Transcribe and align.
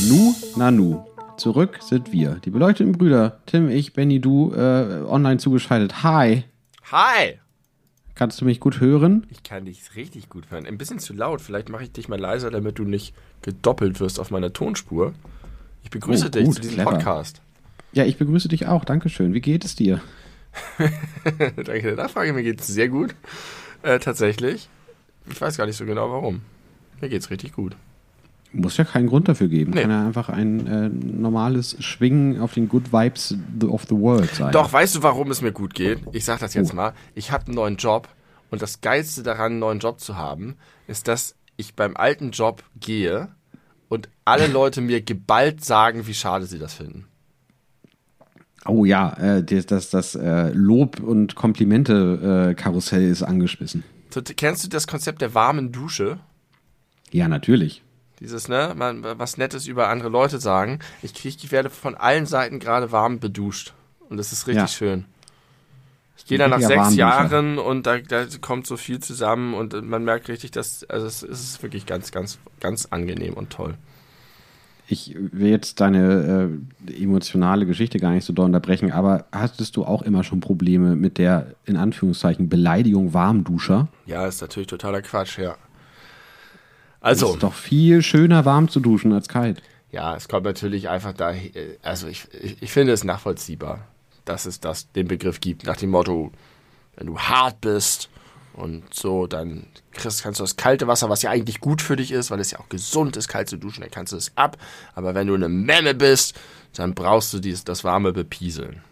Nanu, 0.00 0.34
Nanu. 0.56 1.04
Zurück 1.36 1.78
sind 1.80 2.10
wir, 2.12 2.36
die 2.44 2.50
beleuchteten 2.50 2.92
Brüder. 2.92 3.40
Tim, 3.44 3.68
ich, 3.68 3.92
Benny, 3.92 4.20
du, 4.20 4.52
äh, 4.54 5.02
online 5.08 5.38
zugeschaltet. 5.38 6.02
Hi. 6.02 6.44
Hi! 6.90 7.38
Kannst 8.20 8.38
du 8.38 8.44
mich 8.44 8.60
gut 8.60 8.80
hören? 8.80 9.26
Ich 9.30 9.42
kann 9.44 9.64
dich 9.64 9.96
richtig 9.96 10.28
gut 10.28 10.50
hören. 10.50 10.66
Ein 10.66 10.76
bisschen 10.76 10.98
zu 10.98 11.14
laut. 11.14 11.40
Vielleicht 11.40 11.70
mache 11.70 11.84
ich 11.84 11.92
dich 11.92 12.06
mal 12.06 12.20
leiser, 12.20 12.50
damit 12.50 12.78
du 12.78 12.84
nicht 12.84 13.14
gedoppelt 13.40 13.98
wirst 13.98 14.20
auf 14.20 14.30
meiner 14.30 14.52
Tonspur. 14.52 15.14
Ich 15.84 15.88
begrüße 15.88 16.26
Oh, 16.26 16.28
dich 16.28 16.44
gut, 16.44 16.56
zu 16.56 16.60
diesem 16.60 16.74
clever. 16.74 16.90
Podcast. 16.90 17.40
Ja, 17.94 18.04
ich 18.04 18.18
begrüße 18.18 18.48
dich 18.48 18.66
auch. 18.66 18.84
Dankeschön. 18.84 19.32
Wie 19.32 19.40
geht 19.40 19.64
es 19.64 19.74
dir? 19.74 20.02
Danke 21.56 21.80
der 21.80 21.96
Nachfrage. 21.96 22.34
Mir 22.34 22.42
geht 22.42 22.60
es 22.60 22.66
sehr 22.66 22.90
gut. 22.90 23.14
Äh, 23.80 23.98
tatsächlich. 24.00 24.68
Ich 25.30 25.40
weiß 25.40 25.56
gar 25.56 25.64
nicht 25.64 25.78
so 25.78 25.86
genau 25.86 26.10
warum. 26.10 26.42
Mir 27.00 27.08
geht's 27.08 27.30
richtig 27.30 27.54
gut. 27.54 27.74
Muss 28.52 28.76
ja 28.76 28.84
keinen 28.84 29.06
Grund 29.06 29.28
dafür 29.28 29.46
geben. 29.48 29.72
Nee. 29.72 29.82
Kann 29.82 29.90
ja 29.90 30.04
einfach 30.06 30.28
ein 30.28 30.66
äh, 30.66 30.88
normales 30.88 31.76
Schwingen 31.82 32.40
auf 32.40 32.54
den 32.54 32.68
Good 32.68 32.92
Vibes 32.92 33.36
of 33.68 33.84
the 33.84 33.94
World 33.96 34.34
sein. 34.34 34.50
Doch, 34.52 34.72
weißt 34.72 34.96
du, 34.96 35.02
warum 35.04 35.30
es 35.30 35.40
mir 35.40 35.52
gut 35.52 35.72
geht? 35.74 36.00
Ich 36.12 36.24
sag 36.24 36.40
das 36.40 36.54
jetzt 36.54 36.72
Oh. 36.72 36.76
mal. 36.76 36.92
Ich 37.14 37.30
habe 37.30 37.46
einen 37.46 37.54
neuen 37.54 37.76
Job 37.76 38.08
und 38.50 38.60
das 38.60 38.80
Geilste 38.80 39.22
daran, 39.22 39.52
einen 39.52 39.58
neuen 39.60 39.78
Job 39.78 40.00
zu 40.00 40.16
haben, 40.16 40.56
ist, 40.88 41.06
dass 41.06 41.36
ich 41.56 41.74
beim 41.76 41.96
alten 41.96 42.32
Job 42.32 42.64
gehe 42.80 43.28
und 43.88 44.08
alle 44.24 44.46
Leute 44.52 44.80
mir 44.80 45.00
geballt 45.00 45.64
sagen, 45.64 46.06
wie 46.08 46.14
schade 46.14 46.46
sie 46.46 46.58
das 46.58 46.74
finden. 46.74 47.06
Oh 48.66 48.84
ja, 48.84 49.12
äh, 49.14 49.44
das, 49.44 49.66
das, 49.66 49.90
das 49.90 50.14
äh, 50.16 50.50
Lob- 50.52 51.00
und 51.00 51.34
Komplimente-Karussell 51.34 53.04
ist 53.04 53.22
angeschmissen. 53.22 53.84
So, 54.12 54.20
Kennst 54.22 54.64
du 54.64 54.68
das 54.68 54.86
Konzept 54.86 55.22
der 55.22 55.34
warmen 55.34 55.72
Dusche? 55.72 56.18
Ja, 57.12 57.28
natürlich. 57.28 57.82
Dieses, 58.20 58.48
ne, 58.48 58.74
man, 58.76 59.02
was 59.02 59.38
Nettes 59.38 59.66
über 59.66 59.88
andere 59.88 60.10
Leute 60.10 60.38
sagen. 60.38 60.78
Ich 61.02 61.14
krieg, 61.14 61.42
ich 61.42 61.50
werde 61.50 61.70
von 61.70 61.94
allen 61.94 62.26
Seiten 62.26 62.58
gerade 62.58 62.92
warm 62.92 63.18
beduscht. 63.18 63.72
Und 64.08 64.18
das 64.18 64.32
ist 64.32 64.46
richtig 64.46 64.62
Ja. 64.62 64.68
schön. 64.68 65.06
Ich 66.18 66.26
gehe 66.26 66.36
da 66.36 66.48
nach 66.48 66.60
sechs. 66.60 66.94
Jahren 66.96 67.58
und 67.58 67.86
da, 67.86 67.96
da 67.98 68.26
kommt 68.42 68.66
so 68.66 68.76
viel 68.76 69.00
zusammen 69.00 69.54
und 69.54 69.72
man 69.88 70.04
merkt 70.04 70.28
richtig, 70.28 70.50
dass, 70.50 70.84
also 70.84 71.06
es 71.06 71.22
ist 71.22 71.62
wirklich 71.62 71.86
ganz, 71.86 72.12
ganz, 72.12 72.38
ganz 72.60 72.86
angenehm 72.90 73.34
und 73.34 73.48
toll. 73.50 73.74
Ich 74.86 75.16
will 75.16 75.48
jetzt 75.48 75.80
deine 75.80 76.50
äh, 76.88 77.02
emotionale 77.02 77.64
Geschichte 77.64 77.98
gar 78.00 78.10
nicht 78.10 78.24
so 78.24 78.32
doll 78.32 78.46
unterbrechen, 78.46 78.90
aber 78.92 79.24
hattest 79.32 79.76
du 79.76 79.84
auch 79.84 80.02
immer 80.02 80.24
schon 80.24 80.40
Probleme 80.40 80.94
mit 80.94 81.16
der, 81.16 81.54
in 81.64 81.76
Anführungszeichen, 81.76 82.48
Beleidigung 82.48 83.14
Warmduscher? 83.14 83.88
Ja, 84.04 84.26
ist 84.26 84.42
natürlich 84.42 84.66
totaler 84.66 85.00
Quatsch, 85.00 85.38
ja. 85.38 85.56
Es 87.00 87.22
Also, 87.22 87.34
ist 87.34 87.42
doch 87.42 87.54
viel 87.54 88.02
schöner, 88.02 88.44
warm 88.44 88.68
zu 88.68 88.80
duschen 88.80 89.12
als 89.12 89.28
kalt. 89.28 89.62
ja, 89.90 90.14
es 90.16 90.28
kommt 90.28 90.44
natürlich 90.44 90.88
einfach 90.88 91.12
da, 91.12 91.34
also 91.82 92.06
ich, 92.08 92.26
ich, 92.40 92.62
ich 92.62 92.72
finde 92.72 92.92
es 92.92 93.04
nachvollziehbar, 93.04 93.86
dass 94.24 94.46
es 94.46 94.60
das, 94.60 94.90
den 94.92 95.08
Begriff 95.08 95.40
gibt, 95.40 95.64
nach 95.66 95.76
dem 95.76 95.90
Motto, 95.90 96.30
wenn 96.96 97.06
du 97.06 97.18
hart 97.18 97.60
bist 97.62 98.08
und 98.52 98.92
so, 98.94 99.26
dann 99.26 99.66
kriegst, 99.92 100.22
kannst 100.22 100.38
du 100.40 100.44
das 100.44 100.56
kalte 100.56 100.86
Wasser, 100.86 101.08
was 101.08 101.22
ja 101.22 101.30
eigentlich 101.30 101.60
gut 101.60 101.80
für 101.80 101.96
dich 101.96 102.12
ist, 102.12 102.30
weil 102.30 102.38
es 102.40 102.50
ja 102.50 102.60
auch 102.60 102.68
gesund 102.68 103.16
ist, 103.16 103.28
kalt 103.28 103.48
zu 103.48 103.56
duschen, 103.56 103.80
dann 103.80 103.90
kannst 103.90 104.12
du 104.12 104.16
es 104.16 104.32
ab. 104.36 104.58
Aber 104.94 105.14
wenn 105.14 105.26
du 105.26 105.34
eine 105.34 105.48
Memme 105.48 105.94
bist, 105.94 106.38
dann 106.74 106.94
brauchst 106.94 107.32
du 107.32 107.38
dieses, 107.38 107.64
das 107.64 107.82
warme 107.82 108.12
Bepieseln. 108.12 108.82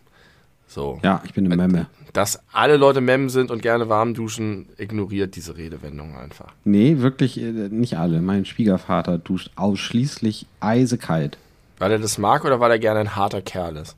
So. 0.67 0.99
Ja, 1.03 1.23
ich 1.25 1.35
bin 1.35 1.45
eine 1.45 1.57
Memme. 1.57 1.87
Dass 2.13 2.41
alle 2.53 2.77
Leute 2.77 3.01
Memmen 3.01 3.29
sind 3.29 3.51
und 3.51 3.63
gerne 3.63 3.89
warm 3.89 4.15
duschen, 4.15 4.69
ignoriert 4.77 5.37
diese 5.37 5.57
Redewendung 5.57 6.17
einfach. 6.17 6.53
Nee, 6.65 6.99
wirklich 6.99 7.39
äh, 7.39 7.53
nicht 7.53 7.99
alle. 7.99 8.21
Mein 8.21 8.45
Schwiegervater 8.45 9.19
duscht 9.19 9.51
ausschließlich 9.57 10.47
eisekalt. 10.61 11.39
Weil 11.79 11.93
er 11.93 11.99
das 11.99 12.19
mag 12.19 12.45
oder 12.45 12.61
weil 12.61 12.71
er 12.71 12.79
gerne 12.79 13.01
ein 13.01 13.17
harter 13.17 13.43
Kerl 13.43 13.77
ist? 13.77 13.97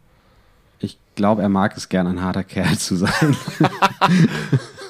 Ich 0.80 0.98
glaube, 1.14 1.42
er 1.42 1.48
mag 1.48 1.76
es 1.76 1.88
gern, 1.88 2.06
ein 2.06 2.22
harter 2.22 2.44
Kerl 2.44 2.76
zu 2.78 2.96
sein. 2.96 3.36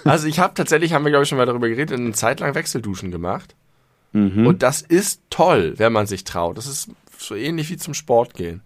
Also 0.02 0.28
ich 0.28 0.38
habe 0.38 0.54
tatsächlich, 0.54 0.94
haben 0.94 1.04
wir 1.04 1.10
glaube 1.10 1.24
ich 1.24 1.28
schon 1.28 1.36
mal 1.36 1.44
darüber 1.44 1.68
geredet, 1.68 1.98
eine 1.98 2.12
Zeit 2.12 2.40
lang 2.40 2.54
Wechselduschen 2.54 3.10
gemacht. 3.10 3.54
Und 4.12 4.62
das 4.62 4.80
ist 4.82 5.20
toll, 5.30 5.74
wenn 5.76 5.92
man 5.92 6.06
sich 6.06 6.24
traut. 6.24 6.56
Das 6.58 6.66
ist 6.66 6.90
so 7.18 7.34
ähnlich 7.34 7.70
wie 7.70 7.76
zum 7.76 7.94
Sport 7.94 8.34
gehen. 8.34 8.60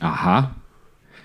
Aha. 0.00 0.54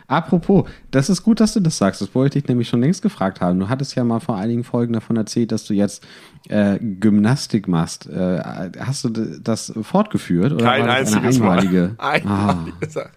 Apropos, 0.07 0.69
das 0.89 1.09
ist 1.09 1.21
gut, 1.23 1.41
dass 1.41 1.53
du 1.53 1.59
das 1.59 1.77
sagst. 1.77 2.01
Das 2.01 2.15
wollte 2.15 2.39
ich 2.39 2.47
nämlich 2.47 2.69
schon 2.69 2.79
längst 2.79 3.01
gefragt 3.01 3.41
haben. 3.41 3.59
Du 3.59 3.67
hattest 3.67 3.93
ja 3.95 4.05
mal 4.05 4.21
vor 4.21 4.37
einigen 4.37 4.63
Folgen 4.63 4.93
davon 4.93 5.17
erzählt, 5.17 5.51
dass 5.51 5.65
du 5.65 5.73
jetzt 5.73 6.07
äh, 6.47 6.79
Gymnastik 6.79 7.67
machst. 7.67 8.07
Äh, 8.07 8.71
hast 8.79 9.03
du 9.03 9.09
das 9.09 9.73
fortgeführt 9.81 10.53
oder 10.53 10.63
Kein 10.63 10.87
war 10.87 10.99
das 10.99 11.11
eine 11.11 11.27
einziges 11.27 11.41
einmalige? 11.41 11.95
Mal. 11.97 12.11
Einmalige 12.11 12.73
Sache. 12.89 13.09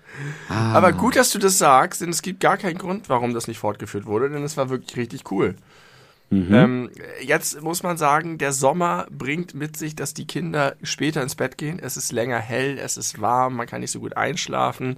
Aber 0.49 0.93
gut, 0.93 1.15
dass 1.15 1.31
du 1.31 1.39
das 1.39 1.59
sagst, 1.59 2.01
denn 2.01 2.11
es 2.11 2.23
gibt 2.23 2.41
gar 2.41 2.56
keinen 2.56 2.78
Grund, 2.78 3.09
warum 3.09 3.34
das 3.34 3.47
nicht 3.47 3.59
fortgeführt 3.59 4.07
wurde, 4.07 4.28
denn 4.28 4.43
es 4.43 4.57
war 4.57 4.69
wirklich 4.69 4.97
richtig 4.97 5.31
cool. 5.31 5.55
Ähm, 6.33 6.91
jetzt 7.22 7.61
muss 7.61 7.83
man 7.83 7.97
sagen, 7.97 8.39
der 8.39 8.53
Sommer 8.53 9.09
bringt 9.11 9.55
mit 9.55 9.77
sich, 9.77 9.97
dass 9.97 10.15
die 10.15 10.28
Kinder 10.28 10.77
später 10.83 11.22
ins 11.22 11.34
Bett 11.34 11.59
gehen. 11.59 11.81
Es 11.81 11.97
ist 11.97 12.12
länger 12.12 12.39
hell, 12.39 12.78
es 12.78 12.97
ist 12.97 13.21
warm, 13.21 13.57
man 13.57 13.67
kann 13.67 13.81
nicht 13.81 13.91
so 13.91 13.99
gut 13.99 14.17
einschlafen. 14.17 14.97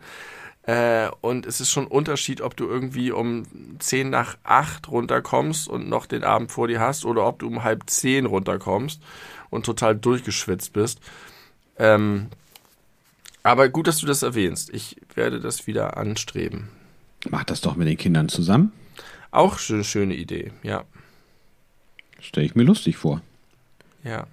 Äh, 0.65 1.09
und 1.21 1.45
es 1.47 1.61
ist 1.61 1.71
schon 1.71 1.85
ein 1.85 1.91
Unterschied, 1.91 2.41
ob 2.41 2.57
du 2.57 2.69
irgendwie 2.69 3.11
um 3.11 3.45
10 3.79 4.11
nach 4.11 4.37
8 4.45 4.89
runterkommst 4.89 5.69
und 5.69 5.89
noch 5.89 6.07
den 6.07 6.23
Abend 6.23 6.53
vor 6.53 6.69
dir 6.69 6.81
hast 6.81 7.05
oder 7.05 7.27
ob 7.27 7.41
du 7.41 7.49
um 7.49 7.65
halb 7.65 7.89
10 7.89 8.27
runterkommst 8.27 9.03
und 9.51 9.67
total 9.67 9.97
durchgeschwitzt 9.97 10.73
bist. 10.73 11.01
Ähm, 11.79 12.29
aber 13.43 13.69
gut, 13.69 13.89
dass 13.89 13.99
du 13.99 14.07
das 14.07 14.23
erwähnst. 14.23 14.71
Ich 14.73 14.97
werde 15.15 15.41
das 15.41 15.67
wieder 15.67 15.97
anstreben. 15.97 16.69
Mach 17.29 17.45
das 17.45 17.61
doch 17.61 17.75
mit 17.75 17.89
den 17.89 17.97
Kindern 17.97 18.29
zusammen. 18.29 18.73
Auch 19.33 19.59
eine 19.69 19.85
schöne 19.85 20.15
Idee, 20.15 20.53
ja. 20.63 20.85
Stelle 22.21 22.47
ich 22.47 22.55
mir 22.55 22.63
lustig 22.63 22.97
vor. 22.97 23.21
Ja. 24.05 24.27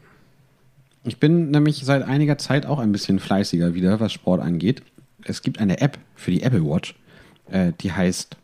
Ich 1.04 1.18
bin 1.18 1.50
nämlich 1.50 1.78
seit 1.84 2.04
einiger 2.04 2.38
Zeit 2.38 2.66
auch 2.66 2.78
ein 2.78 2.92
bisschen 2.92 3.20
fleißiger 3.20 3.74
wieder, 3.74 4.00
was 4.00 4.14
Sport 4.14 4.42
angeht. 4.42 4.84
Es 5.24 5.42
gibt 5.42 5.60
eine 5.60 5.82
App 5.82 5.98
für 6.16 6.32
die 6.32 6.44
Apple 6.44 6.64
Watch, 6.64 6.96
äh, 7.50 7.74
die 7.82 7.92
heißt, 7.92 8.38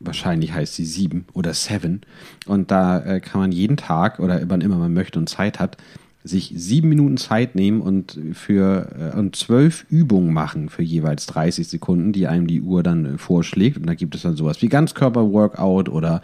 wahrscheinlich 0.00 0.52
heißt 0.52 0.74
sie 0.74 0.84
7 0.84 1.26
oder 1.32 1.54
7. 1.54 2.02
Und 2.46 2.70
da 2.70 3.00
äh, 3.00 3.20
kann 3.20 3.40
man 3.40 3.52
jeden 3.52 3.76
Tag 3.76 4.18
oder 4.20 4.40
wann 4.48 4.60
immer 4.60 4.76
man 4.76 4.92
möchte 4.92 5.18
und 5.18 5.28
Zeit 5.28 5.58
hat, 5.58 5.76
sich 6.24 6.52
sieben 6.54 6.88
Minuten 6.88 7.16
Zeit 7.16 7.54
nehmen 7.54 7.80
und 7.80 8.18
für 8.32 9.12
äh, 9.14 9.18
und 9.18 9.36
zwölf 9.36 9.86
Übungen 9.88 10.32
machen 10.32 10.68
für 10.68 10.82
jeweils 10.82 11.26
30 11.26 11.66
Sekunden, 11.66 12.12
die 12.12 12.26
einem 12.26 12.46
die 12.46 12.60
Uhr 12.60 12.82
dann 12.82 13.04
äh, 13.04 13.18
vorschlägt. 13.18 13.78
Und 13.78 13.86
da 13.86 13.94
gibt 13.94 14.14
es 14.14 14.22
dann 14.22 14.36
sowas 14.36 14.60
wie 14.60 14.68
Ganzkörper-Workout 14.68 15.88
oder 15.88 16.22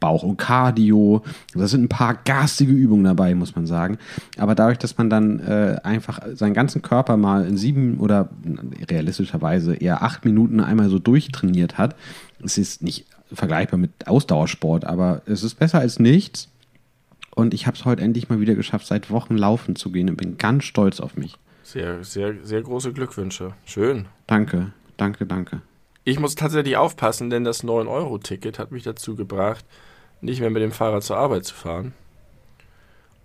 Bauch- 0.00 0.22
und 0.22 0.36
Cardio. 0.36 1.22
Da 1.54 1.66
sind 1.66 1.84
ein 1.84 1.88
paar 1.88 2.14
garstige 2.14 2.72
Übungen 2.72 3.04
dabei, 3.04 3.34
muss 3.34 3.56
man 3.56 3.66
sagen. 3.66 3.98
Aber 4.36 4.54
dadurch, 4.54 4.78
dass 4.78 4.98
man 4.98 5.10
dann 5.10 5.40
äh, 5.40 5.78
einfach 5.82 6.20
seinen 6.34 6.54
ganzen 6.54 6.82
Körper 6.82 7.16
mal 7.16 7.46
in 7.46 7.56
sieben 7.56 7.98
oder 7.98 8.30
realistischerweise 8.88 9.74
eher 9.74 10.02
acht 10.02 10.24
Minuten 10.24 10.60
einmal 10.60 10.88
so 10.88 10.98
durchtrainiert 10.98 11.78
hat, 11.78 11.96
es 12.42 12.58
ist 12.58 12.82
nicht 12.82 13.06
vergleichbar 13.32 13.78
mit 13.78 14.06
Ausdauersport, 14.06 14.84
aber 14.84 15.22
es 15.26 15.42
ist 15.42 15.56
besser 15.56 15.80
als 15.80 15.98
nichts. 15.98 16.48
Und 17.34 17.54
ich 17.54 17.66
habe 17.66 17.76
es 17.76 17.84
heute 17.84 18.02
endlich 18.02 18.28
mal 18.28 18.40
wieder 18.40 18.54
geschafft, 18.54 18.86
seit 18.86 19.10
Wochen 19.10 19.36
laufen 19.36 19.76
zu 19.76 19.90
gehen 19.92 20.10
und 20.10 20.16
bin 20.16 20.38
ganz 20.38 20.64
stolz 20.64 20.98
auf 20.98 21.16
mich. 21.16 21.36
Sehr, 21.62 22.02
sehr, 22.02 22.34
sehr 22.42 22.62
große 22.62 22.92
Glückwünsche. 22.92 23.52
Schön. 23.64 24.06
Danke, 24.26 24.72
danke, 24.96 25.26
danke. 25.26 25.60
Ich 26.04 26.18
muss 26.18 26.34
tatsächlich 26.34 26.76
aufpassen, 26.78 27.28
denn 27.28 27.44
das 27.44 27.62
9-Euro-Ticket 27.62 28.58
hat 28.58 28.72
mich 28.72 28.82
dazu 28.82 29.14
gebracht, 29.14 29.64
nicht 30.20 30.40
mehr 30.40 30.50
mit 30.50 30.62
dem 30.62 30.72
Fahrrad 30.72 31.02
zur 31.04 31.16
Arbeit 31.16 31.44
zu 31.44 31.54
fahren. 31.54 31.94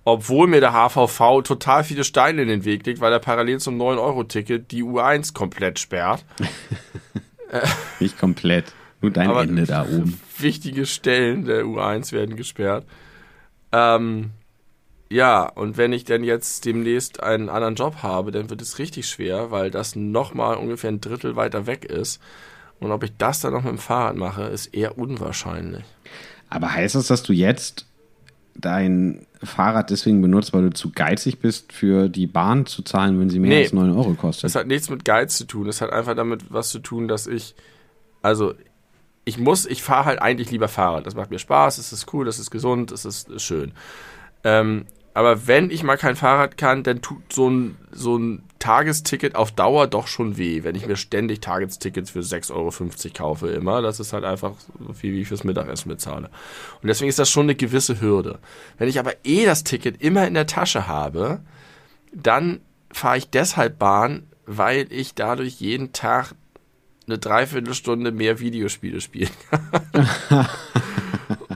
Obwohl 0.06 0.48
mir 0.48 0.60
der 0.60 0.74
HVV 0.74 1.42
total 1.44 1.84
viele 1.86 2.04
Steine 2.04 2.42
in 2.42 2.50
den 2.50 2.66
Weg 2.66 2.86
legt, 2.86 3.00
weil 3.00 3.14
er 3.14 3.20
parallel 3.20 3.60
zum 3.60 3.82
9-Euro-Ticket 3.82 4.70
die 4.72 4.84
U1 4.84 5.34
komplett 5.34 5.80
sperrt. 5.80 6.26
Nicht 8.00 8.18
komplett. 8.20 8.74
Nur 9.02 9.12
dein 9.12 9.30
Aber- 9.30 9.44
Ende 9.44 9.66
da 9.66 9.84
oben. 9.84 10.20
Wichtige 10.38 10.86
Stellen 10.86 11.46
der 11.46 11.64
U1 11.64 12.12
werden 12.12 12.36
gesperrt. 12.36 12.86
Ähm, 13.72 14.32
ja, 15.10 15.44
und 15.46 15.78
wenn 15.78 15.94
ich 15.94 16.04
dann 16.06 16.24
jetzt 16.24 16.66
demnächst 16.66 17.22
einen 17.22 17.50
anderen 17.50 17.76
Job 17.76 17.98
habe, 18.02 18.32
dann 18.32 18.50
wird 18.50 18.62
es 18.62 18.80
richtig 18.80 19.08
schwer, 19.08 19.52
weil 19.52 19.72
das 19.72 19.96
nochmal 19.96 20.58
ungefähr 20.58 20.92
ein 20.92 21.02
Drittel 21.02 21.36
weiter 21.36 21.66
weg 21.68 21.86
ist. 21.86 22.20
Und 22.80 22.92
ob 22.92 23.04
ich 23.04 23.14
das 23.18 23.40
dann 23.40 23.54
noch 23.54 23.64
mit 23.64 23.72
dem 23.72 23.78
Fahrrad 23.78 24.16
mache, 24.18 24.44
ist 24.44 24.74
eher 24.74 24.98
unwahrscheinlich. 24.98 25.84
Aber 26.54 26.72
heißt 26.74 26.96
das, 26.96 27.08
dass 27.08 27.24
du 27.24 27.34
jetzt 27.34 27.86
dein 28.56 29.26
Fahrrad 29.44 29.90
deswegen 29.90 30.22
benutzt, 30.22 30.54
weil 30.54 30.62
du 30.64 30.70
zu 30.70 30.92
geizig 30.92 31.40
bist, 31.40 31.74
für 31.74 32.08
die 32.10 32.28
Bahn 32.28 32.66
zu 32.68 32.84
zahlen, 32.84 33.20
wenn 33.20 33.30
sie 33.30 33.40
mehr 33.40 33.50
Nee. 33.50 33.64
als 33.64 33.74
9 33.74 33.92
Euro 33.92 34.14
kostet. 34.14 34.44
Das 34.46 34.56
hat 34.56 34.68
nichts 34.68 34.90
mit 34.90 35.04
Geiz 35.04 35.36
zu 35.38 35.46
tun. 35.46 35.66
Das 35.66 35.82
hat 35.82 35.92
einfach 35.92 36.16
damit 36.16 36.46
was 36.54 36.70
zu 36.70 36.80
tun, 36.80 37.08
dass 37.08 37.26
ich, 37.28 37.56
also 38.22 38.54
ich 39.26 39.38
muss, 39.40 39.66
ich 39.66 39.82
fahre 39.82 40.06
halt 40.06 40.22
eigentlich 40.22 40.52
lieber 40.52 40.68
Fahrrad. 40.68 41.08
Das 41.08 41.16
macht 41.16 41.32
mir 41.32 41.40
Spaß, 41.40 41.78
es 41.80 41.92
ist 41.92 42.14
cool, 42.14 42.26
das 42.26 42.38
ist 42.40 42.52
gesund, 42.52 42.92
es 42.92 43.06
ist, 43.06 43.30
ist 43.30 43.44
schön. 43.44 43.72
Ähm, 44.44 44.86
aber 45.14 45.48
wenn 45.48 45.70
ich 45.70 45.84
mal 45.84 45.98
kein 45.98 46.16
Fahrrad 46.16 46.58
kann, 46.58 46.84
dann 46.84 47.02
tut 47.02 47.32
so 47.32 47.50
ein, 47.50 47.78
so 47.92 48.18
ein 48.18 48.44
Tagesticket 48.58 49.36
auf 49.36 49.52
Dauer 49.52 49.88
doch 49.88 50.08
schon 50.08 50.38
weh, 50.38 50.64
wenn 50.64 50.76
ich 50.76 50.88
mir 50.88 50.96
ständig 50.96 51.42
Tagestickets 51.42 52.12
für 52.12 52.22
6,50 52.22 52.52
Euro 52.54 52.72
kaufe 53.14 53.50
immer. 53.50 53.82
Das 53.82 54.00
ist 54.00 54.14
halt 54.14 54.24
einfach 54.24 54.54
so 54.80 54.94
viel, 54.94 55.14
wie 55.14 55.22
ich 55.22 55.28
fürs 55.28 55.44
Mittagessen 55.44 55.90
bezahle. 55.90 56.30
Und 56.82 56.88
deswegen 56.88 57.10
ist 57.10 57.20
das 57.20 57.30
schon 57.30 57.44
eine 57.44 57.56
gewisse 57.56 58.02
Hürde. 58.02 58.40
Wenn 58.78 58.90
ich 58.90 59.00
aber 59.00 59.14
eh 59.24 59.46
das 59.46 59.64
Ticket 59.64 60.02
immer 60.02 60.26
in 60.26 60.34
der 60.34 60.48
Tasche 60.48 60.88
habe, 60.88 61.42
dann 62.14 62.62
fahre 62.92 63.18
ich 63.18 63.30
deshalb 63.30 63.78
Bahn, 63.78 64.24
weil 64.46 64.88
ich 64.92 65.14
dadurch 65.14 65.60
jeden 65.60 65.94
Tag 65.94 66.34
eine 67.06 67.18
Dreiviertelstunde 67.18 68.12
mehr 68.12 68.40
Videospiele 68.40 69.02
spielen 69.02 69.30
kann. 69.50 70.48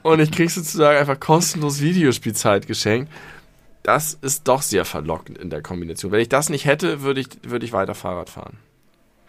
Und 0.04 0.20
ich 0.20 0.32
krieg 0.32 0.52
sozusagen 0.52 1.00
einfach 1.00 1.20
kostenlos 1.20 1.82
Videospielzeit 1.82 2.68
geschenkt. 2.68 3.12
Das 3.88 4.16
ist 4.22 4.50
doch 4.50 4.64
sehr 4.64 4.84
verlockend 4.84 5.38
in 5.38 5.50
der 5.50 5.62
Kombination. 5.62 6.12
Wenn 6.12 6.20
ich 6.20 6.28
das 6.28 6.50
nicht 6.50 6.66
hätte, 6.66 7.04
würde 7.04 7.22
ich, 7.22 7.30
würde 7.44 7.64
ich 7.66 7.72
weiter 7.72 7.96
Fahrrad 7.96 8.30
fahren. 8.30 8.58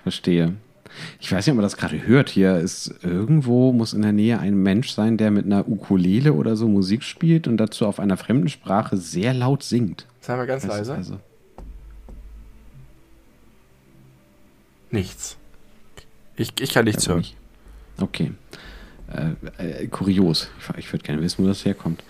Verstehe. 0.02 0.56
Ich 1.20 1.30
weiß 1.30 1.46
nicht, 1.46 1.52
ob 1.52 1.58
man 1.58 1.62
das 1.62 1.76
gerade 1.76 2.04
hört. 2.08 2.28
Hier 2.28 2.56
ist 2.56 2.92
irgendwo, 3.04 3.72
muss 3.72 3.92
in 3.92 4.02
der 4.02 4.10
Nähe 4.10 4.40
ein 4.40 4.60
Mensch 4.60 4.90
sein, 4.90 5.16
der 5.16 5.30
mit 5.30 5.46
einer 5.46 5.68
Ukulele 5.68 6.32
oder 6.32 6.56
so 6.56 6.66
Musik 6.66 7.04
spielt 7.04 7.46
und 7.46 7.56
dazu 7.58 7.86
auf 7.86 8.00
einer 8.00 8.16
fremden 8.16 8.48
Sprache 8.48 8.96
sehr 8.96 9.32
laut 9.32 9.62
singt. 9.62 10.06
Sei 10.22 10.34
mal 10.34 10.44
ganz 10.48 10.64
Das- 10.64 10.76
leise. 10.76 10.94
Also, 10.96 11.20
Nichts. 14.90 15.36
Ich, 16.36 16.52
ich 16.60 16.72
kann 16.74 16.84
nichts 16.84 17.02
also 17.02 17.10
hören. 17.10 17.18
nicht. 17.20 17.36
Okay. 18.00 18.32
Äh, 19.58 19.82
äh, 19.82 19.86
kurios. 19.86 20.48
Ich, 20.72 20.78
ich 20.78 20.92
würde 20.92 21.04
gerne 21.04 21.22
wissen, 21.22 21.44
wo 21.44 21.48
das 21.48 21.64
herkommt. 21.64 22.02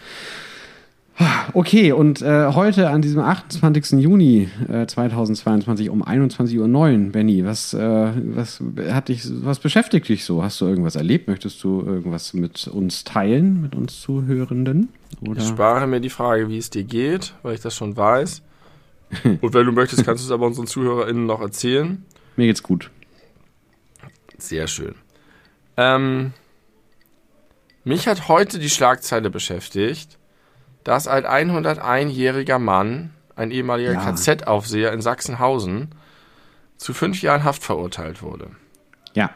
Okay, 1.53 1.91
und 1.91 2.23
äh, 2.23 2.53
heute 2.53 2.91
an 2.91 3.03
diesem 3.03 3.21
28. 3.21 3.99
Juni 3.99 4.49
äh, 4.69 4.87
2022 4.87 5.91
um 5.91 6.05
21.09 6.05 6.59
Uhr, 6.59 7.13
Benny, 7.13 7.45
was, 7.45 7.75
äh, 7.75 8.13
was 8.37 8.63
hat 8.91 9.09
dich, 9.09 9.27
was 9.43 9.59
beschäftigt 9.59 10.09
dich 10.09 10.25
so? 10.25 10.45
Hast 10.45 10.61
du 10.61 10.67
irgendwas 10.67 10.95
erlebt? 10.95 11.27
Möchtest 11.27 11.63
du 11.65 11.83
irgendwas 11.83 12.35
mit 12.35 12.69
uns 12.69 13.03
teilen, 13.03 13.61
mit 13.61 13.75
uns 13.75 14.01
Zuhörenden? 14.01 14.91
Oder? 15.21 15.41
Ich 15.41 15.49
spare 15.49 15.89
mir 15.89 16.01
die 16.01 16.11
Frage, 16.11 16.49
wie 16.49 16.59
es 16.59 16.71
dir 16.71 16.85
geht, 16.85 17.35
weil 17.43 17.55
ich 17.55 17.61
das 17.61 17.75
schon 17.75 17.97
weiß. 17.97 18.43
Und 19.41 19.55
wenn 19.55 19.67
du 19.67 19.73
möchtest, 19.73 20.05
kannst 20.05 20.23
du 20.23 20.27
es 20.27 20.31
aber 20.31 20.47
unseren 20.47 20.69
ZuhörerInnen 20.69 21.27
noch 21.27 21.41
erzählen. 21.41 22.05
Mir 22.37 22.47
geht's 22.47 22.63
gut. 22.63 22.91
Sehr 24.37 24.69
schön. 24.69 24.95
Ähm, 25.77 26.33
mich 27.83 28.07
hat 28.07 28.29
heute 28.29 28.59
die 28.59 28.71
Schlagzeile 28.71 29.31
beschäftigt, 29.31 30.18
dass 30.89 31.07
ein 31.07 31.27
101-jähriger 31.27 32.59
Mann, 32.59 33.11
ein 33.37 33.51
ehemaliger 33.51 33.93
Ja. 33.93 34.01
KZ-Aufseher 34.01 34.91
in 34.95 35.03
Sachsenhausen, 35.03 35.95
zu 36.79 36.95
fünf 36.95 37.21
Jahren 37.21 37.45
Haft 37.45 37.63
verurteilt 37.63 38.23
wurde. 38.23 38.53
Ja, 39.13 39.29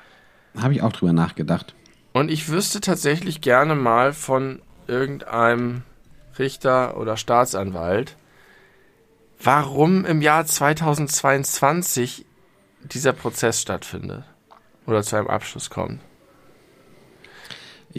habe 0.58 0.72
ich 0.72 0.80
auch 0.82 0.92
drüber 0.92 1.12
nachgedacht. 1.12 1.74
Und 2.14 2.30
ich 2.30 2.48
wüsste 2.48 2.80
tatsächlich 2.80 3.42
gerne 3.42 3.74
mal 3.74 4.14
von 4.14 4.62
irgendeinem 4.86 5.82
Richter 6.38 6.96
oder 6.96 7.18
Staatsanwalt, 7.18 8.16
warum 9.42 10.06
im 10.06 10.22
Jahr 10.22 10.46
2022 10.46 12.24
dieser 12.84 13.12
Prozess 13.12 13.60
stattfindet 13.60 14.24
oder 14.86 15.02
zu 15.02 15.16
einem 15.16 15.26
Abschluss 15.28 15.68
kommt. 15.68 16.00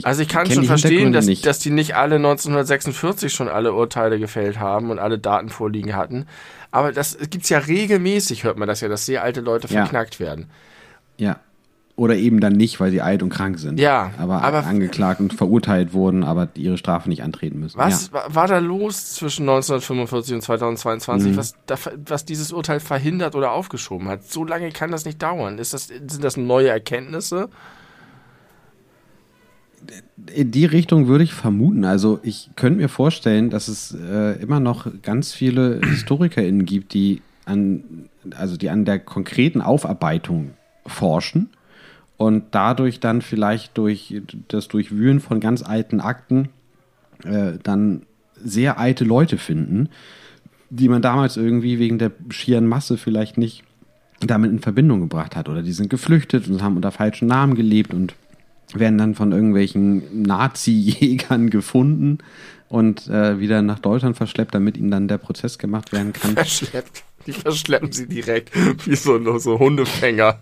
Also 0.04 0.22
ich 0.24 0.28
kann 0.28 0.50
schon 0.50 0.64
verstehen, 0.66 1.14
dass, 1.14 1.26
nicht. 1.26 1.46
dass 1.46 1.60
die 1.60 1.70
nicht 1.70 1.96
alle 1.96 2.16
1946 2.16 3.34
schon 3.34 3.48
alle 3.48 3.74
Urteile 3.74 4.20
gefällt 4.20 4.60
haben 4.60 4.90
und 4.90 5.00
alle 5.00 5.20
Daten 5.20 5.50
vorliegen 5.50 5.96
hatten. 5.96 6.26
Aber 6.72 6.92
das 6.92 7.18
gibt's 7.30 7.50
ja 7.50 7.60
regelmäßig, 7.60 8.44
hört 8.44 8.58
man 8.58 8.68
das 8.68 8.82
ja, 8.82 8.88
dass 8.90 9.06
sehr 9.06 9.24
alte 9.24 9.42
Leute 9.42 9.68
Ja. 9.68 9.82
verknackt 9.82 10.20
werden. 10.20 10.50
Ja. 11.18 11.38
Oder 11.96 12.16
eben 12.16 12.40
dann 12.40 12.54
nicht, 12.54 12.80
weil 12.80 12.90
sie 12.90 13.02
alt 13.02 13.22
und 13.22 13.30
krank 13.30 13.60
sind. 13.60 13.80
Ja, 13.80 14.10
Aber, 14.18 14.42
aber- 14.42 14.66
angeklagt 14.66 15.20
und 15.20 15.32
verurteilt 15.32 15.94
wurden, 15.94 16.24
aber 16.24 16.48
ihre 16.56 16.80
Strafe 16.80 17.08
nicht 17.08 17.22
antreten 17.22 17.60
müssen. 17.60 17.78
Was 17.78 18.08
Ja. 18.08 18.14
wa- 18.14 18.26
war 18.30 18.48
da 18.48 18.58
los 18.58 19.14
zwischen 19.14 19.46
1945 19.46 20.34
und 20.34 20.42
2022, 20.42 21.34
Mhm. 21.34 21.38
was, 21.38 21.54
da, 21.68 21.76
was 22.08 22.26
dieses 22.26 22.52
Urteil 22.52 22.80
verhindert 22.80 23.36
oder 23.36 23.52
aufgeschoben 23.52 24.08
hat? 24.08 24.24
So 24.24 24.44
lange 24.44 24.72
kann 24.72 24.90
das 24.90 25.06
nicht 25.06 25.22
dauern. 25.22 25.60
Ist 25.60 25.76
das, 25.76 25.86
sind 25.90 26.24
das 26.24 26.36
neue 26.36 26.70
Erkenntnisse? 26.70 27.50
In 30.34 30.52
die 30.52 30.66
Richtung 30.66 31.08
würde 31.08 31.24
ich 31.24 31.34
vermuten. 31.34 31.86
Also 31.86 32.20
ich 32.24 32.50
könnte 32.56 32.80
mir 32.80 32.90
vorstellen, 32.90 33.50
dass 33.50 33.68
es 33.68 33.94
äh, 33.94 34.42
immer 34.42 34.60
noch 34.60 34.88
ganz 35.02 35.34
viele 35.34 35.82
HistorikerInnen 35.84 36.66
gibt, 36.66 36.94
die 36.94 37.22
an, 37.46 38.10
also 38.36 38.58
die 38.58 38.70
an 38.70 38.86
der 38.86 39.00
konkreten 39.00 39.62
Aufarbeitung 39.62 40.52
forschen 40.86 41.50
und 42.18 42.44
dadurch 42.52 43.00
dann 43.00 43.22
vielleicht 43.22 43.78
durch 43.78 44.22
das 44.48 44.68
Durchwühlen 44.68 45.20
von 45.20 45.40
ganz 45.40 45.62
alten 45.64 46.00
Akten 46.00 46.50
äh, 47.24 47.54
dann 47.62 48.04
sehr 48.36 48.78
alte 48.78 49.04
Leute 49.04 49.38
finden, 49.38 49.90
die 50.70 50.90
man 50.90 51.02
damals 51.02 51.38
irgendwie 51.38 51.80
wegen 51.80 51.98
der 51.98 52.12
schieren 52.30 52.68
Masse 52.68 52.98
vielleicht 52.98 53.38
nicht 53.38 53.64
damit 54.20 54.52
in 54.52 54.60
Verbindung 54.60 55.02
gebracht 55.02 55.36
hat. 55.36 55.50
Oder 55.50 55.64
die 55.64 55.74
sind 55.74 55.90
geflüchtet 55.90 56.48
und 56.48 56.62
haben 56.62 56.76
unter 56.76 56.92
falschen 56.92 57.28
Namen 57.28 57.56
gelebt 57.56 57.94
und 57.94 58.16
werden 58.80 58.98
dann 58.98 59.16
von 59.16 59.32
irgendwelchen 59.32 60.24
Nazi-Jägern 60.24 61.50
gefunden 61.52 62.20
und 62.70 63.08
äh, 63.08 63.40
wieder 63.40 63.62
nach 63.62 63.80
Deutschland 63.80 64.18
verschleppt, 64.18 64.56
damit 64.56 64.78
ihnen 64.78 64.92
dann 64.92 65.08
der 65.08 65.18
Prozess 65.18 65.58
gemacht 65.58 65.92
werden 65.92 66.14
kann. 66.14 66.34
Verschleppt. 66.36 67.04
Die 67.26 67.32
verschleppen 67.32 67.92
sie 67.94 68.08
direkt 68.08 68.52
wie 68.86 68.96
so, 68.96 69.40
so 69.40 69.58
Hundefänger 69.60 70.40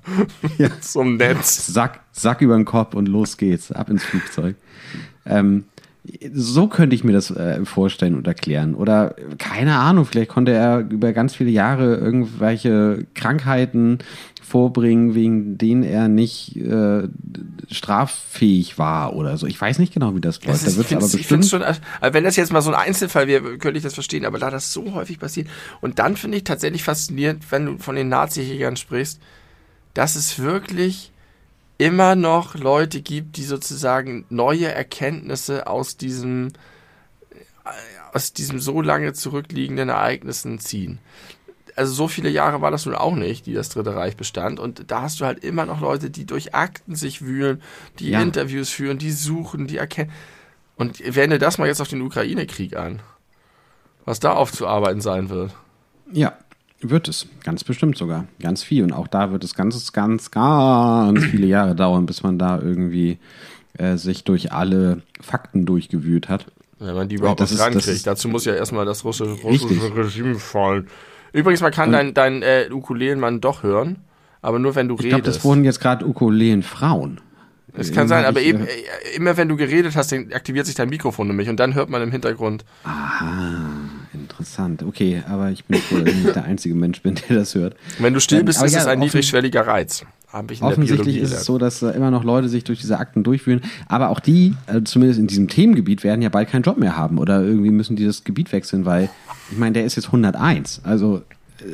Ja. 0.57 0.69
zum 0.81 1.17
Netz. 1.17 1.67
Sack, 1.67 1.99
Sack 2.11 2.41
über 2.41 2.55
den 2.55 2.65
Kopf 2.65 2.95
und 2.95 3.07
los 3.07 3.37
geht's, 3.37 3.71
ab 3.71 3.89
ins 3.89 4.03
Flugzeug. 4.03 4.55
Ähm, 5.25 5.65
so 6.33 6.67
könnte 6.67 6.95
ich 6.95 7.03
mir 7.03 7.11
das 7.11 7.29
äh, 7.29 7.63
vorstellen 7.63 8.15
und 8.15 8.25
erklären. 8.25 8.73
Oder 8.73 9.15
keine 9.37 9.75
Ahnung, 9.75 10.05
vielleicht 10.05 10.31
konnte 10.31 10.51
er 10.51 10.79
über 10.79 11.13
ganz 11.13 11.35
viele 11.35 11.51
Jahre 11.51 11.95
irgendwelche 11.95 13.05
Krankheiten 13.13 13.99
vorbringen, 14.41 15.13
wegen 15.13 15.57
denen 15.59 15.83
er 15.83 16.07
nicht 16.07 16.57
äh, 16.57 17.07
straffähig 17.69 18.79
war 18.79 19.15
oder 19.15 19.37
so. 19.37 19.45
Ich 19.45 19.61
weiß 19.61 19.77
nicht 19.77 19.93
genau, 19.93 20.15
wie 20.15 20.21
das 20.21 20.43
läuft. 20.43 20.65
Das 20.65 20.67
ist, 20.67 20.77
da 20.77 20.81
ich 20.81 20.95
aber 20.95 21.05
ich 21.05 21.47
schon, 21.47 21.63
wenn 22.01 22.23
das 22.23 22.35
jetzt 22.35 22.51
mal 22.51 22.61
so 22.61 22.71
ein 22.71 22.87
Einzelfall 22.87 23.27
wäre, 23.27 23.59
könnte 23.59 23.77
ich 23.77 23.83
das 23.83 23.93
verstehen, 23.93 24.25
aber 24.25 24.39
da 24.39 24.49
das 24.49 24.73
so 24.73 24.93
häufig 24.93 25.19
passiert. 25.19 25.47
Und 25.81 25.99
dann 25.99 26.17
finde 26.17 26.37
ich 26.37 26.43
tatsächlich 26.43 26.83
faszinierend, 26.83 27.51
wenn 27.51 27.65
du 27.65 27.77
von 27.77 27.95
den 27.95 28.09
Nazi-Jägern 28.09 28.75
sprichst, 28.75 29.21
dass 29.93 30.15
es 30.15 30.39
wirklich 30.39 31.11
immer 31.81 32.15
noch 32.15 32.53
Leute 32.55 33.01
gibt, 33.01 33.37
die 33.37 33.43
sozusagen 33.43 34.25
neue 34.29 34.71
Erkenntnisse 34.71 35.65
aus 35.65 35.97
diesem, 35.97 36.49
äh, 37.65 37.69
aus 38.13 38.33
diesem 38.33 38.59
so 38.59 38.81
lange 38.81 39.13
zurückliegenden 39.13 39.89
Ereignissen 39.89 40.59
ziehen. 40.59 40.99
Also 41.75 41.93
so 41.93 42.07
viele 42.07 42.29
Jahre 42.29 42.61
war 42.61 42.69
das 42.69 42.85
nun 42.85 42.93
auch 42.93 43.15
nicht, 43.15 43.47
die 43.47 43.53
das 43.53 43.69
Dritte 43.69 43.95
Reich 43.95 44.15
bestand. 44.15 44.59
Und 44.59 44.91
da 44.91 45.01
hast 45.03 45.21
du 45.21 45.25
halt 45.25 45.43
immer 45.43 45.65
noch 45.65 45.81
Leute, 45.81 46.11
die 46.11 46.25
durch 46.25 46.53
Akten 46.53 46.95
sich 46.95 47.23
wühlen, 47.23 47.63
die 47.97 48.11
Ja. 48.11 48.21
Interviews 48.21 48.69
führen, 48.69 48.99
die 48.99 49.11
suchen, 49.11 49.65
die 49.65 49.77
erkennen. 49.77 50.11
Und 50.75 50.99
wende 51.15 51.39
das 51.39 51.57
mal 51.57 51.67
jetzt 51.67 51.81
auf 51.81 51.87
den 51.87 52.01
Ukraine-Krieg 52.01 52.75
an. 52.75 53.01
Was 54.05 54.19
da 54.19 54.33
aufzuarbeiten 54.33 55.01
sein 55.01 55.29
wird. 55.29 55.55
Ja, 56.11 56.37
wird 56.81 57.07
es. 57.07 57.27
Ganz 57.43 57.63
bestimmt 57.63 57.97
sogar. 57.97 58.25
Ganz 58.41 58.63
viel. 58.63 58.83
Und 58.83 58.93
auch 58.93 59.07
da 59.07 59.31
wird 59.31 59.43
es 59.43 59.53
ganz, 59.55 59.91
ganz, 59.93 60.31
ganz 60.31 61.23
viele 61.25 61.47
Jahre 61.47 61.75
dauern, 61.75 62.05
bis 62.05 62.23
man 62.23 62.37
da 62.39 62.59
irgendwie 62.59 63.17
äh, 63.77 63.95
sich 63.97 64.23
durch 64.23 64.51
alle 64.51 65.01
Fakten 65.21 65.65
durchgewühlt 65.65 66.27
hat. 66.29 66.45
Wenn 66.79 66.95
man 66.95 67.07
die 67.09 67.15
überhaupt 67.15 67.39
das 67.39 67.51
ist- 67.51 67.59
das 67.59 67.65
rankriegt. 67.67 67.87
ist- 67.87 68.07
Dazu 68.07 68.27
muss 68.27 68.45
ja 68.45 68.53
erstmal 68.55 68.85
das 68.85 69.05
russische, 69.05 69.31
russische 69.43 69.95
Regime 69.95 70.35
fallen. 70.35 70.87
Übrigens, 71.33 71.61
man 71.61 71.71
kann 71.71 71.91
dein, 71.91 72.13
dein 72.13 72.41
äh, 72.41 72.67
Ukulelenmann 72.71 73.39
doch 73.39 73.63
hören, 73.63 73.97
aber 74.41 74.59
nur 74.59 74.75
wenn 74.75 74.87
du 74.89 74.95
Ich 74.95 75.01
glaube, 75.01 75.17
redest. 75.17 75.37
das 75.37 75.43
wurden 75.45 75.63
jetzt 75.63 75.79
gerade 75.79 76.05
Ukulelen 76.05 76.63
Frauen. 76.63 77.21
Es 77.73 77.93
kann 77.93 78.09
sein, 78.09 78.23
hab 78.23 78.31
aber 78.31 78.41
ich, 78.41 78.47
eben, 78.47 78.65
äh, 78.65 78.69
äh, 78.69 79.15
immer 79.15 79.37
wenn 79.37 79.47
du 79.47 79.55
geredet 79.55 79.95
hast, 79.95 80.11
dann 80.11 80.33
aktiviert 80.33 80.65
sich 80.65 80.75
dein 80.75 80.89
Mikrofon 80.89 81.27
nämlich 81.27 81.47
und 81.47 81.57
dann 81.57 81.73
hört 81.73 81.89
man 81.89 82.01
im 82.01 82.11
Hintergrund. 82.11 82.65
Aha, 82.83 83.69
interessant. 84.31 84.83
Okay, 84.83 85.21
aber 85.29 85.51
ich 85.51 85.65
bin 85.65 85.79
froh, 85.79 85.99
dass 85.99 86.13
ich 86.13 86.23
nicht 86.23 86.35
der 86.35 86.45
einzige 86.45 86.75
Mensch 86.75 87.01
bin, 87.01 87.15
der 87.15 87.37
das 87.37 87.55
hört. 87.55 87.75
Wenn 87.99 88.13
du 88.13 88.19
still 88.19 88.39
Ähm, 88.39 88.45
bist, 88.45 88.59
aber 88.59 88.67
ist 88.67 88.73
ja, 88.73 88.79
es 88.81 88.87
ein 88.87 88.99
niedrigschwelliger 88.99 89.67
Reiz. 89.67 90.03
Offensichtlich 90.61 91.17
ist 91.17 91.33
es 91.33 91.43
so, 91.43 91.57
dass 91.57 91.81
immer 91.81 92.09
noch 92.09 92.23
Leute 92.23 92.47
sich 92.47 92.63
durch 92.63 92.79
diese 92.79 92.97
Akten 92.97 93.21
durchführen, 93.23 93.61
aber 93.89 94.09
auch 94.09 94.21
die, 94.21 94.55
äh, 94.67 94.81
zumindest 94.83 95.19
in 95.19 95.27
diesem 95.27 95.49
Themengebiet, 95.49 96.05
werden 96.05 96.21
ja 96.21 96.29
bald 96.29 96.49
keinen 96.49 96.61
Job 96.61 96.77
mehr 96.77 96.95
haben 96.95 97.17
oder 97.17 97.41
irgendwie 97.43 97.71
müssen 97.71 97.97
die 97.97 98.05
das 98.05 98.23
Gebiet 98.23 98.51
wechseln, 98.53 98.85
weil 98.85 99.09
ich 99.51 99.57
meine, 99.57 99.73
der 99.73 99.83
ist 99.83 99.97
jetzt 99.97 100.05
101. 100.07 100.81
Also 100.85 101.21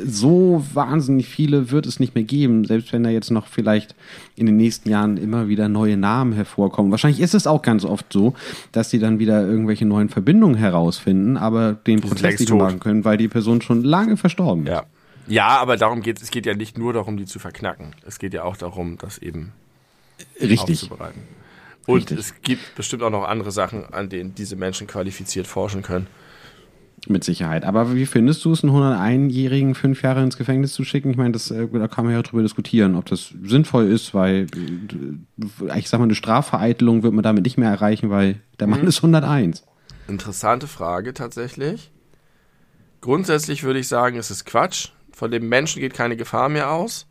so 0.05 0.65
wahnsinnig 0.73 1.27
viele 1.27 1.71
wird 1.71 1.85
es 1.85 1.99
nicht 1.99 2.15
mehr 2.15 2.23
geben, 2.23 2.65
selbst 2.65 2.91
wenn 2.93 3.03
da 3.03 3.09
jetzt 3.09 3.31
noch 3.31 3.47
vielleicht 3.47 3.95
in 4.35 4.45
den 4.45 4.57
nächsten 4.57 4.89
Jahren 4.89 5.17
immer 5.17 5.47
wieder 5.47 5.69
neue 5.69 5.97
Namen 5.97 6.33
hervorkommen. 6.33 6.91
Wahrscheinlich 6.91 7.21
ist 7.21 7.33
es 7.33 7.47
auch 7.47 7.61
ganz 7.61 7.85
oft 7.85 8.11
so, 8.11 8.33
dass 8.71 8.89
die 8.89 8.99
dann 8.99 9.19
wieder 9.19 9.45
irgendwelche 9.45 9.85
neuen 9.85 10.09
Verbindungen 10.09 10.57
herausfinden, 10.57 11.37
aber 11.37 11.73
den 11.73 12.01
Prozess 12.01 12.39
nicht 12.39 12.53
machen 12.53 12.79
können, 12.79 13.05
weil 13.05 13.17
die 13.17 13.27
Person 13.27 13.61
schon 13.61 13.83
lange 13.83 14.17
verstorben 14.17 14.63
ist. 14.63 14.71
Ja. 14.71 14.83
Ja, 15.29 15.47
aber 15.59 15.75
darum 15.75 16.01
geht 16.01 16.21
es 16.21 16.31
geht 16.31 16.45
ja 16.45 16.53
nicht 16.53 16.77
nur 16.77 16.93
darum, 16.93 17.17
die 17.17 17.25
zu 17.25 17.37
verknacken. 17.37 17.93
Es 18.05 18.17
geht 18.17 18.33
ja 18.33 18.43
auch 18.43 18.55
darum, 18.55 18.97
das 18.97 19.17
eben 19.17 19.51
Richtig. 20.39 20.83
aufzubereiten. 20.83 21.21
Und 21.85 21.97
Richtig. 21.97 22.19
es 22.19 22.41
gibt 22.41 22.75
bestimmt 22.75 23.03
auch 23.03 23.09
noch 23.09 23.23
andere 23.23 23.51
Sachen, 23.51 23.85
an 23.93 24.09
denen 24.09 24.35
diese 24.35 24.55
Menschen 24.55 24.87
qualifiziert 24.87 25.47
forschen 25.47 25.81
können. 25.81 26.07
Mit 27.09 27.23
Sicherheit. 27.23 27.63
Aber 27.63 27.95
wie 27.95 28.05
findest 28.05 28.43
du 28.43 28.51
es, 28.51 28.63
einen 28.63 28.73
101-Jährigen 28.73 29.75
fünf 29.75 30.01
Jahre 30.01 30.21
ins 30.23 30.37
Gefängnis 30.37 30.73
zu 30.73 30.83
schicken? 30.83 31.09
Ich 31.09 31.17
meine, 31.17 31.31
das, 31.31 31.51
äh, 31.51 31.67
da 31.71 31.87
kann 31.87 32.05
man 32.05 32.13
ja 32.13 32.21
drüber 32.21 32.41
diskutieren, 32.41 32.95
ob 32.95 33.05
das 33.05 33.33
sinnvoll 33.43 33.87
ist, 33.87 34.13
weil 34.13 34.47
äh, 35.67 35.79
ich 35.79 35.89
sag 35.89 35.99
mal, 35.99 36.05
eine 36.05 36.15
Strafvereitelung 36.15 37.03
wird 37.03 37.13
man 37.13 37.23
damit 37.23 37.43
nicht 37.43 37.57
mehr 37.57 37.69
erreichen, 37.69 38.09
weil 38.09 38.41
der 38.59 38.67
Mann 38.67 38.81
mhm. 38.81 38.87
ist 38.87 38.97
101. 38.97 39.63
Interessante 40.07 40.67
Frage 40.67 41.13
tatsächlich. 41.13 41.91
Grundsätzlich 43.01 43.63
würde 43.63 43.79
ich 43.79 43.87
sagen, 43.87 44.17
es 44.17 44.31
ist 44.31 44.45
Quatsch. 44.45 44.89
Von 45.11 45.31
dem 45.31 45.49
Menschen 45.49 45.79
geht 45.79 45.93
keine 45.93 46.17
Gefahr 46.17 46.49
mehr 46.49 46.71
aus. 46.71 47.07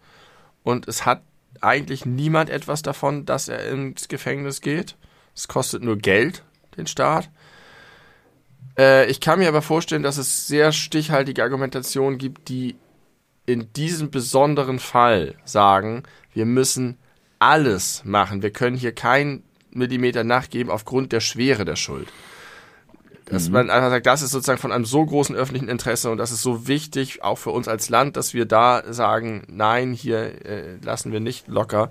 Und 0.63 0.89
es 0.89 1.07
hat 1.07 1.23
eigentlich 1.61 2.07
niemand 2.07 2.51
etwas 2.51 2.83
davon, 2.83 3.25
dass 3.25 3.49
er 3.49 3.69
ins 3.71 4.09
Gefängnis 4.09 4.61
geht. 4.61 4.97
Es 5.35 5.49
kostet 5.49 5.83
nur 5.83 5.97
Geld, 5.97 6.43
den 6.77 6.87
Staat. 6.87 7.31
Äh, 8.79 9.11
ich 9.11 9.21
kann 9.21 9.39
mir 9.39 9.49
aber 9.49 9.63
vorstellen, 9.63 10.03
dass 10.03 10.19
es 10.19 10.47
sehr 10.47 10.73
stichhaltige 10.73 11.43
Argumentationen 11.43 12.19
gibt, 12.19 12.49
die 12.49 12.77
in 13.47 13.73
diesem 13.75 14.11
besonderen 14.11 14.79
Fall 14.79 15.35
sagen, 15.45 16.03
wir 16.33 16.47
müssen 16.47 16.99
alles 17.39 18.03
machen. 18.05 18.43
Wir 18.43 18.51
können 18.51 18.77
hier 18.77 18.93
keinen 18.93 19.43
Millimeter 19.71 20.25
nachgeben 20.25 20.71
aufgrund 20.71 21.13
der 21.13 21.21
Schwere 21.21 21.65
der 21.65 21.77
Schuld. 21.77 22.09
Dass 23.27 23.49
mhm. 23.49 23.55
man 23.55 23.71
einfach 23.71 23.91
sagt, 23.91 24.07
das 24.07 24.23
ist 24.23 24.31
sozusagen 24.31 24.61
von 24.61 24.73
einem 24.73 24.85
so 24.85 25.05
großen 25.05 25.37
öffentlichen 25.37 25.69
Interesse 25.69 26.11
und 26.11 26.19
das 26.19 26.31
ist 26.31 26.43
so 26.43 26.69
wichtig, 26.69 27.23
auch 27.23 27.39
für 27.39 27.51
uns 27.51 27.69
als 27.69 27.89
Land, 27.89 28.17
dass 28.17 28.35
wir 28.35 28.47
da 28.47 28.83
sagen, 28.93 29.45
nein, 29.49 29.93
hier 29.93 30.45
äh, 30.45 30.77
lassen 30.83 31.13
wir 31.13 31.21
nicht 31.21 31.49
locker. 31.49 31.91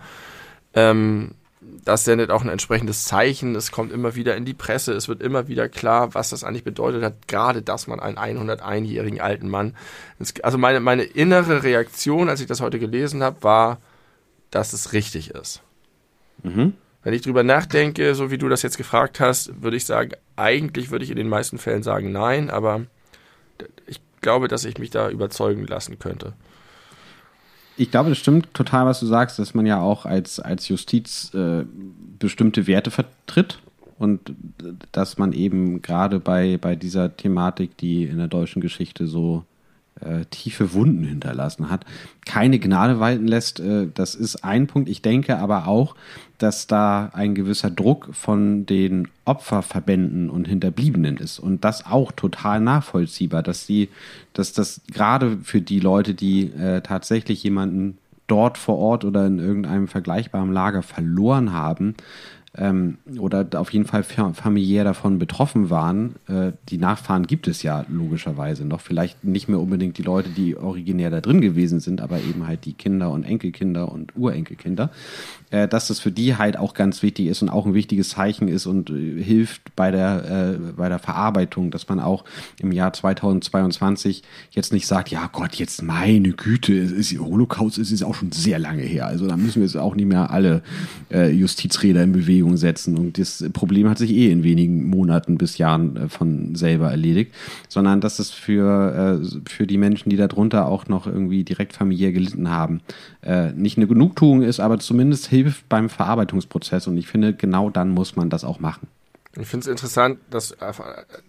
Ähm, 0.73 1.35
das 1.83 2.03
sendet 2.03 2.31
auch 2.31 2.43
ein 2.43 2.49
entsprechendes 2.49 3.05
Zeichen. 3.05 3.55
Es 3.55 3.71
kommt 3.71 3.91
immer 3.91 4.15
wieder 4.15 4.35
in 4.35 4.45
die 4.45 4.53
Presse. 4.53 4.93
Es 4.93 5.07
wird 5.07 5.21
immer 5.21 5.47
wieder 5.47 5.69
klar, 5.69 6.13
was 6.13 6.29
das 6.29 6.43
eigentlich 6.43 6.63
bedeutet 6.63 7.03
hat. 7.03 7.27
Gerade, 7.27 7.61
dass 7.61 7.87
man 7.87 7.99
einen 7.99 8.17
101-jährigen 8.17 9.21
alten 9.21 9.49
Mann. 9.49 9.75
Also 10.41 10.57
meine, 10.57 10.79
meine 10.79 11.03
innere 11.03 11.63
Reaktion, 11.63 12.29
als 12.29 12.41
ich 12.41 12.47
das 12.47 12.61
heute 12.61 12.79
gelesen 12.79 13.23
habe, 13.23 13.43
war, 13.43 13.77
dass 14.49 14.73
es 14.73 14.93
richtig 14.93 15.31
ist. 15.31 15.61
Mhm. 16.43 16.73
Wenn 17.03 17.13
ich 17.13 17.21
drüber 17.21 17.43
nachdenke, 17.43 18.15
so 18.15 18.31
wie 18.31 18.39
du 18.39 18.49
das 18.49 18.63
jetzt 18.63 18.77
gefragt 18.77 19.19
hast, 19.19 19.61
würde 19.61 19.77
ich 19.77 19.85
sagen, 19.85 20.11
eigentlich 20.35 20.89
würde 20.89 21.05
ich 21.05 21.11
in 21.11 21.17
den 21.17 21.29
meisten 21.29 21.59
Fällen 21.59 21.83
sagen 21.83 22.11
nein, 22.11 22.49
aber 22.49 22.81
ich 23.85 24.01
glaube, 24.21 24.47
dass 24.47 24.65
ich 24.65 24.79
mich 24.79 24.89
da 24.89 25.09
überzeugen 25.09 25.67
lassen 25.67 25.99
könnte 25.99 26.33
ich 27.77 27.91
glaube, 27.91 28.09
das 28.09 28.17
stimmt 28.17 28.53
total, 28.53 28.85
was 28.85 28.99
du 28.99 29.05
sagst, 29.05 29.39
dass 29.39 29.53
man 29.53 29.65
ja 29.65 29.79
auch 29.81 30.05
als, 30.05 30.39
als 30.39 30.67
Justiz 30.67 31.33
äh, 31.33 31.65
bestimmte 32.19 32.67
Werte 32.67 32.91
vertritt 32.91 33.59
und 33.97 34.33
dass 34.91 35.17
man 35.17 35.33
eben 35.33 35.81
gerade 35.81 36.19
bei, 36.19 36.57
bei 36.57 36.75
dieser 36.75 37.15
Thematik, 37.15 37.77
die 37.77 38.03
in 38.03 38.17
der 38.17 38.27
deutschen 38.27 38.61
Geschichte 38.61 39.07
so 39.07 39.43
äh, 40.01 40.25
tiefe 40.29 40.73
Wunden 40.73 41.03
hinterlassen 41.03 41.69
hat, 41.69 41.85
keine 42.25 42.59
Gnade 42.59 42.99
walten 42.99 43.27
lässt. 43.27 43.59
Äh, 43.59 43.87
das 43.93 44.15
ist 44.15 44.43
ein 44.43 44.67
Punkt. 44.67 44.89
Ich 44.89 45.01
denke 45.01 45.37
aber 45.37 45.67
auch, 45.67 45.95
dass 46.37 46.67
da 46.67 47.09
ein 47.13 47.35
gewisser 47.35 47.69
Druck 47.69 48.09
von 48.13 48.65
den 48.65 49.07
Opferverbänden 49.25 50.29
und 50.29 50.47
Hinterbliebenen 50.47 51.17
ist. 51.17 51.39
Und 51.39 51.63
das 51.63 51.85
auch 51.85 52.11
total 52.11 52.59
nachvollziehbar, 52.61 53.43
dass 53.43 53.65
sie, 53.65 53.89
dass 54.33 54.53
das 54.53 54.81
gerade 54.91 55.37
für 55.43 55.61
die 55.61 55.79
Leute, 55.79 56.13
die 56.13 56.51
äh, 56.51 56.81
tatsächlich 56.81 57.43
jemanden 57.43 57.97
dort 58.27 58.57
vor 58.57 58.77
Ort 58.77 59.05
oder 59.05 59.25
in 59.27 59.39
irgendeinem 59.39 59.87
vergleichbaren 59.87 60.51
Lager 60.51 60.81
verloren 60.81 61.53
haben, 61.53 61.95
ähm, 62.57 62.97
oder 63.19 63.47
auf 63.55 63.71
jeden 63.73 63.85
Fall 63.85 64.03
familiär 64.03 64.83
davon 64.83 65.19
betroffen 65.19 65.69
waren. 65.69 66.15
Äh, 66.27 66.53
die 66.69 66.77
Nachfahren 66.77 67.27
gibt 67.27 67.47
es 67.47 67.63
ja 67.63 67.85
logischerweise 67.89 68.65
noch. 68.65 68.81
Vielleicht 68.81 69.23
nicht 69.23 69.47
mehr 69.47 69.59
unbedingt 69.59 69.97
die 69.97 70.03
Leute, 70.03 70.29
die 70.29 70.55
originär 70.55 71.09
da 71.09 71.21
drin 71.21 71.41
gewesen 71.41 71.79
sind, 71.79 72.01
aber 72.01 72.19
eben 72.19 72.47
halt 72.47 72.65
die 72.65 72.73
Kinder 72.73 73.11
und 73.11 73.23
Enkelkinder 73.23 73.91
und 73.91 74.15
Urenkelkinder. 74.15 74.91
Äh, 75.51 75.67
dass 75.67 75.87
das 75.87 75.99
für 75.99 76.11
die 76.11 76.35
halt 76.35 76.57
auch 76.57 76.73
ganz 76.73 77.03
wichtig 77.03 77.27
ist 77.27 77.41
und 77.41 77.49
auch 77.49 77.65
ein 77.65 77.73
wichtiges 77.73 78.09
Zeichen 78.09 78.47
ist 78.47 78.65
und 78.65 78.89
äh, 78.89 79.21
hilft 79.21 79.75
bei 79.75 79.91
der, 79.91 80.55
äh, 80.55 80.71
bei 80.73 80.89
der 80.89 80.99
Verarbeitung, 80.99 81.71
dass 81.71 81.87
man 81.87 81.99
auch 81.99 82.25
im 82.59 82.71
Jahr 82.71 82.93
2022 82.93 84.23
jetzt 84.51 84.73
nicht 84.73 84.87
sagt, 84.87 85.09
ja 85.09 85.29
Gott, 85.31 85.55
jetzt 85.55 85.83
meine 85.83 86.31
Güte, 86.31 86.77
es 86.77 86.91
ist 86.91 87.19
Holocaust, 87.19 87.77
es 87.77 87.91
ist 87.91 88.03
auch 88.03 88.15
schon 88.15 88.31
sehr 88.31 88.59
lange 88.59 88.81
her. 88.81 89.07
Also 89.07 89.27
da 89.27 89.37
müssen 89.37 89.55
wir 89.55 89.67
jetzt 89.67 89.77
auch 89.77 89.95
nicht 89.95 90.07
mehr 90.07 90.31
alle 90.31 90.63
äh, 91.11 91.29
Justizräder 91.29 92.03
in 92.03 92.11
Bewegung 92.11 92.44
Bewegung 92.45 92.57
setzen. 92.57 92.97
Und 92.97 93.17
das 93.17 93.43
Problem 93.53 93.89
hat 93.89 93.97
sich 93.97 94.11
eh 94.11 94.31
in 94.31 94.43
wenigen 94.43 94.89
Monaten 94.89 95.37
bis 95.37 95.57
Jahren 95.57 95.97
äh, 95.97 96.09
von 96.09 96.55
selber 96.55 96.91
erledigt, 96.91 97.33
sondern 97.67 98.01
dass 98.01 98.19
es 98.19 98.31
für, 98.31 99.21
äh, 99.23 99.49
für 99.49 99.67
die 99.67 99.77
Menschen, 99.77 100.09
die 100.09 100.17
darunter 100.17 100.67
auch 100.67 100.87
noch 100.87 101.07
irgendwie 101.07 101.43
direkt 101.43 101.73
familiär 101.73 102.11
gelitten 102.11 102.49
haben, 102.49 102.81
äh, 103.21 103.51
nicht 103.51 103.77
eine 103.77 103.87
Genugtuung 103.87 104.41
ist, 104.41 104.59
aber 104.59 104.79
zumindest 104.79 105.27
hilft 105.27 105.67
beim 105.69 105.89
Verarbeitungsprozess. 105.89 106.87
Und 106.87 106.97
ich 106.97 107.07
finde, 107.07 107.33
genau 107.33 107.69
dann 107.69 107.89
muss 107.89 108.15
man 108.15 108.29
das 108.29 108.43
auch 108.43 108.59
machen. 108.59 108.87
Ich 109.37 109.47
finde 109.47 109.65
es 109.65 109.67
interessant, 109.67 110.19
dass, 110.29 110.55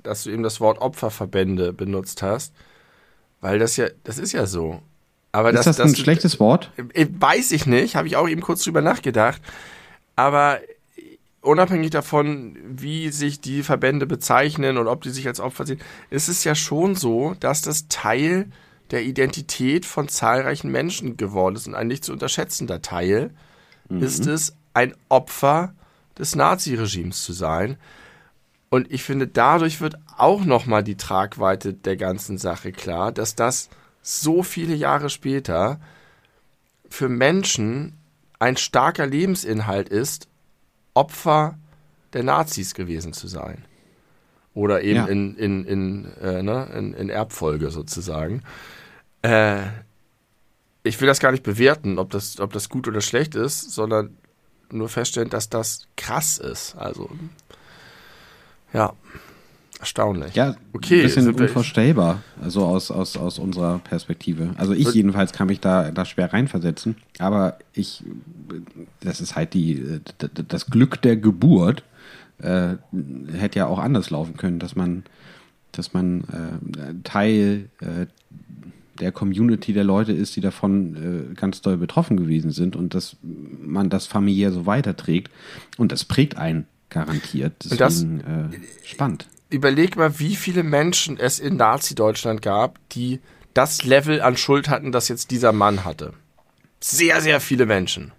dass 0.04 0.24
du 0.24 0.30
eben 0.30 0.44
das 0.44 0.60
Wort 0.60 0.80
Opferverbände 0.80 1.72
benutzt 1.72 2.22
hast, 2.22 2.54
weil 3.40 3.58
das 3.58 3.76
ja, 3.76 3.86
das 4.04 4.18
ist 4.18 4.32
ja 4.32 4.46
so. 4.46 4.80
Aber 5.32 5.50
ist 5.50 5.66
das, 5.66 5.76
das 5.76 5.80
ein 5.80 5.92
das, 5.92 6.00
schlechtes 6.00 6.38
Wort? 6.38 6.70
Weiß 6.94 7.50
ich 7.50 7.66
nicht, 7.66 7.96
habe 7.96 8.06
ich 8.06 8.16
auch 8.16 8.28
eben 8.28 8.40
kurz 8.40 8.62
drüber 8.62 8.80
nachgedacht. 8.80 9.42
Aber 10.14 10.60
unabhängig 11.46 11.90
davon, 11.90 12.56
wie 12.66 13.10
sich 13.10 13.40
die 13.40 13.62
Verbände 13.62 14.06
bezeichnen 14.06 14.78
und 14.78 14.88
ob 14.88 15.02
die 15.02 15.10
sich 15.10 15.26
als 15.26 15.40
Opfer 15.40 15.66
sehen, 15.66 15.80
ist 16.10 16.28
es 16.28 16.44
ja 16.44 16.54
schon 16.54 16.94
so, 16.94 17.34
dass 17.40 17.62
das 17.62 17.88
Teil 17.88 18.50
der 18.90 19.04
Identität 19.04 19.84
von 19.84 20.08
zahlreichen 20.08 20.70
Menschen 20.70 21.16
geworden 21.16 21.56
ist 21.56 21.66
und 21.66 21.74
ein 21.74 21.88
nicht 21.88 22.04
zu 22.04 22.12
unterschätzender 22.12 22.82
Teil 22.82 23.30
mhm. 23.88 24.02
ist 24.02 24.26
es, 24.26 24.54
ein 24.74 24.94
Opfer 25.08 25.74
des 26.18 26.34
Naziregimes 26.34 27.22
zu 27.22 27.32
sein. 27.32 27.76
Und 28.68 28.92
ich 28.92 29.02
finde, 29.02 29.26
dadurch 29.26 29.80
wird 29.80 29.96
auch 30.16 30.44
nochmal 30.44 30.84
die 30.84 30.96
Tragweite 30.96 31.72
der 31.72 31.96
ganzen 31.96 32.36
Sache 32.38 32.72
klar, 32.72 33.12
dass 33.12 33.34
das 33.34 33.70
so 34.02 34.42
viele 34.42 34.74
Jahre 34.74 35.10
später 35.10 35.80
für 36.88 37.08
Menschen 37.08 37.94
ein 38.38 38.56
starker 38.56 39.06
Lebensinhalt 39.06 39.88
ist 39.88 40.28
Opfer 40.96 41.58
der 42.12 42.22
Nazis 42.22 42.74
gewesen 42.74 43.12
zu 43.12 43.28
sein. 43.28 43.64
Oder 44.54 44.82
eben 44.82 44.96
ja. 44.96 45.06
in, 45.06 45.36
in, 45.36 45.64
in, 45.66 46.12
äh, 46.22 46.42
ne, 46.42 46.66
in, 46.74 46.94
in, 46.94 47.10
Erbfolge 47.10 47.70
sozusagen. 47.70 48.42
Äh, 49.20 49.64
ich 50.82 50.98
will 51.00 51.06
das 51.06 51.20
gar 51.20 51.30
nicht 51.32 51.42
bewerten, 51.42 51.98
ob 51.98 52.10
das, 52.10 52.40
ob 52.40 52.52
das 52.54 52.70
gut 52.70 52.88
oder 52.88 53.02
schlecht 53.02 53.34
ist, 53.34 53.72
sondern 53.72 54.16
nur 54.70 54.88
feststellen, 54.88 55.28
dass 55.28 55.50
das 55.50 55.88
krass 55.96 56.38
ist. 56.38 56.74
Also, 56.76 57.10
ja. 58.72 58.94
Erstaunlich. 59.78 60.34
Ja, 60.34 60.56
okay, 60.72 61.00
ein 61.00 61.02
bisschen 61.02 61.34
unvorstellbar, 61.34 62.22
also 62.40 62.64
aus, 62.64 62.90
aus, 62.90 63.16
aus 63.16 63.38
unserer 63.38 63.78
Perspektive. 63.80 64.54
Also 64.56 64.72
ich 64.72 64.92
jedenfalls 64.94 65.32
kann 65.32 65.48
mich 65.48 65.60
da, 65.60 65.90
da 65.90 66.06
schwer 66.06 66.32
reinversetzen, 66.32 66.96
aber 67.18 67.58
ich, 67.74 68.02
das 69.00 69.20
ist 69.20 69.36
halt 69.36 69.52
die, 69.52 70.00
das 70.48 70.66
Glück 70.66 71.02
der 71.02 71.16
Geburt, 71.16 71.82
äh, 72.38 72.76
hätte 73.32 73.58
ja 73.58 73.66
auch 73.66 73.78
anders 73.78 74.08
laufen 74.08 74.38
können, 74.38 74.58
dass 74.58 74.76
man, 74.76 75.04
dass 75.72 75.92
man 75.92 76.22
äh, 76.22 76.94
Teil 77.04 77.68
äh, 77.80 78.06
der 78.98 79.12
Community 79.12 79.74
der 79.74 79.84
Leute 79.84 80.12
ist, 80.12 80.36
die 80.36 80.40
davon 80.40 81.30
äh, 81.32 81.34
ganz 81.34 81.60
doll 81.60 81.76
betroffen 81.76 82.16
gewesen 82.16 82.50
sind 82.50 82.76
und 82.76 82.94
dass 82.94 83.16
man 83.22 83.90
das 83.90 84.06
familiär 84.06 84.52
so 84.52 84.64
weiterträgt 84.64 85.30
und 85.76 85.92
das 85.92 86.04
prägt 86.04 86.38
einen 86.38 86.66
garantiert. 86.88 87.52
Deswegen, 87.62 87.78
das, 87.78 88.02
äh, 88.02 88.58
spannend 88.84 89.28
überleg 89.50 89.96
mal, 89.96 90.18
wie 90.18 90.36
viele 90.36 90.62
Menschen 90.62 91.18
es 91.18 91.38
in 91.38 91.56
Nazi-Deutschland 91.56 92.42
gab, 92.42 92.78
die 92.90 93.20
das 93.54 93.84
Level 93.84 94.20
an 94.20 94.36
Schuld 94.36 94.68
hatten, 94.68 94.92
das 94.92 95.08
jetzt 95.08 95.30
dieser 95.30 95.52
Mann 95.52 95.84
hatte. 95.84 96.12
sehr, 96.80 97.20
sehr 97.20 97.40
viele 97.40 97.66
Menschen. 97.66 98.12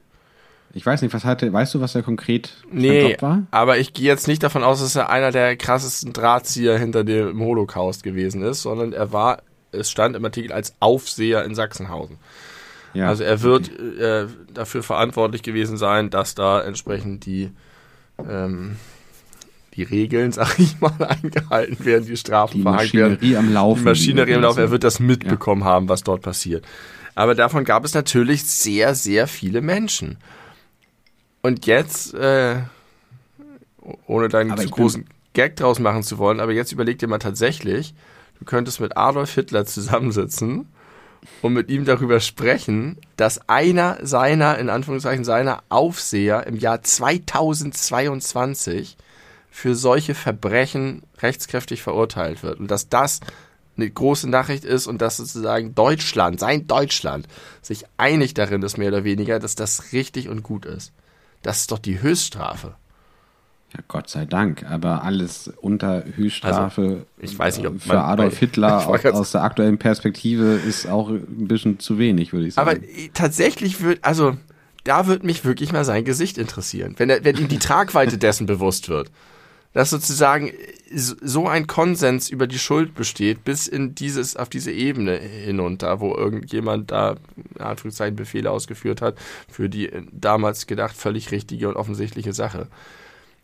Ich 0.73 0.85
weiß 0.85 1.01
nicht, 1.01 1.13
was 1.13 1.23
hatte, 1.23 1.51
weißt 1.51 1.73
du, 1.73 1.81
was 1.81 1.95
er 1.95 2.03
konkret 2.03 2.53
nee, 2.71 3.15
war? 3.19 3.43
Aber 3.51 3.77
ich 3.77 3.93
gehe 3.93 4.05
jetzt 4.05 4.27
nicht 4.27 4.43
davon 4.43 4.63
aus, 4.63 4.79
dass 4.81 4.95
er 4.95 5.09
einer 5.09 5.31
der 5.31 5.55
krassesten 5.55 6.11
Drahtzieher 6.13 6.77
hinter 6.77 7.03
dem 7.03 7.39
Holocaust 7.39 8.03
gewesen 8.03 8.41
ist, 8.41 8.63
sondern 8.63 8.93
er 8.93 9.13
war, 9.13 9.41
es 9.71 9.89
stand 9.89 10.15
im 10.15 10.25
Artikel 10.25 10.51
als 10.51 10.75
Aufseher 10.79 11.43
in 11.45 11.55
Sachsenhausen. 11.55 12.17
Ja, 12.93 13.07
also 13.07 13.23
er 13.23 13.41
wird 13.41 13.71
okay. 13.71 14.03
äh, 14.03 14.27
dafür 14.53 14.83
verantwortlich 14.83 15.43
gewesen 15.43 15.77
sein, 15.77 16.09
dass 16.09 16.35
da 16.35 16.61
entsprechend 16.61 17.25
die 17.25 17.51
ähm, 18.27 18.77
die 19.77 19.83
Regeln, 19.83 20.31
sag 20.33 20.59
ich 20.59 20.79
mal, 20.81 20.91
eingehalten 20.99 21.85
werden, 21.85 22.05
die 22.05 22.17
Strafen 22.17 22.57
die 22.57 22.63
verhängt 22.63 22.93
werden. 22.93 23.17
Die 23.21 23.27
Maschinerie 23.27 23.37
am 23.37 23.53
Laufen. 23.53 23.79
Die 23.79 23.85
Maschinerie 23.85 24.33
am 24.33 24.41
Laufen, 24.41 24.59
er 24.59 24.71
wird 24.71 24.83
das 24.83 24.99
mitbekommen 24.99 25.61
ja. 25.61 25.67
haben, 25.67 25.87
was 25.87 26.03
dort 26.03 26.21
passiert. 26.21 26.65
Aber 27.15 27.33
davon 27.33 27.63
gab 27.63 27.85
es 27.85 27.93
natürlich 27.93 28.43
sehr, 28.43 28.93
sehr 28.93 29.27
viele 29.27 29.61
Menschen. 29.61 30.17
Und 31.41 31.65
jetzt, 31.65 32.13
äh, 32.13 32.57
ohne 34.05 34.27
deinen 34.27 34.57
zu 34.57 34.69
großen 34.69 35.05
Gag 35.33 35.55
draus 35.55 35.79
machen 35.79 36.03
zu 36.03 36.17
wollen, 36.17 36.39
aber 36.39 36.51
jetzt 36.51 36.71
überleg 36.71 36.99
dir 36.99 37.07
mal 37.07 37.19
tatsächlich, 37.19 37.93
du 38.39 38.45
könntest 38.45 38.81
mit 38.81 38.97
Adolf 38.97 39.33
Hitler 39.33 39.65
zusammensitzen 39.65 40.67
und 41.41 41.53
mit 41.53 41.69
ihm 41.69 41.85
darüber 41.85 42.19
sprechen, 42.19 42.97
dass 43.15 43.47
einer 43.49 43.97
seiner, 44.01 44.57
in 44.57 44.69
Anführungszeichen, 44.69 45.23
seiner 45.23 45.63
Aufseher 45.69 46.45
im 46.47 46.57
Jahr 46.57 46.83
2022 46.83 48.97
für 49.49 49.75
solche 49.75 50.13
Verbrechen 50.13 51.03
rechtskräftig 51.19 51.81
verurteilt 51.81 52.43
wird 52.43 52.59
und 52.59 52.69
dass 52.69 52.89
das 52.89 53.19
eine 53.77 53.89
große 53.89 54.29
Nachricht 54.29 54.65
ist 54.65 54.87
und 54.87 55.01
dass 55.01 55.17
sozusagen 55.17 55.75
Deutschland, 55.75 56.39
sein 56.39 56.67
Deutschland, 56.67 57.27
sich 57.61 57.85
einig 57.97 58.33
darin 58.33 58.61
ist, 58.63 58.77
mehr 58.77 58.89
oder 58.89 59.03
weniger, 59.03 59.39
dass 59.39 59.55
das 59.55 59.93
richtig 59.93 60.29
und 60.29 60.43
gut 60.43 60.65
ist. 60.65 60.91
Das 61.43 61.59
ist 61.61 61.71
doch 61.71 61.79
die 61.79 62.01
Höchststrafe. 62.01 62.75
Ja, 63.73 63.81
Gott 63.87 64.09
sei 64.09 64.25
Dank, 64.25 64.63
aber 64.69 65.03
alles 65.03 65.51
unter 65.61 66.03
Höchststrafe 66.15 66.81
also, 66.81 67.05
ich 67.19 67.37
weiß 67.37 67.57
nicht, 67.57 67.67
ob 67.67 67.81
für 67.81 67.99
Adolf 67.99 68.37
Hitler 68.37 68.87
aus, 68.87 69.05
aus, 69.05 69.31
der 69.31 69.43
aktuellen 69.43 69.77
Perspektive 69.77 70.53
ist 70.53 70.87
auch 70.87 71.09
ein 71.09 71.47
bisschen 71.47 71.79
zu 71.79 71.99
wenig, 71.99 72.31
würde 72.31 72.47
ich 72.47 72.53
sagen. 72.53 72.69
Aber 72.69 72.79
tatsächlich 73.13 73.81
wird, 73.81 74.03
also 74.03 74.37
da 74.85 75.05
wird 75.05 75.23
mich 75.23 75.43
wirklich 75.43 75.73
mal 75.73 75.83
sein 75.83 76.05
Gesicht 76.05 76.37
interessieren, 76.37 76.95
wenn, 76.97 77.09
er, 77.09 77.25
wenn 77.25 77.35
ihm 77.35 77.49
die 77.49 77.59
Tragweite 77.59 78.17
dessen 78.17 78.45
bewusst 78.45 78.87
wird 78.87 79.11
dass 79.77 79.91
sozusagen 79.91 80.53
so 80.89 81.47
ein 81.47 81.67
Konsens 81.67 82.31
über 82.31 82.47
die 82.47 82.57
Schuld 82.57 82.95
besteht, 82.95 83.43
bis 83.43 83.67
in 83.67 83.93
dieses, 83.93 84.35
auf 84.35 84.49
diese 84.49 84.71
Ebene 84.71 85.19
hinunter, 85.19 85.99
wo 85.99 86.15
irgendjemand 86.15 86.89
da, 86.89 87.17
in 87.53 87.61
Anführungszeichen, 87.61 88.15
Befehle 88.15 88.49
ausgeführt 88.49 89.03
hat, 89.03 89.19
für 89.47 89.69
die 89.69 89.89
äh, 89.89 90.01
damals 90.11 90.65
gedacht 90.65 90.97
völlig 90.97 91.29
richtige 91.29 91.69
und 91.69 91.75
offensichtliche 91.75 92.33
Sache. 92.33 92.69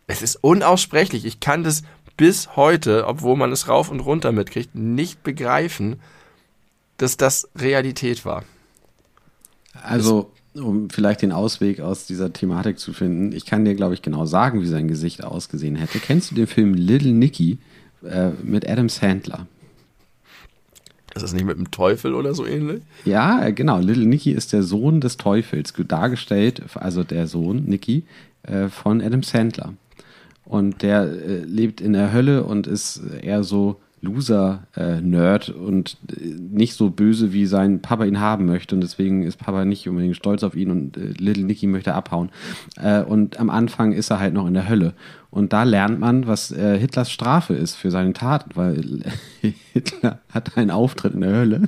Es 0.08 0.22
ist 0.22 0.34
unaussprechlich. 0.42 1.24
Ich 1.24 1.38
kann 1.38 1.62
das 1.62 1.84
bis 2.16 2.56
heute, 2.56 3.06
obwohl 3.06 3.36
man 3.36 3.52
es 3.52 3.68
rauf 3.68 3.88
und 3.88 4.00
runter 4.00 4.32
mitkriegt, 4.32 4.74
nicht 4.74 5.22
begreifen, 5.22 6.00
dass 6.96 7.16
das 7.16 7.48
Realität 7.54 8.24
war. 8.24 8.42
Also, 9.84 10.32
um 10.54 10.88
vielleicht 10.90 11.22
den 11.22 11.32
Ausweg 11.32 11.80
aus 11.80 12.06
dieser 12.06 12.32
Thematik 12.32 12.78
zu 12.78 12.92
finden, 12.92 13.32
ich 13.32 13.46
kann 13.46 13.64
dir, 13.64 13.74
glaube 13.74 13.94
ich, 13.94 14.02
genau 14.02 14.24
sagen, 14.24 14.60
wie 14.60 14.66
sein 14.66 14.88
Gesicht 14.88 15.24
ausgesehen 15.24 15.76
hätte. 15.76 15.98
Kennst 15.98 16.30
du 16.30 16.34
den 16.34 16.46
Film 16.46 16.74
Little 16.74 17.12
Nicky 17.12 17.58
äh, 18.04 18.30
mit 18.42 18.68
Adam 18.68 18.88
Sandler? 18.88 19.46
Ist 21.14 21.22
das 21.22 21.32
nicht 21.32 21.44
mit 21.44 21.56
dem 21.56 21.70
Teufel 21.70 22.14
oder 22.14 22.34
so 22.34 22.44
ähnlich? 22.44 22.82
Ja, 23.04 23.44
äh, 23.44 23.52
genau. 23.52 23.78
Little 23.78 24.06
Nicky 24.06 24.32
ist 24.32 24.52
der 24.52 24.62
Sohn 24.62 25.00
des 25.00 25.16
Teufels, 25.16 25.72
dargestellt, 25.86 26.62
also 26.74 27.04
der 27.04 27.26
Sohn, 27.26 27.64
Nicky, 27.64 28.04
äh, 28.42 28.68
von 28.68 29.00
Adam 29.00 29.22
Sandler. 29.22 29.74
Und 30.44 30.82
der 30.82 31.02
äh, 31.04 31.38
lebt 31.44 31.80
in 31.80 31.92
der 31.92 32.12
Hölle 32.12 32.44
und 32.44 32.66
ist 32.66 33.00
eher 33.22 33.44
so 33.44 33.80
Loser-Nerd 34.04 35.48
äh, 35.48 35.52
und 35.52 35.96
nicht 36.50 36.74
so 36.74 36.90
böse, 36.90 37.32
wie 37.32 37.46
sein 37.46 37.80
Papa 37.80 38.04
ihn 38.04 38.20
haben 38.20 38.46
möchte. 38.46 38.74
Und 38.74 38.82
deswegen 38.82 39.22
ist 39.22 39.38
Papa 39.38 39.64
nicht 39.64 39.88
unbedingt 39.88 40.16
stolz 40.16 40.42
auf 40.42 40.54
ihn 40.54 40.70
und 40.70 40.96
äh, 40.96 41.14
Little 41.18 41.44
Nicky 41.44 41.66
möchte 41.66 41.94
abhauen. 41.94 42.30
Äh, 42.76 43.02
und 43.02 43.40
am 43.40 43.50
Anfang 43.50 43.92
ist 43.92 44.10
er 44.10 44.20
halt 44.20 44.34
noch 44.34 44.46
in 44.46 44.54
der 44.54 44.68
Hölle. 44.68 44.94
Und 45.34 45.52
da 45.52 45.64
lernt 45.64 45.98
man, 45.98 46.28
was 46.28 46.52
äh, 46.52 46.78
Hitlers 46.78 47.10
Strafe 47.10 47.54
ist 47.54 47.74
für 47.74 47.90
seine 47.90 48.12
Taten, 48.12 48.50
weil 48.54 49.00
Hitler 49.72 50.20
hat 50.30 50.56
einen 50.56 50.70
Auftritt 50.70 51.14
in 51.14 51.22
der 51.22 51.34
Hölle. 51.34 51.62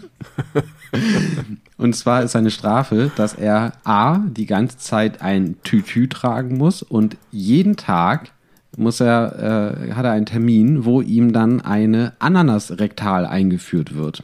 und 1.77 1.97
zwar 1.97 2.23
ist 2.23 2.33
seine 2.33 2.53
Strafe, 2.53 3.11
dass 3.17 3.35
er 3.35 3.73
A, 3.83 4.19
die 4.19 4.47
ganze 4.47 4.79
Zeit 4.79 5.21
ein 5.21 5.57
Tütü 5.65 6.07
tragen 6.07 6.57
muss 6.59 6.83
und 6.83 7.17
jeden 7.33 7.75
Tag 7.75 8.31
muss 8.77 9.01
er, 9.01 9.79
äh, 9.89 9.93
hat 9.93 10.05
er 10.05 10.13
einen 10.13 10.27
Termin, 10.27 10.85
wo 10.85 11.01
ihm 11.01 11.33
dann 11.33 11.61
eine 11.61 12.13
Ananas 12.19 12.79
rektal 12.79 13.27
eingeführt 13.27 13.95
wird. 13.95 14.23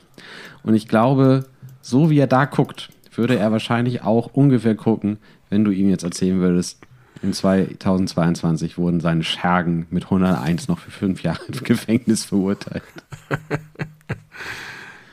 Und 0.63 0.75
ich 0.75 0.89
glaube, 0.89 1.47
so 1.81 2.11
wie 2.11 2.19
er 2.19 2.27
da 2.27 2.45
guckt, 2.45 2.91
würde 3.15 3.37
er 3.37 3.53
wahrscheinlich 3.53 4.03
auch 4.03 4.31
ungefähr 4.33 4.75
gucken, 4.75 5.19
wenn 5.51 5.65
du 5.65 5.71
ihm 5.71 5.89
jetzt 5.89 6.05
erzählen 6.05 6.41
würdest, 6.41 6.79
in 7.23 7.33
2022 7.33 8.79
wurden 8.79 9.01
seine 9.01 9.23
Schergen 9.23 9.87
mit 9.91 10.05
101 10.05 10.67
noch 10.67 10.81
für 10.81 10.91
fünf 10.91 11.23
Jahre 11.23 11.41
im 11.53 11.63
Gefängnis 11.63 12.25
verurteilt. 12.25 12.83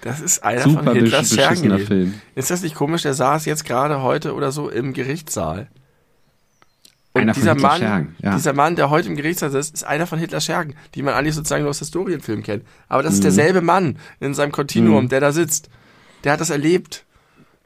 Das 0.02 0.22
ist 0.22 0.44
einer 0.44 0.62
Super 0.62 0.84
von 0.84 0.96
Hitlers 0.96 1.34
Schergen. 1.36 1.78
Film. 1.80 2.14
Ist 2.36 2.50
das 2.52 2.64
nicht 2.64 2.76
komisch? 2.76 3.02
Der 3.02 3.14
saß 3.14 3.46
jetzt 3.46 3.66
gerade 3.66 4.02
heute 4.02 4.34
oder 4.34 4.52
so 4.52 4.70
im 4.70 4.94
Gerichtssaal. 4.94 5.68
Und 7.14 7.22
einer 7.22 7.34
dieser 7.34 7.56
Mann, 7.56 7.80
Schergen, 7.80 8.16
ja. 8.20 8.36
dieser 8.36 8.54
Mann, 8.54 8.76
der 8.76 8.90
heute 8.92 9.10
im 9.10 9.16
Gerichtssaal 9.16 9.54
ist, 9.56 9.74
ist 9.74 9.84
einer 9.84 10.06
von 10.06 10.20
Hitlers 10.20 10.46
Schergen, 10.46 10.76
die 10.94 11.02
man 11.02 11.16
eigentlich 11.16 11.34
sozusagen 11.34 11.64
nur 11.64 11.72
aus 11.72 11.80
Historienfilmen 11.80 12.44
kennt. 12.44 12.64
Aber 12.88 13.02
das 13.02 13.14
mhm. 13.14 13.18
ist 13.18 13.24
derselbe 13.24 13.62
Mann 13.62 13.98
in 14.20 14.34
seinem 14.36 14.52
Kontinuum, 14.52 15.06
mhm. 15.06 15.10
der 15.10 15.20
da 15.20 15.32
sitzt. 15.32 15.70
Der 16.24 16.34
hat 16.34 16.42
das 16.42 16.52
erlebt. 16.52 17.06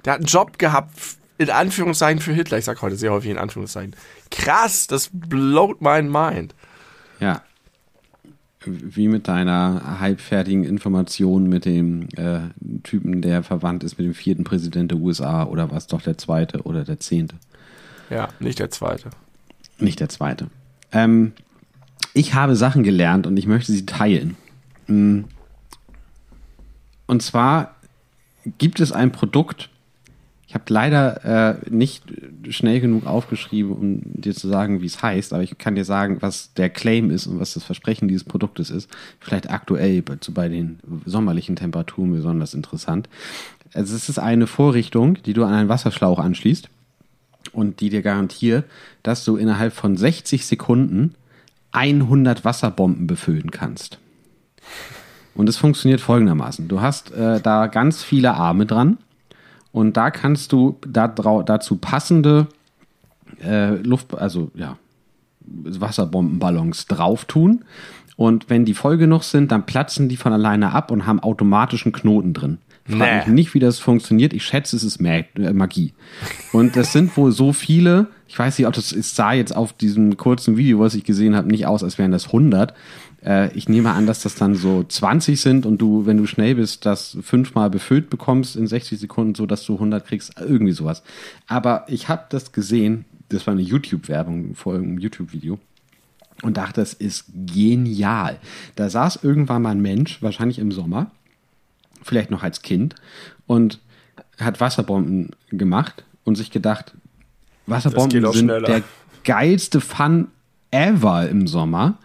Der 0.05 0.13
hat 0.13 0.19
einen 0.19 0.27
Job 0.27 0.57
gehabt, 0.59 0.97
in 1.37 1.49
Anführungszeichen 1.49 2.21
für 2.21 2.31
Hitler. 2.31 2.57
Ich 2.57 2.65
sag 2.65 2.81
heute 2.81 2.95
sehr 2.95 3.11
häufig 3.11 3.31
in 3.31 3.37
Anführungszeichen. 3.37 3.95
Krass, 4.31 4.87
das 4.87 5.09
blowt 5.11 5.81
my 5.81 6.01
mind. 6.01 6.55
Ja. 7.19 7.41
Wie 8.65 9.09
mit 9.09 9.27
deiner 9.27 9.99
halbfertigen 9.99 10.63
Information 10.63 11.49
mit 11.49 11.65
dem 11.65 12.07
äh, 12.15 12.39
Typen, 12.83 13.21
der 13.21 13.43
verwandt 13.43 13.83
ist 13.83 13.97
mit 13.97 14.07
dem 14.07 14.13
vierten 14.13 14.45
Präsident 14.45 14.91
der 14.91 14.99
USA 14.99 15.43
oder 15.43 15.69
was 15.69 15.87
doch 15.87 16.01
der 16.01 16.17
zweite 16.17 16.61
oder 16.61 16.85
der 16.85 16.97
zehnte. 16.99 17.35
Ja, 18.09 18.29
nicht 18.39 18.59
der 18.59 18.71
zweite. 18.71 19.09
Nicht 19.79 19.99
der 19.99 20.09
zweite. 20.09 20.47
Ähm, 20.91 21.33
ich 22.13 22.33
habe 22.33 22.55
Sachen 22.55 22.83
gelernt 22.83 23.27
und 23.27 23.37
ich 23.37 23.47
möchte 23.47 23.71
sie 23.71 23.85
teilen. 23.85 24.37
Mm. 24.87 25.21
Und 27.07 27.21
zwar 27.21 27.75
gibt 28.57 28.79
es 28.79 28.91
ein 28.91 29.11
Produkt, 29.11 29.69
ich 30.53 30.55
habe 30.55 30.65
leider 30.71 31.25
äh, 31.25 31.55
nicht 31.71 32.03
schnell 32.49 32.79
genug 32.79 33.07
aufgeschrieben, 33.07 33.71
um 33.71 34.01
dir 34.03 34.35
zu 34.35 34.47
sagen, 34.47 34.83
wie 34.83 34.85
es 34.85 35.01
heißt, 35.01 35.33
aber 35.33 35.41
ich 35.41 35.57
kann 35.57 35.73
dir 35.73 35.83
sagen, 35.83 36.21
was 36.21 36.53
der 36.53 36.69
Claim 36.69 37.09
ist 37.09 37.25
und 37.25 37.39
was 37.39 37.55
das 37.55 37.63
Versprechen 37.63 38.07
dieses 38.07 38.23
Produktes 38.23 38.69
ist. 38.69 38.87
Vielleicht 39.19 39.49
aktuell 39.49 40.03
bei, 40.03 40.15
bei 40.31 40.49
den 40.49 40.79
sommerlichen 41.07 41.55
Temperaturen 41.55 42.13
besonders 42.13 42.53
interessant. 42.53 43.09
Also 43.73 43.95
es 43.95 44.09
ist 44.09 44.19
eine 44.19 44.45
Vorrichtung, 44.45 45.17
die 45.23 45.33
du 45.33 45.43
an 45.43 45.53
einen 45.53 45.69
Wasserschlauch 45.69 46.19
anschließt 46.19 46.69
und 47.51 47.79
die 47.81 47.89
dir 47.89 48.01
garantiert, 48.01 48.65
dass 49.03 49.25
du 49.25 49.35
innerhalb 49.37 49.73
von 49.73 49.97
60 49.97 50.45
Sekunden 50.45 51.15
100 51.71 52.45
Wasserbomben 52.45 53.07
befüllen 53.07 53.51
kannst. 53.51 53.99
Und 55.35 55.49
es 55.49 55.57
funktioniert 55.57 55.99
folgendermaßen. 55.99 56.67
Du 56.67 56.81
hast 56.81 57.11
äh, 57.11 57.41
da 57.41 57.67
ganz 57.67 58.03
viele 58.03 58.35
Arme 58.35 58.65
dran 58.65 58.97
und 59.71 59.97
da 59.97 60.11
kannst 60.11 60.51
du 60.51 60.77
da, 60.87 61.07
dazu 61.07 61.77
passende 61.77 62.47
äh, 63.43 63.75
Luft, 63.77 64.15
also 64.15 64.51
ja, 64.53 64.77
Wasserbombenballons 65.41 66.85
drauf 66.85 67.25
tun. 67.25 67.65
Und 68.15 68.49
wenn 68.49 68.65
die 68.65 68.75
voll 68.75 68.97
genug 68.97 69.23
sind, 69.23 69.51
dann 69.51 69.65
platzen 69.65 70.07
die 70.07 70.17
von 70.17 70.33
alleine 70.33 70.73
ab 70.73 70.91
und 70.91 71.07
haben 71.07 71.19
automatischen 71.19 71.91
Knoten 71.91 72.33
drin. 72.33 72.59
Frag 72.85 72.99
nee. 72.99 73.17
mich 73.17 73.27
nicht, 73.27 73.53
wie 73.53 73.59
das 73.59 73.79
funktioniert. 73.79 74.33
Ich 74.33 74.43
schätze, 74.43 74.75
es 74.75 74.83
ist 74.83 74.99
äh, 74.99 75.23
Magie. 75.53 75.93
Und 76.51 76.75
das 76.75 76.91
sind 76.91 77.15
wohl 77.15 77.31
so 77.31 77.53
viele, 77.53 78.07
ich 78.27 78.37
weiß 78.37 78.57
nicht, 78.57 78.67
ob 78.67 78.73
das 78.73 78.91
es 78.91 79.15
sah 79.15 79.31
jetzt 79.31 79.55
auf 79.55 79.71
diesem 79.71 80.17
kurzen 80.17 80.57
Video, 80.57 80.79
was 80.79 80.93
ich 80.93 81.05
gesehen 81.05 81.35
habe, 81.35 81.47
nicht 81.47 81.65
aus, 81.65 81.83
als 81.83 81.97
wären 81.97 82.11
das 82.11 82.27
100. 82.27 82.73
Äh, 83.25 83.53
ich 83.53 83.69
nehme 83.69 83.91
an, 83.91 84.05
dass 84.05 84.23
das 84.23 84.35
dann 84.35 84.55
so 84.55 84.83
20 84.83 85.39
sind 85.39 85.65
und 85.65 85.77
du, 85.77 86.05
wenn 86.05 86.17
du 86.17 86.25
schnell 86.25 86.55
bist, 86.55 86.85
das 86.85 87.17
fünfmal 87.21 87.69
befüllt 87.69 88.09
bekommst 88.09 88.57
in 88.57 88.67
60 88.67 88.99
Sekunden, 88.99 89.35
so 89.35 89.45
dass 89.45 89.65
du 89.65 89.75
100 89.75 90.05
kriegst, 90.05 90.33
irgendwie 90.39 90.73
sowas. 90.73 91.03
Aber 91.47 91.85
ich 91.87 92.09
habe 92.09 92.25
das 92.29 92.51
gesehen, 92.51 93.05
das 93.29 93.47
war 93.47 93.53
eine 93.53 93.61
YouTube-Werbung 93.61 94.55
vor 94.55 94.75
einem 94.75 94.97
YouTube-Video 94.97 95.57
und 96.41 96.57
dachte, 96.57 96.81
das 96.81 96.93
ist 96.93 97.25
genial. 97.33 98.39
Da 98.75 98.89
saß 98.89 99.19
irgendwann 99.23 99.61
mal 99.61 99.71
ein 99.71 99.81
Mensch, 99.81 100.21
wahrscheinlich 100.21 100.59
im 100.59 100.71
Sommer, 100.73 101.11
vielleicht 102.03 102.31
noch 102.31 102.43
als 102.43 102.61
Kind, 102.61 102.95
und 103.47 103.79
hat 104.39 104.59
Wasserbomben 104.59 105.31
gemacht 105.49 106.03
und 106.23 106.35
sich 106.35 106.51
gedacht, 106.51 106.93
Wasserbomben 107.67 108.33
sind 108.33 108.45
schneller. 108.45 108.67
der 108.67 108.81
geilste 109.23 109.81
Fun 109.81 110.27
ever 110.71 111.29
im 111.29 111.47
Sommer. 111.47 111.97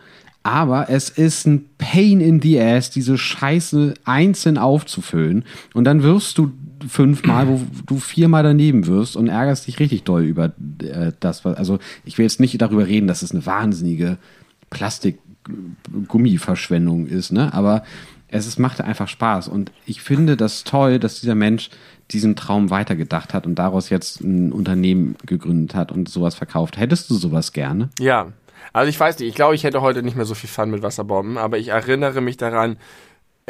Aber 0.45 0.89
es 0.89 1.11
ist 1.11 1.47
ein 1.47 1.67
Pain 1.79 2.21
in 2.21 2.41
the 2.41 2.61
Ass, 2.61 2.91
diese 2.91 3.19
Scheiße 3.19 3.95
einzeln 4.05 4.57
aufzufüllen. 4.57 5.45
Und 5.75 5.83
dann 5.85 6.03
wirst 6.03 6.39
du 6.39 6.53
fünfmal, 6.89 7.49
wo 7.49 7.61
du 7.87 7.99
viermal 7.99 8.45
daneben 8.45 8.87
wirst 8.87 9.17
und 9.17 9.29
ärgerst 9.29 9.67
dich 9.67 9.81
richtig 9.81 10.05
doll 10.05 10.23
über 10.25 10.53
äh, 10.83 11.13
das. 11.21 11.45
Also 11.45 11.81
ich 12.05 12.17
will 12.19 12.25
jetzt 12.25 12.41
nicht 12.41 12.63
darüber 12.63 12.87
reden, 12.87 13.09
dass 13.09 13.23
es 13.23 13.33
eine 13.33 13.45
wahnsinnige 13.47 14.17
Plastik-Gummiverschwendung 14.71 17.07
ist, 17.07 17.33
ne? 17.33 17.53
Aber 17.53 17.83
es 18.29 18.47
ist, 18.47 18.59
macht 18.59 18.81
einfach 18.81 19.09
Spaß. 19.09 19.49
Und 19.49 19.73
ich 19.87 20.03
finde 20.03 20.37
das 20.37 20.65
toll, 20.65 20.99
dass 20.99 21.21
dieser 21.21 21.35
Mensch 21.35 21.71
diesen 22.11 22.37
Traum 22.37 22.71
weitergedacht 22.71 23.35
hat 23.35 23.47
und 23.47 23.57
daraus 23.57 23.91
jetzt 23.91 24.21
ein 24.21 24.53
Unternehmen 24.53 25.17
gegründet 25.27 25.75
hat 25.75 25.93
und 25.93 26.09
sowas 26.09 26.35
verkauft. 26.35 26.79
Hättest 26.79 27.11
du 27.11 27.15
sowas 27.15 27.53
gerne? 27.53 27.91
Ja. 27.99 28.33
Also 28.73 28.89
ich 28.89 28.99
weiß 28.99 29.19
nicht, 29.19 29.29
ich 29.29 29.35
glaube, 29.35 29.55
ich 29.55 29.65
hätte 29.65 29.81
heute 29.81 30.03
nicht 30.03 30.17
mehr 30.17 30.25
so 30.25 30.35
viel 30.35 30.49
Fun 30.49 30.71
mit 30.71 30.83
Wasserbomben, 30.83 31.39
aber 31.39 31.59
ich 31.59 31.69
erinnere 31.69 32.21
mich 32.21 32.37
daran, 32.37 32.77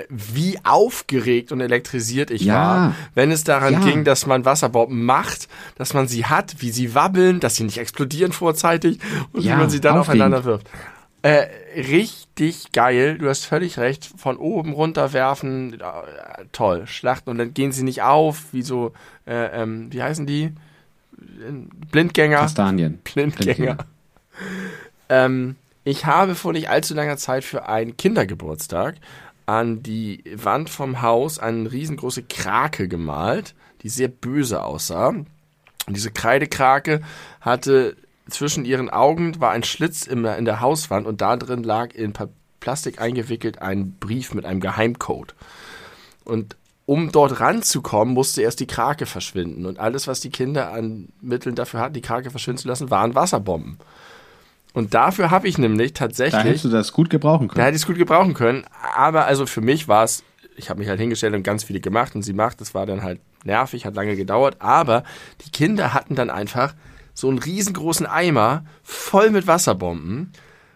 wie 0.08 0.58
aufgeregt 0.64 1.50
und 1.50 1.60
elektrisiert 1.60 2.30
ich 2.30 2.42
ja. 2.42 2.54
war, 2.54 2.94
wenn 3.14 3.30
es 3.30 3.44
daran 3.44 3.74
ja. 3.74 3.80
ging, 3.80 4.04
dass 4.04 4.26
man 4.26 4.44
Wasserbomben 4.44 5.04
macht, 5.04 5.48
dass 5.76 5.94
man 5.94 6.06
sie 6.06 6.26
hat, 6.26 6.56
wie 6.60 6.70
sie 6.70 6.94
wabbeln, 6.94 7.40
dass 7.40 7.56
sie 7.56 7.64
nicht 7.64 7.78
explodieren 7.78 8.32
vorzeitig 8.32 9.00
und 9.32 9.42
ja, 9.44 9.54
wie 9.54 9.58
man 9.58 9.70
sie 9.70 9.80
dann 9.80 9.98
aufregend. 9.98 10.22
aufeinander 10.22 10.44
wirft. 10.44 10.68
Äh, 11.22 11.46
richtig 11.74 12.70
geil, 12.72 13.18
du 13.18 13.28
hast 13.28 13.44
völlig 13.44 13.78
recht. 13.78 14.04
Von 14.04 14.36
oben 14.36 14.72
runter 14.72 15.12
werfen, 15.12 15.80
äh, 15.80 16.44
toll, 16.52 16.86
Schlachten 16.86 17.30
und 17.30 17.38
dann 17.38 17.54
gehen 17.54 17.72
sie 17.72 17.82
nicht 17.82 18.02
auf, 18.02 18.52
wie 18.52 18.62
so, 18.62 18.92
äh, 19.26 19.62
ähm, 19.62 19.92
wie 19.92 20.02
heißen 20.02 20.26
die? 20.26 20.52
Blindgänger. 21.90 22.38
Kastanien. 22.38 22.98
Blindgänger. 23.04 23.54
Blindgänger. 23.54 23.86
Ähm, 25.10 25.56
ich 25.84 26.04
habe 26.04 26.34
vor 26.34 26.52
nicht 26.52 26.68
allzu 26.68 26.92
langer 26.94 27.16
Zeit 27.16 27.44
für 27.44 27.66
einen 27.66 27.96
Kindergeburtstag 27.96 28.96
an 29.46 29.82
die 29.82 30.22
Wand 30.34 30.68
vom 30.68 31.00
Haus 31.00 31.38
eine 31.38 31.72
riesengroße 31.72 32.24
Krake 32.24 32.88
gemalt, 32.88 33.54
die 33.82 33.88
sehr 33.88 34.08
böse 34.08 34.62
aussah. 34.62 35.08
Und 35.08 35.26
diese 35.88 36.10
Kreidekrake 36.10 37.00
hatte 37.40 37.96
zwischen 38.28 38.64
ihren 38.64 38.90
Augen 38.90 39.40
war 39.40 39.50
ein 39.50 39.62
Schlitz 39.62 40.06
in 40.06 40.22
der 40.22 40.60
Hauswand 40.60 41.06
und 41.06 41.20
da 41.20 41.36
drin 41.36 41.62
lag 41.62 41.94
in 41.94 42.12
Plastik 42.60 43.00
eingewickelt 43.00 43.62
ein 43.62 43.92
Brief 43.98 44.34
mit 44.34 44.44
einem 44.44 44.60
Geheimcode. 44.60 45.34
Und 46.24 46.56
um 46.86 47.12
dort 47.12 47.40
ranzukommen, 47.40 48.14
musste 48.14 48.42
erst 48.42 48.60
die 48.60 48.66
Krake 48.66 49.04
verschwinden. 49.04 49.66
Und 49.66 49.78
alles, 49.78 50.06
was 50.06 50.20
die 50.20 50.30
Kinder 50.30 50.72
an 50.72 51.08
Mitteln 51.20 51.54
dafür 51.54 51.80
hatten, 51.80 51.94
die 51.94 52.00
Krake 52.00 52.30
verschwinden 52.30 52.62
zu 52.62 52.68
lassen, 52.68 52.90
waren 52.90 53.14
Wasserbomben. 53.14 53.78
Und 54.72 54.94
dafür 54.94 55.30
habe 55.30 55.48
ich 55.48 55.58
nämlich 55.58 55.92
tatsächlich. 55.92 56.42
Da 56.42 56.48
hättest 56.48 56.64
du 56.64 56.70
das 56.70 56.92
gut 56.92 57.10
gebrauchen 57.10 57.48
können. 57.48 57.58
Da 57.58 57.64
hätte 57.64 57.76
ich 57.76 57.82
es 57.82 57.86
gut 57.86 57.98
gebrauchen 57.98 58.34
können. 58.34 58.64
Aber 58.94 59.26
also 59.26 59.44
für 59.44 59.60
mich 59.60 59.88
war 59.88 60.04
es, 60.04 60.24
ich 60.56 60.70
habe 60.70 60.80
mich 60.80 60.88
halt 60.88 61.00
hingestellt 61.00 61.34
und 61.34 61.42
ganz 61.42 61.64
viele 61.64 61.80
gemacht 61.80 62.14
und 62.14 62.22
sie 62.22 62.32
macht. 62.32 62.60
Das 62.60 62.74
war 62.74 62.86
dann 62.86 63.02
halt 63.02 63.20
nervig, 63.44 63.84
hat 63.84 63.94
lange 63.94 64.16
gedauert. 64.16 64.56
Aber 64.60 65.04
die 65.44 65.50
Kinder 65.50 65.94
hatten 65.94 66.14
dann 66.14 66.30
einfach 66.30 66.74
so 67.18 67.28
einen 67.28 67.40
riesengroßen 67.40 68.06
Eimer 68.06 68.64
voll 68.84 69.30
mit 69.30 69.48
Wasserbomben, 69.48 70.32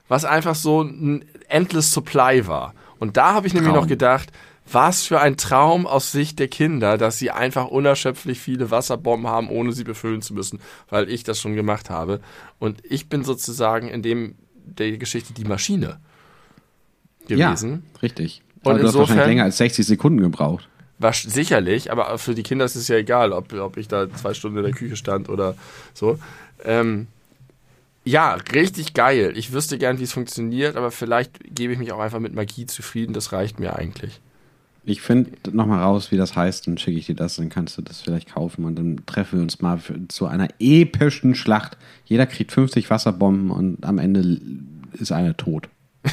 was 0.08 0.24
einfach 0.24 0.56
so 0.56 0.82
ein 0.82 1.24
endless 1.48 1.92
Supply 1.92 2.48
war. 2.48 2.74
Und 2.98 3.16
da 3.16 3.32
habe 3.32 3.46
ich 3.46 3.54
nämlich 3.54 3.72
Traum. 3.72 3.82
noch 3.82 3.88
gedacht, 3.88 4.32
was 4.70 5.04
für 5.04 5.20
ein 5.20 5.36
Traum 5.36 5.86
aus 5.86 6.10
Sicht 6.10 6.40
der 6.40 6.48
Kinder, 6.48 6.98
dass 6.98 7.18
sie 7.18 7.30
einfach 7.30 7.68
unerschöpflich 7.68 8.40
viele 8.40 8.72
Wasserbomben 8.72 9.30
haben, 9.30 9.50
ohne 9.50 9.70
sie 9.72 9.84
befüllen 9.84 10.20
zu 10.20 10.34
müssen, 10.34 10.58
weil 10.88 11.08
ich 11.08 11.22
das 11.22 11.40
schon 11.40 11.54
gemacht 11.54 11.90
habe. 11.90 12.20
Und 12.58 12.82
ich 12.82 13.08
bin 13.08 13.22
sozusagen 13.22 13.86
in 13.86 14.02
dem 14.02 14.34
der 14.64 14.98
Geschichte 14.98 15.32
die 15.34 15.44
Maschine 15.44 16.00
gewesen. 17.28 17.84
Ja, 17.94 18.00
richtig. 18.02 18.42
Und 18.64 18.80
du 18.80 18.86
hast 18.88 18.94
wahrscheinlich 18.94 19.26
länger 19.26 19.44
als 19.44 19.58
60 19.58 19.86
Sekunden 19.86 20.20
gebraucht. 20.20 20.68
War 21.02 21.12
sicherlich, 21.12 21.90
aber 21.90 22.16
für 22.16 22.34
die 22.34 22.44
Kinder 22.44 22.64
ist 22.64 22.76
es 22.76 22.86
ja 22.86 22.96
egal, 22.96 23.32
ob, 23.32 23.52
ob 23.52 23.76
ich 23.76 23.88
da 23.88 24.08
zwei 24.14 24.34
Stunden 24.34 24.58
in 24.58 24.64
der 24.64 24.72
Küche 24.72 24.96
stand 24.96 25.28
oder 25.28 25.56
so. 25.94 26.18
Ähm, 26.64 27.08
ja, 28.04 28.34
richtig 28.34 28.94
geil. 28.94 29.32
Ich 29.36 29.52
wüsste 29.52 29.78
gern, 29.78 29.98
wie 29.98 30.04
es 30.04 30.12
funktioniert, 30.12 30.76
aber 30.76 30.90
vielleicht 30.90 31.40
gebe 31.54 31.72
ich 31.72 31.78
mich 31.78 31.92
auch 31.92 31.98
einfach 32.00 32.20
mit 32.20 32.34
Magie 32.34 32.66
zufrieden. 32.66 33.12
Das 33.14 33.32
reicht 33.32 33.60
mir 33.60 33.76
eigentlich. 33.76 34.20
Ich 34.84 35.00
finde 35.00 35.30
nochmal 35.52 35.80
raus, 35.82 36.10
wie 36.10 36.16
das 36.16 36.34
heißt, 36.34 36.66
dann 36.66 36.78
schicke 36.78 36.98
ich 36.98 37.06
dir 37.06 37.14
das, 37.14 37.36
dann 37.36 37.48
kannst 37.48 37.78
du 37.78 37.82
das 37.82 38.00
vielleicht 38.00 38.34
kaufen 38.34 38.64
und 38.64 38.76
dann 38.76 39.02
treffen 39.06 39.38
wir 39.38 39.42
uns 39.42 39.60
mal 39.60 39.78
für, 39.78 40.08
zu 40.08 40.26
einer 40.26 40.48
epischen 40.58 41.36
Schlacht. 41.36 41.76
Jeder 42.04 42.26
kriegt 42.26 42.50
50 42.50 42.90
Wasserbomben 42.90 43.50
und 43.50 43.84
am 43.84 43.98
Ende 43.98 44.40
ist 44.92 45.12
einer 45.12 45.36
tot. 45.36 45.68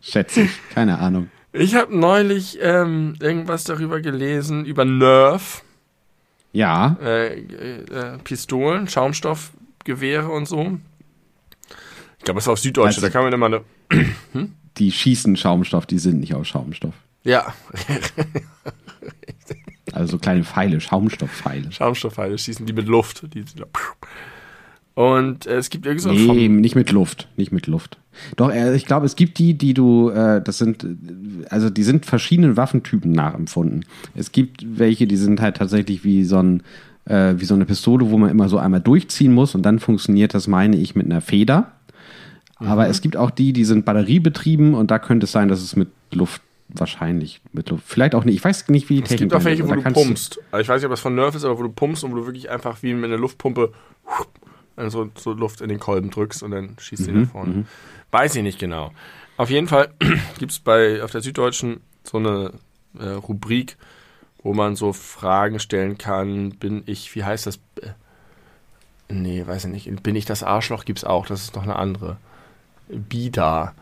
Schätze 0.00 0.42
ich, 0.42 0.50
keine 0.74 0.98
Ahnung. 0.98 1.30
Ich 1.52 1.74
habe 1.74 1.96
neulich 1.96 2.58
ähm, 2.60 3.16
irgendwas 3.20 3.64
darüber 3.64 4.00
gelesen, 4.00 4.64
über 4.64 4.84
Nerf. 4.84 5.62
Ja. 6.52 6.96
Äh, 7.02 7.40
äh, 7.40 8.18
Pistolen, 8.24 8.88
Schaumstoffgewehre 8.88 10.28
und 10.28 10.46
so. 10.46 10.78
Ich 12.18 12.24
glaube, 12.24 12.38
das 12.38 12.46
war 12.46 12.52
auf 12.52 12.60
Süddeutsche, 12.60 12.96
also, 12.96 13.00
da 13.00 13.10
kann 13.10 13.24
man 13.24 13.32
immer 13.32 13.46
eine. 13.46 13.64
hm? 14.32 14.54
die 14.80 14.92
schießen 14.92 15.36
Schaumstoff, 15.36 15.86
die 15.86 15.98
sind 15.98 16.20
nicht 16.20 16.34
aus 16.34 16.48
Schaumstoff. 16.48 16.94
Ja. 17.22 17.54
also 19.92 20.12
so 20.12 20.18
kleine 20.18 20.44
Pfeile, 20.44 20.80
Schaumstoffpfeile. 20.80 21.70
Schaumstoffpfeile 21.70 22.38
schießen 22.38 22.66
die 22.66 22.72
mit 22.72 22.86
Luft. 22.86 23.22
Die, 23.34 23.44
und 25.00 25.46
äh, 25.46 25.56
es 25.56 25.70
gibt 25.70 25.86
irgendwie 25.86 26.02
so 26.02 26.12
Nee, 26.12 26.48
nicht 26.48 26.74
mit 26.74 26.92
Luft, 26.92 27.26
nicht 27.38 27.52
mit 27.52 27.66
Luft. 27.66 27.96
Doch, 28.36 28.52
äh, 28.52 28.76
ich 28.76 28.84
glaube, 28.84 29.06
es 29.06 29.16
gibt 29.16 29.38
die, 29.38 29.54
die 29.54 29.72
du, 29.72 30.10
äh, 30.10 30.42
das 30.42 30.58
sind, 30.58 30.86
also 31.48 31.70
die 31.70 31.84
sind 31.84 32.04
verschiedenen 32.04 32.58
Waffentypen 32.58 33.10
nachempfunden. 33.10 33.86
Es 34.14 34.30
gibt 34.30 34.62
welche, 34.78 35.06
die 35.06 35.16
sind 35.16 35.40
halt 35.40 35.56
tatsächlich 35.56 36.04
wie 36.04 36.24
so 36.24 36.36
ein, 36.42 36.62
äh, 37.06 37.32
wie 37.38 37.46
so 37.46 37.54
eine 37.54 37.64
Pistole, 37.64 38.10
wo 38.10 38.18
man 38.18 38.28
immer 38.28 38.50
so 38.50 38.58
einmal 38.58 38.82
durchziehen 38.82 39.32
muss 39.32 39.54
und 39.54 39.62
dann 39.62 39.78
funktioniert 39.78 40.34
das, 40.34 40.48
meine 40.48 40.76
ich, 40.76 40.94
mit 40.94 41.06
einer 41.06 41.22
Feder. 41.22 41.72
Aber 42.56 42.84
mhm. 42.84 42.90
es 42.90 43.00
gibt 43.00 43.16
auch 43.16 43.30
die, 43.30 43.54
die 43.54 43.64
sind 43.64 43.86
batteriebetrieben 43.86 44.74
und 44.74 44.90
da 44.90 44.98
könnte 44.98 45.24
es 45.24 45.32
sein, 45.32 45.48
dass 45.48 45.62
es 45.62 45.76
mit 45.76 45.88
Luft 46.12 46.42
wahrscheinlich 46.68 47.40
mit 47.54 47.70
Luft. 47.70 47.84
Vielleicht 47.86 48.14
auch 48.14 48.24
nicht. 48.24 48.34
Ich 48.34 48.44
weiß 48.44 48.68
nicht, 48.68 48.90
wie 48.90 48.96
die 48.96 49.00
Technik. 49.00 49.12
Es 49.14 49.20
gibt 49.20 49.34
auch 49.34 49.44
welche, 49.44 49.66
wo 49.66 49.74
du 49.74 49.82
pumpst. 49.82 50.40
Also 50.50 50.60
ich 50.60 50.68
weiß 50.68 50.82
nicht, 50.82 50.84
ob 50.84 50.92
das 50.92 51.00
von 51.00 51.14
Nerf 51.14 51.34
ist, 51.34 51.44
aber 51.44 51.58
wo 51.58 51.62
du 51.62 51.70
pumpst 51.70 52.04
und 52.04 52.12
wo 52.12 52.16
du 52.16 52.26
wirklich 52.26 52.50
einfach 52.50 52.82
wie 52.82 52.92
mit 52.92 53.06
einer 53.06 53.16
Luftpumpe 53.16 53.72
so, 54.88 55.10
so 55.16 55.32
Luft 55.32 55.60
in 55.60 55.68
den 55.68 55.78
Kolben 55.78 56.10
drückst 56.10 56.42
und 56.42 56.52
dann 56.52 56.76
schießt 56.78 57.04
sie 57.04 57.12
mhm, 57.12 57.22
nach 57.22 57.30
vorne. 57.30 57.54
Mhm. 57.54 57.66
Weiß 58.10 58.34
ich 58.36 58.42
nicht 58.42 58.58
genau. 58.58 58.92
Auf 59.36 59.50
jeden 59.50 59.68
Fall 59.68 59.92
gibt 60.38 60.52
es 60.52 60.58
bei 60.58 61.02
auf 61.02 61.10
der 61.10 61.20
Süddeutschen 61.20 61.80
so 62.04 62.18
eine 62.18 62.52
äh, 62.98 63.08
Rubrik, 63.08 63.76
wo 64.42 64.54
man 64.54 64.76
so 64.76 64.92
Fragen 64.92 65.60
stellen 65.60 65.98
kann. 65.98 66.50
Bin 66.50 66.82
ich, 66.86 67.14
wie 67.14 67.24
heißt 67.24 67.46
das? 67.46 67.56
Äh, 67.80 67.92
nee, 69.08 69.46
weiß 69.46 69.64
ich 69.66 69.70
nicht. 69.70 70.02
Bin 70.02 70.16
ich 70.16 70.24
das 70.24 70.42
Arschloch? 70.42 70.84
Gibt 70.84 71.00
es 71.00 71.04
auch. 71.04 71.26
Das 71.26 71.42
ist 71.42 71.54
noch 71.54 71.62
eine 71.62 71.76
andere. 71.76 72.16
Bida. 72.88 73.74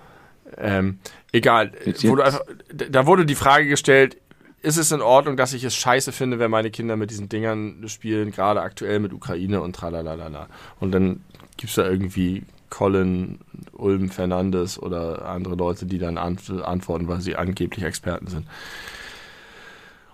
Ähm, 0.56 0.98
egal. 1.32 1.72
Wurde 2.02 2.24
einfach, 2.24 2.42
da 2.72 3.06
wurde 3.06 3.26
die 3.26 3.34
Frage 3.34 3.68
gestellt, 3.68 4.16
ist 4.62 4.76
es 4.76 4.92
in 4.92 5.00
Ordnung, 5.00 5.36
dass 5.36 5.52
ich 5.52 5.64
es 5.64 5.74
scheiße 5.74 6.12
finde, 6.12 6.38
wenn 6.38 6.50
meine 6.50 6.70
Kinder 6.70 6.96
mit 6.96 7.10
diesen 7.10 7.28
Dingern 7.28 7.84
spielen, 7.88 8.30
gerade 8.30 8.60
aktuell 8.60 8.98
mit 8.98 9.12
Ukraine 9.12 9.60
und 9.60 9.74
tralalala. 9.74 10.48
Und 10.80 10.92
dann 10.92 11.24
gibt 11.56 11.70
es 11.70 11.76
da 11.76 11.88
irgendwie 11.88 12.44
Colin, 12.70 13.38
Ulm 13.72 14.10
Fernandes 14.10 14.80
oder 14.80 15.26
andere 15.26 15.54
Leute, 15.54 15.86
die 15.86 15.98
dann 15.98 16.18
antworten, 16.18 17.08
weil 17.08 17.20
sie 17.20 17.36
angeblich 17.36 17.84
Experten 17.84 18.26
sind. 18.26 18.46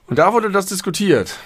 Und 0.06 0.18
da 0.18 0.32
wurde 0.32 0.50
das 0.50 0.66
diskutiert 0.66 1.38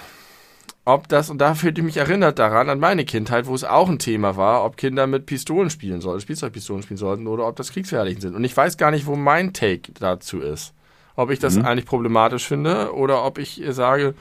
ob 0.89 1.07
das, 1.07 1.29
und 1.29 1.37
da 1.37 1.53
fühlte 1.53 1.81
ich 1.81 1.85
mich 1.85 1.97
erinnert 1.97 2.39
daran, 2.39 2.69
an 2.69 2.79
meine 2.79 3.05
Kindheit, 3.05 3.45
wo 3.45 3.53
es 3.53 3.63
auch 3.63 3.89
ein 3.89 3.99
Thema 3.99 4.37
war, 4.37 4.65
ob 4.65 4.75
Kinder 4.75 5.05
mit 5.05 5.27
Pistolen 5.27 5.69
spielen 5.69 6.01
sollten, 6.01 6.21
Spielzeugpistolen 6.21 6.81
spielen 6.81 6.97
sollten 6.97 7.27
oder 7.27 7.47
ob 7.47 7.55
das 7.55 7.71
Kriegsverherrlichen 7.71 8.21
sind. 8.21 8.35
Und 8.35 8.43
ich 8.43 8.57
weiß 8.57 8.77
gar 8.77 8.89
nicht, 8.89 9.05
wo 9.05 9.15
mein 9.15 9.53
Take 9.53 9.91
dazu 9.99 10.39
ist. 10.39 10.73
Ob 11.19 11.31
ich 11.31 11.39
das 11.39 11.57
mhm. 11.57 11.65
eigentlich 11.65 11.85
problematisch 11.85 12.47
finde 12.47 12.93
oder 12.93 13.25
ob 13.25 13.39
ich 13.39 13.61
sage, 13.71 14.13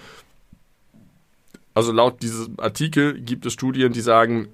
also 1.72 1.92
laut 1.92 2.22
diesem 2.22 2.58
Artikel 2.58 3.20
gibt 3.20 3.46
es 3.46 3.52
Studien, 3.52 3.92
die 3.92 4.00
sagen, 4.00 4.48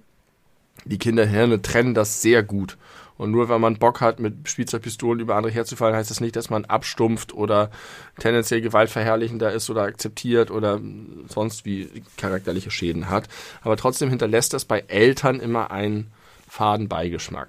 die 0.84 0.98
Kinderhirne 0.98 1.62
trennen 1.62 1.94
das 1.94 2.20
sehr 2.20 2.42
gut. 2.42 2.76
Und 3.16 3.30
nur 3.30 3.48
wenn 3.48 3.62
man 3.62 3.78
Bock 3.78 4.02
hat, 4.02 4.20
mit 4.20 4.46
Spielzeugpistolen 4.46 5.20
über 5.20 5.36
andere 5.36 5.54
herzufallen, 5.54 5.96
heißt 5.96 6.10
das 6.10 6.20
nicht, 6.20 6.36
dass 6.36 6.50
man 6.50 6.66
abstumpft 6.66 7.32
oder 7.32 7.70
tendenziell 8.18 8.60
gewaltverherrlichender 8.60 9.50
ist 9.50 9.70
oder 9.70 9.84
akzeptiert 9.84 10.50
oder 10.50 10.82
sonst 11.28 11.64
wie 11.64 12.02
charakterliche 12.18 12.70
Schäden 12.70 13.08
hat. 13.08 13.26
Aber 13.62 13.78
trotzdem 13.78 14.10
hinterlässt 14.10 14.52
das 14.52 14.66
bei 14.66 14.84
Eltern 14.88 15.40
immer 15.40 15.70
einen 15.70 16.12
faden 16.46 16.88
Beigeschmack. 16.88 17.48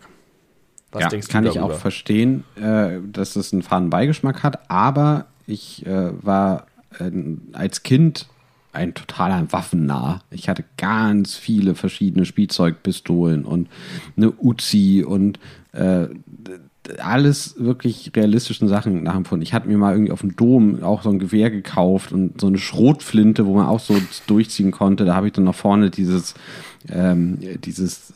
Was 0.96 1.04
ja, 1.04 1.10
denkst 1.10 1.28
du 1.28 1.32
kann 1.34 1.44
darüber? 1.44 1.60
ich 1.60 1.72
auch 1.74 1.78
verstehen, 1.78 2.44
äh, 2.56 3.00
dass 3.12 3.36
es 3.36 3.54
einen 3.54 3.62
faden 3.62 3.90
Beigeschmack 3.90 4.44
hat, 4.44 4.70
aber 4.70 5.26
ich 5.46 5.86
äh, 5.86 6.12
war 6.26 6.68
äh, 7.00 7.12
als 7.54 7.84
Kind 7.84 8.28
ein 8.72 8.94
totaler 8.94 9.52
Waffennah. 9.52 10.22
Ich 10.32 10.50
hatte 10.50 10.64
ganz 10.78 11.36
viele 11.36 11.76
verschiedene 11.76 12.26
Spielzeugpistolen 12.26 13.46
und 13.46 13.70
eine 14.18 14.32
Uzi 14.32 15.04
und 15.08 15.40
äh, 15.72 16.08
alles 17.00 17.56
wirklich 17.58 18.12
realistischen 18.16 18.68
Sachen 18.68 19.04
nachempfunden. 19.04 19.44
Ich 19.44 19.54
hatte 19.54 19.68
mir 19.68 19.78
mal 19.78 19.94
irgendwie 19.94 20.12
auf 20.12 20.22
dem 20.22 20.36
Dom 20.36 20.84
auch 20.84 21.04
so 21.04 21.10
ein 21.10 21.20
Gewehr 21.20 21.50
gekauft 21.50 22.12
und 22.12 22.40
so 22.40 22.48
eine 22.48 22.58
Schrotflinte, 22.58 23.46
wo 23.46 23.56
man 23.56 23.66
auch 23.66 23.80
so 23.80 23.96
durchziehen 24.28 24.72
konnte. 24.72 25.06
Da 25.06 25.16
habe 25.16 25.28
ich 25.28 25.34
dann 25.34 25.46
noch 25.46 25.56
vorne 25.56 25.90
dieses, 25.90 26.36
ähm, 26.90 27.40
dieses 27.64 28.14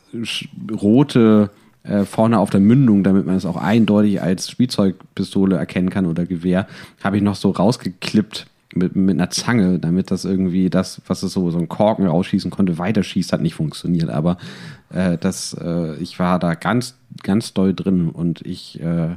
rote 0.71 1.49
äh, 1.83 2.05
vorne 2.05 2.39
auf 2.39 2.49
der 2.49 2.59
Mündung, 2.59 3.03
damit 3.03 3.25
man 3.25 3.35
es 3.35 3.45
auch 3.45 3.57
eindeutig 3.57 4.21
als 4.21 4.49
Spielzeugpistole 4.49 5.55
erkennen 5.55 5.89
kann 5.89 6.05
oder 6.05 6.25
Gewehr, 6.25 6.67
habe 7.03 7.17
ich 7.17 7.23
noch 7.23 7.35
so 7.35 7.51
rausgeklippt 7.51 8.47
mit, 8.75 8.95
mit 8.95 9.15
einer 9.15 9.29
Zange, 9.29 9.79
damit 9.79 10.11
das 10.11 10.25
irgendwie 10.25 10.69
das, 10.69 11.01
was 11.07 11.23
es 11.23 11.33
so, 11.33 11.49
so 11.49 11.57
ein 11.57 11.69
Korken 11.69 12.05
rausschießen 12.05 12.51
konnte, 12.51 12.77
weiterschießt, 12.77 13.33
hat 13.33 13.41
nicht 13.41 13.55
funktioniert. 13.55 14.09
Aber 14.09 14.37
äh, 14.89 15.17
das, 15.17 15.53
äh, 15.59 15.95
ich 15.95 16.19
war 16.19 16.39
da 16.39 16.53
ganz, 16.53 16.95
ganz 17.23 17.53
doll 17.53 17.73
drin 17.73 18.09
und 18.09 18.45
ich 18.45 18.79
äh, 18.81 19.15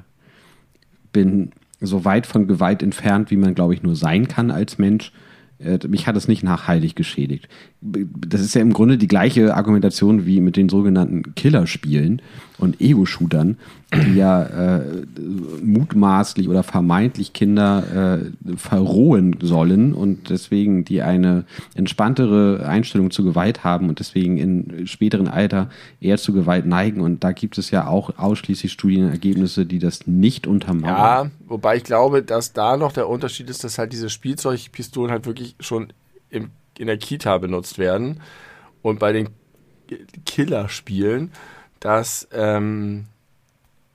bin 1.13 1.53
so 1.81 2.05
weit 2.05 2.27
von 2.27 2.47
Gewalt 2.47 2.83
entfernt, 2.83 3.31
wie 3.31 3.37
man, 3.37 3.55
glaube 3.55 3.75
ich, 3.75 3.83
nur 3.83 3.97
sein 3.97 4.29
kann 4.29 4.51
als 4.51 4.79
Mensch. 4.79 5.13
Äh, 5.59 5.79
mich 5.89 6.07
hat 6.07 6.17
es 6.17 6.29
nicht 6.29 6.43
nachhaltig 6.43 6.97
geschädigt. 6.97 7.49
Das 7.85 8.41
ist 8.41 8.55
ja 8.55 8.61
im 8.61 8.73
Grunde 8.73 8.97
die 8.97 9.09
gleiche 9.09 9.57
Argumentation 9.57 10.25
wie 10.25 10.41
mit 10.41 10.57
den 10.57 10.69
sogenannten 10.69 11.35
Killerspielen 11.35 12.23
und 12.59 12.81
Ego-Shootern, 12.81 13.59
die 13.93 14.15
ja 14.15 14.43
äh, 14.45 15.05
mutmaßlich 15.63 16.49
oder 16.49 16.63
vermeintlich 16.63 17.33
Kinder 17.33 18.23
äh, 18.23 18.57
verrohen 18.57 19.37
sollen 19.43 19.95
und 19.95 20.31
deswegen 20.31 20.85
die 20.85 21.03
eine 21.03 21.45
entspanntere 21.75 22.65
Einstellung 22.67 23.11
zu 23.11 23.25
Gewalt 23.25 23.65
haben 23.65 23.89
und 23.89 23.99
deswegen 23.99 24.39
in 24.39 24.87
späteren 24.87 25.27
Alter 25.27 25.69
eher 26.01 26.19
zu 26.19 26.33
Gewalt 26.33 26.67
neigen. 26.67 27.01
Und 27.01 27.25
da 27.25 27.33
gibt 27.33 27.59
es 27.59 27.73
ja 27.73 27.89
auch 27.89 28.17
ausschließlich 28.17 28.71
Studienergebnisse, 28.71 29.67
die 29.67 29.81
das 29.81 30.07
nicht 30.07 30.47
untermauern. 30.47 31.27
Ja, 31.27 31.31
wobei 31.49 31.79
ich 31.79 31.85
glaube, 31.85 32.23
dass 32.23 32.53
da 32.53 32.77
noch 32.77 32.93
der 32.93 33.09
Unterschied 33.09 33.51
ist, 33.51 33.65
dass 33.65 33.79
halt 33.79 33.93
diese 33.93 34.09
Spielzeugpistolen 34.09 35.11
halt 35.11 35.27
wirklich 35.27 35.57
schon 35.59 35.93
im, 36.31 36.51
in 36.79 36.87
der 36.87 36.99
Kita 36.99 37.39
benutzt 37.39 37.79
werden 37.79 38.21
und 38.83 38.99
bei 38.99 39.13
den 39.13 39.29
Killerspielen 40.25 41.33
dass 41.83 42.29
ähm, 42.33 43.07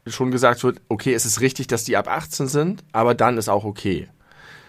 schon 0.05 0.29
gesagt 0.29 0.63
wird, 0.63 0.81
okay, 0.89 1.13
es 1.13 1.25
ist 1.25 1.39
richtig, 1.39 1.67
dass 1.67 1.85
die 1.85 1.95
ab 1.95 2.09
18 2.09 2.47
sind, 2.47 2.83
aber 2.91 3.15
dann 3.15 3.37
ist 3.37 3.47
auch 3.47 3.63
okay. 3.63 4.09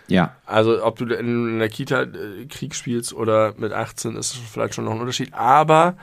Ja. 0.06 0.36
Also 0.46 0.84
ob 0.84 0.98
du 0.98 1.04
in 1.06 1.58
der 1.58 1.68
Kita 1.68 2.02
äh, 2.02 2.46
Krieg 2.48 2.76
spielst 2.76 3.12
oder 3.12 3.54
mit 3.58 3.72
18 3.72 4.14
ist 4.16 4.36
vielleicht 4.36 4.74
schon 4.74 4.84
noch 4.84 4.92
ein 4.92 5.00
Unterschied. 5.00 5.34
Aber 5.34 5.96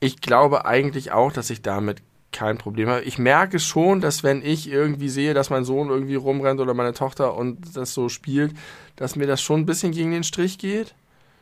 ich 0.00 0.20
glaube 0.20 0.64
eigentlich 0.66 1.12
auch, 1.12 1.32
dass 1.32 1.48
ich 1.48 1.62
damit 1.62 2.02
kein 2.32 2.58
Problem 2.58 2.88
habe. 2.88 3.02
Ich 3.02 3.18
merke 3.18 3.60
schon, 3.60 4.00
dass 4.00 4.24
wenn 4.24 4.44
ich 4.44 4.68
irgendwie 4.68 5.08
sehe, 5.08 5.32
dass 5.32 5.48
mein 5.48 5.64
Sohn 5.64 5.88
irgendwie 5.88 6.16
rumrennt 6.16 6.60
oder 6.60 6.74
meine 6.74 6.92
Tochter 6.92 7.36
und 7.36 7.76
das 7.76 7.94
so 7.94 8.08
spielt, 8.08 8.52
dass 8.96 9.14
mir 9.14 9.28
das 9.28 9.40
schon 9.40 9.60
ein 9.60 9.66
bisschen 9.66 9.92
gegen 9.92 10.10
den 10.10 10.24
Strich 10.24 10.58
geht 10.58 10.94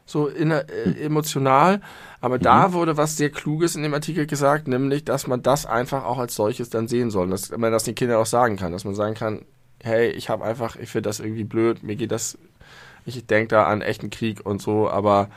so 0.06 0.28
in, 0.28 0.50
äh, 0.50 0.64
emotional. 1.00 1.80
Aber 2.20 2.36
mhm. 2.38 2.42
da 2.42 2.72
wurde 2.72 2.96
was 2.96 3.16
sehr 3.16 3.30
Kluges 3.30 3.76
in 3.76 3.82
dem 3.82 3.94
Artikel 3.94 4.26
gesagt, 4.26 4.68
nämlich, 4.68 5.04
dass 5.04 5.26
man 5.26 5.42
das 5.42 5.66
einfach 5.66 6.04
auch 6.04 6.18
als 6.18 6.34
solches 6.34 6.70
dann 6.70 6.88
sehen 6.88 7.10
soll. 7.10 7.30
Dass 7.30 7.56
man 7.56 7.72
das 7.72 7.84
den 7.84 7.94
Kindern 7.94 8.18
auch 8.18 8.26
sagen 8.26 8.56
kann. 8.56 8.72
Dass 8.72 8.84
man 8.84 8.94
sagen 8.94 9.14
kann, 9.14 9.42
hey, 9.82 10.10
ich 10.10 10.28
habe 10.28 10.44
einfach, 10.44 10.76
ich 10.76 10.90
finde 10.90 11.08
das 11.08 11.20
irgendwie 11.20 11.44
blöd, 11.44 11.82
mir 11.82 11.96
geht 11.96 12.10
das, 12.10 12.38
ich 13.04 13.26
denke 13.26 13.48
da 13.48 13.64
an 13.64 13.82
echten 13.82 14.10
Krieg 14.10 14.44
und 14.44 14.62
so, 14.62 14.88
aber 14.88 15.28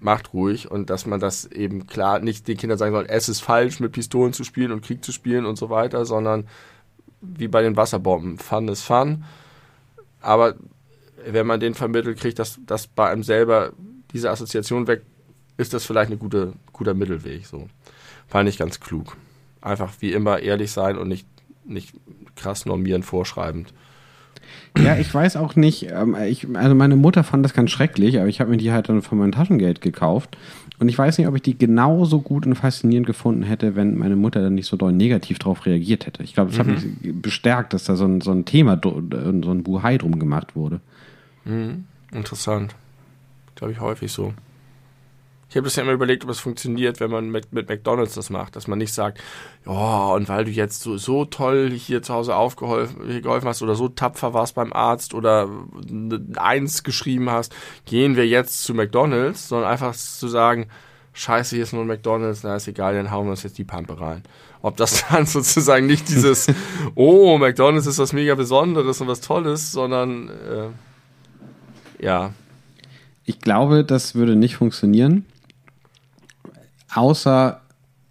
macht 0.00 0.34
ruhig 0.34 0.70
und 0.70 0.90
dass 0.90 1.06
man 1.06 1.20
das 1.20 1.46
eben 1.46 1.86
klar 1.86 2.18
nicht 2.18 2.48
den 2.48 2.56
Kindern 2.56 2.78
sagen 2.78 2.92
soll, 2.92 3.06
es 3.08 3.28
ist 3.28 3.40
falsch, 3.40 3.78
mit 3.78 3.92
Pistolen 3.92 4.32
zu 4.32 4.42
spielen 4.42 4.72
und 4.72 4.84
Krieg 4.84 5.04
zu 5.04 5.12
spielen 5.12 5.46
und 5.46 5.56
so 5.56 5.70
weiter, 5.70 6.04
sondern 6.04 6.48
wie 7.20 7.48
bei 7.48 7.62
den 7.62 7.76
Wasserbomben, 7.76 8.38
Fun 8.38 8.68
ist 8.68 8.82
Fun. 8.82 9.24
Aber 10.20 10.56
wenn 11.24 11.46
man 11.46 11.60
den 11.60 11.74
vermittelt 11.74 12.18
kriegt, 12.18 12.38
dass 12.38 12.58
das 12.66 12.86
bei 12.86 13.08
einem 13.08 13.22
selber 13.22 13.72
diese 14.14 14.30
Assoziation 14.30 14.86
weg, 14.86 15.02
ist 15.58 15.74
das 15.74 15.84
vielleicht 15.84 16.10
ein 16.10 16.18
gute, 16.18 16.54
guter 16.72 16.94
Mittelweg. 16.94 17.44
So. 17.46 17.68
Fand 18.26 18.48
ich 18.48 18.56
ganz 18.56 18.80
klug. 18.80 19.16
Einfach 19.60 19.92
wie 20.00 20.12
immer 20.12 20.40
ehrlich 20.40 20.70
sein 20.70 20.96
und 20.96 21.08
nicht, 21.08 21.26
nicht 21.66 21.92
krass 22.36 22.64
normieren, 22.64 23.02
vorschreibend. 23.02 23.74
Ja, 24.76 24.96
ich 24.96 25.12
weiß 25.12 25.36
auch 25.36 25.56
nicht, 25.56 25.88
ähm, 25.90 26.16
ich, 26.26 26.46
also 26.54 26.74
meine 26.74 26.96
Mutter 26.96 27.22
fand 27.24 27.44
das 27.44 27.54
ganz 27.54 27.70
schrecklich, 27.70 28.18
aber 28.18 28.28
ich 28.28 28.40
habe 28.40 28.50
mir 28.50 28.56
die 28.56 28.72
halt 28.72 28.88
dann 28.88 29.02
von 29.02 29.18
meinem 29.18 29.32
Taschengeld 29.32 29.80
gekauft. 29.80 30.36
Und 30.80 30.88
ich 30.88 30.98
weiß 30.98 31.18
nicht, 31.18 31.28
ob 31.28 31.36
ich 31.36 31.42
die 31.42 31.56
genauso 31.56 32.20
gut 32.20 32.46
und 32.46 32.56
faszinierend 32.56 33.06
gefunden 33.06 33.44
hätte, 33.44 33.76
wenn 33.76 33.96
meine 33.96 34.16
Mutter 34.16 34.42
dann 34.42 34.56
nicht 34.56 34.66
so 34.66 34.76
doll 34.76 34.92
negativ 34.92 35.38
darauf 35.38 35.66
reagiert 35.66 36.06
hätte. 36.06 36.24
Ich 36.24 36.34
glaube, 36.34 36.50
das 36.50 36.58
mhm. 36.58 36.72
hat 36.72 36.82
mich 36.82 37.22
bestärkt, 37.22 37.72
dass 37.72 37.84
da 37.84 37.94
so 37.94 38.04
ein, 38.04 38.20
so 38.20 38.32
ein 38.32 38.44
Thema, 38.44 38.80
so 38.82 38.90
ein 38.98 39.62
Buhai 39.62 39.98
drum 39.98 40.18
gemacht 40.18 40.56
wurde. 40.56 40.80
Mhm. 41.44 41.84
Interessant. 42.12 42.74
Glaube 43.54 43.72
ich 43.72 43.80
häufig 43.80 44.12
so. 44.12 44.34
Ich 45.54 45.56
habe 45.56 45.66
das 45.66 45.76
ja 45.76 45.84
immer 45.84 45.92
überlegt, 45.92 46.24
ob 46.24 46.30
es 46.30 46.40
funktioniert, 46.40 46.98
wenn 46.98 47.12
man 47.12 47.30
mit, 47.30 47.52
mit, 47.52 47.68
McDonalds 47.68 48.14
das 48.14 48.28
macht, 48.28 48.56
dass 48.56 48.66
man 48.66 48.78
nicht 48.78 48.92
sagt, 48.92 49.20
ja, 49.64 50.06
und 50.08 50.28
weil 50.28 50.46
du 50.46 50.50
jetzt 50.50 50.82
so, 50.82 50.96
so 50.96 51.26
toll 51.26 51.70
hier 51.70 52.02
zu 52.02 52.12
Hause 52.12 52.34
aufgeholfen 52.34 53.22
geholfen 53.22 53.46
hast 53.46 53.62
oder 53.62 53.76
so 53.76 53.88
tapfer 53.88 54.34
warst 54.34 54.56
beim 54.56 54.72
Arzt 54.72 55.14
oder 55.14 55.48
eins 56.34 56.82
geschrieben 56.82 57.30
hast, 57.30 57.54
gehen 57.84 58.16
wir 58.16 58.26
jetzt 58.26 58.64
zu 58.64 58.74
McDonalds, 58.74 59.48
sondern 59.48 59.70
einfach 59.70 59.94
zu 59.94 60.26
sagen, 60.26 60.66
scheiße, 61.12 61.54
hier 61.54 61.62
ist 61.62 61.72
nur 61.72 61.82
ein 61.82 61.86
McDonalds, 61.86 62.42
na 62.42 62.56
ist 62.56 62.66
egal, 62.66 62.94
dann 62.94 63.12
hauen 63.12 63.26
wir 63.26 63.30
uns 63.30 63.44
jetzt 63.44 63.56
die 63.56 63.64
Pampe 63.64 64.00
rein. 64.00 64.24
Ob 64.60 64.76
das 64.76 65.04
dann 65.10 65.24
sozusagen 65.24 65.86
nicht 65.86 66.08
dieses, 66.08 66.48
oh, 66.96 67.38
McDonalds 67.38 67.86
ist 67.86 68.00
was 68.00 68.12
mega 68.12 68.34
Besonderes 68.34 69.00
und 69.00 69.06
was 69.06 69.20
Tolles, 69.20 69.70
sondern 69.70 70.30
äh, 70.30 72.04
ja, 72.04 72.32
ich 73.24 73.40
glaube, 73.40 73.84
das 73.84 74.14
würde 74.14 74.36
nicht 74.36 74.56
funktionieren. 74.56 75.24
Außer 76.92 77.60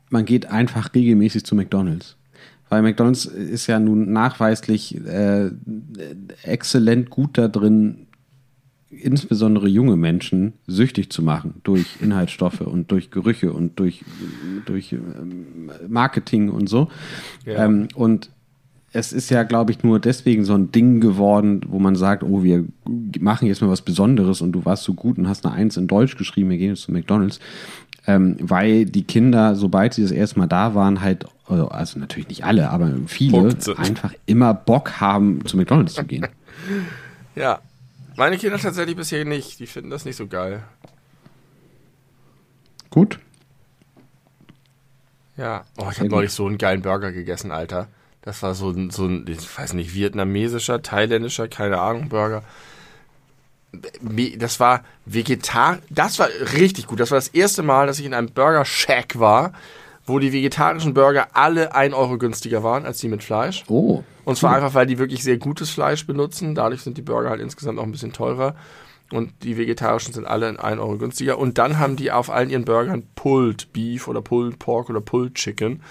man 0.10 0.26
geht 0.26 0.46
einfach 0.46 0.94
regelmäßig 0.94 1.44
zu 1.44 1.56
McDonalds. 1.56 2.16
Weil 2.70 2.82
McDonalds 2.82 3.26
ist 3.26 3.68
ja 3.68 3.80
nun 3.80 4.12
nachweislich 4.12 4.96
äh, 5.06 5.52
exzellent 6.44 7.10
gut 7.10 7.38
da 7.38 7.48
drin, 7.48 8.08
insbesondere 8.90 9.68
junge 9.68 9.96
Menschen 9.96 10.54
süchtig 10.68 11.12
zu 11.12 11.24
machen 11.24 11.62
durch 11.64 11.98
Inhaltsstoffe 12.02 12.62
und 12.62 12.92
durch 12.92 13.12
Gerüche 13.12 13.54
und 13.54 13.80
durch, 13.80 14.04
durch 14.66 14.94
ähm, 14.94 15.72
Marketing 15.88 16.50
und 16.50 16.68
so. 16.68 16.90
Ja. 17.46 17.66
Ähm, 17.66 17.88
und 17.96 18.30
es 18.94 19.12
ist 19.12 19.32
ja, 19.32 19.42
glaube 19.42 19.72
ich, 19.72 19.84
nur 19.84 20.00
deswegen 20.00 20.46
so 20.46 20.54
ein 20.54 20.72
Ding 20.72 21.02
geworden, 21.02 21.62
wo 21.68 21.80
man 21.80 21.96
sagt, 21.96 22.22
oh, 22.22 22.44
wir 22.44 22.64
machen 23.20 23.48
jetzt 23.48 23.62
mal 23.62 23.70
was 23.70 23.82
Besonderes 23.82 24.40
und 24.42 24.52
du 24.52 24.66
warst 24.66 24.84
so 24.84 24.94
gut 24.94 25.18
und 25.18 25.28
hast 25.28 25.46
eine 25.46 25.56
Eins 25.56 25.78
in 25.78 25.88
Deutsch 25.88 26.16
geschrieben, 26.16 26.52
wir 26.52 26.58
gehen 26.58 26.70
jetzt 26.70 26.84
zu 26.84 26.92
McDonalds. 26.92 27.40
Ähm, 28.06 28.38
weil 28.40 28.86
die 28.86 29.04
Kinder, 29.04 29.56
sobald 29.56 29.96
sie 29.96 30.04
das 30.04 30.12
erste 30.12 30.38
Mal 30.38 30.48
da 30.48 30.76
waren, 30.76 31.02
halt, 31.02 31.26
also, 31.48 31.70
also 31.70 32.00
natürlich 32.00 32.28
nicht 32.28 32.46
alle, 32.46 32.70
aber 32.70 32.94
viele 33.08 33.56
einfach 33.78 34.14
immer 34.28 34.54
Bock 34.54 35.00
haben, 35.00 35.44
zu 35.46 35.58
McDonalds 35.58 35.96
zu 35.96 36.04
gehen. 36.04 36.28
ja, 37.36 37.62
meine 38.16 38.38
Kinder 38.38 38.60
tatsächlich 38.60 38.96
bisher 38.96 39.26
nicht. 39.26 39.60
Die 39.60 39.68
finden 39.68 39.90
das 39.90 40.06
nicht 40.06 40.18
so 40.18 40.28
geil. 40.28 40.64
Gut. 42.92 43.20
Ja, 45.36 45.64
oh, 45.78 45.88
ich 45.92 45.98
habe 45.98 46.10
neulich 46.10 46.32
so 46.32 46.46
einen 46.46 46.60
geilen 46.60 46.84
Burger 46.84 47.12
gegessen, 47.12 47.52
Alter. 47.52 47.88
Das 48.24 48.42
war 48.42 48.56
so 48.56 48.70
ein, 48.70 48.90
so 48.90 49.06
ein, 49.06 49.26
ich 49.28 49.58
weiß 49.58 49.74
nicht, 49.74 49.94
vietnamesischer, 49.94 50.82
thailändischer, 50.82 51.48
keine 51.48 51.80
Ahnung, 51.80 52.10
Burger. 52.10 52.44
Das 54.38 54.60
war 54.60 54.84
vegetar, 55.06 55.80
das 55.90 56.20
war 56.20 56.30
richtig 56.58 56.88
gut. 56.88 57.00
Das 57.00 57.12
war 57.12 57.18
das 57.18 57.28
erste 57.30 57.64
Mal, 57.64 57.88
dass 57.88 58.00
ich 58.00 58.06
in 58.06 58.14
einem 58.14 58.30
Burger 58.30 58.66
Shack 58.66 59.20
war, 59.20 59.52
wo 60.06 60.20
die 60.20 60.32
vegetarischen 60.32 60.94
Burger 60.94 61.28
alle 61.34 61.76
ein 61.76 61.94
Euro 61.94 62.18
günstiger 62.18 62.64
waren 62.64 62.86
als 62.86 63.00
die 63.00 63.10
mit 63.10 63.24
Fleisch. 63.24 63.64
Oh. 63.68 64.04
Und 64.26 64.38
zwar 64.38 64.56
einfach, 64.56 64.74
weil 64.74 64.86
die 64.86 65.00
wirklich 65.00 65.24
sehr 65.24 65.38
gutes 65.38 65.70
Fleisch 65.70 66.08
benutzen. 66.08 66.56
Dadurch 66.56 66.82
sind 66.82 66.98
die 66.98 67.02
Burger 67.02 67.30
halt 67.30 67.42
insgesamt 67.42 67.80
auch 67.80 67.84
ein 67.84 67.92
bisschen 67.92 68.14
teurer. 68.14 68.56
Und 69.12 69.32
die 69.44 69.58
vegetarischen 69.58 70.14
sind 70.14 70.26
alle 70.26 70.50
in 70.50 70.58
1 70.58 70.80
Euro 70.80 70.98
günstiger. 70.98 71.38
Und 71.38 71.58
dann 71.58 71.78
haben 71.78 71.98
die 71.98 72.12
auf 72.12 72.30
allen 72.30 72.50
ihren 72.50 72.66
Burgern 72.66 73.04
Pulled 73.16 73.74
Beef 73.74 74.08
oder 74.08 74.22
Pulled 74.22 74.60
Pork 74.60 74.90
oder 74.90 75.02
Pulled 75.02 75.36
Chicken. 75.36 75.82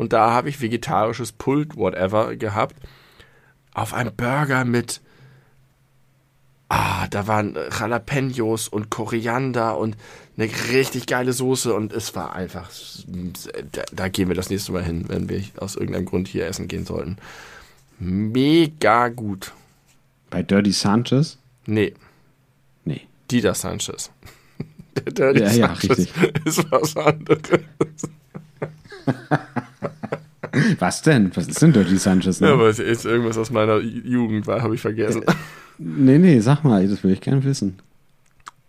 Und 0.00 0.14
da 0.14 0.30
habe 0.30 0.48
ich 0.48 0.62
vegetarisches 0.62 1.30
Pult, 1.30 1.76
whatever, 1.76 2.34
gehabt. 2.34 2.74
Auf 3.74 3.92
einem 3.92 4.16
Burger 4.16 4.64
mit. 4.64 5.02
Ah, 6.70 7.06
da 7.08 7.26
waren 7.26 7.54
Jalapenos 7.78 8.66
und 8.66 8.88
Koriander 8.88 9.76
und 9.76 9.98
eine 10.38 10.48
richtig 10.72 11.04
geile 11.04 11.34
Soße 11.34 11.74
und 11.74 11.92
es 11.92 12.14
war 12.14 12.34
einfach. 12.34 12.70
Da, 13.72 13.82
da 13.92 14.08
gehen 14.08 14.28
wir 14.28 14.34
das 14.34 14.48
nächste 14.48 14.72
Mal 14.72 14.84
hin, 14.84 15.04
wenn 15.08 15.28
wir 15.28 15.44
aus 15.58 15.76
irgendeinem 15.76 16.06
Grund 16.06 16.28
hier 16.28 16.46
essen 16.46 16.66
gehen 16.66 16.86
sollten. 16.86 17.18
Mega 17.98 19.08
gut. 19.08 19.52
Bei 20.30 20.42
Dirty 20.42 20.72
Sanchez? 20.72 21.36
Nee. 21.66 21.92
Dieter 23.30 23.52
Sanchez. 23.52 24.10
Der 24.96 25.12
Dirty 25.12 25.40
ja, 25.40 25.52
ja, 25.52 25.72
richtig. 25.74 26.10
ist 26.46 26.64
was 26.70 26.96
anderes. 26.96 27.60
Was 30.78 31.02
denn? 31.02 31.30
Was 31.34 31.48
ist 31.48 31.62
denn 31.62 31.72
Dirty 31.72 31.96
Sanchez? 31.96 32.40
Ne? 32.40 32.48
Ja, 32.48 32.54
aber 32.54 32.68
es 32.68 32.78
ist 32.78 33.04
irgendwas 33.04 33.38
aus 33.38 33.50
meiner 33.50 33.78
Jugend, 33.78 34.46
war, 34.46 34.62
habe 34.62 34.74
ich 34.74 34.80
vergessen. 34.80 35.22
Äh, 35.22 35.32
nee, 35.78 36.18
nee, 36.18 36.40
sag 36.40 36.64
mal, 36.64 36.86
das 36.86 37.04
will 37.04 37.12
ich 37.12 37.20
gerne 37.20 37.44
wissen. 37.44 37.78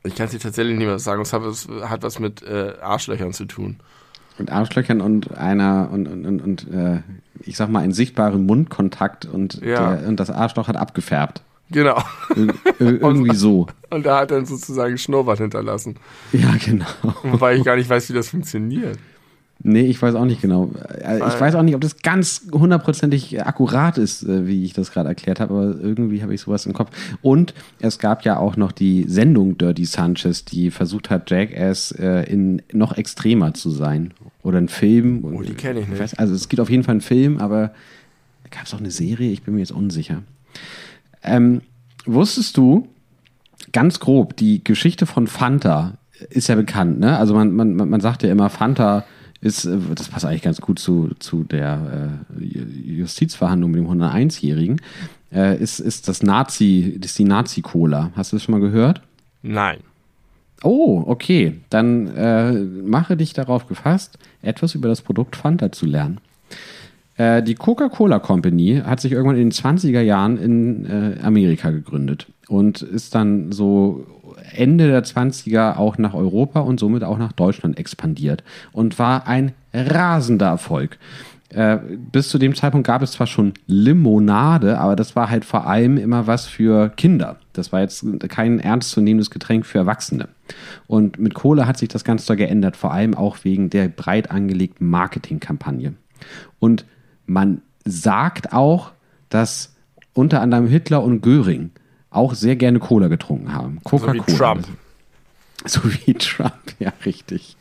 Ich 0.03 0.15
kann 0.15 0.25
es 0.25 0.31
dir 0.31 0.39
tatsächlich 0.39 0.77
nicht 0.77 0.87
mehr 0.87 0.99
sagen. 0.99 1.21
Es 1.21 1.33
hat, 1.33 1.43
es 1.43 1.67
hat 1.83 2.03
was 2.03 2.19
mit 2.19 2.41
äh, 2.43 2.73
Arschlöchern 2.81 3.33
zu 3.33 3.45
tun. 3.45 3.77
Mit 4.37 4.51
Arschlöchern 4.51 5.01
und 5.01 5.37
einer 5.37 5.89
und, 5.91 6.07
und, 6.07 6.25
und, 6.25 6.41
und 6.41 6.73
äh, 6.73 7.01
ich 7.41 7.57
sag 7.57 7.69
mal, 7.69 7.79
einen 7.79 7.93
sichtbaren 7.93 8.45
Mundkontakt 8.45 9.25
und, 9.25 9.61
ja. 9.61 9.95
der, 9.95 10.07
und 10.07 10.19
das 10.19 10.29
Arschloch 10.29 10.67
hat 10.67 10.77
abgefärbt. 10.77 11.41
Genau. 11.69 12.01
Ir 12.35 12.53
irgendwie 12.79 13.35
so. 13.35 13.67
Und 13.89 14.05
da 14.05 14.19
hat 14.19 14.31
er 14.31 14.45
sozusagen 14.45 14.97
Schnurrbart 14.97 15.39
hinterlassen. 15.39 15.95
Ja, 16.33 16.53
genau. 16.63 16.85
Wobei 17.23 17.55
ich 17.55 17.63
gar 17.63 17.75
nicht 17.75 17.89
weiß, 17.89 18.09
wie 18.09 18.13
das 18.13 18.29
funktioniert. 18.29 18.97
Nee, 19.63 19.81
ich 19.81 20.01
weiß 20.01 20.15
auch 20.15 20.25
nicht 20.25 20.41
genau. 20.41 20.71
Äh, 21.03 21.17
ich 21.17 21.39
weiß 21.39 21.55
auch 21.55 21.61
nicht, 21.61 21.75
ob 21.75 21.81
das 21.81 21.97
ganz 21.97 22.47
hundertprozentig 22.51 23.45
akkurat 23.45 23.97
ist, 23.97 24.23
äh, 24.23 24.47
wie 24.47 24.63
ich 24.63 24.73
das 24.73 24.91
gerade 24.91 25.09
erklärt 25.09 25.39
habe, 25.39 25.53
aber 25.53 25.79
irgendwie 25.79 26.23
habe 26.23 26.33
ich 26.33 26.41
sowas 26.41 26.65
im 26.65 26.73
Kopf. 26.73 26.91
Und 27.21 27.53
es 27.79 27.99
gab 27.99 28.23
ja 28.23 28.37
auch 28.37 28.57
noch 28.57 28.71
die 28.71 29.05
Sendung 29.07 29.57
Dirty 29.57 29.85
Sanchez, 29.85 30.45
die 30.45 30.71
versucht 30.71 31.09
hat, 31.09 31.29
Jackass 31.29 31.91
äh, 31.91 32.23
in 32.23 32.61
noch 32.71 32.97
extremer 32.97 33.53
zu 33.53 33.69
sein. 33.69 34.13
Oder 34.43 34.57
ein 34.57 34.69
Film. 34.69 35.23
Oh, 35.23 35.41
die 35.41 35.53
kenne 35.53 35.81
ich 35.81 35.87
nicht. 35.87 35.95
Ich 35.95 36.01
weiß, 36.01 36.17
also 36.17 36.33
es 36.33 36.49
gibt 36.49 36.59
auf 36.59 36.69
jeden 36.69 36.83
Fall 36.83 36.93
einen 36.93 37.01
Film, 37.01 37.37
aber 37.37 37.71
gab 38.49 38.65
es 38.65 38.73
auch 38.73 38.79
eine 38.79 38.91
Serie? 38.91 39.31
Ich 39.31 39.43
bin 39.43 39.53
mir 39.53 39.59
jetzt 39.59 39.71
unsicher. 39.71 40.23
Ähm, 41.23 41.61
wusstest 42.05 42.57
du, 42.57 42.87
ganz 43.71 43.99
grob, 43.99 44.35
die 44.37 44.63
Geschichte 44.63 45.05
von 45.05 45.27
Fanta 45.27 45.97
ist 46.29 46.49
ja 46.49 46.55
bekannt, 46.55 46.99
ne? 46.99 47.17
Also 47.17 47.33
man, 47.33 47.53
man, 47.53 47.75
man 47.75 48.01
sagt 48.01 48.23
ja 48.23 48.31
immer, 48.31 48.49
Fanta 48.49 49.05
ist, 49.41 49.65
äh, 49.65 49.77
das 49.95 50.07
passt 50.07 50.25
eigentlich 50.25 50.43
ganz 50.43 50.61
gut 50.61 50.79
zu, 50.79 51.11
zu 51.19 51.43
der 51.43 52.21
äh, 52.39 52.45
Justizverhandlung 52.45 53.71
mit 53.71 53.79
dem 53.81 53.89
101-Jährigen, 53.89 54.81
äh, 55.33 55.57
ist, 55.57 55.79
ist 55.79 56.07
das 56.07 56.23
Nazi, 56.23 56.99
ist 57.01 57.19
die 57.19 57.25
Nazi-Cola. 57.25 58.11
Hast 58.15 58.31
du 58.31 58.37
das 58.37 58.43
schon 58.43 58.53
mal 58.53 58.61
gehört? 58.61 59.01
Nein. 59.41 59.79
Oh, 60.63 61.03
okay. 61.07 61.59
Dann 61.69 62.07
äh, 62.15 62.51
mache 62.53 63.17
dich 63.17 63.33
darauf 63.33 63.67
gefasst, 63.67 64.19
etwas 64.41 64.75
über 64.75 64.87
das 64.87 65.01
Produkt 65.01 65.35
Fanta 65.35 65.71
zu 65.71 65.87
lernen. 65.87 66.19
Äh, 67.17 67.41
die 67.41 67.55
Coca-Cola 67.55 68.19
Company 68.19 68.81
hat 68.85 68.99
sich 68.99 69.11
irgendwann 69.11 69.37
in 69.37 69.49
den 69.49 69.51
20er 69.51 70.01
Jahren 70.01 70.37
in 70.37 70.85
äh, 70.85 71.19
Amerika 71.23 71.71
gegründet 71.71 72.27
und 72.51 72.81
ist 72.81 73.15
dann 73.15 73.53
so 73.53 74.05
Ende 74.53 74.87
der 74.87 75.05
20er 75.05 75.77
auch 75.77 75.97
nach 75.97 76.13
Europa 76.13 76.59
und 76.59 76.81
somit 76.81 77.01
auch 77.01 77.17
nach 77.17 77.31
Deutschland 77.31 77.79
expandiert 77.79 78.43
und 78.73 78.99
war 78.99 79.25
ein 79.25 79.53
rasender 79.73 80.47
Erfolg. 80.47 80.97
Äh, 81.47 81.77
bis 82.11 82.27
zu 82.27 82.37
dem 82.37 82.53
Zeitpunkt 82.53 82.85
gab 82.85 83.01
es 83.03 83.13
zwar 83.13 83.27
schon 83.27 83.53
Limonade, 83.67 84.79
aber 84.79 84.97
das 84.97 85.15
war 85.15 85.29
halt 85.29 85.45
vor 85.45 85.65
allem 85.65 85.95
immer 85.95 86.27
was 86.27 86.45
für 86.45 86.89
Kinder. 86.89 87.37
Das 87.53 87.71
war 87.71 87.79
jetzt 87.79 88.05
kein 88.27 88.59
ernstzunehmendes 88.59 89.31
Getränk 89.31 89.65
für 89.65 89.77
Erwachsene. 89.77 90.27
Und 90.87 91.19
mit 91.19 91.33
Cola 91.33 91.67
hat 91.67 91.77
sich 91.77 91.87
das 91.87 92.03
Ganze 92.03 92.35
geändert, 92.35 92.75
vor 92.75 92.91
allem 92.91 93.15
auch 93.15 93.37
wegen 93.43 93.69
der 93.69 93.87
breit 93.87 94.29
angelegten 94.29 94.89
Marketingkampagne. 94.89 95.93
Und 96.59 96.85
man 97.25 97.61
sagt 97.85 98.51
auch, 98.51 98.91
dass 99.29 99.73
unter 100.13 100.41
anderem 100.41 100.67
Hitler 100.67 101.01
und 101.01 101.21
Göring 101.21 101.71
auch 102.11 102.35
sehr 102.35 102.55
gerne 102.55 102.79
Cola 102.79 103.07
getrunken 103.07 103.53
haben. 103.53 103.79
Coca-Cola. 103.83 104.23
So 104.23 104.27
wie 104.27 104.37
Trump. 104.37 104.67
So 105.63 105.81
wie 105.83 106.15
Trump, 106.15 106.73
ja, 106.79 106.91
richtig. 107.05 107.55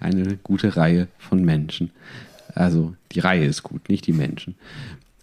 Eine 0.00 0.38
gute 0.42 0.78
Reihe 0.78 1.08
von 1.18 1.44
Menschen. 1.44 1.90
Also 2.54 2.94
die 3.12 3.20
Reihe 3.20 3.44
ist 3.44 3.62
gut, 3.62 3.90
nicht 3.90 4.06
die 4.06 4.14
Menschen. 4.14 4.54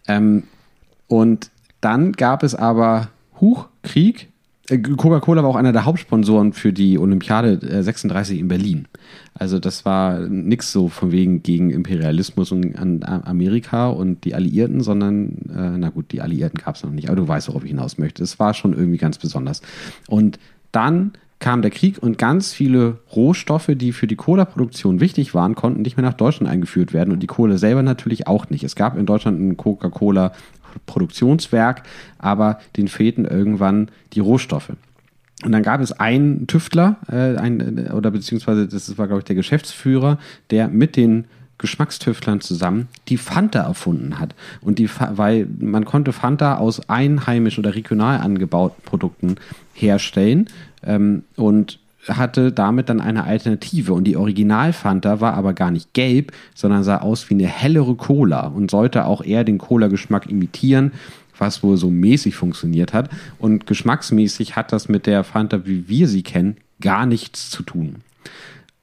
Ähm, 0.07 0.43
und 1.07 1.49
dann 1.81 2.11
gab 2.11 2.43
es 2.43 2.53
aber 2.53 3.09
Huch, 3.41 3.69
Krieg, 3.81 4.29
Coca-Cola 4.77 5.41
war 5.41 5.49
auch 5.49 5.55
einer 5.55 5.73
der 5.73 5.85
Hauptsponsoren 5.85 6.53
für 6.53 6.71
die 6.71 6.99
Olympiade 6.99 7.83
36 7.83 8.37
äh, 8.37 8.39
in 8.39 8.47
Berlin. 8.47 8.87
Also 9.33 9.59
das 9.59 9.85
war 9.85 10.19
nichts 10.19 10.71
so 10.71 10.89
von 10.89 11.11
wegen 11.11 11.41
gegen 11.41 11.71
Imperialismus 11.71 12.51
und 12.51 12.77
an 12.77 13.03
Amerika 13.03 13.87
und 13.89 14.23
die 14.25 14.35
Alliierten, 14.35 14.81
sondern, 14.81 15.29
äh, 15.49 15.77
na 15.77 15.89
gut, 15.89 16.11
die 16.11 16.21
Alliierten 16.21 16.59
gab 16.63 16.75
es 16.75 16.83
noch 16.83 16.91
nicht, 16.91 17.07
aber 17.09 17.15
du 17.15 17.27
weißt, 17.27 17.47
worauf 17.47 17.63
ich 17.63 17.71
hinaus 17.71 17.97
möchte. 17.97 18.21
Es 18.21 18.37
war 18.37 18.53
schon 18.53 18.73
irgendwie 18.73 18.97
ganz 18.97 19.17
besonders. 19.17 19.61
Und 20.07 20.39
dann 20.71 21.13
kam 21.39 21.61
der 21.61 21.71
Krieg 21.71 21.97
und 22.03 22.17
ganz 22.17 22.51
viele 22.51 22.97
Rohstoffe, 23.15 23.71
die 23.73 23.93
für 23.93 24.07
die 24.07 24.17
Cola-Produktion 24.17 24.99
wichtig 24.99 25.33
waren, 25.33 25.55
konnten 25.55 25.81
nicht 25.81 25.95
mehr 25.95 26.05
nach 26.05 26.13
Deutschland 26.13 26.51
eingeführt 26.51 26.93
werden 26.93 27.13
und 27.13 27.23
die 27.23 27.27
Kohle 27.27 27.57
selber 27.57 27.81
natürlich 27.81 28.27
auch 28.27 28.49
nicht. 28.49 28.63
Es 28.65 28.75
gab 28.75 28.97
in 28.97 29.05
Deutschland 29.05 29.39
ein 29.39 29.55
Coca-Cola 29.55 30.33
Produktionswerk, 30.85 31.83
aber 32.17 32.59
den 32.77 32.87
fehlten 32.87 33.25
irgendwann 33.25 33.89
die 34.13 34.19
Rohstoffe. 34.19 34.71
Und 35.43 35.53
dann 35.53 35.63
gab 35.63 35.79
es 35.79 35.93
einen 35.93 36.47
Tüftler, 36.47 36.97
äh, 37.09 37.37
ein, 37.37 37.91
oder 37.91 38.11
beziehungsweise 38.11 38.67
das 38.67 38.97
war, 38.97 39.07
glaube 39.07 39.19
ich, 39.19 39.25
der 39.25 39.35
Geschäftsführer, 39.35 40.19
der 40.51 40.67
mit 40.67 40.95
den 40.97 41.25
Geschmackstüftlern 41.59 42.41
zusammen 42.41 42.87
die 43.07 43.17
Fanta 43.17 43.59
erfunden 43.59 44.19
hat. 44.19 44.33
Und 44.61 44.79
die, 44.79 44.89
weil 44.89 45.47
man 45.59 45.85
konnte 45.85 46.13
Fanta 46.13 46.57
aus 46.57 46.89
einheimisch 46.89 47.59
oder 47.59 47.75
regional 47.75 48.19
angebauten 48.19 48.81
Produkten 48.83 49.35
herstellen. 49.73 50.47
Ähm, 50.83 51.23
und 51.35 51.78
hatte 52.07 52.51
damit 52.51 52.89
dann 52.89 53.01
eine 53.01 53.23
Alternative. 53.23 53.93
Und 53.93 54.05
die 54.05 54.17
Original-Fanta 54.17 55.21
war 55.21 55.33
aber 55.33 55.53
gar 55.53 55.71
nicht 55.71 55.93
gelb, 55.93 56.31
sondern 56.55 56.83
sah 56.83 56.99
aus 56.99 57.29
wie 57.29 57.35
eine 57.35 57.47
hellere 57.47 57.95
Cola 57.95 58.47
und 58.47 58.71
sollte 58.71 59.05
auch 59.05 59.23
eher 59.23 59.43
den 59.43 59.57
Cola-Geschmack 59.57 60.29
imitieren, 60.29 60.93
was 61.37 61.63
wohl 61.63 61.77
so 61.77 61.89
mäßig 61.89 62.35
funktioniert 62.35 62.93
hat. 62.93 63.09
Und 63.37 63.67
geschmacksmäßig 63.67 64.55
hat 64.55 64.71
das 64.71 64.89
mit 64.89 65.05
der 65.05 65.23
Fanta, 65.23 65.65
wie 65.65 65.87
wir 65.87 66.07
sie 66.07 66.23
kennen, 66.23 66.57
gar 66.81 67.05
nichts 67.05 67.49
zu 67.49 67.63
tun. 67.63 67.97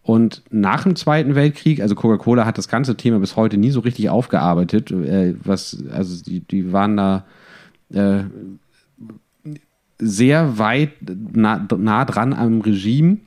Und 0.03 0.43
nach 0.51 0.85
dem 0.85 0.95
Zweiten 0.95 1.35
Weltkrieg, 1.35 1.81
also 1.81 1.97
Coca-Cola 1.97 2.47
hat 2.47 2.59
das 2.59 2.69
ganze 2.69 2.97
Thema 2.97 3.19
bis 3.19 3.35
heute 3.35 3.57
nie 3.57 3.73
so 3.73 3.81
richtig 3.81 4.09
aufgearbeitet. 4.09 4.93
Äh, 4.93 5.35
was, 5.43 5.83
also 5.91 6.23
die, 6.23 6.41
die 6.41 6.73
waren 6.73 6.97
da 6.97 7.25
äh, 7.93 8.23
sehr 9.99 10.59
weit 10.59 10.91
nah, 11.33 11.67
nah 11.77 12.05
dran 12.05 12.33
am 12.33 12.61
Regime 12.61 13.19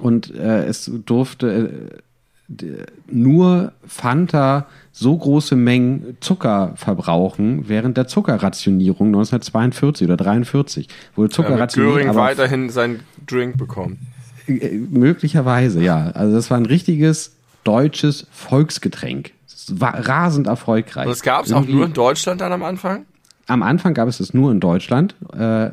und 0.00 0.34
äh, 0.34 0.64
es 0.64 0.90
durfte 1.04 2.00
äh, 2.60 2.86
nur 3.06 3.72
Fanta 3.86 4.66
so 4.90 5.16
große 5.16 5.56
Mengen 5.56 6.16
Zucker 6.20 6.72
verbrauchen 6.76 7.68
während 7.68 7.96
der 7.96 8.06
Zuckerrationierung 8.08 9.08
1942 9.08 10.06
oder 10.06 10.16
43, 10.16 10.88
wo 11.14 11.26
Zucker 11.28 11.58
ja, 11.58 11.66
Göring 11.66 12.08
aber 12.08 12.20
weiterhin 12.20 12.68
seinen 12.68 13.00
Drink 13.26 13.56
bekommen. 13.56 13.98
Äh, 14.46 14.76
möglicherweise, 14.76 15.82
ja. 15.82 16.10
Also 16.10 16.34
das 16.34 16.50
war 16.50 16.58
ein 16.58 16.66
richtiges 16.66 17.36
deutsches 17.64 18.26
Volksgetränk. 18.32 19.32
War 19.68 20.08
rasend 20.08 20.48
erfolgreich. 20.48 21.06
das 21.06 21.22
gab 21.22 21.46
es 21.46 21.52
auch 21.52 21.66
nur 21.66 21.86
in 21.86 21.92
Deutschland 21.92 22.40
dann 22.40 22.52
am 22.52 22.64
Anfang? 22.64 23.06
Am 23.46 23.62
Anfang 23.62 23.94
gab 23.94 24.08
es 24.08 24.18
das 24.18 24.34
nur 24.34 24.50
in 24.50 24.60
Deutschland. 24.60 25.14
Äh, 25.32 25.70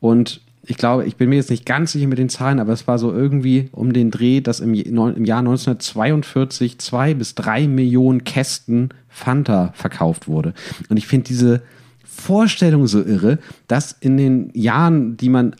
und 0.00 0.40
ich 0.62 0.76
glaube, 0.76 1.06
ich 1.06 1.16
bin 1.16 1.28
mir 1.28 1.36
jetzt 1.36 1.50
nicht 1.50 1.66
ganz 1.66 1.92
sicher 1.92 2.06
mit 2.06 2.18
den 2.18 2.28
Zahlen, 2.28 2.60
aber 2.60 2.72
es 2.72 2.86
war 2.86 2.98
so 2.98 3.12
irgendwie 3.12 3.68
um 3.72 3.92
den 3.92 4.10
Dreh, 4.10 4.40
dass 4.40 4.60
im, 4.60 4.74
im 4.74 5.24
Jahr 5.24 5.40
1942 5.40 6.78
zwei 6.78 7.14
bis 7.14 7.34
drei 7.34 7.66
Millionen 7.66 8.24
Kästen 8.24 8.90
Fanta 9.08 9.72
verkauft 9.74 10.28
wurde. 10.28 10.54
Und 10.88 10.96
ich 10.96 11.06
finde 11.06 11.28
diese 11.28 11.62
Vorstellung 12.04 12.86
so 12.86 13.02
irre, 13.02 13.38
dass 13.68 13.92
in 13.92 14.16
den 14.16 14.50
Jahren, 14.54 15.16
die 15.16 15.30
man 15.30 15.56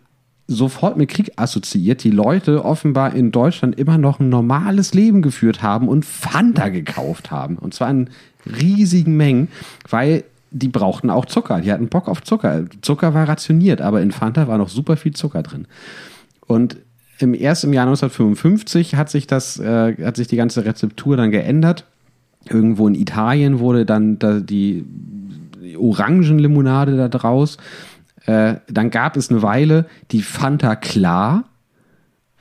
sofort 0.46 0.96
mit 0.96 1.08
Krieg 1.08 1.32
assoziiert, 1.36 2.04
die 2.04 2.10
Leute 2.10 2.64
offenbar 2.64 3.14
in 3.14 3.30
Deutschland 3.30 3.78
immer 3.78 3.98
noch 3.98 4.20
ein 4.20 4.28
normales 4.28 4.94
Leben 4.94 5.22
geführt 5.22 5.62
haben 5.62 5.88
und 5.88 6.04
Fanta 6.04 6.68
gekauft 6.68 7.30
haben. 7.30 7.56
Und 7.56 7.72
zwar 7.72 7.90
in 7.90 8.10
riesigen 8.44 9.16
Mengen, 9.16 9.48
weil 9.88 10.24
die 10.50 10.68
brauchten 10.68 11.10
auch 11.10 11.26
Zucker. 11.26 11.60
Die 11.60 11.72
hatten 11.72 11.88
Bock 11.88 12.08
auf 12.08 12.22
Zucker. 12.22 12.64
Zucker 12.82 13.14
war 13.14 13.28
rationiert, 13.28 13.80
aber 13.80 14.02
in 14.02 14.10
Fanta 14.10 14.48
war 14.48 14.58
noch 14.58 14.68
super 14.68 14.96
viel 14.96 15.12
Zucker 15.12 15.42
drin. 15.42 15.66
Und 16.46 16.76
im, 17.18 17.34
erst 17.34 17.64
im 17.64 17.72
Jahr 17.72 17.86
1955 17.86 18.94
hat 18.96 19.10
sich 19.10 19.26
das, 19.26 19.58
äh, 19.58 19.96
hat 20.04 20.16
sich 20.16 20.26
die 20.26 20.36
ganze 20.36 20.64
Rezeptur 20.64 21.16
dann 21.16 21.30
geändert. 21.30 21.84
Irgendwo 22.48 22.88
in 22.88 22.94
Italien 22.94 23.58
wurde 23.58 23.84
dann 23.84 24.18
da 24.18 24.40
die 24.40 24.84
Orangenlimonade 25.78 26.96
da 26.96 27.08
draus. 27.08 27.58
Äh, 28.26 28.56
dann 28.68 28.90
gab 28.90 29.16
es 29.16 29.30
eine 29.30 29.42
Weile 29.42 29.86
die 30.10 30.22
Fanta 30.22 30.76
Klar, 30.76 31.44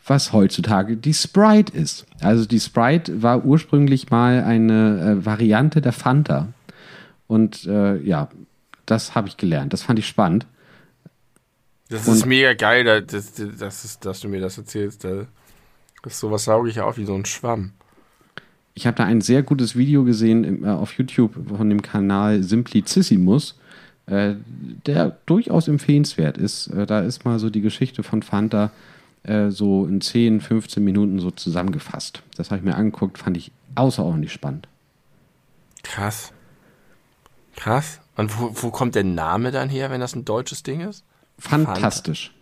was 0.05 0.33
heutzutage 0.33 0.97
die 0.97 1.13
Sprite 1.13 1.75
ist. 1.75 2.05
Also 2.21 2.45
die 2.45 2.59
Sprite 2.59 3.21
war 3.21 3.45
ursprünglich 3.45 4.09
mal 4.09 4.43
eine 4.43 5.19
äh, 5.21 5.25
Variante 5.25 5.81
der 5.81 5.93
Fanta. 5.93 6.47
Und 7.29 7.65
äh, 7.65 7.97
ja, 8.01 8.27
das 8.87 9.13
habe 9.13 9.27
ich 9.27 9.37
gelernt. 9.37 9.71
Das 9.71 9.83
fand 9.83 9.99
ich 9.99 10.07
spannend. 10.07 10.47
Das 11.89 12.07
ist 12.07 12.25
mega 12.25 12.53
geil, 12.53 12.83
dass, 12.83 13.33
dass, 13.33 13.57
dass, 13.57 13.99
dass, 13.99 14.19
du 14.19 14.27
mir 14.27 14.41
das 14.41 14.57
erzählst. 14.57 15.05
Das 15.05 16.19
sowas 16.19 16.43
sauge 16.43 16.69
ich 16.69 16.81
auf 16.81 16.97
wie 16.97 17.05
so 17.05 17.13
ein 17.13 17.25
Schwamm. 17.25 17.71
Ich 18.73 18.87
habe 18.87 18.97
da 18.97 19.03
ein 19.05 19.21
sehr 19.21 19.43
gutes 19.43 19.75
Video 19.75 20.03
gesehen 20.03 20.63
äh, 20.63 20.69
auf 20.69 20.93
YouTube 20.93 21.35
von 21.55 21.69
dem 21.69 21.83
Kanal 21.83 22.41
Simplicissimus, 22.41 23.59
äh, 24.07 24.33
der 24.87 25.17
durchaus 25.27 25.67
empfehlenswert 25.67 26.37
ist. 26.37 26.67
Äh, 26.67 26.87
da 26.87 27.01
ist 27.01 27.25
mal 27.25 27.37
so 27.37 27.51
die 27.51 27.61
Geschichte 27.61 28.03
von 28.03 28.23
Fanta 28.23 28.71
so 29.49 29.85
in 29.85 29.99
10, 29.99 30.39
15 30.39 30.81
Minuten 30.81 31.19
so 31.19 31.29
zusammengefasst. 31.29 32.23
Das 32.37 32.49
habe 32.49 32.59
ich 32.59 32.63
mir 32.63 32.75
angeguckt, 32.75 33.17
fand 33.17 33.35
ich 33.35 33.51
außerordentlich 33.75 34.31
spannend. 34.31 34.69
Krass. 35.83 36.31
Krass. 37.59 37.99
Und 38.15 38.39
wo, 38.39 38.51
wo 38.53 38.71
kommt 38.71 38.95
der 38.95 39.03
Name 39.03 39.51
dann 39.51 39.67
her, 39.67 39.91
wenn 39.91 39.99
das 39.99 40.15
ein 40.15 40.23
deutsches 40.23 40.63
Ding 40.63 40.79
ist? 40.79 41.03
Fantastisch. 41.37 42.33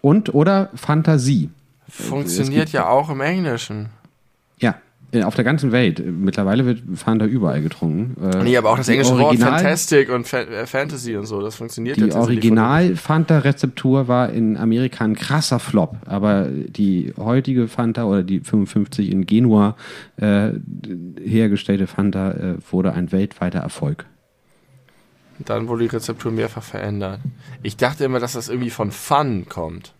Und 0.00 0.34
oder 0.34 0.70
Fantasie. 0.74 1.50
Funktioniert 1.88 2.72
ja 2.72 2.88
auch 2.88 3.10
im 3.10 3.20
Englischen. 3.20 3.90
Ja, 4.58 4.76
auf 5.20 5.34
der 5.34 5.44
ganzen 5.44 5.72
Welt. 5.72 6.02
Mittlerweile 6.04 6.64
wird 6.64 6.82
Fanta 6.94 7.26
überall 7.26 7.60
getrunken. 7.60 8.16
Äh, 8.22 8.44
nee, 8.44 8.56
aber 8.56 8.70
auch 8.70 8.78
das 8.78 8.88
englische 8.88 9.12
Original, 9.12 9.52
Wort 9.52 9.60
Fantastic 9.60 10.10
und 10.10 10.26
Fa 10.26 10.38
äh, 10.38 10.66
Fantasy 10.66 11.16
und 11.16 11.26
so, 11.26 11.42
das 11.42 11.56
funktioniert 11.56 11.98
Die 11.98 12.12
Original-Fanta-Rezeptur 12.12 14.08
war 14.08 14.30
in 14.30 14.56
Amerika 14.56 15.04
ein 15.04 15.14
krasser 15.14 15.58
Flop, 15.58 15.96
aber 16.06 16.48
die 16.48 17.12
heutige 17.18 17.68
Fanta 17.68 18.04
oder 18.04 18.22
die 18.22 18.40
55 18.40 19.10
in 19.10 19.26
Genua 19.26 19.76
äh, 20.16 20.52
hergestellte 21.22 21.86
Fanta 21.86 22.30
äh, 22.32 22.54
wurde 22.70 22.94
ein 22.94 23.12
weltweiter 23.12 23.58
Erfolg. 23.58 24.06
Dann 25.38 25.68
wurde 25.68 25.82
die 25.82 25.94
Rezeptur 25.94 26.32
mehrfach 26.32 26.62
verändert. 26.62 27.20
Ich 27.62 27.76
dachte 27.76 28.04
immer, 28.04 28.20
dass 28.20 28.32
das 28.32 28.48
irgendwie 28.48 28.70
von 28.70 28.90
Fun 28.92 29.46
kommt. 29.48 29.92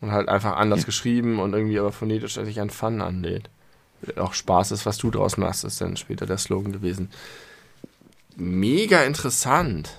Und 0.00 0.10
halt 0.10 0.28
einfach 0.28 0.56
anders 0.56 0.80
ja. 0.80 0.86
geschrieben 0.86 1.38
und 1.38 1.52
irgendwie 1.52 1.78
aber 1.78 1.92
phonetisch 1.92 2.34
sich 2.34 2.60
an 2.60 2.70
Fun 2.70 3.00
anlädt. 3.00 3.50
Auch 4.16 4.34
Spaß 4.34 4.72
ist, 4.72 4.86
was 4.86 4.98
du 4.98 5.10
draus 5.10 5.36
machst, 5.36 5.64
ist 5.64 5.80
dann 5.80 5.96
später 5.96 6.26
der 6.26 6.38
Slogan 6.38 6.72
gewesen. 6.72 7.10
Mega 8.36 9.02
interessant. 9.02 9.90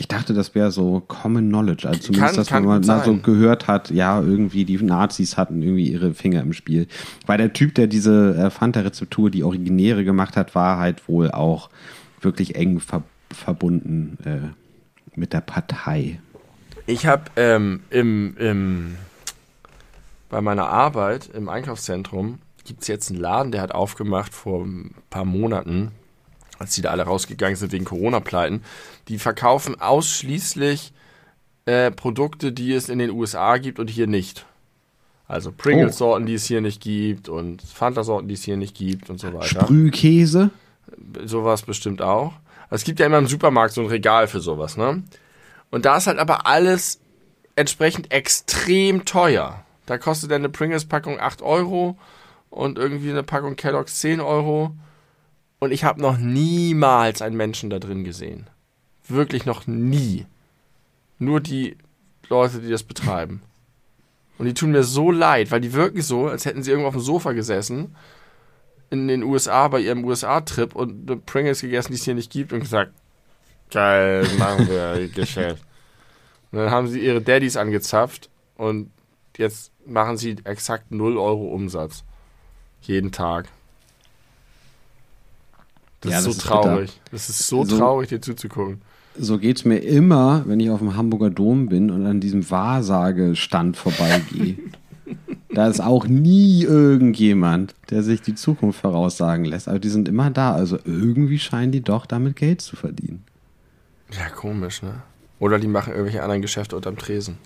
Ich 0.00 0.08
dachte, 0.08 0.32
das 0.32 0.54
wäre 0.54 0.70
so 0.70 1.00
Common 1.06 1.50
Knowledge. 1.50 1.86
Also 1.86 2.00
zumindest, 2.00 2.26
kann, 2.26 2.36
dass 2.36 2.46
kann 2.48 2.64
man 2.64 2.80
mal 2.80 3.04
so 3.04 3.18
gehört 3.18 3.66
hat, 3.66 3.90
ja, 3.90 4.18
irgendwie 4.18 4.64
die 4.64 4.82
Nazis 4.82 5.36
hatten 5.36 5.60
irgendwie 5.60 5.90
ihre 5.90 6.14
Finger 6.14 6.40
im 6.40 6.54
Spiel. 6.54 6.86
Weil 7.26 7.36
der 7.36 7.52
Typ, 7.52 7.74
der 7.74 7.86
diese 7.86 8.34
äh, 8.34 8.50
Fanta-Rezeptur, 8.50 9.30
die 9.30 9.44
originäre 9.44 10.02
gemacht 10.02 10.38
hat, 10.38 10.54
war 10.54 10.78
halt 10.78 11.06
wohl 11.06 11.30
auch 11.30 11.68
wirklich 12.22 12.54
eng 12.54 12.80
ver 12.80 13.02
verbunden 13.32 14.16
äh, 14.24 15.18
mit 15.18 15.34
der 15.34 15.42
Partei. 15.42 16.18
Ich 16.86 17.06
habe 17.06 17.24
ähm, 17.36 17.80
im, 17.90 18.36
im, 18.38 18.96
bei 20.30 20.40
meiner 20.40 20.68
Arbeit 20.68 21.28
im 21.34 21.48
Einkaufszentrum 21.48 22.38
gibt 22.64 22.82
es 22.82 22.88
jetzt 22.88 23.10
einen 23.10 23.20
Laden, 23.20 23.52
der 23.52 23.60
hat 23.60 23.72
aufgemacht 23.72 24.32
vor 24.32 24.64
ein 24.64 24.94
paar 25.10 25.24
Monaten, 25.24 25.90
als 26.58 26.74
die 26.74 26.82
da 26.82 26.90
alle 26.90 27.02
rausgegangen 27.02 27.56
sind 27.56 27.72
wegen 27.72 27.84
Corona-Pleiten. 27.84 28.62
Die 29.08 29.18
verkaufen 29.18 29.80
ausschließlich 29.80 30.92
äh, 31.66 31.90
Produkte, 31.90 32.52
die 32.52 32.72
es 32.72 32.88
in 32.88 32.98
den 32.98 33.10
USA 33.10 33.58
gibt 33.58 33.78
und 33.78 33.90
hier 33.90 34.06
nicht. 34.06 34.46
Also 35.26 35.52
Pringles-Sorten, 35.52 36.26
die 36.26 36.34
es 36.34 36.44
hier 36.44 36.60
nicht 36.60 36.80
gibt 36.80 37.28
und 37.28 37.62
Fanta-Sorten, 37.62 38.28
die 38.28 38.34
es 38.34 38.42
hier 38.42 38.56
nicht 38.56 38.76
gibt 38.76 39.10
und 39.10 39.20
so 39.20 39.32
weiter. 39.32 39.44
Sprühkäse? 39.44 40.50
Sowas 41.24 41.62
bestimmt 41.62 42.02
auch. 42.02 42.32
Also 42.64 42.82
es 42.82 42.84
gibt 42.84 43.00
ja 43.00 43.06
immer 43.06 43.18
im 43.18 43.26
Supermarkt 43.26 43.74
so 43.74 43.80
ein 43.80 43.86
Regal 43.86 44.28
für 44.28 44.40
sowas, 44.40 44.76
ne? 44.76 45.02
Und 45.70 45.84
da 45.84 45.96
ist 45.96 46.08
halt 46.08 46.18
aber 46.18 46.46
alles 46.46 47.00
entsprechend 47.54 48.12
extrem 48.12 49.04
teuer. 49.04 49.64
Da 49.90 49.98
kostet 49.98 50.30
eine 50.30 50.48
Pringles-Packung 50.48 51.18
8 51.18 51.42
Euro 51.42 51.98
und 52.48 52.78
irgendwie 52.78 53.10
eine 53.10 53.24
Packung 53.24 53.56
Kellogg's 53.56 53.98
10 53.98 54.20
Euro. 54.20 54.70
Und 55.58 55.72
ich 55.72 55.82
habe 55.82 56.00
noch 56.00 56.16
niemals 56.16 57.22
einen 57.22 57.36
Menschen 57.36 57.70
da 57.70 57.80
drin 57.80 58.04
gesehen. 58.04 58.48
Wirklich 59.08 59.46
noch 59.46 59.66
nie. 59.66 60.26
Nur 61.18 61.40
die 61.40 61.76
Leute, 62.28 62.60
die 62.60 62.70
das 62.70 62.84
betreiben. 62.84 63.42
Und 64.38 64.46
die 64.46 64.54
tun 64.54 64.70
mir 64.70 64.84
so 64.84 65.10
leid, 65.10 65.50
weil 65.50 65.60
die 65.60 65.72
wirken 65.72 66.02
so, 66.02 66.28
als 66.28 66.44
hätten 66.44 66.62
sie 66.62 66.70
irgendwo 66.70 66.86
auf 66.86 66.94
dem 66.94 67.02
Sofa 67.02 67.32
gesessen 67.32 67.96
in 68.90 69.08
den 69.08 69.24
USA 69.24 69.66
bei 69.66 69.80
ihrem 69.80 70.04
USA-Trip 70.04 70.72
und 70.76 71.10
eine 71.10 71.20
Pringles 71.20 71.62
gegessen, 71.62 71.90
die 71.90 71.98
es 71.98 72.04
hier 72.04 72.14
nicht 72.14 72.30
gibt 72.30 72.52
und 72.52 72.60
gesagt, 72.60 72.92
geil, 73.72 74.24
machen 74.38 74.68
wir 74.68 75.08
Geschäft. 75.14 75.64
Und 76.52 76.60
dann 76.60 76.70
haben 76.70 76.86
sie 76.86 77.00
ihre 77.00 77.20
Daddys 77.20 77.56
angezapft 77.56 78.30
und 78.54 78.92
jetzt 79.40 79.72
machen 79.86 80.16
sie 80.16 80.36
exakt 80.44 80.92
0 80.92 81.18
Euro 81.18 81.48
Umsatz. 81.48 82.04
Jeden 82.82 83.10
Tag. 83.10 83.48
Das 86.00 86.12
ja, 86.12 86.18
ist 86.18 86.24
so 86.24 86.30
ist 86.30 86.40
traurig. 86.42 86.90
Bitter. 86.92 87.10
Das 87.10 87.28
ist 87.28 87.46
so, 87.46 87.64
so 87.64 87.76
traurig, 87.76 88.08
dir 88.08 88.20
zuzugucken. 88.20 88.80
So 89.18 89.38
geht 89.38 89.58
es 89.58 89.64
mir 89.64 89.78
immer, 89.78 90.44
wenn 90.46 90.60
ich 90.60 90.70
auf 90.70 90.78
dem 90.78 90.96
Hamburger 90.96 91.30
Dom 91.30 91.68
bin 91.68 91.90
und 91.90 92.06
an 92.06 92.20
diesem 92.20 92.48
Wahrsagestand 92.48 93.76
vorbeigehe. 93.76 94.56
da 95.54 95.66
ist 95.66 95.80
auch 95.80 96.06
nie 96.06 96.62
irgendjemand, 96.62 97.74
der 97.90 98.02
sich 98.02 98.22
die 98.22 98.34
Zukunft 98.34 98.80
voraussagen 98.80 99.44
lässt. 99.44 99.68
Aber 99.68 99.78
die 99.78 99.88
sind 99.88 100.08
immer 100.08 100.30
da. 100.30 100.52
Also 100.52 100.78
irgendwie 100.84 101.38
scheinen 101.38 101.72
die 101.72 101.82
doch 101.82 102.06
damit 102.06 102.36
Geld 102.36 102.60
zu 102.60 102.76
verdienen. 102.76 103.24
Ja, 104.12 104.28
komisch, 104.28 104.82
ne? 104.82 105.02
Oder 105.38 105.58
die 105.58 105.68
machen 105.68 105.92
irgendwelche 105.92 106.22
anderen 106.22 106.42
Geschäfte 106.42 106.76
unterm 106.76 106.96
Tresen. 106.96 107.38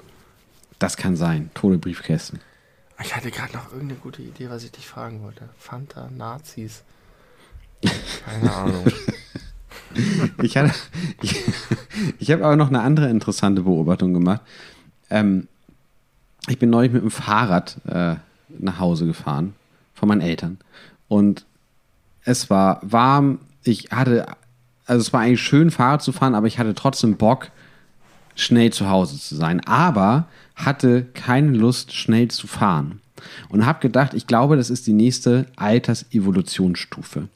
Das 0.85 0.99
kann 0.99 1.17
sein. 1.17 1.49
Tote 1.55 1.79
Briefkästen. 1.79 2.41
Ich 3.03 3.17
hatte 3.17 3.31
gerade 3.31 3.55
noch 3.55 3.73
irgendeine 3.73 3.99
gute 4.01 4.21
Idee, 4.21 4.51
was 4.51 4.65
ich 4.65 4.71
dich 4.71 4.87
fragen 4.87 5.23
wollte. 5.23 5.49
Fanta, 5.57 6.11
Nazis. 6.15 6.83
Keine 8.27 8.53
Ahnung. 8.55 8.85
ich 10.43 10.59
hatte, 10.59 10.75
ich, 11.23 11.43
ich 12.19 12.31
habe 12.31 12.45
aber 12.45 12.57
noch 12.57 12.69
eine 12.69 12.83
andere 12.83 13.09
interessante 13.09 13.63
Beobachtung 13.63 14.13
gemacht. 14.13 14.43
Ähm, 15.09 15.49
ich 16.49 16.59
bin 16.59 16.69
neulich 16.69 16.93
mit 16.93 17.01
dem 17.01 17.11
Fahrrad 17.11 17.79
äh, 17.87 18.17
nach 18.51 18.79
Hause 18.79 19.07
gefahren 19.07 19.55
von 19.95 20.11
meinen 20.11 20.21
Eltern 20.21 20.59
und 21.09 21.47
es 22.25 22.51
war 22.51 22.81
warm. 22.83 23.39
Ich 23.63 23.91
hatte, 23.91 24.27
also 24.85 25.01
es 25.01 25.15
war 25.15 25.23
eigentlich 25.23 25.41
schön 25.41 25.71
Fahrrad 25.71 26.03
zu 26.03 26.13
fahren, 26.13 26.35
aber 26.35 26.47
ich 26.47 26.59
hatte 26.59 26.75
trotzdem 26.75 27.17
Bock, 27.17 27.51
schnell 28.35 28.73
zu 28.73 28.89
Hause 28.89 29.19
zu 29.19 29.35
sein, 29.37 29.61
aber 29.67 30.29
hatte 30.55 31.05
keine 31.15 31.53
Lust, 31.53 31.93
schnell 31.93 32.29
zu 32.29 32.47
fahren. 32.47 33.01
Und 33.49 33.65
habe 33.65 33.81
gedacht, 33.81 34.15
ich 34.15 34.27
glaube, 34.27 34.57
das 34.57 34.71
ist 34.71 34.87
die 34.87 34.93
nächste 34.93 35.47
Altersevolutionsstufe. 35.57 37.29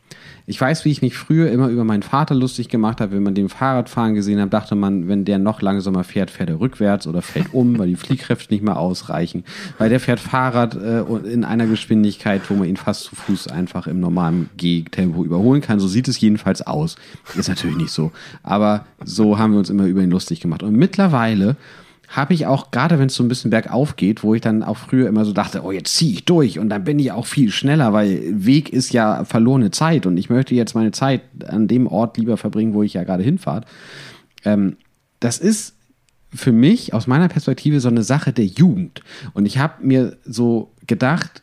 Ich 0.50 0.58
weiß, 0.58 0.86
wie 0.86 0.90
ich 0.90 1.02
mich 1.02 1.14
früher 1.14 1.50
immer 1.50 1.68
über 1.68 1.84
meinen 1.84 2.02
Vater 2.02 2.34
lustig 2.34 2.70
gemacht 2.70 3.02
habe, 3.02 3.14
wenn 3.14 3.22
man 3.22 3.34
den 3.34 3.50
Fahrradfahren 3.50 4.14
gesehen 4.14 4.40
hat, 4.40 4.50
dachte 4.50 4.76
man, 4.76 5.06
wenn 5.06 5.26
der 5.26 5.38
noch 5.38 5.60
langsamer 5.60 6.04
fährt, 6.04 6.30
fährt 6.30 6.48
er 6.48 6.58
rückwärts 6.58 7.06
oder 7.06 7.20
fällt 7.20 7.52
um, 7.52 7.78
weil 7.78 7.88
die 7.88 7.96
Fliehkräfte 7.96 8.54
nicht 8.54 8.64
mehr 8.64 8.78
ausreichen. 8.78 9.44
Weil 9.76 9.90
der 9.90 10.00
fährt 10.00 10.20
Fahrrad 10.20 10.74
äh, 10.74 11.02
in 11.30 11.44
einer 11.44 11.66
Geschwindigkeit, 11.66 12.40
wo 12.48 12.54
man 12.54 12.66
ihn 12.66 12.78
fast 12.78 13.02
zu 13.02 13.14
Fuß 13.14 13.48
einfach 13.48 13.86
im 13.86 14.00
normalen 14.00 14.48
Gehtempo 14.56 15.22
überholen 15.22 15.60
kann. 15.60 15.80
So 15.80 15.86
sieht 15.86 16.08
es 16.08 16.18
jedenfalls 16.18 16.66
aus. 16.66 16.96
Ist 17.36 17.50
natürlich 17.50 17.76
nicht 17.76 17.92
so. 17.92 18.10
Aber 18.42 18.86
so 19.04 19.38
haben 19.38 19.52
wir 19.52 19.58
uns 19.58 19.68
immer 19.68 19.84
über 19.84 20.00
ihn 20.00 20.10
lustig 20.10 20.40
gemacht. 20.40 20.62
Und 20.62 20.74
mittlerweile 20.76 21.56
habe 22.08 22.32
ich 22.32 22.46
auch, 22.46 22.70
gerade 22.70 22.98
wenn 22.98 23.08
es 23.08 23.14
so 23.14 23.22
ein 23.22 23.28
bisschen 23.28 23.50
bergauf 23.50 23.96
geht, 23.96 24.22
wo 24.22 24.34
ich 24.34 24.40
dann 24.40 24.62
auch 24.62 24.78
früher 24.78 25.08
immer 25.08 25.26
so 25.26 25.32
dachte, 25.32 25.62
oh, 25.62 25.70
jetzt 25.70 25.94
ziehe 25.94 26.12
ich 26.12 26.24
durch 26.24 26.58
und 26.58 26.70
dann 26.70 26.84
bin 26.84 26.98
ich 26.98 27.12
auch 27.12 27.26
viel 27.26 27.50
schneller, 27.50 27.92
weil 27.92 28.22
Weg 28.44 28.72
ist 28.72 28.92
ja 28.92 29.24
verlorene 29.24 29.70
Zeit 29.70 30.06
und 30.06 30.16
ich 30.16 30.30
möchte 30.30 30.54
jetzt 30.54 30.74
meine 30.74 30.92
Zeit 30.92 31.20
an 31.46 31.68
dem 31.68 31.86
Ort 31.86 32.16
lieber 32.16 32.38
verbringen, 32.38 32.72
wo 32.72 32.82
ich 32.82 32.94
ja 32.94 33.04
gerade 33.04 33.22
hinfahre. 33.22 33.64
Ähm, 34.44 34.78
das 35.20 35.38
ist 35.38 35.74
für 36.34 36.52
mich 36.52 36.94
aus 36.94 37.06
meiner 37.06 37.28
Perspektive 37.28 37.80
so 37.80 37.88
eine 37.88 38.02
Sache 38.02 38.32
der 38.32 38.46
Jugend. 38.46 39.02
Und 39.34 39.46
ich 39.46 39.58
habe 39.58 39.84
mir 39.84 40.16
so 40.24 40.72
gedacht, 40.86 41.42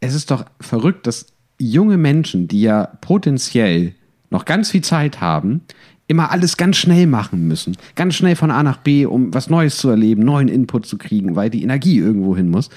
es 0.00 0.14
ist 0.14 0.30
doch 0.30 0.46
verrückt, 0.60 1.06
dass 1.06 1.26
junge 1.58 1.96
Menschen, 1.96 2.48
die 2.48 2.62
ja 2.62 2.86
potenziell 3.00 3.94
noch 4.30 4.44
ganz 4.44 4.70
viel 4.70 4.82
Zeit 4.82 5.20
haben, 5.20 5.62
immer 6.06 6.30
alles 6.30 6.56
ganz 6.56 6.76
schnell 6.76 7.06
machen 7.06 7.48
müssen. 7.48 7.76
Ganz 7.94 8.14
schnell 8.14 8.36
von 8.36 8.50
A 8.50 8.62
nach 8.62 8.78
B, 8.78 9.06
um 9.06 9.32
was 9.32 9.48
Neues 9.48 9.78
zu 9.78 9.88
erleben, 9.88 10.24
neuen 10.24 10.48
Input 10.48 10.86
zu 10.86 10.98
kriegen, 10.98 11.34
weil 11.36 11.50
die 11.50 11.62
Energie 11.62 11.98
irgendwo 11.98 12.36
hin 12.36 12.50
muss. 12.50 12.68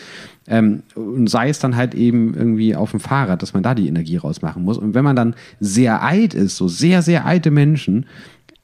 Ähm, 0.48 0.84
und 0.96 1.30
sei 1.30 1.50
es 1.50 1.60
dann 1.60 1.76
halt 1.76 1.94
eben 1.94 2.34
irgendwie 2.34 2.76
auf 2.76 2.92
dem 2.92 3.02
Fahrrad, 3.02 3.42
dass 3.42 3.54
man 3.54 3.64
da 3.64 3.76
die 3.76 3.88
Energie 3.88 4.18
rausmachen 4.18 4.64
muss. 4.64 4.78
Und 4.78 4.94
wenn 4.94 5.04
man 5.04 5.18
dann 5.18 5.36
sehr 5.60 6.02
alt 6.02 6.34
ist, 6.34 6.56
so 6.56 6.70
sehr, 6.70 7.02
sehr 7.02 7.26
alte 7.26 7.52
Menschen, 7.52 8.06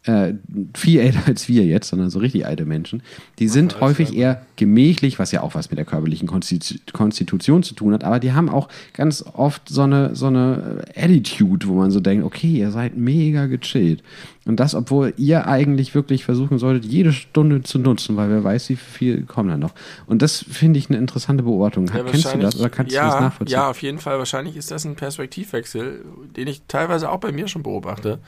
äh, 0.05 0.33
viel 0.75 0.99
älter 0.99 1.21
als 1.27 1.47
wir 1.47 1.63
jetzt, 1.65 1.89
sondern 1.89 2.09
so 2.09 2.19
richtig 2.19 2.45
alte 2.45 2.65
Menschen, 2.65 3.01
die 3.39 3.47
sind 3.47 3.79
häufig 3.79 4.15
eher 4.15 4.45
gemächlich, 4.55 5.19
was 5.19 5.31
ja 5.31 5.41
auch 5.41 5.55
was 5.55 5.69
mit 5.69 5.77
der 5.77 5.85
körperlichen 5.85 6.27
Konstitu 6.27 6.75
Konstitution 6.91 7.63
zu 7.63 7.73
tun 7.73 7.93
hat, 7.93 8.03
aber 8.03 8.19
die 8.19 8.33
haben 8.33 8.49
auch 8.49 8.69
ganz 8.93 9.23
oft 9.33 9.69
so 9.69 9.81
eine, 9.83 10.15
so 10.15 10.27
eine 10.27 10.83
Attitude, 10.95 11.67
wo 11.67 11.73
man 11.73 11.91
so 11.91 11.99
denkt, 11.99 12.25
okay, 12.25 12.47
ihr 12.47 12.71
seid 12.71 12.97
mega 12.97 13.45
gechillt. 13.47 14.03
Und 14.45 14.59
das, 14.59 14.75
obwohl 14.75 15.13
ihr 15.15 15.47
eigentlich 15.47 15.95
wirklich 15.95 16.25
versuchen 16.25 16.57
solltet, 16.57 16.83
jede 16.83 17.13
Stunde 17.13 17.63
zu 17.63 17.79
nutzen, 17.79 18.17
weil 18.17 18.29
wer 18.29 18.43
weiß, 18.43 18.69
wie 18.69 18.75
viel 18.75 19.23
kommen 19.23 19.49
da 19.49 19.57
noch. 19.57 19.73
Und 20.05 20.21
das 20.21 20.43
finde 20.49 20.79
ich 20.79 20.89
eine 20.89 20.99
interessante 20.99 21.43
Beobachtung. 21.43 21.87
Ja, 21.87 22.03
Kennst 22.03 22.33
du 22.33 22.37
das 22.39 22.59
oder 22.59 22.69
kannst 22.69 22.93
ja, 22.93 23.05
du 23.05 23.11
das 23.11 23.21
nachvollziehen? 23.21 23.53
Ja, 23.53 23.69
auf 23.69 23.81
jeden 23.81 23.99
Fall. 23.99 24.17
Wahrscheinlich 24.17 24.57
ist 24.57 24.69
das 24.69 24.83
ein 24.83 24.95
Perspektivwechsel, 24.95 26.03
den 26.35 26.47
ich 26.47 26.61
teilweise 26.67 27.09
auch 27.09 27.19
bei 27.19 27.31
mir 27.31 27.47
schon 27.47 27.63
beobachte 27.63 28.19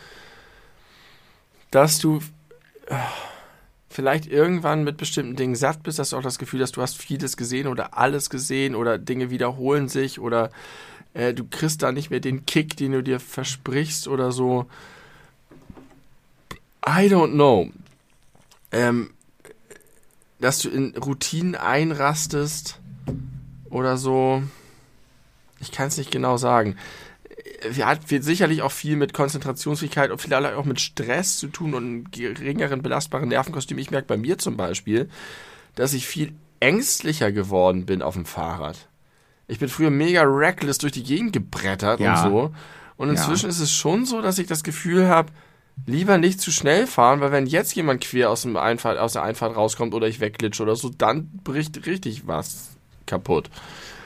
dass 1.71 1.99
du 1.99 2.19
äh, 2.87 2.95
vielleicht 3.89 4.27
irgendwann 4.27 4.83
mit 4.83 4.97
bestimmten 4.97 5.35
Dingen 5.35 5.55
satt 5.55 5.83
bist, 5.83 5.99
dass 5.99 6.09
du 6.09 6.17
auch 6.17 6.21
das 6.21 6.37
Gefühl 6.37 6.61
hast, 6.61 6.73
du 6.73 6.81
hast 6.81 6.97
vieles 6.97 7.37
gesehen 7.37 7.67
oder 7.67 7.97
alles 7.97 8.29
gesehen 8.29 8.75
oder 8.75 8.97
Dinge 8.97 9.29
wiederholen 9.29 9.87
sich 9.87 10.19
oder 10.19 10.51
äh, 11.13 11.33
du 11.33 11.45
kriegst 11.45 11.81
da 11.81 11.91
nicht 11.91 12.09
mehr 12.09 12.19
den 12.19 12.45
Kick, 12.45 12.75
den 12.75 12.91
du 12.91 13.01
dir 13.01 13.19
versprichst 13.19 14.07
oder 14.07 14.31
so. 14.31 14.65
I 16.85 17.07
don't 17.07 17.33
know. 17.33 17.71
Ähm, 18.71 19.11
dass 20.39 20.59
du 20.59 20.69
in 20.69 20.95
Routinen 20.97 21.55
einrastest 21.55 22.79
oder 23.69 23.97
so. 23.97 24.43
Ich 25.61 25.71
kann 25.71 25.87
es 25.87 25.97
nicht 25.97 26.11
genau 26.11 26.37
sagen 26.37 26.75
hat 27.83 28.07
sicherlich 28.07 28.61
auch 28.61 28.71
viel 28.71 28.95
mit 28.95 29.13
Konzentrationsfähigkeit 29.13 30.11
und 30.11 30.21
vielleicht 30.21 30.55
auch 30.55 30.65
mit 30.65 30.79
Stress 30.79 31.37
zu 31.37 31.47
tun 31.47 31.73
und 31.73 31.83
einem 31.83 32.11
geringeren 32.11 32.81
belastbaren 32.81 33.29
Nervenkostüm. 33.29 33.77
Ich 33.77 33.91
merke 33.91 34.07
bei 34.07 34.17
mir 34.17 34.37
zum 34.37 34.57
Beispiel, 34.57 35.09
dass 35.75 35.93
ich 35.93 36.07
viel 36.07 36.33
ängstlicher 36.59 37.31
geworden 37.31 37.85
bin 37.85 38.01
auf 38.01 38.15
dem 38.15 38.25
Fahrrad. 38.25 38.87
Ich 39.47 39.59
bin 39.59 39.69
früher 39.69 39.91
mega 39.91 40.23
reckless 40.23 40.79
durch 40.79 40.93
die 40.93 41.03
Gegend 41.03 41.33
gebrettert 41.33 41.99
ja. 41.99 42.23
und 42.23 42.31
so. 42.31 42.53
Und 42.97 43.09
inzwischen 43.09 43.45
ja. 43.45 43.49
ist 43.49 43.59
es 43.59 43.71
schon 43.71 44.05
so, 44.05 44.21
dass 44.21 44.39
ich 44.39 44.47
das 44.47 44.63
Gefühl 44.63 45.07
habe, 45.07 45.31
lieber 45.85 46.17
nicht 46.17 46.39
zu 46.39 46.51
schnell 46.51 46.87
fahren, 46.87 47.19
weil 47.19 47.31
wenn 47.31 47.45
jetzt 47.45 47.75
jemand 47.75 48.01
quer 48.01 48.29
aus, 48.29 48.43
dem 48.43 48.55
Einfahrt, 48.55 48.97
aus 48.97 49.13
der 49.13 49.23
Einfahrt 49.23 49.55
rauskommt 49.55 49.93
oder 49.93 50.07
ich 50.07 50.19
wegglitsche 50.19 50.63
oder 50.63 50.75
so, 50.75 50.89
dann 50.89 51.29
bricht 51.43 51.85
richtig 51.85 52.27
was 52.27 52.69
kaputt. 53.05 53.49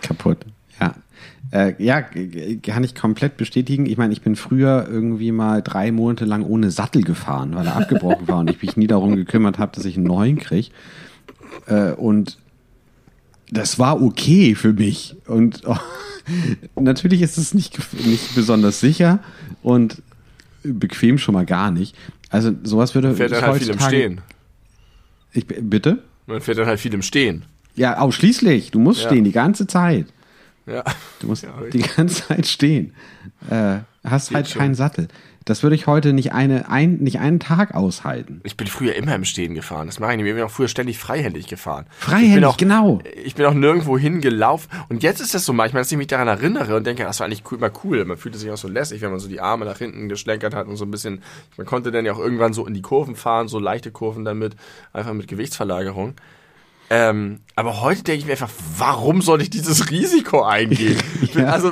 Kaputt, 0.01 0.39
ja. 0.79 0.95
Äh, 1.51 1.73
ja, 1.83 2.01
kann 2.01 2.83
ich 2.83 2.93
komplett 2.93 3.37
bestätigen. 3.37 3.87
Ich 3.87 3.97
meine, 3.97 4.13
ich 4.13 4.21
bin 4.21 4.35
früher 4.35 4.87
irgendwie 4.87 5.31
mal 5.31 5.63
drei 5.63 5.91
Monate 5.91 6.25
lang 6.25 6.43
ohne 6.43 6.69
Sattel 6.69 7.01
gefahren, 7.01 7.55
weil 7.55 7.65
er 7.65 7.75
abgebrochen 7.75 8.27
war 8.27 8.39
und 8.39 8.51
ich 8.51 8.61
mich 8.61 8.77
nie 8.77 8.85
darum 8.85 9.15
gekümmert 9.15 9.57
habe, 9.57 9.71
dass 9.75 9.85
ich 9.85 9.97
einen 9.97 10.05
neuen 10.05 10.37
kriege. 10.37 10.69
Äh, 11.65 11.93
und 11.93 12.37
das 13.49 13.79
war 13.79 14.01
okay 14.01 14.53
für 14.53 14.73
mich. 14.73 15.15
Und 15.25 15.63
oh, 15.65 15.75
natürlich 16.79 17.23
ist 17.23 17.37
es 17.37 17.55
nicht, 17.55 17.79
nicht 18.05 18.35
besonders 18.35 18.79
sicher 18.79 19.19
und 19.63 20.03
bequem 20.63 21.17
schon 21.17 21.33
mal 21.33 21.45
gar 21.45 21.71
nicht. 21.71 21.95
Also 22.29 22.51
sowas 22.63 22.93
würde 22.93 23.15
fährt 23.15 23.31
dann 23.31 23.41
halt 23.41 23.61
viel 23.61 23.71
im 23.71 23.79
Stehen. 23.79 24.21
Ich, 25.33 25.47
bitte? 25.47 26.03
Man 26.27 26.41
fährt 26.41 26.59
dann 26.59 26.67
halt 26.67 26.79
viel 26.79 26.93
im 26.93 27.01
Stehen. 27.01 27.45
Ja, 27.75 27.97
ausschließlich. 27.97 28.71
Du 28.71 28.79
musst 28.79 29.01
ja. 29.01 29.07
stehen 29.07 29.23
die 29.23 29.31
ganze 29.31 29.65
Zeit. 29.65 30.05
Ja. 30.69 30.83
Du 31.19 31.27
musst 31.27 31.43
ja, 31.43 31.53
die 31.73 31.81
ganze 31.81 32.27
Zeit 32.27 32.45
stehen. 32.47 32.93
Äh, 33.49 33.79
hast 34.03 34.29
Geht 34.29 34.35
halt 34.35 34.49
schon. 34.49 34.61
keinen 34.61 34.75
Sattel. 34.75 35.07
Das 35.45 35.63
würde 35.63 35.75
ich 35.75 35.87
heute 35.87 36.13
nicht, 36.13 36.31
eine, 36.31 36.69
ein, 36.69 36.97
nicht 36.97 37.19
einen 37.19 37.39
Tag 37.39 37.73
aushalten. 37.73 38.39
Ich 38.43 38.55
bin 38.55 38.67
früher 38.67 38.93
immer 38.93 39.15
im 39.15 39.25
Stehen 39.25 39.55
gefahren. 39.55 39.87
Das 39.87 39.99
mache 39.99 40.11
ich 40.11 40.17
nicht. 40.17 40.27
Ich 40.27 40.35
bin 40.35 40.43
auch 40.43 40.51
früher 40.51 40.67
ständig 40.67 40.99
freihändig 40.99 41.47
gefahren. 41.47 41.87
Freihändig, 41.97 42.45
auch, 42.45 42.57
genau. 42.57 42.99
Ich 43.23 43.33
bin 43.33 43.47
auch 43.47 43.55
nirgendwo 43.55 43.97
hingelaufen. 43.97 44.69
Und 44.89 45.01
jetzt 45.01 45.21
ist 45.21 45.33
das 45.33 45.45
so 45.45 45.53
manchmal, 45.53 45.81
dass 45.81 45.91
ich 45.91 45.97
mich 45.97 46.05
daran 46.05 46.27
erinnere 46.27 46.75
und 46.75 46.85
denke, 46.85 47.03
das 47.03 47.19
war 47.19 47.25
eigentlich 47.25 47.43
cool, 47.49 47.57
immer 47.57 47.71
cool. 47.83 48.05
Man 48.05 48.17
fühlte 48.17 48.37
sich 48.37 48.51
auch 48.51 48.57
so 48.57 48.67
lässig, 48.67 49.01
wenn 49.01 49.09
man 49.09 49.19
so 49.19 49.27
die 49.27 49.41
Arme 49.41 49.65
nach 49.65 49.79
hinten 49.79 50.07
geschlenkert 50.07 50.53
hat 50.53 50.67
und 50.67 50.75
so 50.75 50.85
ein 50.85 50.91
bisschen. 50.91 51.23
Man 51.57 51.65
konnte 51.65 51.91
dann 51.91 52.05
ja 52.05 52.13
auch 52.13 52.19
irgendwann 52.19 52.53
so 52.53 52.67
in 52.67 52.75
die 52.75 52.83
Kurven 52.83 53.15
fahren, 53.15 53.47
so 53.47 53.57
leichte 53.57 53.89
Kurven 53.89 54.25
damit, 54.25 54.55
einfach 54.93 55.13
mit 55.13 55.27
Gewichtsverlagerung. 55.27 56.13
Ähm, 56.91 57.41
aber 57.55 57.81
heute 57.81 58.01
denke 58.01 58.19
ich 58.21 58.25
mir 58.25 58.31
einfach, 58.31 58.49
warum 58.77 59.21
soll 59.21 59.43
ich 59.43 59.51
dieses 59.51 59.91
Risiko 59.91 60.41
eingehen? 60.41 60.97
ja. 61.35 61.45
Also, 61.45 61.71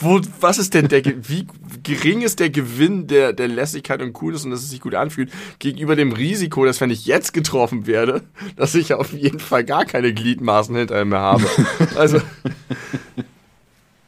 wo, 0.00 0.20
was 0.40 0.58
ist 0.58 0.74
denn 0.74 0.88
der, 0.88 1.04
wie 1.04 1.46
gering 1.84 2.22
ist 2.22 2.40
der 2.40 2.50
Gewinn 2.50 3.06
der, 3.06 3.32
der 3.32 3.46
Lässigkeit 3.46 4.02
und 4.02 4.12
Coolness 4.12 4.44
und 4.44 4.50
dass 4.50 4.60
es 4.60 4.70
sich 4.70 4.80
gut 4.80 4.96
anfühlt, 4.96 5.30
gegenüber 5.60 5.94
dem 5.94 6.10
Risiko, 6.10 6.64
dass 6.64 6.80
wenn 6.80 6.90
ich 6.90 7.06
jetzt 7.06 7.32
getroffen 7.32 7.86
werde, 7.86 8.22
dass 8.56 8.74
ich 8.74 8.92
auf 8.92 9.12
jeden 9.12 9.38
Fall 9.38 9.64
gar 9.64 9.84
keine 9.84 10.12
Gliedmaßen 10.12 10.74
hinter 10.74 11.04
mir 11.04 11.18
habe. 11.18 11.46
Also, 11.96 12.20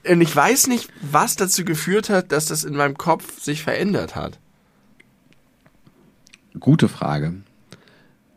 und 0.08 0.20
ich 0.20 0.34
weiß 0.34 0.66
nicht, 0.68 0.88
was 1.00 1.36
dazu 1.36 1.64
geführt 1.64 2.10
hat, 2.10 2.32
dass 2.32 2.46
das 2.46 2.64
in 2.64 2.74
meinem 2.74 2.96
Kopf 2.96 3.40
sich 3.40 3.62
verändert 3.62 4.16
hat. 4.16 4.38
Gute 6.58 6.88
Frage 6.88 7.34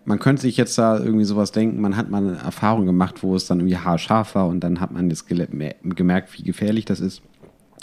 man 0.06 0.20
könnte 0.20 0.44
sich 0.44 0.56
jetzt 0.58 0.78
da 0.78 0.98
irgendwie 0.98 1.26
sowas 1.26 1.52
denken, 1.52 1.82
man 1.82 1.98
hat 1.98 2.10
mal 2.10 2.18
eine 2.18 2.38
Erfahrung 2.38 2.86
gemacht, 2.86 3.24
wo 3.24 3.36
es 3.36 3.48
dann 3.48 3.60
irgendwie 3.60 3.78
haarscharf 3.78 4.36
war 4.36 4.48
und 4.48 4.60
dann 4.62 4.80
hat 4.80 4.92
man 4.92 5.10
das 5.10 5.26
gemerkt, 5.26 6.38
wie 6.38 6.44
gefährlich 6.44 6.86
das 6.86 7.00
ist. 7.00 7.22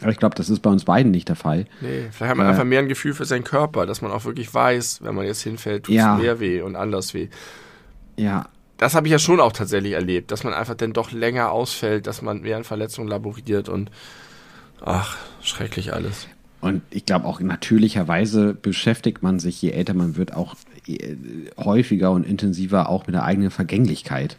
Aber 0.01 0.11
ich 0.11 0.19
glaube, 0.19 0.35
das 0.35 0.49
ist 0.49 0.61
bei 0.61 0.71
uns 0.71 0.85
beiden 0.85 1.13
nicht 1.13 1.29
der 1.29 1.37
Fall. 1.37 1.67
Nee, 1.81 2.09
vielleicht 2.11 2.31
hat 2.31 2.37
man 2.37 2.47
äh, 2.47 2.51
einfach 2.51 2.65
mehr 2.65 2.81
ein 2.81 2.89
Gefühl 2.89 3.15
für 3.15 3.25
seinen 3.25 3.45
Körper, 3.45 3.87
dass 3.87 4.03
man 4.03 4.11
auch 4.11 4.25
wirklich 4.25 4.53
weiß, 4.53 5.01
wenn 5.03 5.15
man 5.15 5.27
jetzt 5.27 5.43
hinfällt, 5.43 5.85
tut 5.85 5.95
es 5.95 6.01
ja. 6.01 6.17
mehr 6.17 6.41
weh 6.41 6.63
und 6.63 6.77
anders 6.77 7.15
weh. 7.15 7.29
Ja. 8.17 8.47
Das 8.79 8.95
habe 8.95 9.07
ich 9.07 9.13
ja 9.13 9.21
schon 9.21 9.39
auch 9.39 9.53
tatsächlich 9.53 9.93
erlebt, 9.93 10.33
dass 10.33 10.43
man 10.43 10.55
einfach 10.55 10.75
dann 10.75 10.93
doch 10.93 11.13
länger 11.13 11.53
ausfällt, 11.53 12.09
dass 12.09 12.21
man 12.21 12.41
mehr 12.41 12.57
an 12.57 12.65
Verletzungen 12.65 13.07
laboriert 13.07 13.69
und 13.69 13.93
ach, 14.81 15.17
schrecklich 15.41 15.93
alles. 15.93 16.27
Und 16.61 16.83
ich 16.91 17.07
glaube 17.07 17.27
auch 17.27 17.41
natürlicherweise 17.41 18.55
beschäftigt 18.55 19.23
man 19.23 19.39
sich, 19.39 19.61
je 19.63 19.71
älter 19.71 19.95
man 19.95 20.17
wird, 20.17 20.35
auch 20.35 20.57
häufiger 21.57 22.11
und 22.11 22.27
intensiver 22.27 22.89
auch 22.89 23.07
mit 23.07 23.15
der 23.15 23.25
eigenen 23.25 23.51
Vergänglichkeit. 23.51 24.37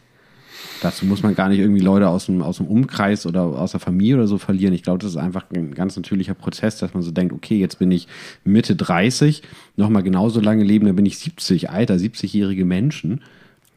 Dazu 0.82 1.06
muss 1.06 1.24
man 1.24 1.34
gar 1.36 1.50
nicht 1.50 1.60
irgendwie 1.60 1.82
Leute 1.82 2.10
aus 2.10 2.26
dem, 2.26 2.42
aus 2.42 2.58
dem 2.58 2.68
Umkreis 2.68 3.26
oder 3.26 3.44
aus 3.44 3.72
der 3.72 3.80
Familie 3.80 4.16
oder 4.16 4.28
so 4.28 4.38
verlieren. 4.38 4.74
Ich 4.74 4.84
glaube, 4.84 5.00
das 5.00 5.12
ist 5.12 5.18
einfach 5.18 5.46
ein 5.56 5.74
ganz 5.74 5.96
natürlicher 5.96 6.34
Prozess, 6.34 6.78
dass 6.78 6.94
man 6.94 7.04
so 7.04 7.12
denkt, 7.12 7.34
okay, 7.34 7.58
jetzt 7.58 7.80
bin 7.80 7.90
ich 7.92 8.08
Mitte 8.44 8.76
30, 8.76 9.44
nochmal 9.78 10.04
genauso 10.04 10.42
lange 10.42 10.64
leben, 10.64 10.86
dann 10.86 10.96
bin 10.96 11.06
ich 11.06 11.20
70, 11.20 11.70
Alter, 11.70 11.96
70-jährige 11.96 12.66
Menschen. 12.66 13.22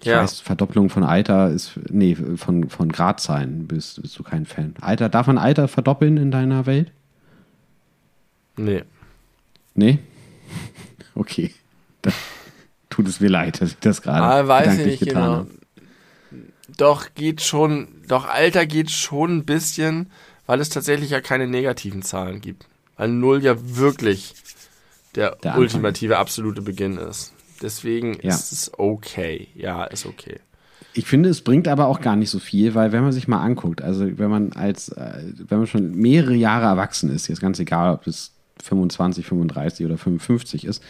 Ich 0.00 0.08
ja. 0.08 0.20
weiß, 0.20 0.40
Verdopplung 0.40 0.90
von 0.90 1.04
Alter 1.04 1.50
ist, 1.50 1.78
nee, 1.90 2.16
von, 2.36 2.68
von 2.68 2.90
Gradzahlen 2.90 3.66
bist, 3.66 4.02
bist 4.02 4.18
du 4.18 4.22
kein 4.22 4.44
Fan. 4.44 4.74
Alter, 4.80 5.08
darf 5.08 5.26
man 5.28 5.38
Alter 5.38 5.68
verdoppeln 5.68 6.16
in 6.16 6.30
deiner 6.30 6.66
Welt? 6.66 6.90
Nee. 8.56 8.82
Nee? 9.74 9.98
Okay. 11.18 11.50
Tut 12.96 13.08
es 13.08 13.20
mir 13.20 13.28
leid, 13.28 13.60
dass 13.60 13.72
ich 13.72 13.78
das 13.78 14.00
gerade 14.00 14.22
ah, 14.22 14.48
weiß 14.48 14.78
ich 14.78 14.86
nicht 14.86 15.00
getan 15.00 15.14
genau. 15.22 15.34
habe. 15.34 15.50
Doch, 16.78 17.14
geht 17.14 17.42
schon, 17.42 17.88
doch 18.08 18.26
Alter 18.26 18.64
geht 18.64 18.90
schon 18.90 19.36
ein 19.36 19.44
bisschen, 19.44 20.10
weil 20.46 20.60
es 20.60 20.70
tatsächlich 20.70 21.10
ja 21.10 21.20
keine 21.20 21.46
negativen 21.46 22.00
Zahlen 22.00 22.40
gibt. 22.40 22.66
Weil 22.96 23.10
Null 23.10 23.42
ja 23.44 23.54
wirklich 23.58 24.32
der, 25.14 25.36
der 25.36 25.58
ultimative, 25.58 26.16
absolute 26.16 26.62
Beginn 26.62 26.96
ist. 26.96 27.34
Deswegen 27.60 28.18
ja. 28.22 28.30
ist 28.30 28.52
es 28.52 28.72
okay. 28.78 29.48
Ja, 29.54 29.84
ist 29.84 30.06
okay. 30.06 30.40
Ich 30.94 31.04
finde, 31.04 31.28
es 31.28 31.42
bringt 31.42 31.68
aber 31.68 31.88
auch 31.88 32.00
gar 32.00 32.16
nicht 32.16 32.30
so 32.30 32.38
viel, 32.38 32.74
weil 32.74 32.92
wenn 32.92 33.02
man 33.02 33.12
sich 33.12 33.28
mal 33.28 33.42
anguckt, 33.42 33.82
also 33.82 34.06
wenn 34.18 34.30
man 34.30 34.54
als, 34.54 34.88
äh, 34.88 35.22
wenn 35.36 35.58
man 35.58 35.66
schon 35.66 35.94
mehrere 35.94 36.34
Jahre 36.34 36.64
erwachsen 36.64 37.10
ist, 37.10 37.28
jetzt 37.28 37.42
ganz 37.42 37.58
egal, 37.58 37.92
ob 37.92 38.06
es 38.06 38.32
25, 38.62 39.26
35 39.26 39.84
oder 39.84 39.98
55 39.98 40.64
ist, 40.64 40.82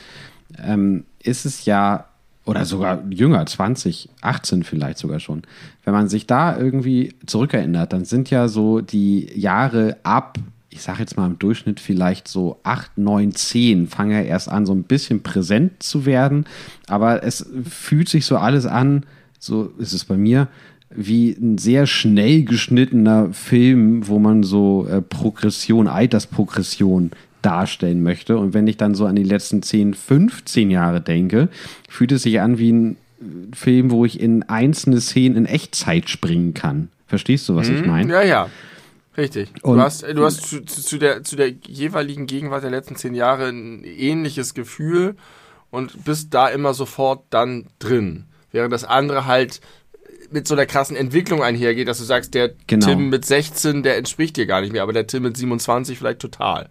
ähm, 0.62 1.04
ist 1.22 1.46
es 1.46 1.64
ja, 1.64 2.06
oder 2.44 2.64
sogar 2.64 3.02
jünger, 3.10 3.44
20, 3.44 4.08
18 4.20 4.62
vielleicht 4.62 4.98
sogar 4.98 5.20
schon, 5.20 5.42
wenn 5.84 5.92
man 5.92 6.08
sich 6.08 6.26
da 6.26 6.56
irgendwie 6.56 7.14
zurückerinnert, 7.26 7.92
dann 7.92 8.04
sind 8.04 8.30
ja 8.30 8.48
so 8.48 8.80
die 8.80 9.28
Jahre 9.38 9.96
ab, 10.04 10.38
ich 10.70 10.82
sage 10.82 11.00
jetzt 11.00 11.16
mal 11.16 11.26
im 11.26 11.38
Durchschnitt 11.38 11.80
vielleicht 11.80 12.28
so 12.28 12.60
8, 12.62 12.98
9, 12.98 13.32
10, 13.32 13.88
fangen 13.88 14.12
ja 14.12 14.20
erst 14.20 14.48
an, 14.48 14.66
so 14.66 14.72
ein 14.72 14.84
bisschen 14.84 15.22
präsent 15.22 15.82
zu 15.82 16.06
werden, 16.06 16.44
aber 16.86 17.24
es 17.24 17.48
fühlt 17.68 18.08
sich 18.08 18.26
so 18.26 18.36
alles 18.36 18.66
an, 18.66 19.04
so 19.38 19.72
ist 19.78 19.92
es 19.92 20.04
bei 20.04 20.16
mir, 20.16 20.48
wie 20.90 21.30
ein 21.30 21.58
sehr 21.58 21.86
schnell 21.86 22.44
geschnittener 22.44 23.32
Film, 23.32 24.06
wo 24.06 24.18
man 24.18 24.42
so 24.42 24.86
äh, 24.86 25.02
Progression, 25.02 25.88
Altersprogression 25.88 27.10
darstellen 27.46 28.02
möchte. 28.02 28.36
Und 28.36 28.54
wenn 28.54 28.66
ich 28.66 28.76
dann 28.76 28.94
so 28.94 29.06
an 29.06 29.14
die 29.14 29.22
letzten 29.22 29.62
10, 29.62 29.94
15 29.94 30.70
Jahre 30.70 31.00
denke, 31.00 31.48
fühlt 31.88 32.12
es 32.12 32.22
sich 32.24 32.40
an 32.40 32.58
wie 32.58 32.72
ein 32.72 32.96
Film, 33.54 33.90
wo 33.90 34.04
ich 34.04 34.20
in 34.20 34.42
einzelne 34.42 35.00
Szenen 35.00 35.36
in 35.36 35.46
Echtzeit 35.46 36.10
springen 36.10 36.54
kann. 36.54 36.88
Verstehst 37.06 37.48
du, 37.48 37.54
was 37.54 37.68
mhm. 37.68 37.76
ich 37.76 37.86
meine? 37.86 38.12
Ja, 38.12 38.22
ja. 38.22 38.50
Richtig. 39.16 39.48
Und 39.62 39.78
du 39.78 39.82
hast, 39.82 40.02
du 40.02 40.24
hast 40.24 40.42
zu, 40.42 40.62
zu, 40.64 40.98
der, 40.98 41.22
zu 41.22 41.36
der 41.36 41.48
jeweiligen 41.48 42.26
Gegenwart 42.26 42.64
der 42.64 42.70
letzten 42.70 42.96
zehn 42.96 43.14
Jahre 43.14 43.48
ein 43.48 43.82
ähnliches 43.84 44.52
Gefühl 44.52 45.16
und 45.70 46.04
bist 46.04 46.34
da 46.34 46.48
immer 46.48 46.74
sofort 46.74 47.24
dann 47.30 47.66
drin. 47.78 48.24
Während 48.52 48.72
das 48.72 48.84
andere 48.84 49.24
halt 49.24 49.60
mit 50.30 50.46
so 50.46 50.54
einer 50.54 50.66
krassen 50.66 50.96
Entwicklung 50.96 51.42
einhergeht, 51.42 51.88
dass 51.88 51.98
du 51.98 52.04
sagst, 52.04 52.34
der 52.34 52.52
genau. 52.66 52.86
Tim 52.86 53.08
mit 53.08 53.24
16, 53.24 53.82
der 53.82 53.96
entspricht 53.96 54.36
dir 54.36 54.46
gar 54.46 54.60
nicht 54.60 54.72
mehr, 54.72 54.82
aber 54.82 54.92
der 54.92 55.06
Tim 55.06 55.22
mit 55.22 55.36
27 55.36 55.96
vielleicht 55.96 56.20
total. 56.20 56.68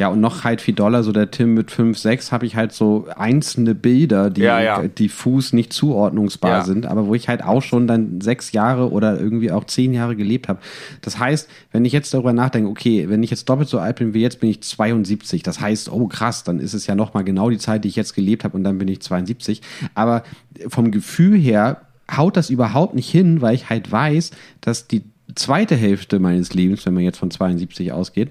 Ja, 0.00 0.08
und 0.08 0.22
noch 0.22 0.44
halt 0.44 0.62
viel 0.62 0.72
Dollar, 0.72 1.02
so 1.02 1.12
der 1.12 1.30
Tim 1.30 1.52
mit 1.52 1.70
5, 1.70 1.98
6 1.98 2.32
habe 2.32 2.46
ich 2.46 2.56
halt 2.56 2.72
so 2.72 3.06
einzelne 3.16 3.74
Bilder, 3.74 4.30
die 4.30 4.40
ja, 4.40 4.58
ja. 4.58 4.88
diffus 4.88 5.52
nicht 5.52 5.74
zuordnungsbar 5.74 6.50
ja. 6.60 6.64
sind, 6.64 6.86
aber 6.86 7.06
wo 7.06 7.14
ich 7.14 7.28
halt 7.28 7.44
auch 7.44 7.60
schon 7.60 7.86
dann 7.86 8.22
sechs 8.22 8.52
Jahre 8.52 8.92
oder 8.92 9.20
irgendwie 9.20 9.52
auch 9.52 9.64
zehn 9.64 9.92
Jahre 9.92 10.16
gelebt 10.16 10.48
habe. 10.48 10.58
Das 11.02 11.18
heißt, 11.18 11.50
wenn 11.70 11.84
ich 11.84 11.92
jetzt 11.92 12.14
darüber 12.14 12.32
nachdenke, 12.32 12.70
okay, 12.70 13.10
wenn 13.10 13.22
ich 13.22 13.28
jetzt 13.28 13.46
doppelt 13.50 13.68
so 13.68 13.78
alt 13.78 13.96
bin 13.96 14.14
wie 14.14 14.22
jetzt, 14.22 14.40
bin 14.40 14.48
ich 14.48 14.62
72. 14.62 15.42
Das 15.42 15.60
heißt, 15.60 15.92
oh 15.92 16.06
krass, 16.06 16.44
dann 16.44 16.60
ist 16.60 16.72
es 16.72 16.86
ja 16.86 16.94
nochmal 16.94 17.24
genau 17.24 17.50
die 17.50 17.58
Zeit, 17.58 17.84
die 17.84 17.88
ich 17.88 17.96
jetzt 17.96 18.14
gelebt 18.14 18.42
habe 18.42 18.56
und 18.56 18.64
dann 18.64 18.78
bin 18.78 18.88
ich 18.88 19.02
72. 19.02 19.60
Aber 19.94 20.22
vom 20.68 20.92
Gefühl 20.92 21.38
her 21.38 21.82
haut 22.10 22.38
das 22.38 22.48
überhaupt 22.48 22.94
nicht 22.94 23.10
hin, 23.10 23.42
weil 23.42 23.54
ich 23.54 23.68
halt 23.68 23.92
weiß, 23.92 24.30
dass 24.62 24.88
die 24.88 25.02
zweite 25.34 25.76
Hälfte 25.76 26.20
meines 26.20 26.54
Lebens, 26.54 26.86
wenn 26.86 26.94
man 26.94 27.04
jetzt 27.04 27.18
von 27.18 27.30
72 27.30 27.92
ausgeht, 27.92 28.30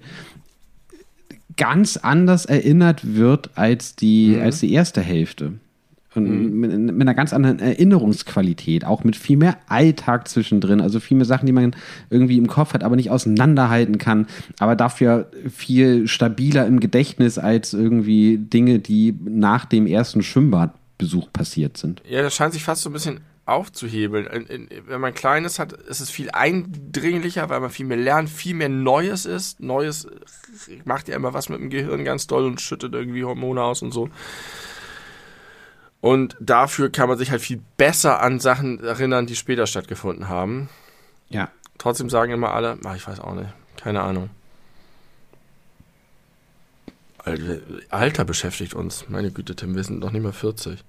ganz 1.59 1.97
anders 1.97 2.45
erinnert 2.45 3.15
wird 3.15 3.51
als 3.53 3.95
die, 3.95 4.35
mhm. 4.35 4.41
als 4.41 4.61
die 4.61 4.73
erste 4.73 5.01
Hälfte. 5.01 5.53
Und 6.15 6.23
mhm. 6.23 6.59
mit, 6.59 6.71
mit, 6.71 7.01
einer 7.01 7.13
ganz 7.13 7.33
anderen 7.33 7.59
Erinnerungsqualität, 7.59 8.83
auch 8.83 9.03
mit 9.03 9.15
viel 9.15 9.37
mehr 9.37 9.57
Alltag 9.67 10.27
zwischendrin, 10.27 10.81
also 10.81 10.99
viel 10.99 11.17
mehr 11.17 11.25
Sachen, 11.25 11.45
die 11.45 11.51
man 11.51 11.75
irgendwie 12.09 12.37
im 12.37 12.47
Kopf 12.47 12.73
hat, 12.73 12.83
aber 12.83 12.95
nicht 12.95 13.11
auseinanderhalten 13.11 13.99
kann, 13.99 14.25
aber 14.57 14.75
dafür 14.75 15.29
viel 15.53 16.07
stabiler 16.07 16.65
im 16.65 16.79
Gedächtnis 16.79 17.37
als 17.37 17.73
irgendwie 17.73 18.37
Dinge, 18.37 18.79
die 18.79 19.13
nach 19.23 19.65
dem 19.65 19.85
ersten 19.85 20.23
Schwimmbadbesuch 20.23 21.31
passiert 21.31 21.77
sind. 21.77 22.01
Ja, 22.09 22.23
das 22.23 22.33
scheint 22.33 22.53
sich 22.53 22.63
fast 22.63 22.81
so 22.81 22.89
ein 22.89 22.93
bisschen 22.93 23.19
aufzuhebeln. 23.51 24.69
Wenn 24.85 25.01
man 25.01 25.13
Kleines 25.13 25.59
hat, 25.59 25.73
ist 25.73 25.99
es 25.99 26.09
viel 26.09 26.29
eindringlicher, 26.31 27.49
weil 27.49 27.59
man 27.59 27.69
viel 27.69 27.85
mehr 27.85 27.97
lernt, 27.97 28.29
viel 28.29 28.55
mehr 28.55 28.69
Neues 28.69 29.25
ist. 29.25 29.59
Neues 29.59 30.07
macht 30.85 31.07
ja 31.07 31.15
immer 31.15 31.33
was 31.33 31.49
mit 31.49 31.59
dem 31.59 31.69
Gehirn 31.69 32.05
ganz 32.05 32.27
doll 32.27 32.45
und 32.45 32.61
schüttet 32.61 32.93
irgendwie 32.93 33.23
Hormone 33.23 33.61
aus 33.61 33.81
und 33.81 33.91
so. 33.91 34.09
Und 36.01 36.37
dafür 36.39 36.89
kann 36.89 37.09
man 37.09 37.17
sich 37.17 37.31
halt 37.31 37.41
viel 37.41 37.61
besser 37.77 38.21
an 38.21 38.39
Sachen 38.39 38.83
erinnern, 38.83 39.25
die 39.25 39.35
später 39.35 39.67
stattgefunden 39.67 40.29
haben. 40.29 40.69
Ja. 41.29 41.49
Trotzdem 41.77 42.09
sagen 42.09 42.33
immer 42.33 42.53
alle, 42.53 42.77
ach, 42.83 42.95
ich 42.95 43.07
weiß 43.07 43.19
auch 43.21 43.35
nicht, 43.35 43.49
keine 43.77 44.01
Ahnung. 44.01 44.29
Alter 47.89 48.25
beschäftigt 48.25 48.73
uns. 48.73 49.07
Meine 49.07 49.31
Güte, 49.31 49.55
Tim, 49.55 49.75
wir 49.75 49.83
sind 49.83 49.99
noch 49.99 50.11
nicht 50.11 50.23
mehr 50.23 50.33
40. 50.33 50.83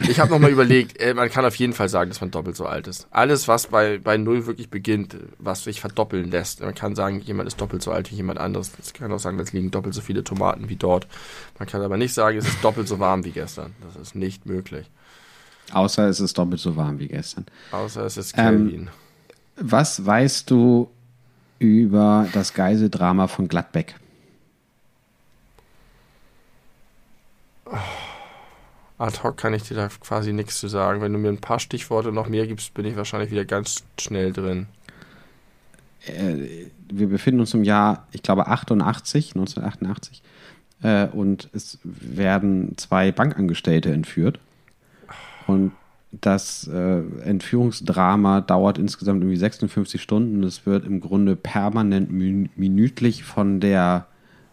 Ich 0.00 0.18
habe 0.18 0.30
nochmal 0.30 0.50
überlegt, 0.50 1.00
äh, 1.00 1.14
man 1.14 1.28
kann 1.30 1.44
auf 1.44 1.54
jeden 1.56 1.72
Fall 1.72 1.88
sagen, 1.88 2.10
dass 2.10 2.20
man 2.20 2.30
doppelt 2.30 2.56
so 2.56 2.66
alt 2.66 2.86
ist. 2.86 3.06
Alles, 3.10 3.46
was 3.48 3.68
bei, 3.68 3.98
bei 3.98 4.16
Null 4.16 4.46
wirklich 4.46 4.70
beginnt, 4.70 5.16
was 5.38 5.64
sich 5.64 5.80
verdoppeln 5.80 6.30
lässt. 6.30 6.60
Man 6.60 6.74
kann 6.74 6.94
sagen, 6.94 7.20
jemand 7.20 7.46
ist 7.46 7.60
doppelt 7.60 7.82
so 7.82 7.92
alt 7.92 8.10
wie 8.10 8.16
jemand 8.16 8.38
anderes. 8.38 8.72
Es 8.80 8.92
kann 8.92 9.12
auch 9.12 9.18
sagen, 9.18 9.38
es 9.38 9.52
liegen 9.52 9.70
doppelt 9.70 9.94
so 9.94 10.00
viele 10.00 10.24
Tomaten 10.24 10.68
wie 10.68 10.76
dort. 10.76 11.06
Man 11.58 11.68
kann 11.68 11.82
aber 11.82 11.96
nicht 11.96 12.14
sagen, 12.14 12.38
es 12.38 12.48
ist 12.48 12.62
doppelt 12.64 12.88
so 12.88 12.98
warm 12.98 13.24
wie 13.24 13.30
gestern. 13.30 13.74
Das 13.84 13.96
ist 13.96 14.14
nicht 14.14 14.46
möglich. 14.46 14.90
Außer 15.72 16.08
es 16.08 16.20
ist 16.20 16.36
doppelt 16.36 16.60
so 16.60 16.76
warm 16.76 16.98
wie 16.98 17.08
gestern. 17.08 17.46
Außer 17.70 18.04
es 18.04 18.16
ist 18.16 18.34
Kelvin. 18.34 18.74
Ähm, 18.74 18.88
was 19.56 20.04
weißt 20.04 20.50
du 20.50 20.90
über 21.58 22.28
das 22.32 22.54
Geiseldrama 22.54 23.28
von 23.28 23.48
Gladbeck? 23.48 23.94
Oh 27.66 28.01
ad 29.02 29.22
hoc 29.22 29.36
kann 29.36 29.52
ich 29.52 29.64
dir 29.64 29.74
da 29.74 29.88
quasi 29.88 30.32
nichts 30.32 30.60
zu 30.60 30.68
sagen. 30.68 31.00
Wenn 31.00 31.12
du 31.12 31.18
mir 31.18 31.28
ein 31.28 31.38
paar 31.38 31.58
Stichworte 31.58 32.12
noch 32.12 32.28
mehr 32.28 32.46
gibst, 32.46 32.72
bin 32.74 32.84
ich 32.84 32.96
wahrscheinlich 32.96 33.30
wieder 33.30 33.44
ganz 33.44 33.82
schnell 34.00 34.32
drin. 34.32 34.66
Äh, 36.06 36.66
wir 36.90 37.08
befinden 37.08 37.40
uns 37.40 37.52
im 37.54 37.64
Jahr, 37.64 38.06
ich 38.12 38.22
glaube, 38.22 38.46
88, 38.46 39.34
1988. 39.34 40.22
Äh, 40.82 41.06
und 41.08 41.48
es 41.52 41.78
werden 41.82 42.76
zwei 42.76 43.12
Bankangestellte 43.12 43.92
entführt. 43.92 44.38
Und 45.46 45.72
das 46.12 46.68
äh, 46.68 47.02
Entführungsdrama 47.24 48.42
dauert 48.42 48.78
insgesamt 48.78 49.22
irgendwie 49.22 49.36
56 49.36 50.00
Stunden. 50.00 50.44
Es 50.44 50.66
wird 50.66 50.84
im 50.84 51.00
Grunde 51.00 51.36
permanent 51.36 52.10
minütlich 52.10 53.24
von 53.24 53.60
der 53.60 54.06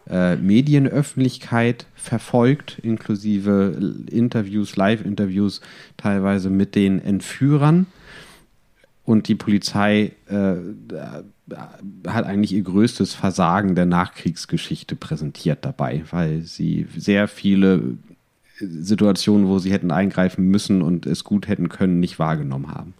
äh, 0.10 0.36
Medienöffentlichkeit 0.36 1.86
verfolgt, 1.96 2.80
inklusive 2.82 3.78
Interviews, 4.10 4.76
Live-Interviews 4.76 5.62
teilweise 5.98 6.50
mit 6.50 6.76
den 6.76 7.00
Entführern. 7.00 7.86
Und 9.06 9.28
die 9.28 9.36
Polizei 9.36 10.12
äh, 10.28 10.56
hat 12.08 12.26
eigentlich 12.26 12.54
ihr 12.54 12.62
größtes 12.62 13.14
Versagen 13.14 13.76
der 13.76 13.86
Nachkriegsgeschichte 13.86 14.96
präsentiert 14.96 15.66
dabei, 15.66 16.04
weil 16.12 16.42
sie 16.42 16.88
sehr 16.96 17.28
viele 17.28 17.98
Situationen, 18.60 19.48
wo 19.48 19.60
sie 19.60 19.72
hätten 19.72 19.92
eingreifen 19.92 20.46
müssen 20.46 20.82
und 20.82 21.06
es 21.06 21.24
gut 21.24 21.48
hätten 21.48 21.70
können, 21.70 22.00
nicht 22.00 22.20
wahrgenommen 22.20 22.72
haben. 22.72 22.94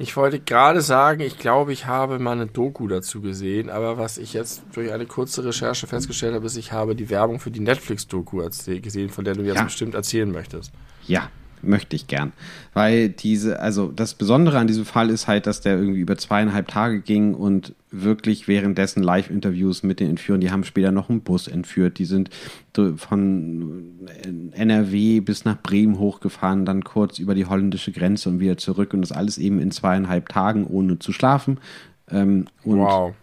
Ich 0.00 0.16
wollte 0.16 0.38
gerade 0.38 0.80
sagen, 0.80 1.20
ich 1.20 1.38
glaube, 1.38 1.72
ich 1.72 1.86
habe 1.86 2.20
mal 2.20 2.32
eine 2.32 2.46
Doku 2.46 2.86
dazu 2.86 3.20
gesehen, 3.20 3.68
aber 3.68 3.98
was 3.98 4.16
ich 4.16 4.32
jetzt 4.32 4.62
durch 4.72 4.92
eine 4.92 5.06
kurze 5.06 5.44
Recherche 5.44 5.88
festgestellt 5.88 6.34
habe, 6.34 6.46
ist, 6.46 6.56
ich 6.56 6.70
habe 6.70 6.94
die 6.94 7.10
Werbung 7.10 7.40
für 7.40 7.50
die 7.50 7.58
Netflix-Doku 7.58 8.48
gesehen, 8.80 9.10
von 9.10 9.24
der 9.24 9.34
du 9.34 9.42
jetzt 9.42 9.56
ja. 9.56 9.64
bestimmt 9.64 9.94
erzählen 9.94 10.30
möchtest. 10.30 10.70
Ja, 11.08 11.30
möchte 11.62 11.96
ich 11.96 12.06
gern. 12.06 12.32
Weil 12.74 13.08
diese, 13.08 13.60
also 13.60 13.92
das 13.94 14.14
Besondere 14.14 14.58
an 14.58 14.66
diesem 14.66 14.84
Fall 14.84 15.10
ist 15.10 15.26
halt, 15.28 15.46
dass 15.46 15.60
der 15.60 15.78
irgendwie 15.78 16.00
über 16.00 16.16
zweieinhalb 16.16 16.68
Tage 16.68 17.00
ging 17.00 17.34
und 17.34 17.74
wirklich 17.90 18.48
währenddessen 18.48 19.02
Live-Interviews 19.02 19.82
mit 19.82 20.00
den 20.00 20.10
Entführern, 20.10 20.40
die 20.40 20.50
haben 20.50 20.64
später 20.64 20.92
noch 20.92 21.08
einen 21.08 21.22
Bus 21.22 21.48
entführt, 21.48 21.98
die 21.98 22.04
sind 22.04 22.30
von 22.96 24.08
NRW 24.52 25.20
bis 25.20 25.44
nach 25.44 25.60
Bremen 25.60 25.98
hochgefahren, 25.98 26.64
dann 26.64 26.84
kurz 26.84 27.18
über 27.18 27.34
die 27.34 27.46
holländische 27.46 27.92
Grenze 27.92 28.28
und 28.28 28.40
wieder 28.40 28.56
zurück 28.56 28.94
und 28.94 29.00
das 29.00 29.12
alles 29.12 29.38
eben 29.38 29.58
in 29.58 29.70
zweieinhalb 29.70 30.28
Tagen 30.28 30.66
ohne 30.66 30.98
zu 30.98 31.12
schlafen. 31.12 31.58
Ähm, 32.10 32.46
wow 32.64 33.14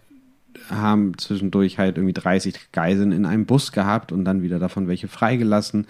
haben 0.70 1.16
zwischendurch 1.18 1.78
halt 1.78 1.96
irgendwie 1.96 2.12
30 2.12 2.72
Geiseln 2.72 3.12
in 3.12 3.26
einem 3.26 3.46
Bus 3.46 3.72
gehabt 3.72 4.12
und 4.12 4.24
dann 4.24 4.42
wieder 4.42 4.58
davon 4.58 4.88
welche 4.88 5.08
freigelassen, 5.08 5.86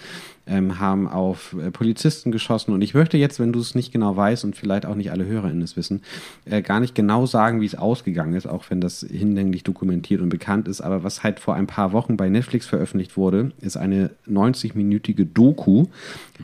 ähm, 0.47 0.79
haben 0.79 1.09
auf 1.09 1.55
äh, 1.61 1.71
Polizisten 1.71 2.31
geschossen. 2.31 2.73
Und 2.73 2.83
ich 2.83 2.95
möchte 2.95 3.17
jetzt, 3.17 3.41
wenn 3.41 3.53
du 3.53 3.61
es 3.61 3.75
nicht 3.75 3.93
genau 3.93 4.17
weißt 4.17 4.45
und 4.45 4.57
vielleicht 4.57 4.87
auch 4.87 4.95
nicht 4.95 5.11
alle 5.11 5.27
HörerInnen 5.27 5.63
es 5.63 5.77
wissen, 5.77 6.03
äh, 6.45 6.63
gar 6.63 6.81
nicht 6.81 6.95
genau 6.95 7.27
sagen, 7.27 7.61
wie 7.61 7.67
es 7.67 7.75
ausgegangen 7.75 8.35
ist, 8.35 8.47
auch 8.47 8.65
wenn 8.69 8.81
das 8.81 9.01
hinlänglich 9.01 9.65
dokumentiert 9.65 10.21
und 10.21 10.29
bekannt 10.29 10.69
ist. 10.69 10.81
Aber 10.81 11.03
was 11.03 11.23
halt 11.23 11.41
vor 11.41 11.55
ein 11.55 11.67
paar 11.67 11.93
Wochen 11.93 12.17
bei 12.17 12.29
Netflix 12.29 12.67
veröffentlicht 12.67 13.17
wurde, 13.17 13.53
ist 13.61 13.77
eine 13.77 14.11
90-minütige 14.29 15.25
Doku, 15.25 15.87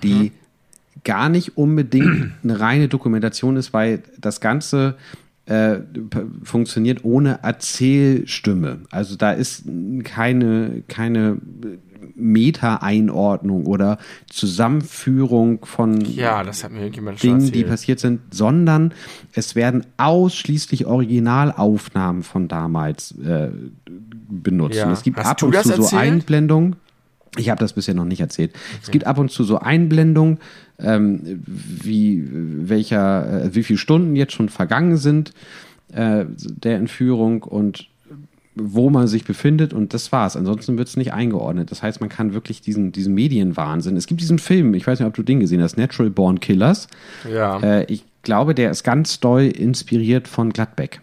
die 0.03 0.15
mhm. 0.15 0.31
gar 1.05 1.29
nicht 1.29 1.57
unbedingt 1.57 2.33
eine 2.43 2.59
reine 2.59 2.89
Dokumentation 2.89 3.57
ist, 3.57 3.73
weil 3.73 4.03
das 4.19 4.41
Ganze 4.41 4.97
äh, 5.47 5.81
funktioniert 6.43 7.05
ohne 7.05 7.41
Erzählstimme. 7.43 8.83
Also 8.91 9.17
da 9.17 9.33
ist 9.33 9.65
keine, 10.05 10.83
keine 10.89 11.39
Meta-Einordnung 12.15 13.67
oder 13.67 13.99
Zusammenführung 14.31 15.65
von 15.65 16.01
ja, 16.01 16.43
Dingen, 16.45 17.53
die 17.53 17.65
passiert 17.65 18.01
sind, 18.01 18.21
sondern 18.33 18.95
es 19.33 19.55
werden 19.55 19.87
ausschließlich 19.97 20.87
Originalaufnahmen 20.87 22.23
von 22.23 22.49
damals 22.49 23.13
äh, 23.19 23.51
benutzt. 24.29 24.77
Ja. 24.77 24.93
Es 24.93 25.03
gibt 25.03 25.19
Hast 25.19 25.27
ab 25.27 25.43
und 25.43 25.55
zu 25.55 25.83
so 25.83 25.97
Einblendungen. 25.97 26.77
Ich 27.37 27.49
habe 27.49 27.59
das 27.59 27.73
bisher 27.73 27.95
noch 27.95 28.05
nicht 28.05 28.21
erzählt. 28.21 28.53
Okay. 28.55 28.79
Es 28.83 28.91
gibt 28.91 29.07
ab 29.07 29.19
und 29.19 29.31
zu 29.31 29.45
so 29.45 29.59
Einblendungen, 29.59 30.39
ähm, 30.79 31.43
wie, 31.47 32.29
welcher, 32.31 33.45
äh, 33.45 33.55
wie 33.55 33.63
viele 33.63 33.79
Stunden 33.79 34.17
jetzt 34.17 34.35
schon 34.35 34.49
vergangen 34.49 34.97
sind 34.99 35.33
äh, 35.93 36.27
der 36.29 36.77
Entführung 36.77 37.43
und 37.43 37.89
wo 38.55 38.91
man 38.91 39.07
sich 39.07 39.25
befindet 39.25 39.73
und 39.73 39.95
das 39.95 40.13
war's. 40.13 40.37
Ansonsten 40.37 40.77
wird 40.77 40.89
es 40.89 40.97
nicht 40.97 41.15
eingeordnet. 41.15 41.71
Das 41.71 41.83
heißt, 41.83 42.01
man 42.01 42.11
kann 42.11 42.35
wirklich 42.35 42.61
diesen, 42.61 42.93
diesen 42.93 43.15
Medienwahnsinn. 43.15 43.97
Es 43.97 44.07
gibt 44.07 44.21
diesen 44.21 44.39
Film, 44.39 44.75
ich 44.75 44.87
weiß 44.87 44.99
nicht, 44.99 45.09
ob 45.09 45.15
du 45.15 45.23
den 45.23 45.41
gesehen 45.41 45.63
hast, 45.63 45.79
Natural 45.79 46.11
Born 46.11 46.39
Killers. 46.41 46.89
Ja. 47.31 47.61
Äh, 47.61 47.85
ich 47.85 48.05
glaube, 48.23 48.55
der 48.55 48.71
ist 48.71 48.83
ganz 48.83 49.21
doll 49.21 49.45
inspiriert 49.45 50.29
von 50.29 50.51
Gladbeck. 50.51 51.01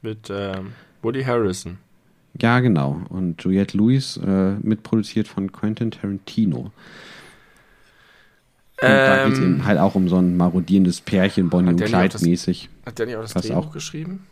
Mit 0.00 0.30
äh, 0.30 0.54
Woody 1.02 1.24
Harrison. 1.24 1.78
Ja, 2.40 2.60
genau. 2.60 3.00
Und 3.08 3.42
Juliette 3.42 3.76
Lewis, 3.76 4.16
äh, 4.16 4.54
mitproduziert 4.62 5.28
von 5.28 5.52
Quentin 5.52 5.90
Tarantino. 5.90 6.70
Und 8.82 8.88
ähm, 8.88 8.96
da 8.96 9.24
geht 9.24 9.34
es 9.34 9.38
eben 9.38 9.64
halt 9.64 9.78
auch 9.78 9.94
um 9.94 10.08
so 10.08 10.16
ein 10.16 10.36
marodierendes 10.36 11.00
Pärchen, 11.02 11.50
Bonnie 11.50 11.68
und 11.68 11.80
Clyde 11.80 12.18
mäßig. 12.20 12.68
Hat 12.84 12.98
der 12.98 13.06
nicht 13.06 13.16
auch 13.16 13.22
das 13.22 13.34
Drehbuch 13.34 13.68
auch, 13.68 13.72
geschrieben? 13.72 14.26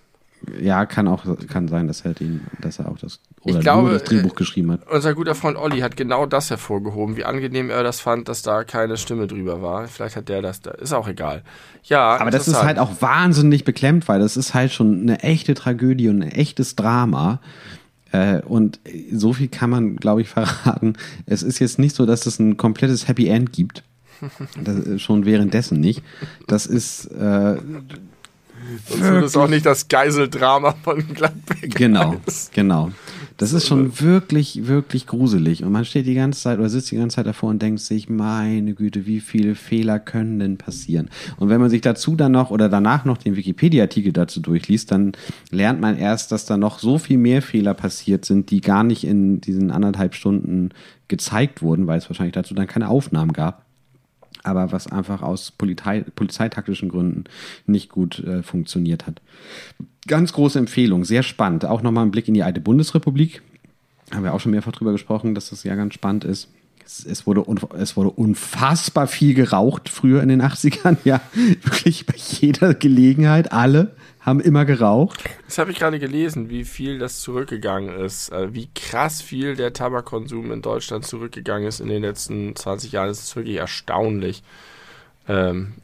Ja, 0.60 0.86
kann 0.86 1.06
auch 1.06 1.24
kann 1.48 1.68
sein, 1.68 1.86
dass 1.86 2.00
er 2.00 2.14
den, 2.14 2.40
dass 2.60 2.78
er 2.78 2.88
auch 2.88 2.98
das 2.98 3.20
oder 3.42 3.58
ich 3.58 3.60
glaube, 3.60 3.90
das 3.90 4.04
Drehbuch 4.04 4.34
geschrieben 4.34 4.72
hat. 4.72 4.90
Unser 4.90 5.14
guter 5.14 5.34
Freund 5.34 5.56
Olli 5.56 5.80
hat 5.80 5.96
genau 5.96 6.26
das 6.26 6.50
hervorgehoben, 6.50 7.16
wie 7.16 7.24
angenehm 7.24 7.70
er 7.70 7.82
das 7.82 8.00
fand, 8.00 8.28
dass 8.28 8.42
da 8.42 8.64
keine 8.64 8.96
Stimme 8.96 9.26
drüber 9.26 9.62
war. 9.62 9.86
Vielleicht 9.86 10.16
hat 10.16 10.28
der 10.28 10.40
das 10.42 10.62
da. 10.62 10.72
Ist 10.72 10.94
auch 10.94 11.08
egal. 11.08 11.42
Ja. 11.84 12.16
Aber 12.16 12.30
das 12.30 12.48
ist 12.48 12.62
halt 12.62 12.78
auch 12.78 13.00
wahnsinnig 13.00 13.64
beklemmt, 13.64 14.08
weil 14.08 14.18
das 14.18 14.36
ist 14.36 14.54
halt 14.54 14.72
schon 14.72 15.02
eine 15.02 15.22
echte 15.22 15.54
Tragödie 15.54 16.08
und 16.08 16.22
ein 16.22 16.32
echtes 16.32 16.74
Drama. 16.74 17.34
Äh, 17.34 17.79
und 18.46 18.80
so 19.12 19.32
viel 19.32 19.48
kann 19.48 19.70
man, 19.70 19.96
glaube 19.96 20.22
ich, 20.22 20.28
verraten. 20.28 20.94
Es 21.26 21.42
ist 21.42 21.58
jetzt 21.58 21.78
nicht 21.78 21.94
so, 21.94 22.06
dass 22.06 22.26
es 22.26 22.38
ein 22.38 22.56
komplettes 22.56 23.08
Happy 23.08 23.28
End 23.28 23.52
gibt. 23.52 23.84
Das, 24.62 25.00
schon 25.00 25.24
währenddessen 25.24 25.80
nicht. 25.80 26.02
Das 26.46 26.66
ist 26.66 27.06
äh, 27.06 27.56
Sonst 28.88 29.02
wird 29.02 29.24
es 29.24 29.36
auch 29.36 29.48
nicht 29.48 29.66
das 29.66 29.88
Geiseldrama 29.88 30.74
von 30.82 31.06
Gladbeck. 31.14 31.74
Genau, 31.74 32.16
ist. 32.26 32.52
genau. 32.52 32.90
Das 33.36 33.54
ist 33.54 33.66
schon 33.66 33.98
wirklich, 34.00 34.66
wirklich 34.66 35.06
gruselig. 35.06 35.64
Und 35.64 35.72
man 35.72 35.86
steht 35.86 36.06
die 36.06 36.14
ganze 36.14 36.42
Zeit 36.42 36.58
oder 36.58 36.68
sitzt 36.68 36.90
die 36.90 36.96
ganze 36.96 37.16
Zeit 37.16 37.26
davor 37.26 37.48
und 37.48 37.62
denkt 37.62 37.80
sich, 37.80 38.10
meine 38.10 38.74
Güte, 38.74 39.06
wie 39.06 39.20
viele 39.20 39.54
Fehler 39.54 39.98
können 39.98 40.38
denn 40.38 40.58
passieren? 40.58 41.08
Und 41.38 41.48
wenn 41.48 41.58
man 41.58 41.70
sich 41.70 41.80
dazu 41.80 42.16
dann 42.16 42.32
noch 42.32 42.50
oder 42.50 42.68
danach 42.68 43.06
noch 43.06 43.16
den 43.16 43.36
Wikipedia-Artikel 43.36 44.12
dazu 44.12 44.40
durchliest, 44.40 44.92
dann 44.92 45.12
lernt 45.50 45.80
man 45.80 45.96
erst, 45.96 46.32
dass 46.32 46.44
da 46.44 46.58
noch 46.58 46.80
so 46.80 46.98
viel 46.98 47.16
mehr 47.16 47.40
Fehler 47.40 47.72
passiert 47.72 48.26
sind, 48.26 48.50
die 48.50 48.60
gar 48.60 48.84
nicht 48.84 49.04
in 49.04 49.40
diesen 49.40 49.70
anderthalb 49.70 50.14
Stunden 50.14 50.70
gezeigt 51.08 51.62
wurden, 51.62 51.86
weil 51.86 51.96
es 51.96 52.10
wahrscheinlich 52.10 52.34
dazu 52.34 52.52
dann 52.52 52.66
keine 52.66 52.88
Aufnahmen 52.88 53.32
gab 53.32 53.64
aber 54.42 54.72
was 54.72 54.86
einfach 54.86 55.22
aus 55.22 55.50
Polizei, 55.50 56.04
polizeitaktischen 56.14 56.88
Gründen 56.88 57.24
nicht 57.66 57.90
gut 57.90 58.20
äh, 58.20 58.42
funktioniert 58.42 59.06
hat. 59.06 59.20
Ganz 60.06 60.32
große 60.32 60.58
Empfehlung, 60.58 61.04
sehr 61.04 61.22
spannend. 61.22 61.64
Auch 61.64 61.82
nochmal 61.82 62.06
ein 62.06 62.10
Blick 62.10 62.28
in 62.28 62.34
die 62.34 62.42
alte 62.42 62.60
Bundesrepublik. 62.60 63.42
Haben 64.10 64.24
wir 64.24 64.34
auch 64.34 64.40
schon 64.40 64.52
mehrfach 64.52 64.72
drüber 64.72 64.92
gesprochen, 64.92 65.34
dass 65.34 65.50
das 65.50 65.62
ja 65.64 65.74
ganz 65.74 65.94
spannend 65.94 66.24
ist. 66.24 66.48
Es, 66.84 67.26
wurde, 67.26 67.44
es 67.78 67.96
wurde 67.96 68.10
unfassbar 68.10 69.06
viel 69.06 69.34
geraucht 69.34 69.88
früher 69.88 70.22
in 70.22 70.28
den 70.28 70.42
80ern, 70.42 70.96
ja. 71.04 71.20
Wirklich 71.62 72.06
bei 72.06 72.14
jeder 72.16 72.74
Gelegenheit, 72.74 73.52
alle 73.52 73.94
haben 74.20 74.40
immer 74.40 74.64
geraucht. 74.64 75.24
Das 75.46 75.58
habe 75.58 75.70
ich 75.70 75.78
gerade 75.78 75.98
gelesen, 75.98 76.50
wie 76.50 76.64
viel 76.64 76.98
das 76.98 77.20
zurückgegangen 77.20 77.94
ist. 77.98 78.30
Äh, 78.30 78.52
wie 78.54 78.68
krass 78.74 79.22
viel 79.22 79.56
der 79.56 79.72
Tabakkonsum 79.72 80.52
in 80.52 80.62
Deutschland 80.62 81.06
zurückgegangen 81.06 81.66
ist 81.66 81.80
in 81.80 81.88
den 81.88 82.02
letzten 82.02 82.54
20 82.54 82.92
Jahren. 82.92 83.08
Das 83.08 83.20
ist 83.20 83.34
wirklich 83.36 83.56
erstaunlich. 83.56 84.42
Ähm, 85.26 85.74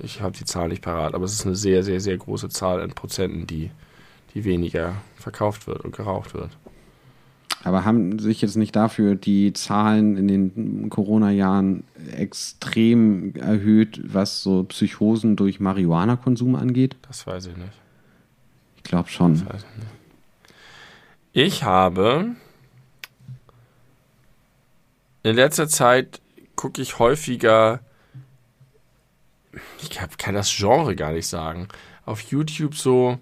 ich 0.00 0.20
habe 0.20 0.36
die 0.36 0.44
Zahl 0.44 0.68
nicht 0.68 0.82
parat, 0.82 1.14
aber 1.14 1.24
es 1.24 1.34
ist 1.34 1.46
eine 1.46 1.56
sehr, 1.56 1.82
sehr, 1.82 2.00
sehr 2.00 2.16
große 2.16 2.48
Zahl 2.48 2.80
in 2.80 2.90
Prozenten, 2.90 3.46
die, 3.46 3.70
die 4.34 4.44
weniger 4.44 4.94
verkauft 5.16 5.66
wird 5.66 5.82
und 5.82 5.96
geraucht 5.96 6.34
wird. 6.34 6.50
Aber 7.62 7.84
haben 7.84 8.18
sich 8.18 8.42
jetzt 8.42 8.56
nicht 8.56 8.76
dafür 8.76 9.14
die 9.14 9.52
Zahlen 9.54 10.18
in 10.18 10.28
den 10.28 10.90
Corona-Jahren 10.90 11.84
extrem 12.14 13.34
erhöht, 13.36 14.00
was 14.04 14.42
so 14.42 14.64
Psychosen 14.64 15.34
durch 15.34 15.60
Marihuana-Konsum 15.60 16.56
angeht? 16.56 16.96
Das 17.08 17.26
weiß 17.26 17.46
ich 17.46 17.56
nicht. 17.56 17.83
Ich 18.84 18.90
glaube 18.90 19.08
schon. 19.08 19.46
Ich 21.32 21.64
habe 21.64 22.36
in 25.24 25.34
letzter 25.34 25.68
Zeit 25.68 26.20
gucke 26.54 26.80
ich 26.80 26.98
häufiger, 26.98 27.80
ich 29.80 29.90
kann 29.90 30.34
das 30.34 30.54
Genre 30.54 30.94
gar 30.94 31.12
nicht 31.12 31.26
sagen, 31.26 31.68
auf 32.04 32.20
YouTube 32.20 32.76
so, 32.76 33.18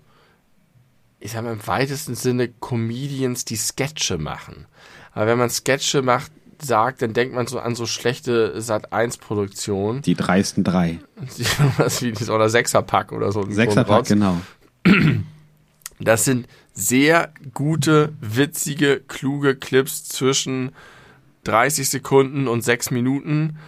ich 1.20 1.32
sag 1.32 1.44
mal 1.44 1.52
im 1.52 1.66
weitesten 1.66 2.14
Sinne 2.14 2.48
Comedians, 2.48 3.44
die 3.44 3.56
Sketche 3.56 4.18
machen. 4.18 4.66
Aber 5.12 5.26
wenn 5.28 5.38
man 5.38 5.48
Sketche 5.48 6.02
macht, 6.02 6.32
sagt, 6.60 7.02
dann 7.02 7.12
denkt 7.12 7.34
man 7.34 7.46
so 7.46 7.58
an 7.60 7.74
so 7.74 7.86
schlechte 7.86 8.58
Sat1-Produktionen. 8.58 10.02
Die 10.02 10.14
dreisten 10.14 10.64
drei. 10.64 10.98
Was 11.76 12.02
wie 12.02 12.12
oder 12.30 12.48
Sechserpack 12.48 13.12
oder 13.12 13.32
so. 13.32 13.48
Sechserpack, 13.48 14.06
genau. 14.06 14.40
Das 16.04 16.24
sind 16.24 16.48
sehr 16.72 17.32
gute, 17.54 18.12
witzige, 18.20 19.00
kluge 19.00 19.56
Clips 19.56 20.04
zwischen 20.04 20.72
30 21.44 21.88
Sekunden 21.88 22.48
und 22.48 22.62
6 22.62 22.90
Minuten, 22.90 23.58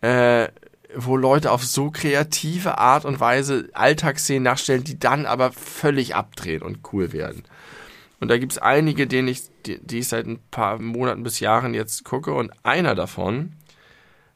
äh, 0.00 0.48
wo 0.96 1.16
Leute 1.16 1.50
auf 1.50 1.64
so 1.64 1.90
kreative 1.90 2.78
Art 2.78 3.04
und 3.04 3.18
Weise 3.18 3.68
Alltagsszenen 3.72 4.42
nachstellen, 4.42 4.84
die 4.84 4.98
dann 4.98 5.26
aber 5.26 5.52
völlig 5.52 6.14
abdrehen 6.14 6.62
und 6.62 6.80
cool 6.92 7.12
werden. 7.12 7.44
Und 8.20 8.28
da 8.28 8.38
gibt 8.38 8.52
es 8.52 8.58
einige, 8.58 9.06
denen 9.06 9.28
ich, 9.28 9.42
die, 9.66 9.78
die 9.80 9.98
ich 9.98 10.08
seit 10.08 10.26
ein 10.26 10.38
paar 10.50 10.78
Monaten 10.78 11.22
bis 11.22 11.40
Jahren 11.40 11.74
jetzt 11.74 12.04
gucke. 12.04 12.32
Und 12.32 12.52
einer 12.62 12.94
davon 12.94 13.52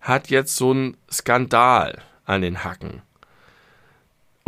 hat 0.00 0.28
jetzt 0.28 0.56
so 0.56 0.72
einen 0.72 0.96
Skandal 1.10 2.02
an 2.24 2.42
den 2.42 2.64
Hacken. 2.64 3.02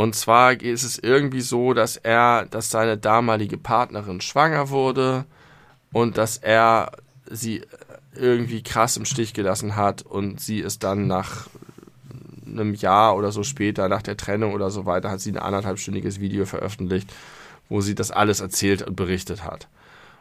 Und 0.00 0.14
zwar 0.14 0.58
ist 0.58 0.82
es 0.82 0.98
irgendwie 0.98 1.42
so, 1.42 1.74
dass 1.74 1.98
er, 1.98 2.46
dass 2.46 2.70
seine 2.70 2.96
damalige 2.96 3.58
Partnerin 3.58 4.22
schwanger 4.22 4.70
wurde 4.70 5.26
und 5.92 6.16
dass 6.16 6.38
er 6.38 6.92
sie 7.26 7.66
irgendwie 8.14 8.62
krass 8.62 8.96
im 8.96 9.04
Stich 9.04 9.34
gelassen 9.34 9.76
hat 9.76 10.00
und 10.00 10.40
sie 10.40 10.60
ist 10.60 10.84
dann 10.84 11.06
nach 11.06 11.48
einem 12.46 12.72
Jahr 12.72 13.14
oder 13.14 13.30
so 13.30 13.42
später, 13.42 13.90
nach 13.90 14.00
der 14.00 14.16
Trennung 14.16 14.54
oder 14.54 14.70
so 14.70 14.86
weiter, 14.86 15.10
hat 15.10 15.20
sie 15.20 15.32
ein 15.32 15.38
anderthalbstündiges 15.38 16.18
Video 16.18 16.46
veröffentlicht, 16.46 17.12
wo 17.68 17.82
sie 17.82 17.94
das 17.94 18.10
alles 18.10 18.40
erzählt 18.40 18.80
und 18.80 18.96
berichtet 18.96 19.44
hat. 19.44 19.68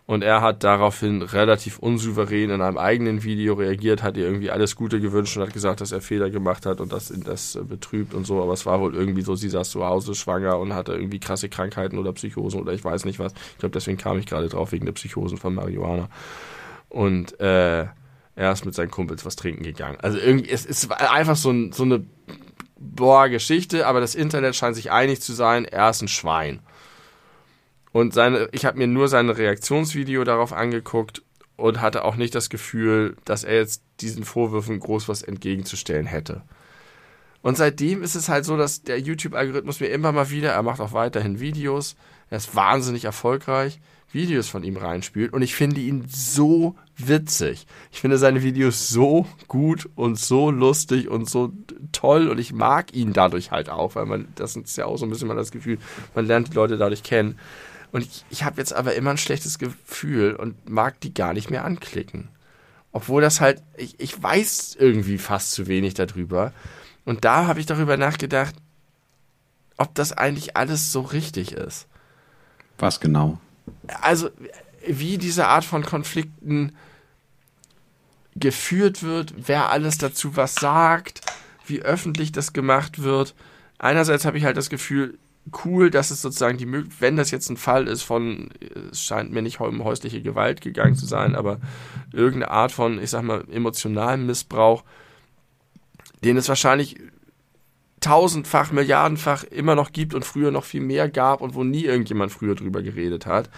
Und 0.09 0.23
er 0.23 0.41
hat 0.41 0.63
daraufhin 0.63 1.21
relativ 1.21 1.77
unsouverän 1.77 2.49
in 2.49 2.61
einem 2.63 2.79
eigenen 2.79 3.23
Video 3.23 3.53
reagiert, 3.53 4.01
hat 4.01 4.17
ihr 4.17 4.25
irgendwie 4.25 4.49
alles 4.49 4.75
Gute 4.75 4.99
gewünscht 4.99 5.37
und 5.37 5.43
hat 5.43 5.53
gesagt, 5.53 5.81
dass 5.81 5.91
er 5.91 6.01
Fehler 6.01 6.31
gemacht 6.31 6.65
hat 6.65 6.81
und 6.81 6.91
dass 6.91 7.11
ihn 7.11 7.21
das 7.21 7.53
äh, 7.53 7.61
betrübt 7.61 8.15
und 8.15 8.25
so. 8.25 8.41
Aber 8.41 8.53
es 8.53 8.65
war 8.65 8.79
wohl 8.79 8.95
irgendwie 8.95 9.21
so, 9.21 9.35
sie 9.35 9.49
saß 9.49 9.69
zu 9.69 9.85
Hause 9.85 10.15
schwanger 10.15 10.57
und 10.57 10.73
hatte 10.73 10.93
irgendwie 10.93 11.19
krasse 11.19 11.47
Krankheiten 11.47 11.99
oder 11.99 12.11
Psychosen 12.11 12.59
oder 12.59 12.73
ich 12.73 12.83
weiß 12.83 13.05
nicht 13.05 13.19
was. 13.19 13.33
Ich 13.51 13.59
glaube, 13.59 13.73
deswegen 13.73 13.99
kam 13.99 14.17
ich 14.17 14.25
gerade 14.25 14.49
drauf, 14.49 14.71
wegen 14.71 14.87
der 14.87 14.93
Psychosen 14.93 15.37
von 15.37 15.53
Marihuana. 15.53 16.09
Und 16.89 17.39
äh, 17.39 17.85
er 18.35 18.51
ist 18.51 18.65
mit 18.65 18.73
seinen 18.73 18.89
Kumpels 18.89 19.27
was 19.27 19.35
trinken 19.35 19.61
gegangen. 19.61 19.99
Also 20.01 20.17
irgendwie, 20.17 20.49
es 20.49 20.65
ist 20.65 20.91
einfach 20.91 21.35
so, 21.35 21.51
ein, 21.51 21.71
so 21.71 21.83
eine 21.83 22.03
boah, 22.79 23.29
Geschichte, 23.29 23.85
aber 23.85 24.01
das 24.01 24.15
Internet 24.15 24.55
scheint 24.55 24.75
sich 24.75 24.89
einig 24.89 25.21
zu 25.21 25.33
sein, 25.33 25.65
er 25.65 25.91
ist 25.91 26.01
ein 26.01 26.07
Schwein. 26.07 26.61
Und 27.91 28.13
seine, 28.13 28.49
ich 28.51 28.65
habe 28.65 28.77
mir 28.77 28.87
nur 28.87 29.07
sein 29.07 29.29
Reaktionsvideo 29.29 30.23
darauf 30.23 30.53
angeguckt 30.53 31.23
und 31.57 31.81
hatte 31.81 32.05
auch 32.05 32.15
nicht 32.15 32.35
das 32.35 32.49
Gefühl, 32.49 33.15
dass 33.25 33.43
er 33.43 33.55
jetzt 33.55 33.81
diesen 33.99 34.23
Vorwürfen 34.23 34.79
groß 34.79 35.09
was 35.09 35.23
entgegenzustellen 35.23 36.05
hätte. 36.05 36.41
Und 37.41 37.57
seitdem 37.57 38.03
ist 38.03 38.15
es 38.15 38.29
halt 38.29 38.45
so, 38.45 38.57
dass 38.57 38.83
der 38.83 38.99
YouTube-Algorithmus 38.99 39.79
mir 39.79 39.87
immer 39.87 40.11
mal 40.11 40.29
wieder, 40.29 40.51
er 40.51 40.63
macht 40.63 40.81
auch 40.81 40.93
weiterhin 40.93 41.39
Videos, 41.39 41.95
er 42.29 42.37
ist 42.37 42.55
wahnsinnig 42.55 43.05
erfolgreich, 43.05 43.79
Videos 44.11 44.49
von 44.49 44.63
ihm 44.63 44.77
reinspielt 44.77 45.33
und 45.33 45.41
ich 45.41 45.55
finde 45.55 45.81
ihn 45.81 46.05
so 46.09 46.75
witzig. 46.97 47.67
Ich 47.91 48.01
finde 48.01 48.17
seine 48.17 48.41
Videos 48.41 48.89
so 48.89 49.27
gut 49.47 49.87
und 49.95 50.19
so 50.19 50.49
lustig 50.49 51.09
und 51.09 51.29
so 51.29 51.53
toll 51.91 52.27
und 52.27 52.39
ich 52.39 52.51
mag 52.51 52.93
ihn 52.93 53.13
dadurch 53.13 53.51
halt 53.51 53.69
auch, 53.69 53.95
weil 53.95 54.05
man, 54.05 54.27
das 54.35 54.55
ist 54.55 54.77
ja 54.77 54.85
auch 54.85 54.97
so 54.97 55.05
ein 55.05 55.09
bisschen 55.09 55.27
mal 55.27 55.35
das 55.35 55.51
Gefühl, 55.51 55.77
man 56.15 56.25
lernt 56.25 56.49
die 56.49 56.55
Leute 56.55 56.77
dadurch 56.77 57.03
kennen. 57.03 57.37
Und 57.91 58.03
ich, 58.03 58.25
ich 58.29 58.43
habe 58.43 58.61
jetzt 58.61 58.73
aber 58.73 58.95
immer 58.95 59.11
ein 59.11 59.17
schlechtes 59.17 59.59
Gefühl 59.59 60.35
und 60.35 60.69
mag 60.69 60.99
die 61.01 61.13
gar 61.13 61.33
nicht 61.33 61.49
mehr 61.49 61.65
anklicken. 61.65 62.29
Obwohl 62.91 63.21
das 63.21 63.41
halt, 63.41 63.61
ich, 63.77 63.99
ich 63.99 64.21
weiß 64.21 64.75
irgendwie 64.79 65.17
fast 65.17 65.51
zu 65.51 65.67
wenig 65.67 65.93
darüber. 65.93 66.53
Und 67.05 67.25
da 67.25 67.47
habe 67.47 67.59
ich 67.59 67.65
darüber 67.65 67.97
nachgedacht, 67.97 68.55
ob 69.77 69.95
das 69.95 70.11
eigentlich 70.11 70.57
alles 70.57 70.91
so 70.91 71.01
richtig 71.01 71.53
ist. 71.53 71.87
Was 72.77 72.99
genau? 72.99 73.39
Also, 74.01 74.29
wie 74.87 75.17
diese 75.17 75.47
Art 75.47 75.65
von 75.65 75.83
Konflikten 75.83 76.75
geführt 78.35 79.03
wird, 79.03 79.33
wer 79.47 79.69
alles 79.69 79.97
dazu 79.97 80.35
was 80.35 80.55
sagt, 80.55 81.21
wie 81.65 81.81
öffentlich 81.81 82.31
das 82.31 82.53
gemacht 82.53 83.01
wird. 83.01 83.35
Einerseits 83.77 84.25
habe 84.25 84.37
ich 84.37 84.45
halt 84.45 84.57
das 84.57 84.69
Gefühl, 84.69 85.17
cool, 85.65 85.89
dass 85.89 86.11
es 86.11 86.21
sozusagen 86.21 86.57
die 86.57 86.65
Möglichkeit, 86.65 87.01
wenn 87.01 87.15
das 87.15 87.31
jetzt 87.31 87.49
ein 87.49 87.57
Fall 87.57 87.87
ist 87.87 88.03
von, 88.03 88.49
es 88.91 89.01
scheint 89.01 89.31
mir 89.31 89.41
nicht 89.41 89.59
um 89.59 89.83
häusliche 89.83 90.21
Gewalt 90.21 90.61
gegangen 90.61 90.95
zu 90.95 91.05
sein, 91.05 91.35
aber 91.35 91.59
irgendeine 92.13 92.51
Art 92.51 92.71
von, 92.71 93.01
ich 93.01 93.09
sag 93.09 93.23
mal, 93.23 93.43
emotionalem 93.51 94.25
Missbrauch, 94.25 94.83
den 96.23 96.37
es 96.37 96.49
wahrscheinlich 96.49 96.97
tausendfach, 97.99 98.71
milliardenfach 98.71 99.43
immer 99.43 99.75
noch 99.75 99.91
gibt 99.91 100.13
und 100.13 100.25
früher 100.25 100.51
noch 100.51 100.65
viel 100.65 100.81
mehr 100.81 101.09
gab 101.09 101.41
und 101.41 101.53
wo 101.53 101.63
nie 101.63 101.83
irgendjemand 101.83 102.31
früher 102.31 102.55
drüber 102.55 102.81
geredet 102.81 103.25
hat. 103.25 103.49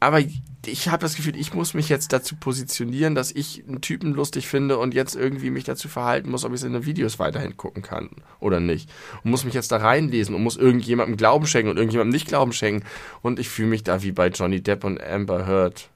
Aber 0.00 0.20
ich 0.68 0.88
habe 0.88 1.00
das 1.00 1.16
Gefühl, 1.16 1.36
ich 1.36 1.54
muss 1.54 1.74
mich 1.74 1.88
jetzt 1.88 2.12
dazu 2.12 2.36
positionieren, 2.36 3.14
dass 3.14 3.32
ich 3.32 3.64
einen 3.66 3.80
Typen 3.80 4.12
lustig 4.12 4.48
finde 4.48 4.78
und 4.78 4.94
jetzt 4.94 5.14
irgendwie 5.14 5.50
mich 5.50 5.64
dazu 5.64 5.88
verhalten 5.88 6.30
muss, 6.30 6.44
ob 6.44 6.52
ich 6.52 6.60
seine 6.60 6.86
Videos 6.86 7.18
weiterhin 7.18 7.56
gucken 7.56 7.82
kann 7.82 8.10
oder 8.40 8.60
nicht. 8.60 8.90
Und 9.22 9.30
muss 9.30 9.44
mich 9.44 9.54
jetzt 9.54 9.72
da 9.72 9.78
reinlesen 9.78 10.34
und 10.34 10.42
muss 10.42 10.56
irgendjemandem 10.56 11.16
Glauben 11.16 11.46
schenken 11.46 11.70
und 11.70 11.76
irgendjemandem 11.76 12.12
nicht 12.12 12.28
Glauben 12.28 12.52
schenken. 12.52 12.86
Und 13.22 13.38
ich 13.38 13.48
fühle 13.48 13.68
mich 13.68 13.84
da 13.84 14.02
wie 14.02 14.12
bei 14.12 14.28
Johnny 14.28 14.60
Depp 14.60 14.84
und 14.84 15.02
Amber 15.02 15.46
Heard. 15.46 15.88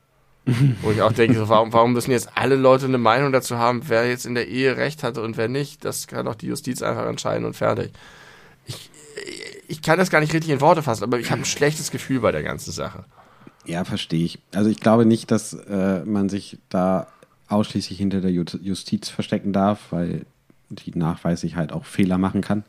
Wo 0.83 0.91
ich 0.91 1.03
auch 1.03 1.13
denke, 1.13 1.37
so, 1.37 1.49
warum, 1.49 1.73
warum 1.73 1.93
müssen 1.93 2.11
jetzt 2.11 2.31
alle 2.35 2.57
Leute 2.57 2.87
eine 2.87 2.99
Meinung 2.99 3.31
dazu 3.31 3.59
haben, 3.59 3.83
wer 3.89 4.09
jetzt 4.09 4.27
in 4.27 4.35
der 4.35 4.49
Ehe 4.49 4.77
recht 4.77 5.03
hatte 5.03 5.23
und 5.23 5.37
wer 5.37 5.49
nicht? 5.49 5.85
Das 5.85 6.07
kann 6.07 6.27
doch 6.27 6.35
die 6.35 6.47
Justiz 6.47 6.83
einfach 6.83 7.07
entscheiden 7.07 7.45
und 7.45 7.55
fertig. 7.55 7.93
Ich, 8.67 8.91
ich 9.69 9.83
kann 9.83 9.99
das 9.99 10.11
gar 10.11 10.21
nicht 10.21 10.33
richtig 10.33 10.51
in 10.51 10.61
Worte 10.61 10.83
fassen, 10.83 11.05
aber 11.05 11.19
ich 11.19 11.31
habe 11.31 11.43
ein 11.43 11.47
schlechtes 11.47 11.91
Gefühl 11.91 12.21
bei 12.21 12.33
der 12.33 12.43
ganzen 12.43 12.73
Sache. 12.73 13.05
Ja, 13.71 13.85
verstehe 13.85 14.25
ich. 14.25 14.41
Also 14.53 14.69
ich 14.69 14.81
glaube 14.81 15.07
nicht, 15.07 15.31
dass 15.31 15.53
äh, 15.53 16.05
man 16.05 16.29
sich 16.29 16.59
da 16.71 17.07
ausschließlich 17.47 17.99
hinter 17.99 18.21
der 18.21 18.33
Justiz 18.33 19.09
verstecken 19.09 19.53
darf, 19.53 19.93
weil 19.93 20.27
die 20.71 20.97
nachweislich 20.99 21.55
halt 21.55 21.73
auch 21.73 21.85
Fehler 21.85 22.19
machen 22.19 22.41
kann. 22.41 22.65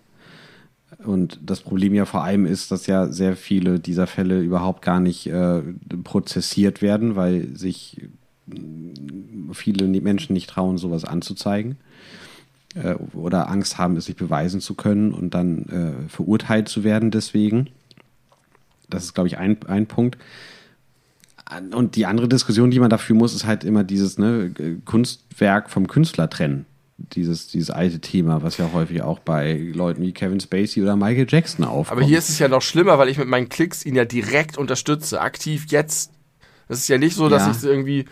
Und 1.03 1.39
das 1.43 1.61
Problem 1.61 1.95
ja 1.95 2.05
vor 2.05 2.23
allem 2.23 2.45
ist, 2.45 2.69
dass 2.69 2.85
ja 2.85 3.07
sehr 3.07 3.35
viele 3.35 3.79
dieser 3.79 4.05
Fälle 4.05 4.41
überhaupt 4.41 4.83
gar 4.83 4.99
nicht 4.99 5.25
äh, 5.25 5.61
prozessiert 6.03 6.83
werden, 6.83 7.15
weil 7.15 7.55
sich 7.55 8.07
viele 9.53 9.87
Menschen 9.87 10.33
nicht 10.33 10.51
trauen, 10.51 10.77
sowas 10.77 11.03
anzuzeigen 11.03 11.77
äh, 12.75 12.93
oder 13.13 13.49
Angst 13.49 13.79
haben, 13.79 13.97
es 13.97 14.05
sich 14.05 14.15
beweisen 14.15 14.61
zu 14.61 14.75
können 14.75 15.13
und 15.13 15.33
dann 15.33 15.65
äh, 15.65 16.09
verurteilt 16.09 16.69
zu 16.69 16.83
werden 16.83 17.09
deswegen. 17.09 17.69
Das 18.87 19.05
ist, 19.05 19.13
glaube 19.15 19.29
ich, 19.29 19.39
ein, 19.39 19.57
ein 19.67 19.87
Punkt 19.87 20.19
und 21.73 21.95
die 21.95 22.05
andere 22.05 22.29
Diskussion, 22.29 22.71
die 22.71 22.79
man 22.79 22.89
dafür 22.89 23.15
muss, 23.15 23.33
ist 23.33 23.45
halt 23.45 23.63
immer 23.63 23.83
dieses 23.83 24.17
ne, 24.17 24.53
Kunstwerk 24.85 25.69
vom 25.69 25.87
Künstler 25.87 26.29
trennen. 26.29 26.65
Dieses, 26.97 27.47
dieses 27.47 27.71
alte 27.71 27.99
Thema, 27.99 28.43
was 28.43 28.57
ja 28.57 28.69
häufig 28.73 29.01
auch 29.01 29.19
bei 29.19 29.57
Leuten 29.73 30.03
wie 30.03 30.11
Kevin 30.11 30.39
Spacey 30.39 30.83
oder 30.83 30.95
Michael 30.95 31.25
Jackson 31.27 31.65
aufkommt. 31.65 31.99
Aber 31.99 32.07
hier 32.07 32.19
ist 32.19 32.29
es 32.29 32.37
ja 32.37 32.47
noch 32.47 32.61
schlimmer, 32.61 32.99
weil 32.99 33.09
ich 33.09 33.17
mit 33.17 33.27
meinen 33.27 33.49
Klicks 33.49 33.85
ihn 33.85 33.95
ja 33.95 34.05
direkt 34.05 34.57
unterstütze, 34.57 35.19
aktiv 35.19 35.65
jetzt. 35.69 36.11
Das 36.67 36.77
ist 36.77 36.87
ja 36.87 36.99
nicht 36.99 37.15
so, 37.15 37.27
dass 37.27 37.47
ja. 37.47 37.51
ich 37.51 37.63
irgendwie 37.63 38.05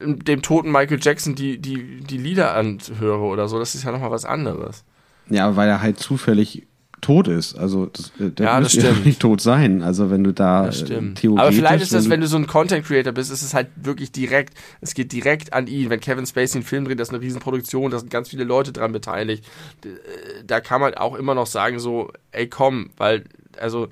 dem 0.00 0.42
toten 0.42 0.72
Michael 0.72 0.98
Jackson 1.00 1.34
die, 1.34 1.58
die, 1.58 2.00
die 2.00 2.18
Lieder 2.18 2.54
anhöre 2.54 3.22
oder 3.22 3.48
so. 3.48 3.58
Das 3.58 3.74
ist 3.74 3.84
ja 3.84 3.92
nochmal 3.92 4.10
was 4.10 4.24
anderes. 4.24 4.84
Ja, 5.30 5.56
weil 5.56 5.68
er 5.68 5.80
halt 5.80 5.98
zufällig 5.98 6.66
tot 7.04 7.28
ist. 7.28 7.54
Also 7.54 7.86
das, 7.86 8.12
äh, 8.18 8.30
der 8.30 8.46
ja, 8.46 8.60
muss 8.60 8.74
ja 8.74 8.92
nicht 9.04 9.20
tot 9.20 9.40
sein. 9.40 9.82
Also 9.82 10.10
wenn 10.10 10.24
du 10.24 10.32
da. 10.32 10.68
Äh, 10.68 11.12
Aber 11.36 11.52
vielleicht 11.52 11.82
ist 11.82 11.92
das, 11.92 12.08
wenn 12.08 12.20
du 12.20 12.26
so 12.26 12.36
ein 12.36 12.46
Content 12.46 12.86
Creator 12.86 13.12
bist, 13.12 13.30
ist 13.30 13.42
es 13.42 13.52
halt 13.52 13.68
wirklich 13.76 14.10
direkt, 14.10 14.54
es 14.80 14.94
geht 14.94 15.12
direkt 15.12 15.52
an 15.52 15.66
ihn. 15.66 15.90
Wenn 15.90 16.00
Kevin 16.00 16.26
Spacey 16.26 16.58
einen 16.58 16.64
Film 16.64 16.86
dreht, 16.86 16.98
das 16.98 17.08
ist 17.08 17.14
eine 17.14 17.22
Riesenproduktion, 17.22 17.90
da 17.90 17.98
sind 17.98 18.10
ganz 18.10 18.30
viele 18.30 18.44
Leute 18.44 18.72
dran 18.72 18.92
beteiligt. 18.92 19.44
Äh, 19.84 19.88
da 20.46 20.60
kann 20.60 20.80
man 20.80 20.94
auch 20.94 21.14
immer 21.14 21.34
noch 21.34 21.46
sagen 21.46 21.78
so, 21.78 22.10
ey 22.32 22.48
komm, 22.48 22.90
weil, 22.96 23.24
also 23.58 23.88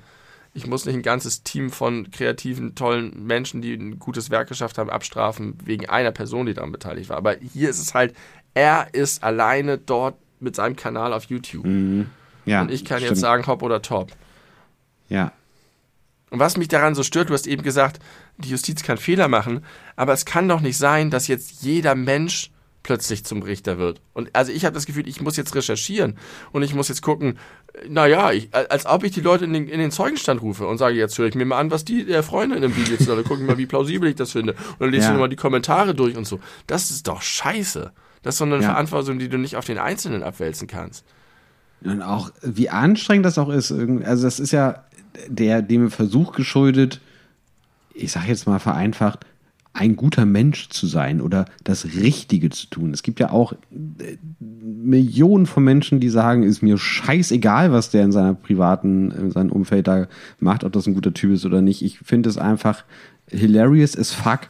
ich 0.55 0.67
muss 0.67 0.85
nicht 0.85 0.95
ein 0.95 1.01
ganzes 1.01 1.43
Team 1.43 1.69
von 1.69 2.11
kreativen, 2.11 2.75
tollen 2.75 3.25
Menschen, 3.25 3.61
die 3.61 3.73
ein 3.73 3.99
gutes 3.99 4.29
Werk 4.29 4.47
geschafft 4.47 4.77
haben, 4.77 4.89
abstrafen 4.89 5.57
wegen 5.63 5.87
einer 5.89 6.11
Person, 6.11 6.45
die 6.45 6.53
daran 6.53 6.71
beteiligt 6.71 7.09
war. 7.09 7.17
Aber 7.17 7.35
hier 7.37 7.69
ist 7.69 7.79
es 7.79 7.93
halt, 7.93 8.15
er 8.53 8.87
ist 8.93 9.23
alleine 9.23 9.77
dort 9.77 10.15
mit 10.39 10.55
seinem 10.55 10.75
Kanal 10.75 11.13
auf 11.13 11.25
YouTube. 11.25 11.65
Mhm. 11.65 12.07
Ja, 12.45 12.61
und 12.61 12.71
ich 12.71 12.85
kann 12.85 12.97
stimmt. 12.97 13.11
jetzt 13.11 13.21
sagen, 13.21 13.45
hopp 13.47 13.63
oder 13.63 13.81
top. 13.81 14.11
Ja. 15.09 15.31
Und 16.29 16.39
was 16.39 16.57
mich 16.57 16.67
daran 16.67 16.95
so 16.95 17.03
stört, 17.03 17.29
du 17.29 17.33
hast 17.33 17.45
eben 17.45 17.61
gesagt, 17.61 17.99
die 18.37 18.49
Justiz 18.49 18.81
kann 18.83 18.97
Fehler 18.97 19.27
machen, 19.27 19.63
aber 19.95 20.13
es 20.13 20.25
kann 20.25 20.49
doch 20.49 20.61
nicht 20.61 20.77
sein, 20.77 21.11
dass 21.11 21.27
jetzt 21.27 21.61
jeder 21.61 21.93
Mensch 21.93 22.49
plötzlich 22.83 23.23
zum 23.23 23.41
Richter 23.41 23.77
wird. 23.77 24.01
Und 24.13 24.29
also 24.33 24.51
ich 24.51 24.65
habe 24.65 24.73
das 24.73 24.85
Gefühl, 24.85 25.07
ich 25.07 25.21
muss 25.21 25.37
jetzt 25.37 25.55
recherchieren 25.55 26.17
und 26.51 26.63
ich 26.63 26.75
muss 26.75 26.89
jetzt 26.89 27.01
gucken, 27.01 27.39
naja, 27.87 28.31
ich, 28.31 28.49
als 28.53 28.85
ob 28.85 29.03
ich 29.03 29.13
die 29.13 29.21
Leute 29.21 29.45
in 29.45 29.53
den, 29.53 29.67
in 29.67 29.79
den 29.79 29.89
Zeugenstand 29.89 30.41
rufe 30.41 30.67
und 30.67 30.77
sage, 30.77 30.95
jetzt 30.95 31.17
höre 31.17 31.27
ich 31.27 31.35
mir 31.35 31.45
mal 31.45 31.59
an, 31.59 31.71
was 31.71 31.85
die 31.85 32.05
der 32.05 32.23
Freunde 32.23 32.57
in 32.57 32.61
dem 32.61 32.75
Video 32.75 32.97
zu 32.97 33.05
sagen, 33.05 33.23
gucke 33.23 33.41
ich 33.41 33.47
mal, 33.47 33.57
wie 33.57 33.65
plausibel 33.65 34.09
ich 34.09 34.15
das 34.15 34.31
finde. 34.31 34.53
Und 34.53 34.79
dann 34.79 34.91
lese 34.91 35.07
ich 35.07 35.13
ja. 35.13 35.17
mal 35.17 35.29
die 35.29 35.37
Kommentare 35.37 35.95
durch 35.95 36.17
und 36.17 36.27
so. 36.27 36.39
Das 36.67 36.91
ist 36.91 37.07
doch 37.07 37.21
scheiße. 37.21 37.91
Das 38.21 38.35
ist 38.35 38.39
so 38.39 38.45
eine 38.45 38.55
ja. 38.55 38.61
Verantwortung, 38.61 39.17
die 39.17 39.29
du 39.29 39.37
nicht 39.37 39.55
auf 39.55 39.65
den 39.65 39.77
Einzelnen 39.77 40.21
abwälzen 40.21 40.67
kannst. 40.67 41.05
Und 41.83 42.01
auch, 42.01 42.31
wie 42.41 42.69
anstrengend 42.69 43.25
das 43.25 43.37
auch 43.37 43.49
ist. 43.49 43.71
Also, 43.71 44.23
das 44.23 44.39
ist 44.39 44.51
ja 44.51 44.83
der, 45.27 45.61
dem 45.61 45.91
Versuch 45.91 46.33
geschuldet, 46.33 47.01
ich 47.93 48.11
sage 48.11 48.27
jetzt 48.27 48.47
mal 48.47 48.59
vereinfacht, 48.59 49.25
ein 49.73 49.95
guter 49.95 50.25
Mensch 50.25 50.69
zu 50.69 50.85
sein 50.85 51.19
oder 51.19 51.45
das 51.63 51.85
Richtige 51.85 52.51
zu 52.51 52.67
tun. 52.67 52.93
Es 52.93 53.01
gibt 53.01 53.19
ja 53.19 53.31
auch 53.31 53.53
äh, 53.53 54.17
Millionen 54.39 55.47
von 55.47 55.63
Menschen, 55.63 55.99
die 55.99 56.09
sagen, 56.09 56.43
ist 56.43 56.61
mir 56.61 56.77
scheißegal, 56.77 57.71
was 57.71 57.89
der 57.89 58.03
in 58.03 58.11
seiner 58.11 58.35
privaten, 58.35 59.09
in 59.09 59.31
seinem 59.31 59.51
Umfeld 59.51 59.87
da 59.87 60.07
macht, 60.39 60.63
ob 60.63 60.73
das 60.73 60.85
ein 60.85 60.93
guter 60.93 61.13
Typ 61.13 61.31
ist 61.31 61.45
oder 61.45 61.61
nicht. 61.61 61.81
Ich 61.81 61.99
finde 61.99 62.29
es 62.29 62.37
einfach 62.37 62.83
hilarious 63.27 63.97
as 63.97 64.11
fuck 64.11 64.41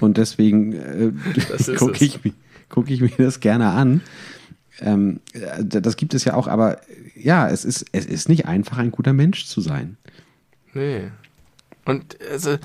und 0.00 0.16
deswegen 0.16 0.72
äh, 0.72 1.12
gucke 1.76 2.04
ich, 2.04 2.18
guck 2.68 2.90
ich 2.90 3.00
mir 3.00 3.10
das 3.18 3.38
gerne 3.38 3.68
an. 3.68 4.00
Ähm, 4.80 5.20
das 5.60 5.96
gibt 5.96 6.14
es 6.14 6.24
ja 6.24 6.34
auch, 6.34 6.48
aber 6.48 6.80
ja, 7.14 7.48
es 7.48 7.64
ist, 7.64 7.86
es 7.92 8.06
ist 8.06 8.28
nicht 8.28 8.46
einfach, 8.46 8.78
ein 8.78 8.90
guter 8.90 9.12
Mensch 9.12 9.46
zu 9.46 9.60
sein. 9.60 9.96
Nee. 10.72 11.10
Und 11.84 12.16
also, 12.30 12.58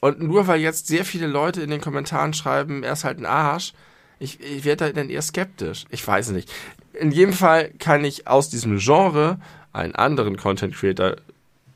und 0.00 0.22
nur 0.22 0.46
weil 0.46 0.60
jetzt 0.60 0.86
sehr 0.86 1.04
viele 1.04 1.26
Leute 1.26 1.60
in 1.60 1.70
den 1.70 1.80
Kommentaren 1.80 2.32
schreiben, 2.32 2.82
er 2.82 2.94
ist 2.94 3.04
halt 3.04 3.18
ein 3.18 3.26
Arsch, 3.26 3.74
ich, 4.18 4.38
ich 4.40 4.64
werde 4.64 4.86
da 4.86 4.92
dann 4.92 5.10
eher 5.10 5.22
skeptisch. 5.22 5.86
Ich 5.90 6.06
weiß 6.06 6.30
nicht. 6.30 6.50
In 6.92 7.10
jedem 7.10 7.32
Fall 7.32 7.70
kann 7.78 8.04
ich 8.04 8.28
aus 8.28 8.50
diesem 8.50 8.78
Genre 8.78 9.38
einen 9.72 9.94
anderen 9.94 10.36
Content 10.36 10.74
Creator 10.74 11.16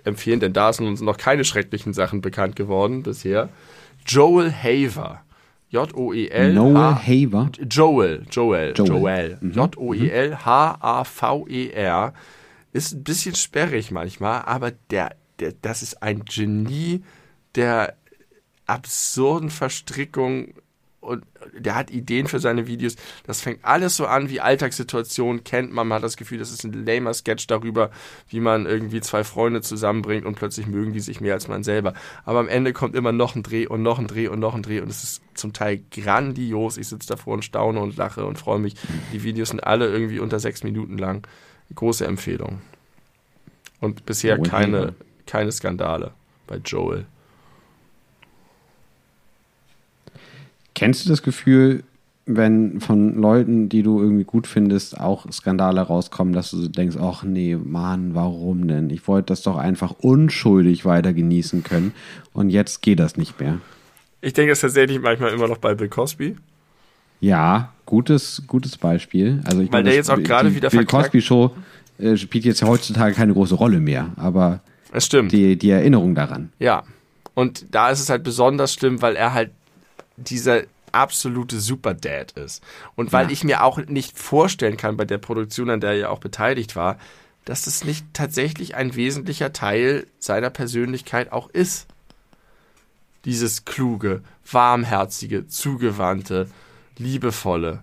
empfehlen, 0.04 0.40
denn 0.40 0.52
da 0.52 0.72
sind 0.72 0.86
uns 0.86 1.00
noch 1.00 1.16
keine 1.16 1.44
schrecklichen 1.44 1.94
Sachen 1.94 2.20
bekannt 2.20 2.54
geworden 2.54 3.02
bisher. 3.02 3.48
Joel 4.06 4.52
Haver. 4.52 5.22
J-O-E-L. 5.74 6.54
Noel 6.54 6.94
Haver. 6.94 7.50
Joel. 7.68 8.22
Joel. 8.30 8.72
Joel. 8.76 8.88
Joel. 8.88 9.38
Mhm. 9.40 9.52
J-O-E-L-H-A-V-E-R. 9.52 10.34
Ist 12.72 12.92
ein 12.92 13.02
bisschen 13.02 13.34
sperrig 13.34 13.90
manchmal, 13.90 14.42
aber 14.42 14.70
der, 14.90 15.16
der, 15.40 15.52
das 15.62 15.82
ist 15.82 16.00
ein 16.02 16.24
Genie 16.24 17.02
der 17.56 17.96
absurden 18.66 19.50
Verstrickung 19.50 20.54
der 21.52 21.74
hat 21.74 21.90
Ideen 21.90 22.26
für 22.26 22.38
seine 22.38 22.66
Videos. 22.66 22.96
Das 23.26 23.40
fängt 23.40 23.64
alles 23.64 23.96
so 23.96 24.06
an 24.06 24.30
wie 24.30 24.40
Alltagssituationen, 24.40 25.44
kennt 25.44 25.72
man. 25.72 25.88
Man 25.88 25.96
hat 25.96 26.04
das 26.04 26.16
Gefühl, 26.16 26.38
das 26.38 26.50
ist 26.50 26.64
ein 26.64 26.86
lamer 26.86 27.14
Sketch 27.14 27.46
darüber, 27.46 27.90
wie 28.28 28.40
man 28.40 28.66
irgendwie 28.66 29.00
zwei 29.00 29.24
Freunde 29.24 29.60
zusammenbringt 29.60 30.26
und 30.26 30.34
plötzlich 30.36 30.66
mögen 30.66 30.92
die 30.92 31.00
sich 31.00 31.20
mehr 31.20 31.34
als 31.34 31.48
man 31.48 31.62
selber. 31.62 31.94
Aber 32.24 32.40
am 32.40 32.48
Ende 32.48 32.72
kommt 32.72 32.94
immer 32.94 33.12
noch 33.12 33.34
ein 33.34 33.42
Dreh 33.42 33.66
und 33.66 33.82
noch 33.82 33.98
ein 33.98 34.06
Dreh 34.06 34.28
und 34.28 34.40
noch 34.40 34.54
ein 34.54 34.62
Dreh 34.62 34.80
und 34.80 34.90
es 34.90 35.02
ist 35.02 35.22
zum 35.34 35.52
Teil 35.52 35.82
grandios. 35.90 36.76
Ich 36.76 36.88
sitze 36.88 37.08
davor 37.08 37.34
und 37.34 37.44
staune 37.44 37.80
und 37.80 37.96
lache 37.96 38.24
und 38.24 38.38
freue 38.38 38.58
mich. 38.58 38.74
Die 39.12 39.22
Videos 39.22 39.50
sind 39.50 39.64
alle 39.64 39.88
irgendwie 39.88 40.18
unter 40.18 40.38
sechs 40.40 40.62
Minuten 40.62 40.98
lang. 40.98 41.26
Große 41.74 42.06
Empfehlung. 42.06 42.60
Und 43.80 44.06
bisher 44.06 44.38
keine, 44.38 44.94
keine 45.26 45.52
Skandale 45.52 46.12
bei 46.46 46.56
Joel. 46.56 47.06
Kennst 50.74 51.04
du 51.04 51.10
das 51.10 51.22
Gefühl, 51.22 51.84
wenn 52.26 52.80
von 52.80 53.14
Leuten, 53.20 53.68
die 53.68 53.82
du 53.82 54.00
irgendwie 54.00 54.24
gut 54.24 54.46
findest, 54.46 54.98
auch 54.98 55.30
Skandale 55.30 55.80
rauskommen, 55.82 56.32
dass 56.32 56.50
du 56.50 56.68
denkst, 56.68 56.96
ach 56.98 57.22
nee, 57.22 57.56
Mann, 57.56 58.14
warum 58.14 58.66
denn? 58.66 58.90
Ich 58.90 59.06
wollte 59.06 59.26
das 59.26 59.42
doch 59.42 59.56
einfach 59.56 59.92
unschuldig 60.00 60.84
weiter 60.84 61.12
genießen 61.12 61.62
können 61.64 61.92
und 62.32 62.50
jetzt 62.50 62.82
geht 62.82 62.98
das 62.98 63.16
nicht 63.16 63.40
mehr. 63.40 63.58
Ich 64.20 64.32
denke 64.32 64.52
es 64.52 64.60
tatsächlich 64.60 65.00
manchmal 65.00 65.32
immer 65.32 65.48
noch 65.48 65.58
bei 65.58 65.74
Bill 65.74 65.88
Cosby. 65.88 66.36
Ja, 67.20 67.72
gutes, 67.84 68.42
gutes 68.46 68.78
Beispiel. 68.78 69.40
Also 69.44 69.60
ich 69.60 69.70
Weil 69.70 69.80
meine, 69.80 69.90
der 69.90 69.96
jetzt 69.96 70.10
auch 70.10 70.22
gerade 70.22 70.54
wieder 70.54 70.70
Bill 70.70 70.86
Cosby 70.86 71.20
Show 71.20 71.54
äh, 71.98 72.16
spielt 72.16 72.44
jetzt 72.46 72.62
heutzutage 72.62 73.14
keine 73.14 73.34
große 73.34 73.54
Rolle 73.54 73.80
mehr, 73.80 74.12
aber 74.16 74.60
es 74.92 75.06
stimmt. 75.06 75.32
Die, 75.32 75.56
die 75.56 75.70
Erinnerung 75.70 76.14
daran. 76.14 76.52
Ja. 76.58 76.84
Und 77.34 77.66
da 77.72 77.90
ist 77.90 78.00
es 78.00 78.08
halt 78.08 78.22
besonders 78.22 78.72
schlimm, 78.72 79.02
weil 79.02 79.16
er 79.16 79.34
halt 79.34 79.50
dieser 80.16 80.62
absolute 80.92 81.60
Superdad 81.60 82.32
ist. 82.32 82.62
Und 82.94 83.12
weil 83.12 83.26
ja. 83.26 83.32
ich 83.32 83.44
mir 83.44 83.64
auch 83.64 83.78
nicht 83.78 84.18
vorstellen 84.18 84.76
kann 84.76 84.96
bei 84.96 85.04
der 85.04 85.18
Produktion, 85.18 85.70
an 85.70 85.80
der 85.80 85.90
er 85.90 85.96
ja 85.96 86.08
auch 86.10 86.20
beteiligt 86.20 86.76
war, 86.76 86.98
dass 87.44 87.66
es 87.66 87.84
nicht 87.84 88.06
tatsächlich 88.12 88.74
ein 88.74 88.94
wesentlicher 88.94 89.52
Teil 89.52 90.06
seiner 90.18 90.50
Persönlichkeit 90.50 91.32
auch 91.32 91.50
ist. 91.50 91.86
Dieses 93.24 93.64
kluge, 93.64 94.22
warmherzige, 94.50 95.46
zugewandte, 95.46 96.48
liebevolle. 96.96 97.82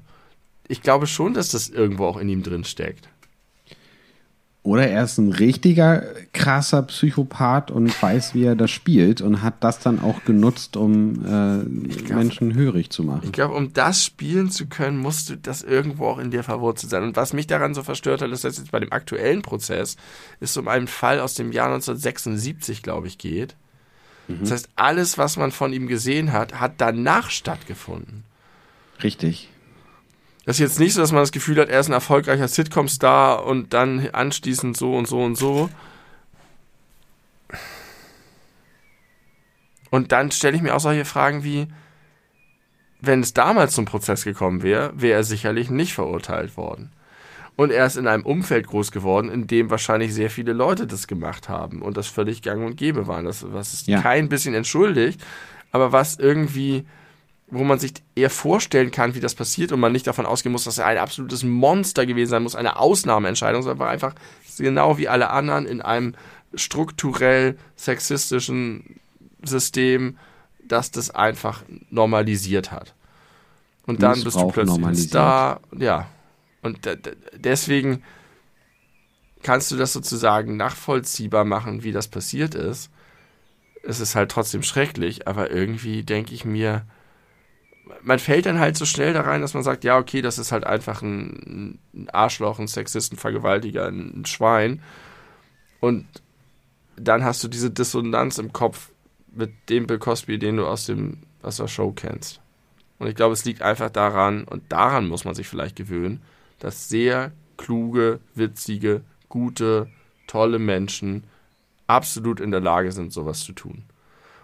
Ich 0.67 0.81
glaube 0.81 1.05
schon, 1.05 1.33
dass 1.33 1.49
das 1.49 1.69
irgendwo 1.69 2.05
auch 2.05 2.17
in 2.17 2.29
ihm 2.29 2.43
drin 2.43 2.63
steckt. 2.63 3.09
Oder 4.63 4.87
er 4.87 5.05
ist 5.05 5.17
ein 5.17 5.31
richtiger 5.31 6.03
krasser 6.33 6.83
Psychopath 6.83 7.71
und 7.71 7.99
weiß, 7.99 8.35
wie 8.35 8.43
er 8.43 8.55
das 8.55 8.69
spielt 8.69 9.19
und 9.19 9.41
hat 9.41 9.63
das 9.63 9.79
dann 9.79 9.99
auch 9.99 10.23
genutzt, 10.23 10.77
um 10.77 11.25
äh, 11.25 11.97
glaub, 12.03 12.19
Menschen 12.19 12.53
hörig 12.53 12.91
zu 12.91 13.03
machen. 13.03 13.21
Ich 13.23 13.31
glaube, 13.31 13.55
um 13.55 13.73
das 13.73 14.05
spielen 14.05 14.51
zu 14.51 14.67
können, 14.67 14.99
musst 14.99 15.31
du 15.31 15.35
das 15.35 15.63
irgendwo 15.63 16.05
auch 16.05 16.19
in 16.19 16.29
dir 16.29 16.43
verwurzelt 16.43 16.91
sein. 16.91 17.01
Und 17.01 17.15
was 17.15 17.33
mich 17.33 17.47
daran 17.47 17.73
so 17.73 17.81
verstört 17.81 18.21
hat, 18.21 18.29
ist, 18.29 18.43
dass 18.43 18.57
jetzt 18.59 18.69
bei 18.69 18.79
dem 18.79 18.91
aktuellen 18.91 19.41
Prozess 19.41 19.97
es 20.39 20.55
um 20.55 20.67
einen 20.67 20.87
Fall 20.87 21.19
aus 21.19 21.33
dem 21.33 21.51
Jahr 21.51 21.73
1976, 21.73 22.83
glaube 22.83 23.07
ich, 23.07 23.17
geht. 23.17 23.55
Mhm. 24.27 24.41
Das 24.41 24.51
heißt, 24.51 24.69
alles, 24.75 25.17
was 25.17 25.37
man 25.37 25.51
von 25.51 25.73
ihm 25.73 25.87
gesehen 25.87 26.33
hat, 26.33 26.59
hat 26.59 26.73
danach 26.77 27.31
stattgefunden. 27.31 28.23
Richtig. 29.01 29.49
Das 30.45 30.55
ist 30.55 30.59
jetzt 30.59 30.79
nicht 30.79 30.93
so, 30.93 31.01
dass 31.01 31.11
man 31.11 31.21
das 31.21 31.31
Gefühl 31.31 31.59
hat, 31.59 31.69
er 31.69 31.79
ist 31.79 31.87
ein 31.87 31.93
erfolgreicher 31.93 32.47
Sitcom-Star 32.47 33.45
und 33.45 33.73
dann 33.73 34.09
anschließend 34.09 34.75
so 34.75 34.95
und 34.95 35.07
so 35.07 35.21
und 35.21 35.37
so. 35.37 35.69
Und 39.91 40.11
dann 40.11 40.31
stelle 40.31 40.55
ich 40.55 40.63
mir 40.63 40.75
auch 40.75 40.79
solche 40.79 41.05
Fragen 41.05 41.43
wie, 41.43 41.67
wenn 43.01 43.21
es 43.21 43.33
damals 43.33 43.75
zum 43.75 43.85
Prozess 43.85 44.23
gekommen 44.23 44.63
wäre, 44.63 44.93
wäre 44.95 45.17
er 45.19 45.23
sicherlich 45.23 45.69
nicht 45.69 45.93
verurteilt 45.93 46.57
worden. 46.57 46.91
Und 47.55 47.71
er 47.71 47.85
ist 47.85 47.97
in 47.97 48.07
einem 48.07 48.25
Umfeld 48.25 48.67
groß 48.67 48.91
geworden, 48.91 49.29
in 49.29 49.45
dem 49.45 49.69
wahrscheinlich 49.69 50.13
sehr 50.13 50.29
viele 50.29 50.53
Leute 50.53 50.87
das 50.87 51.07
gemacht 51.07 51.49
haben 51.49 51.81
und 51.81 51.97
das 51.97 52.07
völlig 52.07 52.41
gang 52.41 52.65
und 52.65 52.77
gäbe 52.77 53.07
war. 53.07 53.21
Das, 53.21 53.45
was 53.51 53.73
es 53.73 53.85
ja. 53.85 54.01
kein 54.01 54.29
bisschen 54.29 54.55
entschuldigt, 54.55 55.21
aber 55.71 55.91
was 55.91 56.17
irgendwie 56.17 56.85
wo 57.51 57.65
man 57.65 57.79
sich 57.79 57.93
eher 58.15 58.29
vorstellen 58.29 58.91
kann, 58.91 59.13
wie 59.13 59.19
das 59.19 59.35
passiert 59.35 59.73
und 59.73 59.81
man 59.81 59.91
nicht 59.91 60.07
davon 60.07 60.25
ausgehen 60.25 60.53
muss, 60.53 60.63
dass 60.63 60.77
er 60.77 60.85
ein 60.85 60.97
absolutes 60.97 61.43
Monster 61.43 62.05
gewesen 62.05 62.29
sein 62.31 62.43
muss, 62.43 62.55
eine 62.55 62.77
Ausnahmeentscheidung, 62.77 63.61
sondern 63.61 63.89
einfach 63.89 64.15
genau 64.57 64.97
wie 64.97 65.09
alle 65.09 65.29
anderen 65.29 65.65
in 65.65 65.81
einem 65.81 66.15
strukturell 66.55 67.57
sexistischen 67.75 68.99
System, 69.43 70.17
das 70.65 70.91
das 70.91 71.11
einfach 71.11 71.63
normalisiert 71.89 72.71
hat. 72.71 72.93
Und 73.85 74.01
dann 74.01 74.23
bist 74.23 74.37
du 74.37 74.47
plötzlich 74.47 75.09
da, 75.09 75.59
ja. 75.77 76.07
Und 76.61 76.79
deswegen 77.35 78.03
kannst 79.43 79.71
du 79.71 79.75
das 79.75 79.91
sozusagen 79.91 80.55
nachvollziehbar 80.55 81.43
machen, 81.43 81.83
wie 81.83 81.91
das 81.91 82.07
passiert 82.07 82.55
ist. 82.55 82.89
Es 83.83 83.99
ist 83.99 84.15
halt 84.15 84.31
trotzdem 84.31 84.63
schrecklich, 84.63 85.27
aber 85.27 85.51
irgendwie 85.51 86.03
denke 86.03 86.33
ich 86.33 86.45
mir, 86.45 86.85
man 88.01 88.19
fällt 88.19 88.45
dann 88.45 88.59
halt 88.59 88.77
so 88.77 88.85
schnell 88.85 89.13
da 89.13 89.21
rein, 89.21 89.41
dass 89.41 89.53
man 89.53 89.63
sagt, 89.63 89.83
ja, 89.83 89.97
okay, 89.97 90.21
das 90.21 90.37
ist 90.37 90.51
halt 90.51 90.65
einfach 90.65 91.01
ein, 91.01 91.79
Arschloch, 92.11 92.59
ein 92.59 92.67
Sexist, 92.67 93.13
ein 93.13 93.17
Vergewaltiger, 93.17 93.87
ein, 93.87 94.21
ein 94.21 94.25
Schwein. 94.25 94.81
Und 95.79 96.05
dann 96.95 97.23
hast 97.23 97.43
du 97.43 97.47
diese 97.47 97.71
Dissonanz 97.71 98.37
im 98.37 98.53
Kopf 98.53 98.91
mit 99.31 99.51
dem 99.69 99.87
Bill 99.87 99.99
Cosby, 99.99 100.37
den 100.39 100.57
du 100.57 100.65
aus, 100.67 100.85
dem, 100.85 101.19
aus 101.41 101.57
der 101.57 101.67
Show 101.67 101.91
kennst. 101.91 102.41
Und 102.99 103.07
ich 103.07 103.15
glaube, 103.15 103.33
es 103.33 103.45
liegt 103.45 103.61
einfach 103.61 103.89
daran, 103.89 104.43
und 104.43 104.71
daran 104.71 105.07
muss 105.07 105.25
man 105.25 105.33
sich 105.33 105.47
vielleicht 105.47 105.75
gewöhnen, 105.75 106.21
dass 106.59 106.89
sehr 106.89 107.31
kluge, 107.57 108.19
witzige, 108.35 109.01
gute, 109.29 109.87
tolle 110.27 110.59
Menschen 110.59 111.23
absolut 111.87 112.39
in 112.39 112.51
der 112.51 112.59
Lage 112.59 112.91
sind, 112.91 113.11
sowas 113.11 113.41
zu 113.41 113.53
tun 113.53 113.83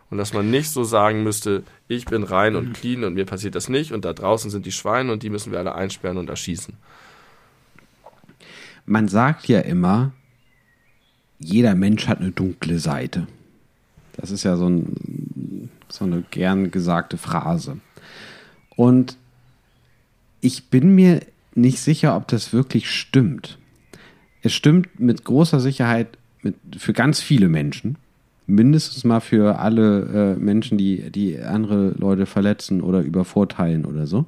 und 0.10 0.18
dass 0.18 0.34
man 0.34 0.50
nicht 0.50 0.70
so 0.70 0.84
sagen 0.84 1.24
müsste, 1.24 1.64
ich 1.88 2.06
bin 2.06 2.24
rein 2.24 2.56
und 2.56 2.74
clean 2.74 3.04
und 3.04 3.16
mir 3.16 3.26
passiert 3.26 3.56
das 3.56 3.68
nicht 3.68 3.92
und 3.92 4.06
da 4.06 4.14
draußen 4.14 4.50
sind 4.50 4.66
die 4.66 4.72
Schweine 4.72 5.12
und 5.12 5.24
die 5.24 5.30
müssen 5.30 5.52
wir 5.52 5.60
alle 5.60 5.76
einsperren 5.76 6.18
und 6.18 6.30
erschießen. 6.30 6.76
Man 8.86 9.10
sagt 9.10 9.48
ja 9.50 9.60
immer, 9.60 10.14
jeder 11.40 11.76
Mensch 11.76 12.08
hat 12.08 12.20
eine 12.20 12.32
dunkle 12.32 12.80
Seite. 12.80 13.28
Das 14.14 14.32
ist 14.32 14.44
ja 14.44 14.56
so, 14.56 14.70
ein, 14.70 15.70
so 15.90 16.06
eine 16.06 16.24
gern 16.32 16.72
gesagte 16.72 17.18
Phrase. 17.18 17.80
Und 18.76 19.18
ich 20.40 20.70
bin 20.70 20.96
mir 20.96 21.22
nicht 21.54 21.80
sicher, 21.80 22.16
ob 22.16 22.28
das 22.28 22.54
wirklich 22.54 22.90
stimmt. 22.90 23.58
Es 24.42 24.54
stimmt 24.54 25.00
mit 25.00 25.26
großer 25.26 25.60
Sicherheit 25.60 26.18
mit, 26.42 26.56
für 26.78 26.94
ganz 26.94 27.20
viele 27.20 27.50
Menschen 27.50 27.98
mindestens 28.48 29.04
mal 29.04 29.20
für 29.20 29.60
alle 29.60 30.36
äh, 30.38 30.40
Menschen, 30.40 30.78
die, 30.78 31.12
die 31.12 31.40
andere 31.40 31.90
Leute 31.98 32.26
verletzen 32.26 32.82
oder 32.82 33.02
übervorteilen 33.02 33.86
oder 33.86 34.08
so. 34.08 34.26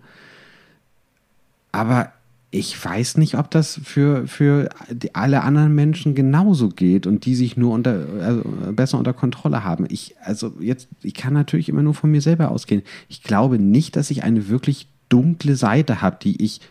Aber 1.71 2.11
ich 2.51 2.83
weiß 2.83 3.17
nicht, 3.17 3.35
ob 3.37 3.51
das 3.51 3.79
für, 3.83 4.27
für 4.27 4.69
alle 5.13 5.43
anderen 5.43 5.75
Menschen 5.75 6.15
genauso 6.15 6.69
geht 6.69 7.05
und 7.05 7.25
die 7.25 7.35
sich 7.35 7.57
nur 7.57 7.73
unter, 7.73 8.05
also 8.21 8.43
besser 8.71 8.97
unter 8.97 9.13
Kontrolle 9.13 9.63
haben. 9.63 9.85
Ich, 9.89 10.15
also 10.23 10.53
jetzt, 10.59 10.87
ich 11.03 11.13
kann 11.13 11.33
natürlich 11.33 11.69
immer 11.69 11.83
nur 11.83 11.93
von 11.93 12.09
mir 12.09 12.21
selber 12.21 12.49
ausgehen. 12.49 12.81
Ich 13.07 13.21
glaube 13.21 13.59
nicht, 13.59 13.95
dass 13.95 14.09
ich 14.09 14.23
eine 14.23 14.49
wirklich 14.49 14.87
dunkle 15.09 15.55
Seite 15.55 16.01
habe, 16.01 16.17
die 16.21 16.43
ich 16.43 16.61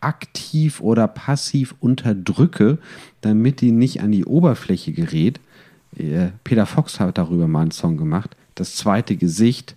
aktiv 0.00 0.80
oder 0.80 1.06
passiv 1.06 1.74
unterdrücke, 1.80 2.78
damit 3.20 3.60
die 3.60 3.72
nicht 3.72 4.00
an 4.00 4.12
die 4.12 4.24
Oberfläche 4.24 4.92
gerät. 4.92 5.40
Äh, 5.96 6.28
Peter 6.44 6.66
Fox 6.66 7.00
hat 7.00 7.18
darüber 7.18 7.48
mal 7.48 7.62
einen 7.62 7.70
Song 7.70 7.96
gemacht. 7.96 8.36
Das 8.54 8.76
zweite 8.76 9.16
Gesicht. 9.16 9.76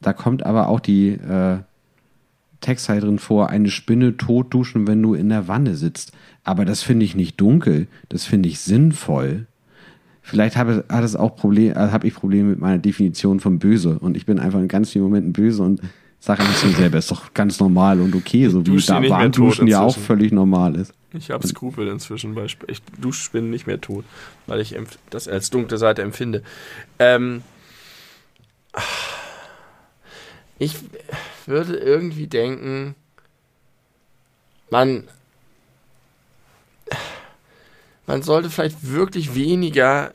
Da 0.00 0.12
kommt 0.12 0.44
aber 0.44 0.68
auch 0.68 0.80
die 0.80 1.10
äh, 1.10 1.58
Textzeile 2.60 3.00
drin 3.00 3.18
vor, 3.18 3.48
eine 3.48 3.70
Spinne 3.70 4.16
tot 4.16 4.52
duschen, 4.52 4.86
wenn 4.86 5.02
du 5.02 5.14
in 5.14 5.28
der 5.28 5.48
Wanne 5.48 5.74
sitzt. 5.74 6.12
Aber 6.44 6.64
das 6.64 6.82
finde 6.82 7.04
ich 7.04 7.16
nicht 7.16 7.40
dunkel, 7.40 7.86
das 8.08 8.24
finde 8.24 8.48
ich 8.48 8.60
sinnvoll. 8.60 9.46
Vielleicht 10.22 10.56
habe, 10.56 10.84
hat 10.88 11.04
es 11.04 11.16
auch 11.16 11.42
äh, 11.44 11.72
habe 11.74 12.06
ich 12.06 12.14
Probleme 12.14 12.50
mit 12.50 12.60
meiner 12.60 12.78
Definition 12.78 13.40
von 13.40 13.58
böse 13.58 13.98
und 13.98 14.16
ich 14.16 14.26
bin 14.26 14.38
einfach 14.38 14.58
in 14.58 14.68
ganz 14.68 14.90
vielen 14.90 15.04
Momenten 15.04 15.32
böse 15.32 15.62
und 15.62 15.80
sage 16.18 16.42
nicht 16.42 16.58
so 16.58 16.68
selber, 16.70 16.98
ist 16.98 17.10
doch 17.10 17.32
ganz 17.34 17.60
normal 17.60 18.00
und 18.00 18.14
okay, 18.14 18.48
so 18.48 18.66
wie 18.66 18.78
da 18.78 19.02
Warmduschen 19.08 19.68
ja 19.68 19.80
auch 19.80 19.96
völlig 19.96 20.32
normal 20.32 20.74
ist. 20.76 20.92
Ich 21.12 21.30
habe 21.30 21.46
Skrupel 21.46 21.88
inzwischen 21.88 22.34
bei 22.34 22.46
ich 22.66 22.82
Duschspinnen 22.98 23.50
nicht 23.50 23.66
mehr 23.66 23.80
tot, 23.80 24.04
weil 24.46 24.60
ich 24.60 24.76
das 25.10 25.28
als 25.28 25.50
dunkle 25.50 25.78
Seite 25.78 26.02
empfinde. 26.02 26.42
Ähm, 26.98 27.42
ich 30.58 30.76
würde 31.46 31.76
irgendwie 31.76 32.26
denken, 32.26 32.94
man, 34.70 35.04
man 38.06 38.22
sollte 38.22 38.50
vielleicht 38.50 38.90
wirklich 38.90 39.34
weniger 39.34 40.14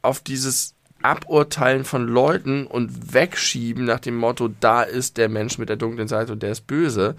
auf 0.00 0.20
dieses 0.20 0.74
Aburteilen 1.04 1.84
von 1.84 2.06
Leuten 2.06 2.66
und 2.66 3.12
wegschieben 3.14 3.84
nach 3.84 4.00
dem 4.00 4.16
Motto, 4.16 4.48
da 4.60 4.82
ist 4.82 5.16
der 5.16 5.28
Mensch 5.28 5.58
mit 5.58 5.68
der 5.68 5.76
dunklen 5.76 6.08
Seite 6.08 6.32
und 6.32 6.42
der 6.42 6.52
ist 6.52 6.66
böse. 6.66 7.16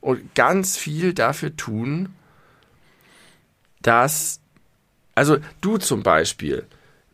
Und 0.00 0.34
ganz 0.34 0.76
viel 0.76 1.14
dafür 1.14 1.56
tun, 1.56 2.10
dass, 3.80 4.40
also 5.14 5.38
du 5.60 5.78
zum 5.78 6.02
Beispiel, 6.02 6.64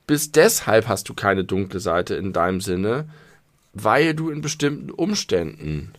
bis 0.06 0.32
deshalb 0.32 0.88
hast 0.88 1.08
du 1.08 1.14
keine 1.14 1.44
dunkle 1.44 1.80
Seite 1.80 2.14
in 2.14 2.32
deinem 2.32 2.60
Sinne, 2.60 3.08
weil 3.72 4.14
du 4.14 4.30
in 4.30 4.40
bestimmten 4.40 4.90
Umständen 4.90 5.92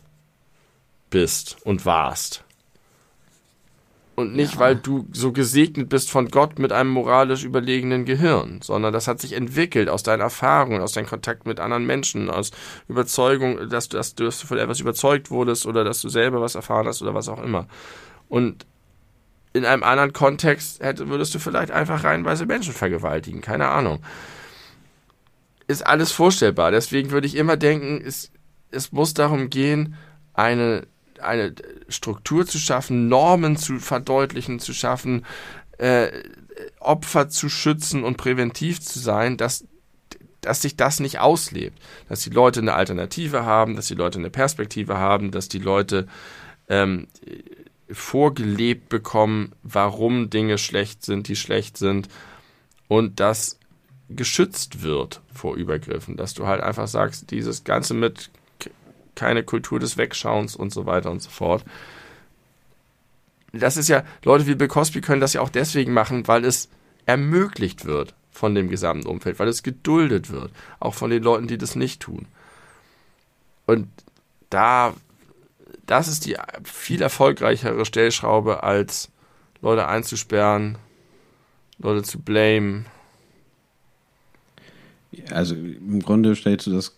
bist 1.09 1.57
und 1.63 1.85
warst. 1.85 2.43
Und 4.15 4.35
nicht, 4.35 4.55
ja. 4.55 4.59
weil 4.59 4.75
du 4.75 5.07
so 5.13 5.31
gesegnet 5.31 5.89
bist 5.89 6.11
von 6.11 6.27
Gott 6.27 6.59
mit 6.59 6.73
einem 6.73 6.89
moralisch 6.89 7.43
überlegenen 7.43 8.05
Gehirn, 8.05 8.59
sondern 8.61 8.91
das 8.91 9.07
hat 9.07 9.21
sich 9.21 9.33
entwickelt 9.33 9.89
aus 9.89 10.03
deinen 10.03 10.19
Erfahrungen, 10.19 10.81
aus 10.81 10.93
deinem 10.93 11.07
Kontakt 11.07 11.47
mit 11.47 11.59
anderen 11.59 11.85
Menschen, 11.85 12.29
aus 12.29 12.51
Überzeugung, 12.89 13.69
dass 13.69 13.87
du, 13.87 13.97
dass 13.97 14.15
du 14.15 14.29
von 14.29 14.57
etwas 14.57 14.81
überzeugt 14.81 15.31
wurdest 15.31 15.65
oder 15.65 15.83
dass 15.83 16.01
du 16.01 16.09
selber 16.09 16.41
was 16.41 16.55
erfahren 16.55 16.87
hast 16.87 17.01
oder 17.01 17.13
was 17.13 17.29
auch 17.29 17.41
immer. 17.41 17.67
Und 18.27 18.65
in 19.53 19.65
einem 19.65 19.83
anderen 19.83 20.13
Kontext 20.13 20.81
hätte, 20.81 21.09
würdest 21.09 21.33
du 21.35 21.39
vielleicht 21.39 21.71
einfach 21.71 22.03
reihenweise 22.03 22.45
Menschen 22.45 22.73
vergewaltigen, 22.73 23.41
keine 23.41 23.67
Ahnung. 23.67 23.99
Ist 25.67 25.85
alles 25.85 26.11
vorstellbar. 26.11 26.71
Deswegen 26.71 27.11
würde 27.11 27.27
ich 27.27 27.35
immer 27.35 27.57
denken, 27.57 28.01
es, 28.05 28.31
es 28.71 28.91
muss 28.91 29.13
darum 29.13 29.49
gehen, 29.49 29.95
eine, 30.33 30.87
eine 31.21 31.53
Struktur 31.89 32.45
zu 32.45 32.57
schaffen, 32.57 33.07
Normen 33.07 33.57
zu 33.57 33.79
verdeutlichen, 33.79 34.59
zu 34.59 34.73
schaffen, 34.73 35.25
äh, 35.77 36.11
Opfer 36.79 37.29
zu 37.29 37.49
schützen 37.49 38.03
und 38.03 38.17
präventiv 38.17 38.81
zu 38.81 38.99
sein, 38.99 39.37
dass, 39.37 39.65
dass 40.41 40.61
sich 40.61 40.75
das 40.75 40.99
nicht 40.99 41.19
auslebt. 41.19 41.79
Dass 42.09 42.21
die 42.21 42.29
Leute 42.29 42.59
eine 42.59 42.73
Alternative 42.73 43.45
haben, 43.45 43.75
dass 43.75 43.87
die 43.87 43.95
Leute 43.95 44.19
eine 44.19 44.29
Perspektive 44.29 44.97
haben, 44.97 45.31
dass 45.31 45.47
die 45.47 45.59
Leute 45.59 46.07
ähm, 46.69 47.07
vorgelebt 47.89 48.89
bekommen, 48.89 49.53
warum 49.63 50.29
Dinge 50.29 50.57
schlecht 50.57 51.03
sind, 51.03 51.27
die 51.27 51.35
schlecht 51.35 51.77
sind 51.77 52.07
und 52.87 53.19
das 53.19 53.59
geschützt 54.09 54.81
wird 54.83 55.21
vor 55.33 55.55
Übergriffen, 55.55 56.17
dass 56.17 56.33
du 56.33 56.47
halt 56.47 56.61
einfach 56.61 56.87
sagst, 56.87 57.31
dieses 57.31 57.63
Ganze 57.63 57.93
mit 57.93 58.29
keine 59.15 59.43
Kultur 59.43 59.79
des 59.79 59.97
Wegschauens 59.97 60.55
und 60.55 60.73
so 60.73 60.85
weiter 60.85 61.11
und 61.11 61.21
so 61.21 61.29
fort. 61.29 61.63
das 63.53 63.75
ist 63.77 63.89
ja, 63.89 64.03
Leute 64.23 64.47
wie 64.47 64.55
Bill 64.55 64.69
Cosby 64.69 65.01
können 65.01 65.21
das 65.21 65.33
ja 65.33 65.41
auch 65.41 65.49
deswegen 65.49 65.93
machen, 65.93 66.27
weil 66.27 66.45
es 66.45 66.69
ermöglicht 67.05 67.85
wird 67.85 68.15
von 68.31 68.55
dem 68.55 68.69
gesamten 68.69 69.07
Umfeld, 69.07 69.39
weil 69.39 69.49
es 69.49 69.63
geduldet 69.63 70.31
wird, 70.31 70.51
auch 70.79 70.93
von 70.93 71.09
den 71.09 71.21
Leuten, 71.21 71.47
die 71.47 71.57
das 71.57 71.75
nicht 71.75 72.01
tun. 72.01 72.27
Und 73.65 73.87
da, 74.49 74.93
das 75.85 76.07
ist 76.07 76.25
die 76.25 76.37
viel 76.63 77.01
erfolgreichere 77.01 77.85
Stellschraube, 77.85 78.63
als 78.63 79.09
Leute 79.61 79.87
einzusperren, 79.87 80.77
Leute 81.77 82.03
zu 82.03 82.19
blamen. 82.19 82.85
Also 85.31 85.55
im 85.55 86.01
Grunde 86.01 86.35
stellst 86.35 86.67
du 86.67 86.71
das 86.71 86.97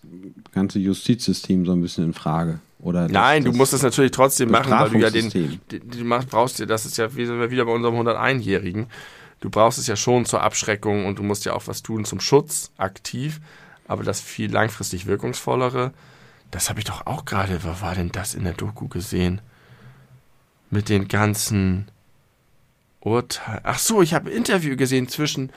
ganze 0.52 0.80
Justizsystem 0.80 1.66
so 1.66 1.72
ein 1.72 1.82
bisschen 1.82 2.06
in 2.06 2.14
Frage. 2.14 2.60
Oder 2.80 3.08
Nein, 3.08 3.46
du 3.46 3.54
musst 3.54 3.74
es 3.74 3.82
natürlich 3.82 4.12
trotzdem 4.12 4.52
machen, 4.52 4.72
weil 4.72 4.90
du 4.90 5.00
ja 5.00 5.10
den, 5.10 5.30
du 5.70 6.26
brauchst 6.30 6.60
dir, 6.60 6.68
das 6.68 6.86
ist 6.86 6.98
ja 6.98 7.16
wieder 7.16 7.66
bei 7.66 7.72
unserem 7.72 7.96
101-Jährigen, 7.96 8.88
du 9.40 9.50
brauchst 9.50 9.80
es 9.80 9.88
ja 9.88 9.96
schon 9.96 10.26
zur 10.26 10.42
Abschreckung 10.42 11.06
und 11.06 11.18
du 11.18 11.24
musst 11.24 11.46
ja 11.46 11.54
auch 11.54 11.68
was 11.68 11.82
tun 11.82 12.04
zum 12.04 12.20
Schutz 12.20 12.72
aktiv, 12.78 13.40
aber 13.88 14.04
das 14.04 14.20
viel 14.20 14.52
langfristig 14.52 15.06
wirkungsvollere, 15.06 15.94
das 16.52 16.70
habe 16.70 16.80
ich 16.80 16.86
doch 16.86 17.08
auch 17.08 17.24
gerade, 17.24 17.64
was 17.64 17.82
war 17.82 17.96
denn 17.96 18.12
das 18.12 18.36
in 18.36 18.44
der 18.44 18.54
Doku 18.54 18.88
gesehen? 18.88 19.42
Mit 20.70 20.90
den 20.90 21.08
ganzen 21.08 21.88
Urteilen. 23.00 23.62
Ach 23.64 23.80
so, 23.80 24.02
ich 24.02 24.14
habe 24.14 24.30
ein 24.30 24.36
Interview 24.36 24.76
gesehen 24.76 25.08
zwischen, 25.08 25.52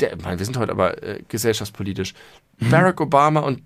der, 0.00 0.16
mein, 0.22 0.38
wir 0.38 0.46
sind 0.46 0.56
heute 0.56 0.72
aber 0.72 1.02
äh, 1.02 1.22
gesellschaftspolitisch, 1.28 2.14
mhm. 2.58 2.70
Barack 2.70 3.00
Obama 3.00 3.40
und 3.40 3.62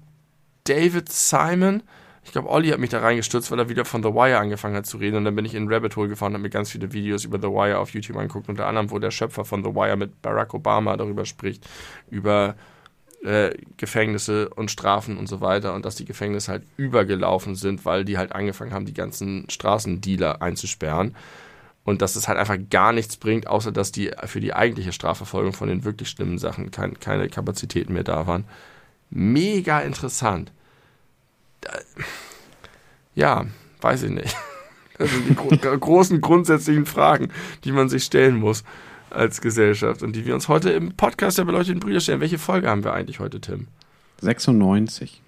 David 0.65 1.11
Simon 1.11 1.83
ich 2.25 2.31
glaube, 2.31 2.49
Olli 2.49 2.69
hat 2.69 2.79
mich 2.79 2.91
da 2.91 3.01
reingestürzt, 3.01 3.51
weil 3.51 3.59
er 3.59 3.69
wieder 3.69 3.85
von 3.85 4.03
The 4.03 4.11
Wire 4.11 4.39
angefangen 4.39 4.77
hat 4.77 4.87
zu 4.87 4.97
reden. 4.97 5.17
Und 5.17 5.25
dann 5.25 5.35
bin 5.35 5.45
ich 5.45 5.55
in 5.55 5.73
Rabbit 5.73 5.97
Hole 5.97 6.09
gefahren 6.09 6.33
und 6.33 6.35
habe 6.35 6.43
mir 6.45 6.51
ganz 6.51 6.71
viele 6.71 6.93
Videos 6.93 7.25
über 7.25 7.39
The 7.39 7.49
Wire 7.49 7.79
auf 7.79 7.91
YouTube 7.91 8.17
angeguckt. 8.17 8.49
Unter 8.49 8.67
anderem, 8.67 8.91
wo 8.91 8.99
der 8.99 9.11
Schöpfer 9.11 9.45
von 9.45 9.65
The 9.65 9.71
Wire 9.71 9.97
mit 9.97 10.23
Barack 10.23 10.55
Obama 10.55 10.97
darüber 10.97 11.25
spricht, 11.25 11.69
über 12.11 12.55
äh, 13.25 13.51
Gefängnisse 13.77 14.51
und 14.51 14.71
Strafen 14.71 15.19
und 15.19 15.27
so 15.27 15.41
weiter. 15.41 15.75
Und 15.75 15.85
dass 15.85 15.97
die 15.97 16.05
Gefängnisse 16.05 16.53
halt 16.53 16.63
übergelaufen 16.77 17.57
sind, 17.57 17.85
weil 17.85 18.05
die 18.05 18.19
halt 18.19 18.33
angefangen 18.33 18.73
haben, 18.73 18.87
die 18.87 18.95
ganzen 18.95 19.51
Straßendealer 19.51 20.41
einzusperren. 20.41 21.17
Und 21.85 22.01
dass 22.01 22.15
es 22.15 22.29
halt 22.29 22.39
einfach 22.39 22.59
gar 22.71 22.93
nichts 22.93 23.17
bringt, 23.17 23.49
außer 23.49 23.73
dass 23.73 23.91
die 23.91 24.13
für 24.25 24.41
die 24.41 24.55
eigentliche 24.55 24.93
Strafverfolgung 24.93 25.53
von 25.53 25.69
den 25.69 25.85
wirklich 25.85 26.09
schlimmen 26.09 26.39
Sachen 26.39 26.71
kein, 26.71 27.01
keine 27.01 27.29
Kapazitäten 27.29 27.93
mehr 27.93 28.05
da 28.05 28.27
waren. 28.27 28.45
Mega 29.11 29.81
interessant 29.81 30.53
ja, 33.15 33.47
weiß 33.81 34.05
ich 34.05 34.11
nicht. 34.11 34.37
Das 34.99 35.11
sind 35.11 35.27
die 35.27 35.35
gro 35.35 35.49
großen 35.49 36.21
grundsätzlichen 36.21 36.87
Fragen, 36.87 37.33
die 37.65 37.73
man 37.73 37.89
sich 37.89 38.05
stellen 38.05 38.37
muss 38.37 38.63
als 39.11 39.41
Gesellschaft 39.41 40.03
und 40.03 40.15
die 40.15 40.27
wir 40.27 40.35
uns 40.35 40.49
heute 40.49 40.71
im 40.71 40.95
Podcast 40.95 41.39
der 41.39 41.45
beleuchteten 41.45 41.81
Brüder 41.81 41.99
stellen. 41.99 42.21
Welche 42.21 42.39
Folge 42.39 42.69
haben 42.69 42.85
wir 42.85 42.93
eigentlich 42.93 43.19
heute, 43.19 43.41
Tim? 43.41 43.67
96. 44.21 45.23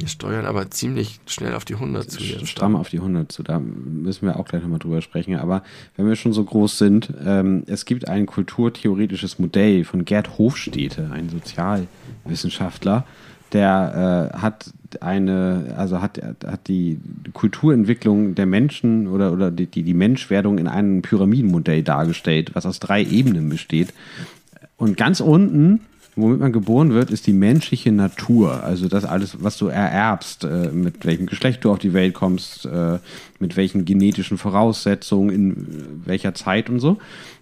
Wir 0.00 0.08
steuern 0.08 0.46
aber 0.46 0.70
ziemlich 0.70 1.20
schnell 1.26 1.54
auf 1.54 1.66
die 1.66 1.74
100 1.74 2.10
zu. 2.10 2.22
Jetzt. 2.22 2.48
Stramm 2.48 2.74
auf 2.74 2.88
die 2.88 2.96
100 2.96 3.30
zu. 3.30 3.42
Da 3.42 3.58
müssen 3.58 4.26
wir 4.26 4.40
auch 4.40 4.46
gleich 4.46 4.62
nochmal 4.62 4.78
drüber 4.78 5.02
sprechen. 5.02 5.36
Aber 5.36 5.62
wenn 5.96 6.08
wir 6.08 6.16
schon 6.16 6.32
so 6.32 6.42
groß 6.42 6.78
sind, 6.78 7.12
ähm, 7.22 7.64
es 7.66 7.84
gibt 7.84 8.08
ein 8.08 8.24
kulturtheoretisches 8.24 9.38
Modell 9.38 9.84
von 9.84 10.06
Gerd 10.06 10.38
Hofstede, 10.38 11.10
ein 11.12 11.28
Sozialwissenschaftler, 11.28 13.04
der 13.52 14.30
äh, 14.34 14.38
hat 14.38 14.72
eine, 15.00 15.74
also 15.76 16.00
hat, 16.00 16.18
hat 16.46 16.66
die 16.68 16.98
Kulturentwicklung 17.34 18.34
der 18.34 18.46
Menschen 18.46 19.06
oder, 19.06 19.32
oder 19.32 19.50
die, 19.50 19.66
die 19.66 19.94
Menschwerdung 19.94 20.56
in 20.56 20.66
einem 20.66 21.02
Pyramidenmodell 21.02 21.82
dargestellt, 21.82 22.52
was 22.54 22.64
aus 22.64 22.80
drei 22.80 23.02
Ebenen 23.02 23.50
besteht. 23.50 23.92
Und 24.78 24.96
ganz 24.96 25.20
unten, 25.20 25.80
womit 26.16 26.40
man 26.40 26.52
geboren 26.52 26.90
wird, 26.90 27.10
ist 27.10 27.26
die 27.26 27.32
menschliche 27.32 27.92
Natur. 27.92 28.62
Also 28.64 28.88
das 28.88 29.04
alles, 29.04 29.42
was 29.42 29.56
du 29.56 29.68
ererbst, 29.68 30.44
äh, 30.44 30.70
mit 30.72 31.04
welchem 31.04 31.26
Geschlecht 31.26 31.64
du 31.64 31.70
auf 31.70 31.78
die 31.78 31.92
Welt 31.92 32.14
kommst, 32.14 32.66
äh, 32.66 32.98
mit 33.38 33.56
welchen 33.56 33.84
genetischen 33.84 34.38
Voraussetzungen, 34.38 35.30
in 35.30 36.02
welcher 36.04 36.34
Zeit 36.34 36.68
und 36.68 36.80
so. 36.80 36.98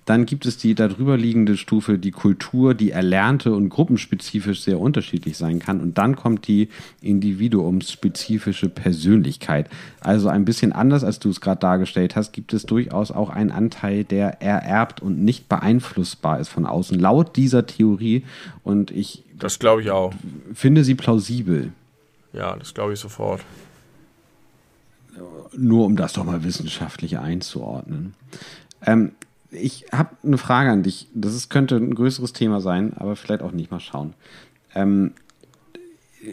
Dann 0.08 0.24
gibt 0.24 0.46
es 0.46 0.56
die 0.56 0.74
darüber 0.74 1.18
liegende 1.18 1.58
Stufe, 1.58 1.98
die 1.98 2.12
Kultur, 2.12 2.72
die 2.72 2.92
erlernte 2.92 3.52
und 3.52 3.68
gruppenspezifisch 3.68 4.62
sehr 4.62 4.80
unterschiedlich 4.80 5.36
sein 5.36 5.58
kann. 5.58 5.82
Und 5.82 5.98
dann 5.98 6.16
kommt 6.16 6.48
die 6.48 6.70
individuumsspezifische 7.02 8.70
Persönlichkeit. 8.70 9.68
Also 10.00 10.28
ein 10.30 10.46
bisschen 10.46 10.72
anders, 10.72 11.04
als 11.04 11.18
du 11.18 11.28
es 11.28 11.42
gerade 11.42 11.60
dargestellt 11.60 12.16
hast, 12.16 12.32
gibt 12.32 12.54
es 12.54 12.64
durchaus 12.64 13.10
auch 13.10 13.28
einen 13.28 13.50
Anteil, 13.50 14.02
der 14.02 14.40
ererbt 14.40 15.02
und 15.02 15.22
nicht 15.22 15.46
beeinflussbar 15.46 16.40
ist 16.40 16.48
von 16.48 16.64
außen. 16.64 16.98
Laut 16.98 17.36
dieser 17.36 17.66
Theorie. 17.66 18.24
Und 18.64 18.90
ich. 18.90 19.24
Das 19.38 19.58
glaube 19.58 19.82
ich 19.82 19.90
auch. 19.90 20.14
Finde 20.54 20.84
sie 20.84 20.94
plausibel. 20.94 21.70
Ja, 22.32 22.56
das 22.56 22.72
glaube 22.72 22.94
ich 22.94 22.98
sofort. 22.98 23.42
Nur 25.54 25.84
um 25.84 25.96
das 25.96 26.14
doch 26.14 26.24
mal 26.24 26.44
wissenschaftlich 26.44 27.18
einzuordnen. 27.18 28.14
Ähm, 28.86 29.12
ich 29.50 29.86
habe 29.92 30.10
eine 30.22 30.38
Frage 30.38 30.70
an 30.70 30.82
dich. 30.82 31.08
Das 31.14 31.34
ist, 31.34 31.48
könnte 31.48 31.76
ein 31.76 31.94
größeres 31.94 32.32
Thema 32.32 32.60
sein, 32.60 32.92
aber 32.96 33.16
vielleicht 33.16 33.42
auch 33.42 33.52
nicht 33.52 33.70
mal 33.70 33.80
schauen. 33.80 34.14
Ähm, 34.74 35.12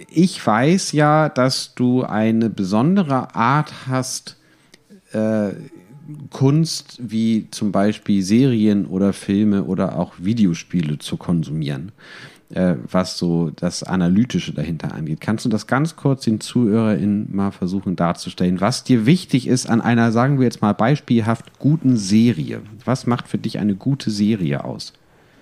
ich 0.10 0.46
weiß 0.46 0.92
ja, 0.92 1.30
dass 1.30 1.76
du 1.76 2.04
eine 2.04 2.50
besondere 2.50 3.36
Art 3.36 3.88
hast, 3.88 4.38
äh, 5.12 5.52
Kunst 6.30 7.00
wie 7.00 7.48
zum 7.52 7.72
Beispiel 7.72 8.22
Serien 8.22 8.86
oder 8.86 9.14
Filme 9.14 9.64
oder 9.64 9.98
auch 9.98 10.14
Videospiele 10.20 11.00
zu 11.00 11.18
konsumieren 11.18 11.92
äh, 12.54 12.76
was 12.90 13.18
so 13.18 13.52
das 13.56 13.84
Analytische 13.84 14.54
dahinter 14.54 14.94
angeht. 14.94 15.22
Kannst 15.22 15.46
du 15.46 15.50
das 15.50 15.68
ganz 15.68 15.96
kurz 15.96 16.24
den 16.26 16.40
ZuhörerInnen 16.40 17.36
mal 17.36 17.52
versuchen 17.52 17.96
darzustellen, 17.96 18.62
was 18.62 18.84
dir 18.84 19.06
wichtig 19.06 19.48
ist 19.48 19.70
an 19.70 19.82
einer, 19.82 20.12
sagen 20.12 20.38
wir 20.38 20.46
jetzt 20.46 20.62
mal 20.62 20.74
beispielhaft, 20.74 21.60
guten 21.60 21.98
Serie? 21.98 22.62
Was 22.84 23.08
macht 23.08 23.28
für 23.28 23.38
dich 23.38 23.60
eine 23.60 23.76
gute 23.76 24.12
Serie 24.12 24.64
aus? 24.64 24.94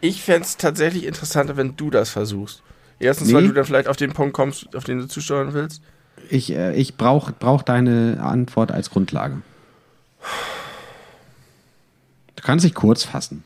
Ich 0.02 0.22
fände 0.22 0.44
es 0.44 0.58
tatsächlich 0.58 1.06
interessanter, 1.06 1.58
wenn 1.58 1.76
du 1.76 1.90
das 1.90 2.10
versuchst. 2.10 2.62
Erstens, 3.00 3.30
nee. 3.30 3.34
weil 3.34 3.48
du 3.48 3.54
dann 3.54 3.66
vielleicht 3.66 3.88
auf 3.88 3.98
den 3.98 4.14
Punkt 4.14 4.34
kommst, 4.34 4.76
auf 4.76 4.84
den 4.84 5.00
du 5.00 5.08
zusteuern 5.08 5.54
willst. 5.54 5.82
Ich, 6.30 6.52
äh, 6.52 6.74
ich 6.76 6.96
brauche 6.96 7.34
brauch 7.34 7.64
deine 7.64 8.20
Antwort 8.22 8.72
als 8.72 8.90
Grundlage. 8.90 9.42
Du 12.36 12.44
kannst 12.44 12.66
dich 12.66 12.74
kurz 12.74 13.04
fassen. 13.04 13.44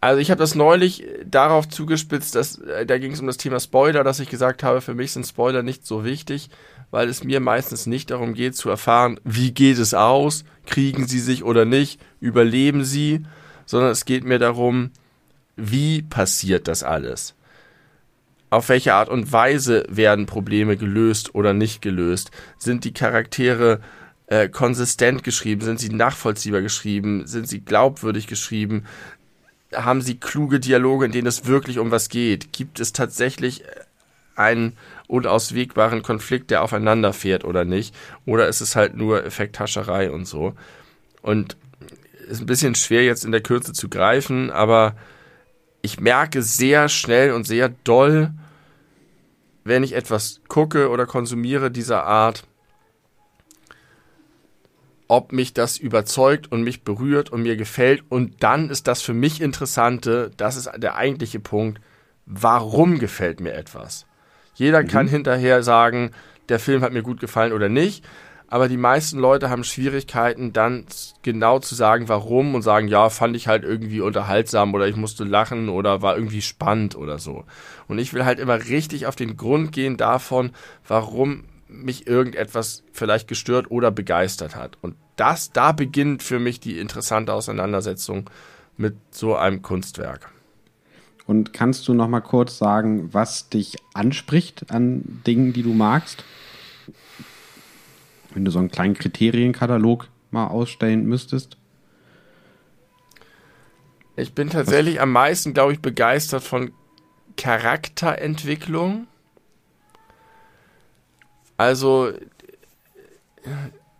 Also 0.00 0.20
ich 0.20 0.30
habe 0.30 0.38
das 0.38 0.54
neulich 0.54 1.04
darauf 1.24 1.68
zugespitzt, 1.68 2.34
dass 2.34 2.58
äh, 2.58 2.86
da 2.86 2.98
ging 2.98 3.12
es 3.12 3.20
um 3.20 3.26
das 3.26 3.36
Thema 3.36 3.60
Spoiler, 3.60 4.04
dass 4.04 4.20
ich 4.20 4.28
gesagt 4.28 4.62
habe, 4.62 4.80
für 4.80 4.94
mich 4.94 5.12
sind 5.12 5.26
Spoiler 5.26 5.62
nicht 5.62 5.86
so 5.86 6.04
wichtig, 6.04 6.50
weil 6.90 7.08
es 7.08 7.24
mir 7.24 7.40
meistens 7.40 7.86
nicht 7.86 8.10
darum 8.10 8.34
geht 8.34 8.56
zu 8.56 8.70
erfahren, 8.70 9.18
wie 9.24 9.52
geht 9.52 9.78
es 9.78 9.94
aus, 9.94 10.44
kriegen 10.66 11.06
sie 11.06 11.20
sich 11.20 11.42
oder 11.42 11.64
nicht, 11.64 12.00
überleben 12.20 12.84
sie, 12.84 13.24
sondern 13.64 13.90
es 13.90 14.04
geht 14.04 14.24
mir 14.24 14.38
darum, 14.38 14.90
wie 15.56 16.02
passiert 16.02 16.68
das 16.68 16.82
alles? 16.82 17.34
Auf 18.50 18.68
welche 18.68 18.94
Art 18.94 19.08
und 19.08 19.32
Weise 19.32 19.84
werden 19.88 20.26
Probleme 20.26 20.76
gelöst 20.76 21.34
oder 21.34 21.52
nicht 21.52 21.82
gelöst? 21.82 22.30
Sind 22.58 22.84
die 22.84 22.92
Charaktere 22.94 23.80
äh, 24.28 24.48
konsistent 24.48 25.24
geschrieben? 25.24 25.62
Sind 25.62 25.80
sie 25.80 25.88
nachvollziehbar 25.88 26.62
geschrieben? 26.62 27.26
Sind 27.26 27.48
sie 27.48 27.60
glaubwürdig 27.60 28.26
geschrieben? 28.28 28.84
Haben 29.76 30.02
sie 30.02 30.18
kluge 30.18 30.60
Dialoge, 30.60 31.06
in 31.06 31.12
denen 31.12 31.26
es 31.26 31.46
wirklich 31.46 31.78
um 31.78 31.90
was 31.90 32.08
geht? 32.08 32.52
Gibt 32.52 32.80
es 32.80 32.92
tatsächlich 32.92 33.62
einen 34.34 34.76
unauswegbaren 35.08 36.02
Konflikt, 36.02 36.50
der 36.50 36.62
aufeinander 36.62 37.12
fährt 37.12 37.44
oder 37.44 37.64
nicht? 37.64 37.94
Oder 38.24 38.48
ist 38.48 38.60
es 38.60 38.76
halt 38.76 38.96
nur 38.96 39.24
Effekthascherei 39.24 40.10
und 40.10 40.26
so? 40.26 40.54
Und 41.22 41.56
ist 42.28 42.40
ein 42.40 42.46
bisschen 42.46 42.74
schwer 42.74 43.04
jetzt 43.04 43.24
in 43.24 43.32
der 43.32 43.40
Kürze 43.40 43.72
zu 43.72 43.88
greifen, 43.88 44.50
aber 44.50 44.96
ich 45.80 46.00
merke 46.00 46.42
sehr 46.42 46.88
schnell 46.88 47.32
und 47.32 47.46
sehr 47.46 47.68
doll, 47.68 48.32
wenn 49.64 49.84
ich 49.84 49.94
etwas 49.94 50.40
gucke 50.48 50.90
oder 50.90 51.06
konsumiere 51.06 51.70
dieser 51.70 52.04
Art, 52.04 52.44
ob 55.08 55.32
mich 55.32 55.54
das 55.54 55.78
überzeugt 55.78 56.50
und 56.50 56.62
mich 56.62 56.82
berührt 56.82 57.30
und 57.30 57.42
mir 57.42 57.56
gefällt. 57.56 58.02
Und 58.08 58.42
dann 58.42 58.70
ist 58.70 58.86
das 58.88 59.02
für 59.02 59.14
mich 59.14 59.40
Interessante, 59.40 60.30
das 60.36 60.56
ist 60.56 60.70
der 60.76 60.96
eigentliche 60.96 61.40
Punkt, 61.40 61.80
warum 62.26 62.98
gefällt 62.98 63.40
mir 63.40 63.54
etwas? 63.54 64.06
Jeder 64.54 64.82
mhm. 64.82 64.88
kann 64.88 65.08
hinterher 65.08 65.62
sagen, 65.62 66.10
der 66.48 66.58
Film 66.58 66.82
hat 66.82 66.92
mir 66.92 67.02
gut 67.02 67.20
gefallen 67.20 67.52
oder 67.52 67.68
nicht. 67.68 68.04
Aber 68.48 68.68
die 68.68 68.76
meisten 68.76 69.18
Leute 69.18 69.50
haben 69.50 69.64
Schwierigkeiten, 69.64 70.52
dann 70.52 70.86
genau 71.22 71.58
zu 71.58 71.74
sagen, 71.74 72.08
warum 72.08 72.54
und 72.54 72.62
sagen, 72.62 72.86
ja, 72.86 73.10
fand 73.10 73.34
ich 73.34 73.48
halt 73.48 73.64
irgendwie 73.64 74.00
unterhaltsam 74.00 74.72
oder 74.72 74.86
ich 74.86 74.94
musste 74.94 75.24
lachen 75.24 75.68
oder 75.68 76.00
war 76.00 76.16
irgendwie 76.16 76.42
spannend 76.42 76.94
oder 76.94 77.18
so. 77.18 77.44
Und 77.88 77.98
ich 77.98 78.14
will 78.14 78.24
halt 78.24 78.38
immer 78.38 78.66
richtig 78.66 79.06
auf 79.06 79.16
den 79.16 79.36
Grund 79.36 79.72
gehen 79.72 79.96
davon, 79.96 80.52
warum 80.86 81.44
mich 81.76 82.06
irgendetwas 82.06 82.82
vielleicht 82.92 83.28
gestört 83.28 83.70
oder 83.70 83.90
begeistert 83.90 84.56
hat. 84.56 84.78
Und 84.82 84.96
das, 85.16 85.52
da 85.52 85.72
beginnt 85.72 86.22
für 86.22 86.38
mich 86.38 86.60
die 86.60 86.78
interessante 86.78 87.32
Auseinandersetzung 87.32 88.28
mit 88.76 88.96
so 89.10 89.36
einem 89.36 89.62
Kunstwerk. 89.62 90.30
Und 91.26 91.52
kannst 91.52 91.88
du 91.88 91.94
noch 91.94 92.08
mal 92.08 92.20
kurz 92.20 92.58
sagen, 92.58 93.12
was 93.12 93.48
dich 93.48 93.76
anspricht 93.94 94.70
an 94.70 95.22
Dingen, 95.26 95.52
die 95.52 95.62
du 95.62 95.72
magst? 95.72 96.24
Wenn 98.32 98.44
du 98.44 98.50
so 98.50 98.58
einen 98.58 98.70
kleinen 98.70 98.94
Kriterienkatalog 98.94 100.08
mal 100.30 100.46
ausstellen 100.46 101.06
müsstest. 101.06 101.56
Ich 104.16 104.34
bin 104.34 104.50
tatsächlich 104.50 104.96
was? 104.96 105.02
am 105.02 105.12
meisten, 105.12 105.54
glaube 105.54 105.72
ich, 105.72 105.80
begeistert 105.80 106.42
von 106.42 106.72
Charakterentwicklung. 107.36 109.06
Also 111.56 112.12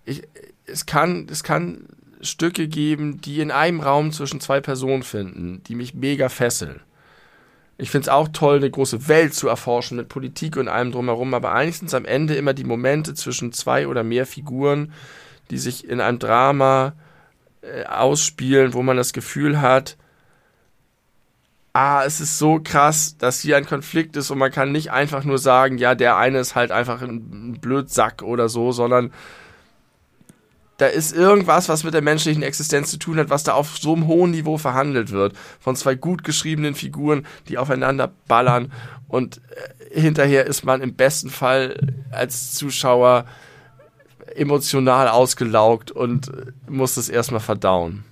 ich, 0.04 0.22
es, 0.66 0.86
kann, 0.86 1.26
es 1.30 1.42
kann 1.42 1.86
Stücke 2.20 2.68
geben, 2.68 3.20
die 3.20 3.40
in 3.40 3.50
einem 3.50 3.80
Raum 3.80 4.12
zwischen 4.12 4.40
zwei 4.40 4.60
Personen 4.60 5.02
finden, 5.02 5.62
die 5.64 5.74
mich 5.74 5.94
mega 5.94 6.28
fesseln. 6.28 6.80
Ich 7.78 7.90
finde 7.90 8.04
es 8.04 8.08
auch 8.08 8.28
toll, 8.28 8.56
eine 8.56 8.70
große 8.70 9.06
Welt 9.08 9.34
zu 9.34 9.48
erforschen 9.48 9.98
mit 9.98 10.08
Politik 10.08 10.56
und 10.56 10.68
allem 10.68 10.92
drumherum, 10.92 11.34
aber 11.34 11.52
eigentlich 11.52 11.78
sind 11.78 11.92
am 11.92 12.06
Ende 12.06 12.34
immer 12.34 12.54
die 12.54 12.64
Momente 12.64 13.12
zwischen 13.12 13.52
zwei 13.52 13.86
oder 13.86 14.02
mehr 14.02 14.24
Figuren, 14.24 14.92
die 15.50 15.58
sich 15.58 15.86
in 15.86 16.00
einem 16.00 16.18
Drama 16.18 16.94
äh, 17.60 17.84
ausspielen, 17.84 18.72
wo 18.72 18.82
man 18.82 18.96
das 18.96 19.12
Gefühl 19.12 19.60
hat, 19.60 19.98
ah, 21.76 22.04
es 22.06 22.20
ist 22.20 22.38
so 22.38 22.58
krass, 22.62 23.18
dass 23.18 23.40
hier 23.40 23.58
ein 23.58 23.66
Konflikt 23.66 24.16
ist 24.16 24.30
und 24.30 24.38
man 24.38 24.50
kann 24.50 24.72
nicht 24.72 24.92
einfach 24.92 25.24
nur 25.24 25.36
sagen, 25.36 25.76
ja, 25.76 25.94
der 25.94 26.16
eine 26.16 26.38
ist 26.38 26.54
halt 26.54 26.72
einfach 26.72 27.02
ein 27.02 27.58
Blödsack 27.60 28.22
oder 28.22 28.48
so, 28.48 28.72
sondern 28.72 29.12
da 30.78 30.86
ist 30.86 31.14
irgendwas, 31.14 31.68
was 31.68 31.84
mit 31.84 31.92
der 31.92 32.00
menschlichen 32.00 32.42
Existenz 32.42 32.90
zu 32.90 32.98
tun 32.98 33.18
hat, 33.18 33.28
was 33.28 33.44
da 33.44 33.52
auf 33.52 33.76
so 33.76 33.94
einem 33.94 34.06
hohen 34.06 34.30
Niveau 34.30 34.56
verhandelt 34.56 35.10
wird. 35.10 35.34
Von 35.60 35.76
zwei 35.76 35.94
gut 35.94 36.24
geschriebenen 36.24 36.74
Figuren, 36.74 37.26
die 37.48 37.58
aufeinander 37.58 38.10
ballern. 38.26 38.72
Und 39.08 39.42
äh, 39.90 40.00
hinterher 40.00 40.46
ist 40.46 40.64
man 40.64 40.80
im 40.80 40.94
besten 40.94 41.28
Fall 41.28 41.94
als 42.10 42.54
Zuschauer 42.54 43.26
emotional 44.34 45.08
ausgelaugt 45.08 45.90
und 45.90 46.28
äh, 46.28 46.52
muss 46.68 46.96
es 46.96 47.10
erstmal 47.10 47.40
verdauen. 47.40 48.04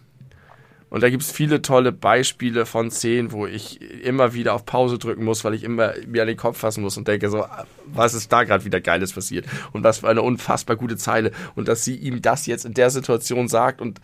Und 0.95 1.03
da 1.03 1.11
gibt 1.11 1.25
es 1.25 1.33
viele 1.33 1.61
tolle 1.61 1.91
Beispiele 1.91 2.67
von 2.67 2.89
Szenen, 2.89 3.33
wo 3.33 3.49
ich 3.49 3.81
immer 4.05 4.33
wieder 4.33 4.55
auf 4.55 4.65
Pause 4.65 4.97
drücken 4.97 5.25
muss, 5.25 5.43
weil 5.43 5.53
ich 5.53 5.65
immer 5.65 5.93
mir 6.07 6.23
an 6.23 6.29
den 6.29 6.37
Kopf 6.37 6.59
fassen 6.59 6.85
muss 6.85 6.97
und 6.97 7.09
denke 7.09 7.31
so, 7.31 7.45
was 7.87 8.15
ist 8.15 8.31
da 8.31 8.45
gerade 8.45 8.65
wieder 8.65 8.81
Geiles 8.81 9.13
passiert? 9.13 9.45
Und 9.73 9.83
was 9.83 9.99
für 9.99 10.09
eine 10.09 10.23
unfassbar 10.23 10.77
gute 10.77 10.97
Zeile. 10.97 11.33
Und 11.57 11.67
dass 11.67 11.83
sie 11.83 11.97
ihm 11.97 12.23
das 12.23 12.47
jetzt 12.47 12.65
in 12.65 12.75
der 12.75 12.91
Situation 12.91 13.49
sagt 13.49 13.81
und 13.81 14.01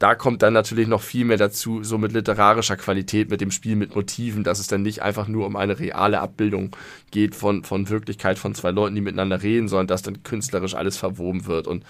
da 0.00 0.16
kommt 0.16 0.42
dann 0.42 0.52
natürlich 0.52 0.88
noch 0.88 1.00
viel 1.00 1.24
mehr 1.24 1.36
dazu, 1.36 1.84
so 1.84 1.96
mit 1.96 2.10
literarischer 2.10 2.76
Qualität, 2.76 3.30
mit 3.30 3.40
dem 3.40 3.52
Spiel 3.52 3.76
mit 3.76 3.94
Motiven, 3.94 4.42
dass 4.42 4.58
es 4.58 4.66
dann 4.66 4.82
nicht 4.82 5.02
einfach 5.02 5.28
nur 5.28 5.46
um 5.46 5.54
eine 5.54 5.78
reale 5.78 6.18
Abbildung 6.18 6.74
geht 7.12 7.36
von, 7.36 7.62
von 7.62 7.88
Wirklichkeit 7.88 8.36
von 8.36 8.52
zwei 8.52 8.72
Leuten, 8.72 8.96
die 8.96 9.00
miteinander 9.00 9.44
reden, 9.44 9.68
sondern 9.68 9.86
dass 9.86 10.02
dann 10.02 10.24
künstlerisch 10.24 10.74
alles 10.74 10.96
verwoben 10.96 11.46
wird. 11.46 11.68
Und 11.68 11.84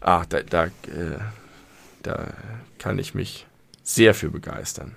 ah, 0.00 0.22
da, 0.28 0.40
da, 0.42 0.66
äh, 0.66 1.18
da 2.04 2.28
kann 2.78 3.00
ich 3.00 3.14
mich 3.14 3.44
sehr 3.94 4.14
für 4.14 4.30
begeistern. 4.30 4.92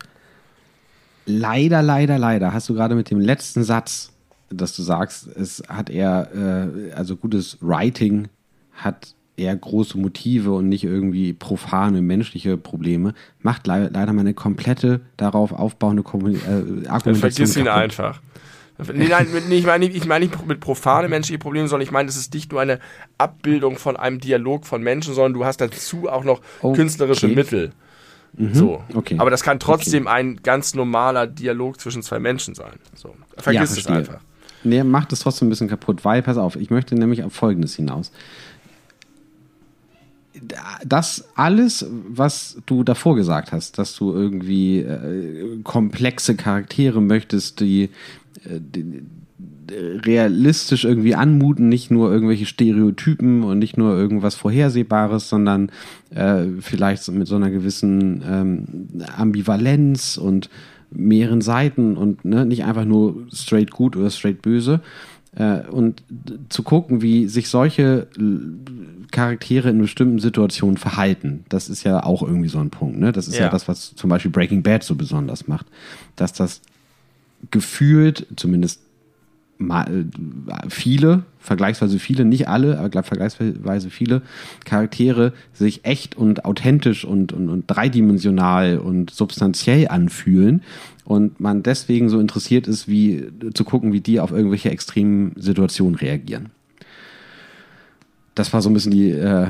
Leider, 1.25 1.81
leider, 1.81 2.19
leider 2.19 2.53
hast 2.53 2.69
du 2.69 2.73
gerade 2.73 2.95
mit 2.95 3.09
dem 3.09 3.19
letzten 3.19 3.63
Satz, 3.63 4.11
dass 4.49 4.75
du 4.75 4.83
sagst, 4.83 5.27
es 5.27 5.63
hat 5.67 5.89
eher, 5.89 6.29
äh, 6.35 6.91
also 6.93 7.15
gutes 7.15 7.57
Writing 7.61 8.27
hat 8.73 9.15
eher 9.37 9.55
große 9.55 9.97
Motive 9.97 10.51
und 10.53 10.69
nicht 10.69 10.83
irgendwie 10.83 11.33
profane 11.33 12.01
menschliche 12.01 12.57
Probleme, 12.57 13.13
macht 13.41 13.67
le 13.67 13.89
leider 13.93 14.13
meine 14.13 14.33
komplette 14.33 15.01
darauf 15.17 15.51
aufbauende 15.51 16.03
Kommuni 16.03 16.37
äh, 16.37 16.87
Argumentation. 16.87 17.15
Vergiss 17.15 17.57
ihn 17.57 17.67
einfach. 17.67 18.21
Nee, 18.93 19.07
nein, 19.07 19.27
ich 19.49 19.65
meine 19.65 19.85
ich 19.85 20.05
mein 20.05 20.21
nicht 20.21 20.45
mit 20.45 20.59
profane 20.59 21.07
menschliche 21.07 21.39
Probleme, 21.39 21.67
sondern 21.67 21.85
ich 21.85 21.91
meine, 21.91 22.09
es 22.09 22.17
ist 22.17 22.33
nicht 22.33 22.51
nur 22.51 22.59
eine 22.59 22.79
Abbildung 23.17 23.77
von 23.77 23.95
einem 23.95 24.19
Dialog 24.19 24.65
von 24.65 24.81
Menschen, 24.83 25.13
sondern 25.13 25.33
du 25.33 25.45
hast 25.45 25.61
dazu 25.61 26.09
auch 26.09 26.25
noch 26.25 26.41
okay. 26.61 26.75
künstlerische 26.75 27.29
Mittel. 27.29 27.71
Mhm. 28.37 28.53
So. 28.53 28.83
Okay. 28.93 29.15
Aber 29.17 29.29
das 29.29 29.43
kann 29.43 29.59
trotzdem 29.59 30.07
okay. 30.07 30.15
ein 30.15 30.39
ganz 30.43 30.75
normaler 30.75 31.27
Dialog 31.27 31.79
zwischen 31.79 32.03
zwei 32.03 32.19
Menschen 32.19 32.55
sein. 32.55 32.73
So. 32.95 33.15
Vergiss 33.37 33.75
ja, 33.75 33.81
es 33.81 33.87
einfach. 33.87 34.19
Nee, 34.63 34.83
macht 34.83 35.13
es 35.13 35.19
trotzdem 35.19 35.47
ein 35.47 35.49
bisschen 35.49 35.67
kaputt, 35.67 36.03
weil, 36.03 36.21
pass 36.21 36.37
auf, 36.37 36.55
ich 36.55 36.69
möchte 36.69 36.95
nämlich 36.95 37.23
auf 37.23 37.33
Folgendes 37.33 37.75
hinaus. 37.75 38.11
Das 40.83 41.29
alles, 41.35 41.85
was 41.89 42.57
du 42.65 42.83
davor 42.83 43.15
gesagt 43.15 43.51
hast, 43.51 43.77
dass 43.77 43.95
du 43.95 44.11
irgendwie 44.11 44.79
äh, 44.79 45.61
komplexe 45.63 46.35
Charaktere 46.35 47.01
möchtest, 47.01 47.59
die, 47.61 47.83
äh, 48.43 48.59
die 48.59 49.03
realistisch 49.71 50.85
irgendwie 50.85 51.15
anmuten, 51.15 51.69
nicht 51.69 51.91
nur 51.91 52.11
irgendwelche 52.11 52.45
Stereotypen 52.45 53.43
und 53.43 53.59
nicht 53.59 53.77
nur 53.77 53.95
irgendwas 53.95 54.35
Vorhersehbares, 54.35 55.29
sondern 55.29 55.71
äh, 56.11 56.45
vielleicht 56.59 57.09
mit 57.11 57.27
so 57.27 57.35
einer 57.35 57.49
gewissen 57.49 58.23
ähm, 58.27 58.65
Ambivalenz 59.17 60.17
und 60.17 60.49
mehreren 60.91 61.41
Seiten 61.41 61.97
und 61.97 62.25
ne, 62.25 62.45
nicht 62.45 62.63
einfach 62.63 62.85
nur 62.85 63.27
straight 63.33 63.71
gut 63.71 63.95
oder 63.95 64.09
straight 64.09 64.41
böse. 64.41 64.81
Äh, 65.35 65.61
und 65.69 66.03
zu 66.49 66.63
gucken, 66.63 67.01
wie 67.01 67.27
sich 67.27 67.49
solche 67.49 68.07
Charaktere 69.11 69.69
in 69.69 69.79
bestimmten 69.79 70.19
Situationen 70.19 70.77
verhalten, 70.77 71.45
das 71.49 71.69
ist 71.69 71.83
ja 71.83 72.03
auch 72.03 72.21
irgendwie 72.21 72.49
so 72.49 72.59
ein 72.59 72.69
Punkt. 72.69 72.97
Ne? 72.99 73.11
Das 73.11 73.27
ist 73.27 73.37
ja. 73.37 73.45
ja 73.45 73.49
das, 73.49 73.67
was 73.67 73.95
zum 73.95 74.09
Beispiel 74.09 74.31
Breaking 74.31 74.63
Bad 74.63 74.83
so 74.83 74.95
besonders 74.95 75.47
macht, 75.47 75.65
dass 76.15 76.33
das 76.33 76.61
gefühlt, 77.51 78.27
zumindest 78.35 78.81
viele, 80.67 81.23
vergleichsweise 81.39 81.97
viele, 81.97 82.25
nicht 82.25 82.47
alle, 82.49 82.77
aber 82.77 83.03
vergleichsweise 83.03 83.89
viele 83.89 84.21
Charaktere 84.65 85.33
sich 85.53 85.85
echt 85.85 86.17
und 86.17 86.43
authentisch 86.43 87.05
und, 87.05 87.31
und, 87.31 87.49
und 87.49 87.63
dreidimensional 87.67 88.79
und 88.79 89.11
substanziell 89.11 89.87
anfühlen 89.87 90.61
und 91.05 91.39
man 91.39 91.63
deswegen 91.63 92.09
so 92.09 92.19
interessiert 92.19 92.67
ist, 92.67 92.89
wie 92.89 93.27
zu 93.53 93.63
gucken, 93.63 93.93
wie 93.93 94.01
die 94.01 94.19
auf 94.19 94.31
irgendwelche 94.31 94.71
extremen 94.71 95.31
Situationen 95.37 95.95
reagieren. 95.95 96.49
Das 98.33 98.51
war 98.51 98.61
so 98.61 98.69
ein 98.69 98.73
bisschen 98.73 98.91
die, 98.91 99.11
äh, 99.11 99.47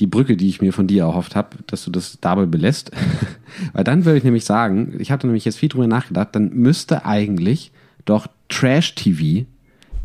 die 0.00 0.08
Brücke, 0.08 0.36
die 0.36 0.48
ich 0.48 0.60
mir 0.60 0.72
von 0.72 0.88
dir 0.88 1.04
erhofft 1.04 1.36
habe, 1.36 1.50
dass 1.68 1.84
du 1.84 1.92
das 1.92 2.18
dabei 2.20 2.46
belässt. 2.46 2.90
Weil 3.72 3.84
dann 3.84 4.04
würde 4.04 4.18
ich 4.18 4.24
nämlich 4.24 4.44
sagen, 4.44 4.96
ich 4.98 5.12
hatte 5.12 5.28
nämlich 5.28 5.44
jetzt 5.44 5.58
viel 5.58 5.68
drüber 5.68 5.86
nachgedacht, 5.86 6.30
dann 6.32 6.52
müsste 6.52 7.04
eigentlich 7.06 7.70
doch 8.06 8.26
Trash-TV 8.48 9.46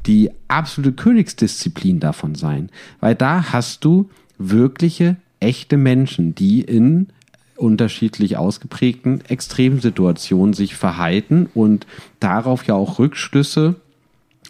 die 0.06 0.32
absolute 0.48 0.94
Königsdisziplin 0.94 2.00
davon 2.00 2.36
sein. 2.36 2.70
Weil 3.00 3.16
da 3.16 3.54
hast 3.54 3.86
du 3.86 4.10
wirkliche, 4.38 5.18
echte 5.40 5.78
Menschen, 5.78 6.36
die 6.36 6.62
in 6.62 7.08
unterschiedlich 7.56 8.38
ausgeprägten 8.38 9.22
Extremsituationen 9.28 10.54
sich 10.54 10.76
verhalten 10.76 11.48
und 11.54 11.86
darauf 12.20 12.66
ja 12.66 12.74
auch 12.74 13.00
Rückschlüsse 13.00 13.76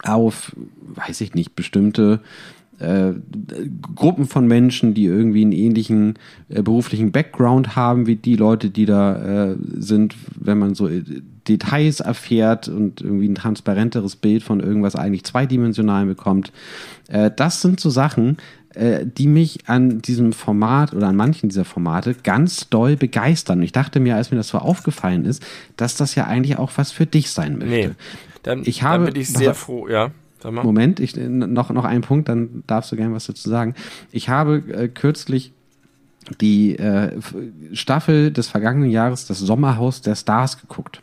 auf, 0.04 0.56
weiß 0.96 1.22
ich 1.22 1.34
nicht, 1.34 1.56
bestimmte 1.56 2.22
äh, 2.80 3.12
Gruppen 3.96 4.26
von 4.26 4.48
Menschen, 4.48 4.94
die 4.94 5.06
irgendwie 5.06 5.42
einen 5.42 5.52
ähnlichen 5.52 6.16
äh, 6.50 6.62
beruflichen 6.62 7.12
Background 7.12 7.76
haben 7.76 8.08
wie 8.08 8.16
die 8.16 8.38
Leute, 8.38 8.70
die 8.70 8.86
da 8.86 9.52
äh, 9.52 9.56
sind, 9.78 10.16
wenn 10.40 10.58
man 10.58 10.74
so 10.74 10.90
Details 11.48 12.00
erfährt 12.00 12.68
und 12.68 13.02
irgendwie 13.02 13.28
ein 13.28 13.36
transparenteres 13.36 14.16
Bild 14.16 14.44
von 14.44 14.60
irgendwas 14.60 14.96
eigentlich 14.96 15.24
zweidimensional 15.24 16.06
bekommt. 16.06 16.52
Äh, 17.08 17.32
das 17.36 17.62
sind 17.62 17.80
so 17.80 17.90
Sachen, 17.90 18.38
äh, 18.74 19.06
die 19.06 19.28
mich 19.28 19.68
an 19.68 20.02
diesem 20.02 20.34
Format 20.34 20.94
oder 20.94 21.08
an 21.08 21.16
manchen 21.16 21.50
dieser 21.50 21.66
Formate 21.66 22.16
ganz 22.16 22.70
doll 22.70 22.96
begeistern. 22.96 23.62
Ich 23.64 23.72
dachte 23.72 24.00
mir, 24.00 24.16
als 24.16 24.32
mir 24.32 24.38
das 24.38 24.48
so 24.48 24.60
aufgefallen 24.60 25.26
ist, 25.26 25.44
dass 25.78 25.96
das 25.98 26.16
ja 26.16 26.26
eigentlich 26.26 26.58
auch 26.58 26.72
was 26.76 26.92
für 26.92 27.06
dich 27.06 27.32
sein 27.32 27.58
möchte. 27.58 27.68
Nee, 27.68 27.90
dann, 28.44 28.62
ich 28.64 28.84
habe, 28.84 29.06
dann 29.06 29.14
bin 29.14 29.22
ich 29.22 29.30
sehr 29.30 29.54
froh, 29.56 29.88
ja. 29.88 30.12
Moment, 30.44 31.00
ich, 31.00 31.16
noch, 31.16 31.70
noch 31.70 31.86
ein 31.86 32.02
Punkt, 32.02 32.28
dann 32.28 32.64
darfst 32.66 32.92
du 32.92 32.96
gerne 32.96 33.14
was 33.14 33.28
dazu 33.28 33.48
sagen. 33.48 33.76
Ich 34.12 34.30
habe 34.30 34.64
äh, 34.74 34.88
kürzlich 34.88 35.54
die 36.40 36.78
äh, 36.78 37.20
Staffel 37.74 38.32
des 38.32 38.48
vergangenen 38.48 38.90
Jahres, 38.90 39.28
das 39.28 39.40
Sommerhaus 39.40 40.02
der 40.02 40.16
Stars, 40.16 40.60
geguckt. 40.60 41.02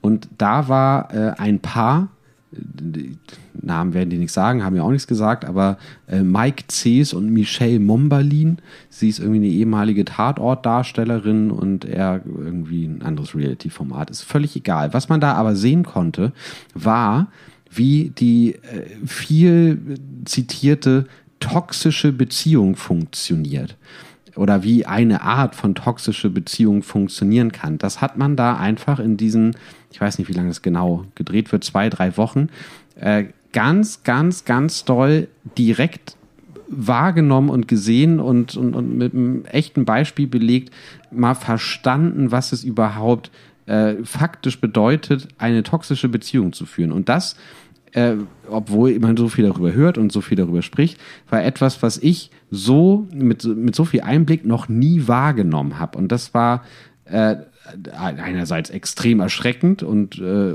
Und 0.00 0.28
da 0.38 0.68
war 0.68 1.14
äh, 1.14 1.34
ein 1.38 1.60
Paar, 1.60 2.08
die 2.52 3.16
Namen 3.62 3.94
werden 3.94 4.10
die 4.10 4.18
nicht 4.18 4.32
sagen, 4.32 4.64
haben 4.64 4.74
ja 4.74 4.82
auch 4.82 4.90
nichts 4.90 5.06
gesagt, 5.06 5.44
aber 5.44 5.78
äh, 6.08 6.22
Mike 6.22 6.64
Cees 6.70 7.12
und 7.12 7.30
Michelle 7.30 7.78
Mombalin, 7.78 8.58
sie 8.88 9.08
ist 9.08 9.18
irgendwie 9.18 9.38
eine 9.38 9.48
ehemalige 9.48 10.04
Tatortdarstellerin 10.04 11.50
und 11.50 11.84
er 11.84 12.22
irgendwie 12.24 12.86
ein 12.86 13.02
anderes 13.02 13.34
Reality-Format. 13.34 14.10
Ist 14.10 14.22
völlig 14.22 14.56
egal. 14.56 14.92
Was 14.94 15.08
man 15.08 15.20
da 15.20 15.34
aber 15.34 15.54
sehen 15.54 15.84
konnte, 15.84 16.32
war, 16.74 17.28
wie 17.70 18.10
die 18.10 18.54
äh, 18.54 19.06
viel 19.06 19.96
zitierte 20.24 21.06
toxische 21.38 22.12
Beziehung 22.12 22.76
funktioniert. 22.76 23.76
Oder 24.36 24.62
wie 24.62 24.86
eine 24.86 25.22
Art 25.22 25.54
von 25.54 25.74
toxische 25.74 26.30
Beziehung 26.30 26.82
funktionieren 26.82 27.52
kann. 27.52 27.78
Das 27.78 28.00
hat 28.00 28.16
man 28.16 28.36
da 28.36 28.56
einfach 28.56 28.98
in 28.98 29.16
diesen, 29.16 29.56
ich 29.92 30.00
weiß 30.00 30.18
nicht, 30.18 30.28
wie 30.28 30.32
lange 30.34 30.48
das 30.48 30.62
genau 30.62 31.04
gedreht 31.14 31.52
wird, 31.52 31.64
zwei, 31.64 31.88
drei 31.88 32.16
Wochen, 32.16 32.48
äh, 32.96 33.24
ganz, 33.52 34.02
ganz, 34.04 34.44
ganz 34.44 34.84
doll 34.84 35.28
direkt 35.58 36.16
wahrgenommen 36.68 37.50
und 37.50 37.66
gesehen 37.66 38.20
und, 38.20 38.56
und, 38.56 38.74
und 38.74 38.96
mit 38.96 39.12
einem 39.12 39.44
echten 39.46 39.84
Beispiel 39.84 40.28
belegt, 40.28 40.72
mal 41.10 41.34
verstanden, 41.34 42.30
was 42.30 42.52
es 42.52 42.62
überhaupt 42.62 43.30
äh, 43.66 43.96
faktisch 44.04 44.60
bedeutet, 44.60 45.28
eine 45.38 45.64
toxische 45.64 46.08
Beziehung 46.08 46.52
zu 46.52 46.66
führen. 46.66 46.92
Und 46.92 47.08
das, 47.08 47.36
äh, 47.92 48.14
obwohl 48.48 48.98
man 48.98 49.16
so 49.16 49.28
viel 49.28 49.46
darüber 49.46 49.72
hört 49.72 49.98
und 49.98 50.12
so 50.12 50.20
viel 50.20 50.36
darüber 50.36 50.62
spricht, 50.62 50.98
war 51.28 51.42
etwas, 51.42 51.82
was 51.82 51.98
ich 51.98 52.30
so 52.50 53.08
mit, 53.12 53.44
mit 53.44 53.74
so 53.74 53.84
viel 53.84 54.02
Einblick 54.02 54.44
noch 54.44 54.68
nie 54.68 55.06
wahrgenommen 55.08 55.78
habe. 55.78 55.98
Und 55.98 56.12
das 56.12 56.34
war 56.34 56.64
äh, 57.04 57.36
einerseits 57.96 58.70
extrem 58.70 59.20
erschreckend 59.20 59.82
und 59.82 60.18
äh, 60.18 60.54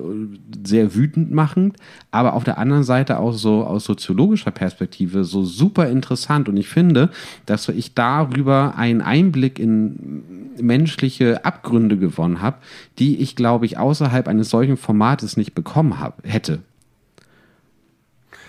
sehr 0.65 0.95
wütend 0.95 1.31
machend, 1.31 1.77
aber 2.11 2.33
auf 2.33 2.43
der 2.43 2.57
anderen 2.57 2.83
Seite 2.83 3.19
auch 3.19 3.33
so 3.33 3.63
aus 3.63 3.85
soziologischer 3.85 4.51
Perspektive 4.51 5.23
so 5.23 5.43
super 5.43 5.89
interessant. 5.89 6.49
Und 6.49 6.57
ich 6.57 6.67
finde, 6.67 7.09
dass 7.45 7.69
ich 7.69 7.93
darüber 7.93 8.75
einen 8.77 9.01
Einblick 9.01 9.59
in 9.59 10.23
menschliche 10.59 11.45
Abgründe 11.45 11.97
gewonnen 11.97 12.41
habe, 12.41 12.57
die 12.99 13.17
ich, 13.17 13.35
glaube 13.35 13.65
ich, 13.65 13.77
außerhalb 13.77 14.27
eines 14.27 14.49
solchen 14.49 14.77
Formates 14.77 15.37
nicht 15.37 15.53
bekommen 15.53 15.99
hab, 15.99 16.21
hätte. 16.23 16.59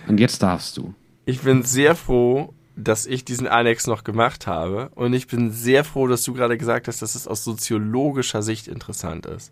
Und 0.06 0.20
jetzt 0.20 0.42
darfst 0.42 0.76
du. 0.76 0.94
Ich 1.24 1.40
bin 1.40 1.62
sehr 1.62 1.96
froh, 1.96 2.54
dass 2.76 3.06
ich 3.06 3.24
diesen 3.24 3.48
Annex 3.48 3.86
noch 3.86 4.04
gemacht 4.04 4.46
habe. 4.46 4.90
Und 4.94 5.14
ich 5.14 5.26
bin 5.26 5.50
sehr 5.50 5.82
froh, 5.82 6.06
dass 6.06 6.22
du 6.22 6.34
gerade 6.34 6.58
gesagt 6.58 6.88
hast, 6.88 7.02
dass 7.02 7.14
es 7.14 7.26
aus 7.26 7.42
soziologischer 7.42 8.42
Sicht 8.42 8.68
interessant 8.68 9.26
ist. 9.26 9.50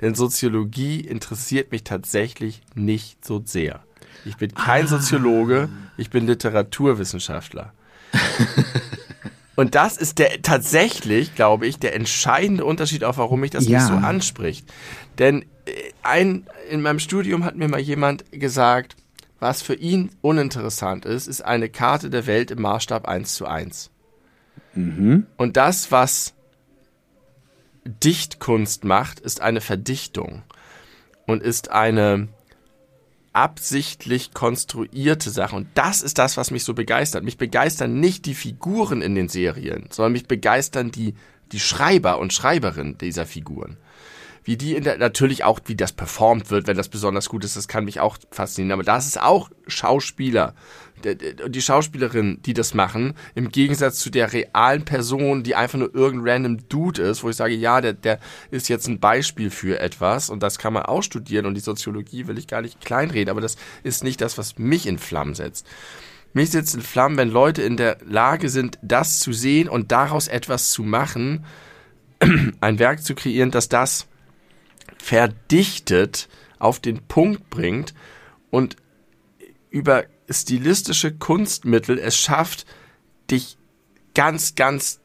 Denn 0.00 0.14
Soziologie 0.14 1.00
interessiert 1.00 1.72
mich 1.72 1.84
tatsächlich 1.84 2.62
nicht 2.74 3.24
so 3.24 3.42
sehr. 3.44 3.84
Ich 4.24 4.36
bin 4.36 4.54
kein 4.54 4.84
ah. 4.84 4.88
Soziologe, 4.88 5.68
ich 5.96 6.10
bin 6.10 6.26
Literaturwissenschaftler. 6.26 7.72
Und 9.56 9.74
das 9.74 9.98
ist 9.98 10.18
der 10.18 10.40
tatsächlich, 10.40 11.34
glaube 11.34 11.66
ich, 11.66 11.78
der 11.78 11.94
entscheidende 11.94 12.64
Unterschied, 12.64 13.04
auch 13.04 13.18
warum 13.18 13.40
mich 13.40 13.50
das 13.50 13.66
ja. 13.66 13.78
nicht 13.78 13.88
so 13.88 13.94
anspricht. 13.94 14.66
Denn 15.18 15.42
äh, 15.66 15.72
ein, 16.02 16.46
in 16.70 16.80
meinem 16.80 16.98
Studium 16.98 17.44
hat 17.44 17.56
mir 17.56 17.68
mal 17.68 17.80
jemand 17.80 18.24
gesagt, 18.32 18.96
was 19.40 19.62
für 19.62 19.74
ihn 19.74 20.10
uninteressant 20.20 21.04
ist, 21.04 21.26
ist 21.26 21.42
eine 21.42 21.68
Karte 21.68 22.10
der 22.10 22.26
Welt 22.26 22.50
im 22.50 22.62
Maßstab 22.62 23.08
1 23.08 23.34
zu 23.34 23.46
1. 23.46 23.90
Mhm. 24.74 25.26
Und 25.36 25.56
das, 25.56 25.90
was 25.90 26.34
Dichtkunst 27.84 28.84
macht, 28.84 29.18
ist 29.18 29.40
eine 29.40 29.60
Verdichtung 29.60 30.42
und 31.26 31.42
ist 31.42 31.70
eine 31.70 32.28
absichtlich 33.32 34.34
konstruierte 34.34 35.30
Sache. 35.30 35.56
Und 35.56 35.68
das 35.74 36.02
ist 36.02 36.18
das, 36.18 36.36
was 36.36 36.50
mich 36.50 36.64
so 36.64 36.74
begeistert. 36.74 37.24
Mich 37.24 37.38
begeistern 37.38 37.98
nicht 37.98 38.26
die 38.26 38.34
Figuren 38.34 39.02
in 39.02 39.14
den 39.14 39.28
Serien, 39.28 39.86
sondern 39.90 40.12
mich 40.12 40.26
begeistern 40.26 40.90
die, 40.90 41.14
die 41.52 41.60
Schreiber 41.60 42.18
und 42.18 42.32
Schreiberinnen 42.32 42.98
dieser 42.98 43.26
Figuren 43.26 43.78
wie 44.44 44.56
die 44.56 44.74
in 44.74 44.84
der, 44.84 44.98
natürlich 44.98 45.44
auch, 45.44 45.60
wie 45.66 45.76
das 45.76 45.92
performt 45.92 46.50
wird, 46.50 46.66
wenn 46.66 46.76
das 46.76 46.88
besonders 46.88 47.28
gut 47.28 47.44
ist, 47.44 47.56
das 47.56 47.68
kann 47.68 47.84
mich 47.84 48.00
auch 48.00 48.16
faszinieren. 48.30 48.72
Aber 48.72 48.82
das 48.82 49.06
ist 49.06 49.20
auch 49.20 49.50
Schauspieler. 49.66 50.54
Die 51.02 51.62
Schauspielerin, 51.62 52.40
die 52.42 52.52
das 52.52 52.74
machen, 52.74 53.14
im 53.34 53.48
Gegensatz 53.48 53.98
zu 53.98 54.10
der 54.10 54.32
realen 54.32 54.84
Person, 54.84 55.42
die 55.42 55.54
einfach 55.54 55.78
nur 55.78 55.94
irgendein 55.94 56.44
random 56.44 56.68
Dude 56.68 57.02
ist, 57.02 57.22
wo 57.22 57.30
ich 57.30 57.36
sage, 57.36 57.54
ja, 57.54 57.80
der, 57.80 57.94
der 57.94 58.18
ist 58.50 58.68
jetzt 58.68 58.86
ein 58.86 59.00
Beispiel 59.00 59.50
für 59.50 59.80
etwas 59.80 60.28
und 60.28 60.42
das 60.42 60.58
kann 60.58 60.74
man 60.74 60.82
auch 60.82 61.02
studieren 61.02 61.46
und 61.46 61.54
die 61.54 61.60
Soziologie 61.60 62.26
will 62.26 62.36
ich 62.36 62.48
gar 62.48 62.60
nicht 62.60 62.82
kleinreden, 62.82 63.30
aber 63.30 63.40
das 63.40 63.56
ist 63.82 64.04
nicht 64.04 64.20
das, 64.20 64.36
was 64.36 64.58
mich 64.58 64.86
in 64.86 64.98
Flammen 64.98 65.34
setzt. 65.34 65.66
Mich 66.34 66.50
setzt 66.50 66.74
in 66.74 66.82
Flammen, 66.82 67.16
wenn 67.16 67.30
Leute 67.30 67.62
in 67.62 67.78
der 67.78 67.96
Lage 68.04 68.50
sind, 68.50 68.78
das 68.82 69.20
zu 69.20 69.32
sehen 69.32 69.70
und 69.70 69.90
daraus 69.90 70.28
etwas 70.28 70.70
zu 70.70 70.82
machen, 70.82 71.46
ein 72.60 72.78
Werk 72.78 73.02
zu 73.02 73.14
kreieren, 73.14 73.50
das 73.50 73.70
das 73.70 74.06
verdichtet 75.00 76.28
auf 76.58 76.78
den 76.78 77.00
Punkt 77.06 77.50
bringt 77.50 77.94
und 78.50 78.76
über 79.70 80.04
stilistische 80.28 81.12
Kunstmittel 81.12 81.98
es 81.98 82.16
schafft, 82.16 82.66
dich 83.30 83.56
ganz, 84.14 84.54
ganz 84.54 85.00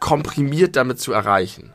komprimiert 0.00 0.76
damit 0.76 1.00
zu 1.00 1.12
erreichen. 1.12 1.72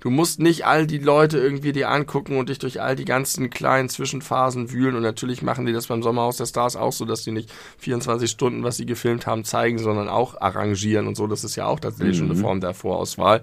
Du 0.00 0.10
musst 0.10 0.40
nicht 0.40 0.66
all 0.66 0.86
die 0.86 0.98
Leute 0.98 1.38
irgendwie 1.38 1.72
dir 1.72 1.90
angucken 1.90 2.38
und 2.38 2.48
dich 2.48 2.58
durch 2.58 2.80
all 2.80 2.96
die 2.96 3.06
ganzen 3.06 3.50
kleinen 3.50 3.88
Zwischenphasen 3.88 4.70
wühlen. 4.70 4.94
Und 4.94 5.02
natürlich 5.02 5.42
machen 5.42 5.66
die 5.66 5.72
das 5.72 5.86
beim 5.86 6.02
Sommerhaus 6.02 6.36
der 6.36 6.46
Stars 6.46 6.76
auch 6.76 6.92
so, 6.92 7.04
dass 7.04 7.24
die 7.24 7.32
nicht 7.32 7.50
24 7.78 8.30
Stunden, 8.30 8.62
was 8.62 8.76
sie 8.76 8.86
gefilmt 8.86 9.26
haben, 9.26 9.44
zeigen, 9.44 9.78
sondern 9.78 10.08
auch 10.08 10.40
arrangieren 10.40 11.06
und 11.06 11.16
so. 11.16 11.26
Das 11.26 11.44
ist 11.44 11.56
ja 11.56 11.66
auch 11.66 11.80
tatsächlich 11.80 12.16
mhm. 12.16 12.20
schon 12.20 12.30
eine 12.30 12.38
mhm. 12.38 12.42
Form 12.42 12.60
der 12.60 12.74
Vorauswahl. 12.74 13.42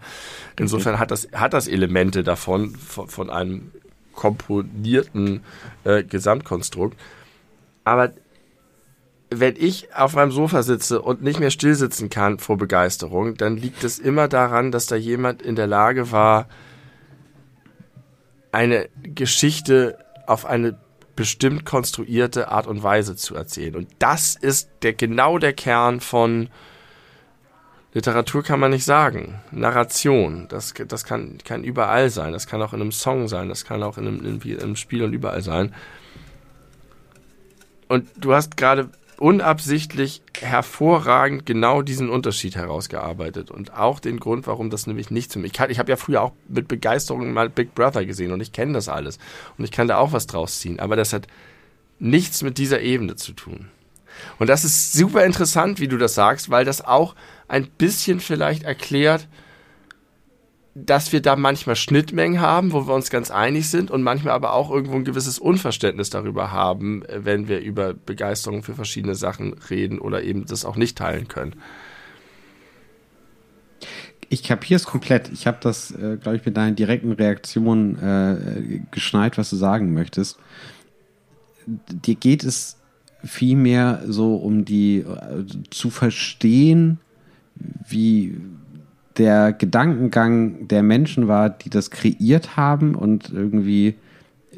Insofern 0.60 1.00
hat 1.00 1.12
das, 1.12 1.28
hat 1.34 1.54
das 1.54 1.68
Elemente 1.68 2.24
davon, 2.24 2.76
von, 2.76 3.08
von 3.08 3.30
einem 3.30 3.72
komponierten 4.14 5.42
äh, 5.84 6.04
Gesamtkonstrukt. 6.04 6.98
Aber 7.84 8.14
wenn 9.40 9.56
ich 9.58 9.96
auf 9.96 10.16
meinem 10.16 10.32
Sofa 10.32 10.64
sitze 10.64 11.02
und 11.02 11.22
nicht 11.22 11.40
mehr 11.40 11.52
stillsitzen 11.52 12.10
kann 12.10 12.40
vor 12.40 12.58
Begeisterung, 12.58 13.36
dann 13.36 13.58
liegt 13.58 13.84
es 13.84 14.00
immer 14.00 14.28
daran, 14.28 14.72
dass 14.72 14.86
da 14.86 14.96
jemand 14.96 15.42
in 15.42 15.56
der 15.56 15.68
Lage 15.68 16.12
war, 16.12 16.48
eine 18.52 18.90
Geschichte 19.02 19.98
auf 20.28 20.46
eine 20.46 20.78
bestimmt 21.16 21.66
konstruierte 21.66 22.50
Art 22.50 22.68
und 22.68 22.84
Weise 22.84 23.16
zu 23.16 23.36
erzählen. 23.36 23.76
Und 23.76 23.88
das 24.00 24.36
ist 24.36 24.70
der, 24.82 24.94
genau 24.94 25.38
der 25.38 25.54
Kern 25.54 26.00
von 26.00 26.50
Literatur 27.94 28.42
kann 28.42 28.60
man 28.60 28.72
nicht 28.72 28.86
sagen. 28.86 29.40
Narration, 29.52 30.48
das, 30.50 30.74
das 30.88 31.06
kann, 31.06 31.38
kann 31.46 31.64
überall 31.64 32.10
sein. 32.10 32.34
Das 32.34 32.48
kann 32.48 32.62
auch 32.62 32.74
in 32.74 32.82
einem 32.82 32.92
Song 32.92 33.28
sein. 33.28 33.50
Das 33.50 33.66
kann 33.66 33.84
auch 33.84 33.98
in 34.00 34.08
einem, 34.08 34.42
in 34.44 34.60
einem 34.60 34.76
Spiel 34.76 35.04
und 35.04 35.14
überall 35.14 35.44
sein. 35.44 35.74
Und 37.88 38.10
du 38.18 38.34
hast 38.34 38.58
gerade 38.58 38.90
unabsichtlich 39.18 40.22
hervorragend 40.40 41.45
genau 41.45 41.81
diesen 41.81 42.10
Unterschied 42.10 42.56
herausgearbeitet 42.56 43.52
und 43.52 43.73
auch 43.73 43.99
den 43.99 44.19
Grund, 44.19 44.48
warum 44.48 44.69
das 44.69 44.88
nämlich 44.88 45.11
nicht 45.11 45.31
zu 45.31 45.40
mir. 45.40 45.48
Ich, 45.48 45.60
ich 45.60 45.80
habe 45.80 45.91
ja 45.91 45.98
früher 45.98 46.22
auch 46.22 46.34
mit 46.48 46.68
Begeisterung 46.68 47.34
mal 47.34 47.49
Big 47.49 47.76
Brother 47.76 48.06
gesehen 48.06 48.31
und 48.31 48.41
ich 48.41 48.52
kenne 48.52 48.73
das 48.73 48.90
alles 48.90 49.19
und 49.57 49.65
ich 49.65 49.72
kann 49.72 49.88
da 49.88 49.98
auch 49.98 50.11
was 50.11 50.27
draus 50.27 50.60
ziehen, 50.60 50.80
aber 50.80 50.95
das 50.95 51.14
hat 51.14 51.27
nichts 51.99 52.41
mit 52.41 52.57
dieser 52.57 52.81
Ebene 52.81 53.15
zu 53.15 53.34
tun. 53.34 53.69
Und 54.40 54.48
das 54.48 54.64
ist 54.64 54.94
super 54.94 55.26
interessant, 55.26 55.80
wie 55.80 55.88
du 55.88 55.98
das 55.98 56.14
sagst, 56.14 56.49
weil 56.49 56.65
das 56.65 56.85
auch 56.85 57.15
ein 57.48 57.68
bisschen 57.68 58.19
vielleicht 58.19 58.64
erklärt, 58.64 59.27
dass 60.76 61.12
wir 61.12 61.22
da 61.22 61.36
manchmal 61.36 61.76
Schnittmengen 61.76 62.41
haben, 62.41 62.72
wo 62.72 62.88
wir 62.88 62.95
uns 62.95 63.12
ganz 63.12 63.30
einig 63.30 63.70
sind 63.70 63.91
und 63.91 64.02
manchmal 64.02 64.34
aber 64.34 64.54
auch 64.54 64.72
irgendwo 64.72 64.95
ein 64.95 65.04
gewisses 65.04 65.38
Unverständnis 65.38 66.10
darüber 66.10 66.52
haben, 66.52 67.06
äh, 67.06 67.24
wenn 67.24 67.48
wir 67.48 67.60
über 67.60 67.94
Begeisterung 67.94 68.64
für 68.64 68.74
verschiedene 68.74 69.16
Sachen 69.16 69.54
reden 69.70 70.00
oder 70.00 70.24
eben 70.24 70.45
das 70.45 70.66
auch 70.66 70.76
nicht 70.76 70.98
teilen 70.98 71.28
können. 71.28 71.56
Ich 74.30 74.41
kapiere 74.41 74.78
es 74.78 74.86
komplett. 74.86 75.32
Ich 75.32 75.45
habe 75.45 75.60
das, 75.62 75.91
äh, 75.91 76.18
glaube 76.20 76.38
ich, 76.38 76.45
mit 76.45 76.58
deinen 76.58 76.76
direkten 76.76 77.12
Reaktionen 77.12 78.00
äh, 78.00 78.82
geschneit, 78.90 79.38
was 79.38 79.52
du 79.52 79.56
sagen 79.56 79.94
möchtest. 79.94 80.40
Dir 81.68 82.16
geht 82.16 82.44
es 82.44 82.78
vielmehr 83.24 84.02
so 84.08 84.36
um 84.38 84.66
die 84.66 85.00
äh, 85.00 85.45
zu 85.70 85.91
verstehen, 85.91 87.00
wie 87.88 88.36
der 89.18 89.53
Gedankengang 89.53 90.68
der 90.68 90.84
Menschen 90.84 91.27
war, 91.27 91.49
die 91.49 91.69
das 91.69 91.91
kreiert 91.91 92.57
haben 92.57 92.95
und 92.95 93.31
irgendwie 93.31 93.95
äh, 94.52 94.56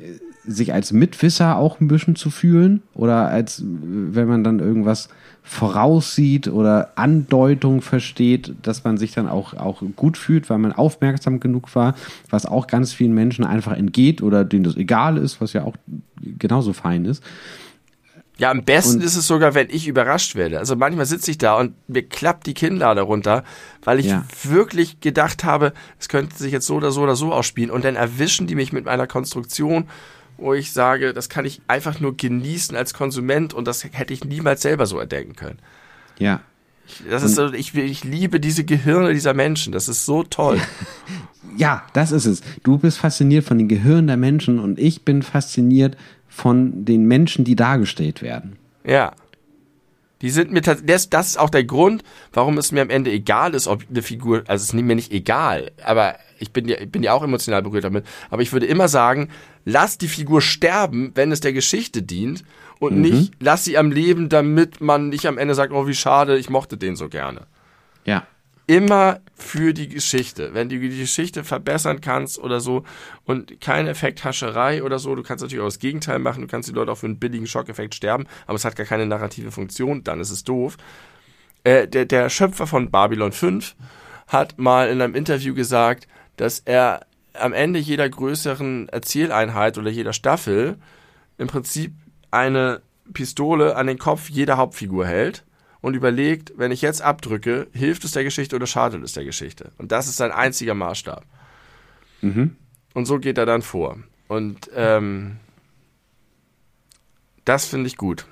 sich 0.48 0.74
als 0.74 0.94
Mitwisser 0.94 1.58
auch 1.58 1.80
ein 1.80 1.88
bisschen 1.88 2.16
zu 2.16 2.30
fühlen 2.30 2.84
oder 2.94 3.28
als 3.30 3.64
wenn 3.66 4.28
man 4.28 4.44
dann 4.44 4.60
irgendwas 4.60 5.10
voraussieht 5.42 6.48
oder 6.48 6.92
Andeutung 6.96 7.82
versteht, 7.82 8.54
dass 8.64 8.84
man 8.84 8.98
sich 8.98 9.14
dann 9.14 9.28
auch, 9.28 9.54
auch 9.54 9.84
gut 9.96 10.18
fühlt, 10.18 10.50
weil 10.50 10.58
man 10.58 10.72
aufmerksam 10.72 11.40
genug 11.40 11.76
war, 11.76 11.96
was 12.30 12.46
auch 12.46 12.68
ganz 12.68 12.94
vielen 12.94 13.14
Menschen 13.14 13.46
einfach 13.46 13.74
entgeht 13.74 14.22
oder 14.22 14.44
denen 14.44 14.64
das 14.64 14.76
egal 14.76 15.18
ist, 15.18 15.42
was 15.42 15.54
ja 15.54 15.64
auch 15.64 15.76
genauso 16.40 16.74
fein 16.74 17.06
ist. 17.06 17.24
Ja, 18.38 18.52
am 18.52 18.64
besten 18.64 18.98
und 18.98 19.04
ist 19.04 19.16
es 19.16 19.28
sogar, 19.28 19.54
wenn 19.54 19.70
ich 19.70 19.88
überrascht 19.88 20.36
werde. 20.36 20.60
Also 20.60 20.76
manchmal 20.76 21.06
sitze 21.06 21.32
ich 21.32 21.38
da 21.38 21.58
und 21.58 21.74
mir 21.88 22.04
klappt 22.04 22.48
die 22.48 22.54
Kinnlade 22.54 23.02
runter, 23.02 23.46
weil 23.84 24.00
ich 24.00 24.08
ja. 24.08 24.26
wirklich 24.44 25.00
gedacht 25.00 25.46
habe, 25.46 25.74
es 26.00 26.10
könnte 26.10 26.36
sich 26.36 26.52
jetzt 26.52 26.68
so 26.68 26.76
oder 26.76 26.92
so 26.92 27.02
oder 27.02 27.16
so 27.16 27.32
ausspielen. 27.32 27.72
Und 27.72 27.86
dann 27.86 27.96
erwischen 27.96 28.46
die 28.46 28.56
mich 28.56 28.74
mit 28.74 28.86
meiner 28.86 29.08
Konstruktion, 29.08 29.88
wo 30.38 30.54
ich 30.54 30.74
sage, 30.74 31.14
das 31.14 31.30
kann 31.30 31.46
ich 31.46 31.62
einfach 31.68 32.02
nur 32.02 32.18
genießen 32.18 32.76
als 32.76 32.94
Konsument 32.94 33.54
und 33.54 33.68
das 33.68 33.86
hätte 33.86 34.14
ich 34.14 34.26
niemals 34.26 34.62
selber 34.62 34.86
so 34.86 35.00
erdenken 35.00 35.36
können. 35.36 35.60
Ja. 36.20 36.42
Das 37.10 37.24
ist 37.24 37.36
so, 37.36 37.52
ich, 37.52 37.74
ich 37.74 38.04
liebe 38.04 38.40
diese 38.40 38.64
Gehirne 38.64 39.14
dieser 39.14 39.34
Menschen. 39.34 39.74
Das 39.74 39.88
ist 39.88 40.06
so 40.06 40.24
toll. 40.24 40.60
ja, 41.58 41.84
das 41.94 42.12
ist 42.12 42.26
es. 42.26 42.42
Du 42.64 42.78
bist 42.78 43.00
fasziniert 43.00 43.46
von 43.46 43.58
den 43.58 43.68
Gehirnen 43.68 44.08
der 44.08 44.18
Menschen 44.18 44.60
und 44.60 44.78
ich 44.78 45.04
bin 45.04 45.24
fasziniert 45.24 45.98
von 46.36 46.84
den 46.84 47.06
Menschen, 47.06 47.46
die 47.46 47.56
dargestellt 47.56 48.22
werden. 48.22 48.58
Ja. 48.86 49.14
Die 50.22 50.30
sind 50.30 50.52
mir 50.52 50.60
das, 50.60 51.10
das 51.10 51.28
ist 51.28 51.40
auch 51.40 51.50
der 51.50 51.64
Grund, 51.64 52.04
warum 52.34 52.58
es 52.58 52.74
mir 52.74 52.82
am 52.82 52.90
Ende 52.90 53.10
egal 53.10 53.54
ist, 53.54 53.68
ob 53.68 53.84
eine 53.90 54.02
Figur, 54.02 54.44
also 54.48 54.62
es 54.62 54.64
ist 54.64 54.74
mir 54.74 54.96
nicht 54.96 55.14
egal, 55.14 55.72
aber 55.82 56.16
ich 56.40 56.52
bin 56.52 56.68
ja, 56.68 56.78
ich 56.78 56.92
bin 56.92 57.04
ja 57.04 57.14
auch 57.14 57.24
emotional 57.24 57.62
berührt 57.62 57.86
damit, 57.86 58.06
aber 58.30 58.42
ich 58.42 58.52
würde 58.52 58.66
immer 58.66 58.90
sagen, 58.90 59.30
lass 59.64 59.98
die 59.98 60.10
Figur 60.10 60.42
sterben, 60.42 61.12
wenn 61.16 61.32
es 61.32 61.40
der 61.40 61.54
Geschichte 61.54 62.02
dient 62.02 62.44
und 62.80 62.96
mhm. 62.96 63.02
nicht 63.02 63.34
lass 63.40 63.64
sie 63.64 63.78
am 63.78 63.92
Leben, 63.92 64.28
damit 64.28 64.82
man 64.82 65.10
nicht 65.10 65.28
am 65.28 65.38
Ende 65.38 65.56
sagt, 65.56 65.72
oh 65.72 65.88
wie 65.88 65.96
schade, 65.96 66.38
ich 66.38 66.50
mochte 66.50 66.76
den 66.76 66.98
so 66.98 67.08
gerne. 67.08 67.48
Ja 68.04 68.28
immer 68.68 69.20
für 69.36 69.74
die 69.74 69.88
Geschichte. 69.88 70.54
Wenn 70.54 70.70
du 70.70 70.80
die 70.80 70.98
Geschichte 70.98 71.44
verbessern 71.44 72.02
kannst 72.02 72.40
oder 72.40 72.60
so 72.60 72.84
und 73.26 73.62
keine 73.62 73.90
Effekthascherei 73.90 74.84
oder 74.84 74.98
so, 74.98 75.14
du 75.16 75.24
kannst 75.24 75.44
natürlich 75.44 75.62
auch 75.62 75.68
das 75.68 75.80
Gegenteil 75.80 76.20
machen, 76.20 76.42
du 76.42 76.48
kannst 76.48 76.70
die 76.70 76.74
Leute 76.74 76.92
auch 76.92 76.98
für 76.98 77.06
einen 77.06 77.20
billigen 77.20 77.48
Schockeffekt 77.48 77.94
sterben, 77.94 78.26
aber 78.48 78.56
es 78.56 78.66
hat 78.66 78.76
gar 78.76 78.86
keine 78.86 79.06
narrative 79.06 79.52
Funktion, 79.52 80.04
dann 80.04 80.20
ist 80.20 80.32
es 80.32 80.44
doof. 80.44 80.78
Äh, 81.64 81.88
der, 81.88 82.06
der 82.06 82.30
Schöpfer 82.30 82.66
von 82.66 82.90
Babylon 82.90 83.32
5 83.32 83.76
hat 84.28 84.58
mal 84.58 84.90
in 84.90 85.02
einem 85.02 85.16
Interview 85.16 85.54
gesagt, 85.54 86.08
dass 86.38 86.60
er 86.60 87.06
am 87.34 87.54
Ende 87.54 87.80
jeder 87.80 88.10
größeren 88.10 88.90
Erzähleinheit 88.90 89.78
oder 89.78 89.92
jeder 89.92 90.14
Staffel 90.14 90.78
im 91.38 91.48
Prinzip 91.48 91.94
eine 92.32 92.82
Pistole 93.14 93.76
an 93.76 93.88
den 93.88 94.00
Kopf 94.00 94.30
jeder 94.30 94.58
Hauptfigur 94.58 95.06
hält 95.06 95.44
und 95.86 95.94
überlegt, 95.94 96.52
wenn 96.58 96.72
ich 96.72 96.82
jetzt 96.82 97.04
abdrücke, 97.04 97.68
hilft 97.72 98.06
es 98.06 98.12
der 98.12 98.24
Geschichte 98.24 98.56
oder 98.56 98.66
schadet 98.66 99.04
es 99.04 99.14
der 99.14 99.24
Geschichte? 99.24 99.72
Und 99.78 99.92
das 99.92 100.08
ist 100.08 100.16
sein 100.16 100.32
einziger 100.32 100.74
Maßstab. 100.74 101.24
Mhm. 102.22 102.56
Und 102.96 103.06
so 103.06 103.20
geht 103.20 103.38
er 103.38 103.46
dann 103.46 103.62
vor. 103.62 104.00
Und 104.28 104.68
ähm, 104.74 105.38
das 107.46 107.68
finde 107.68 107.86
ich 107.86 107.98
gut. 107.98 108.26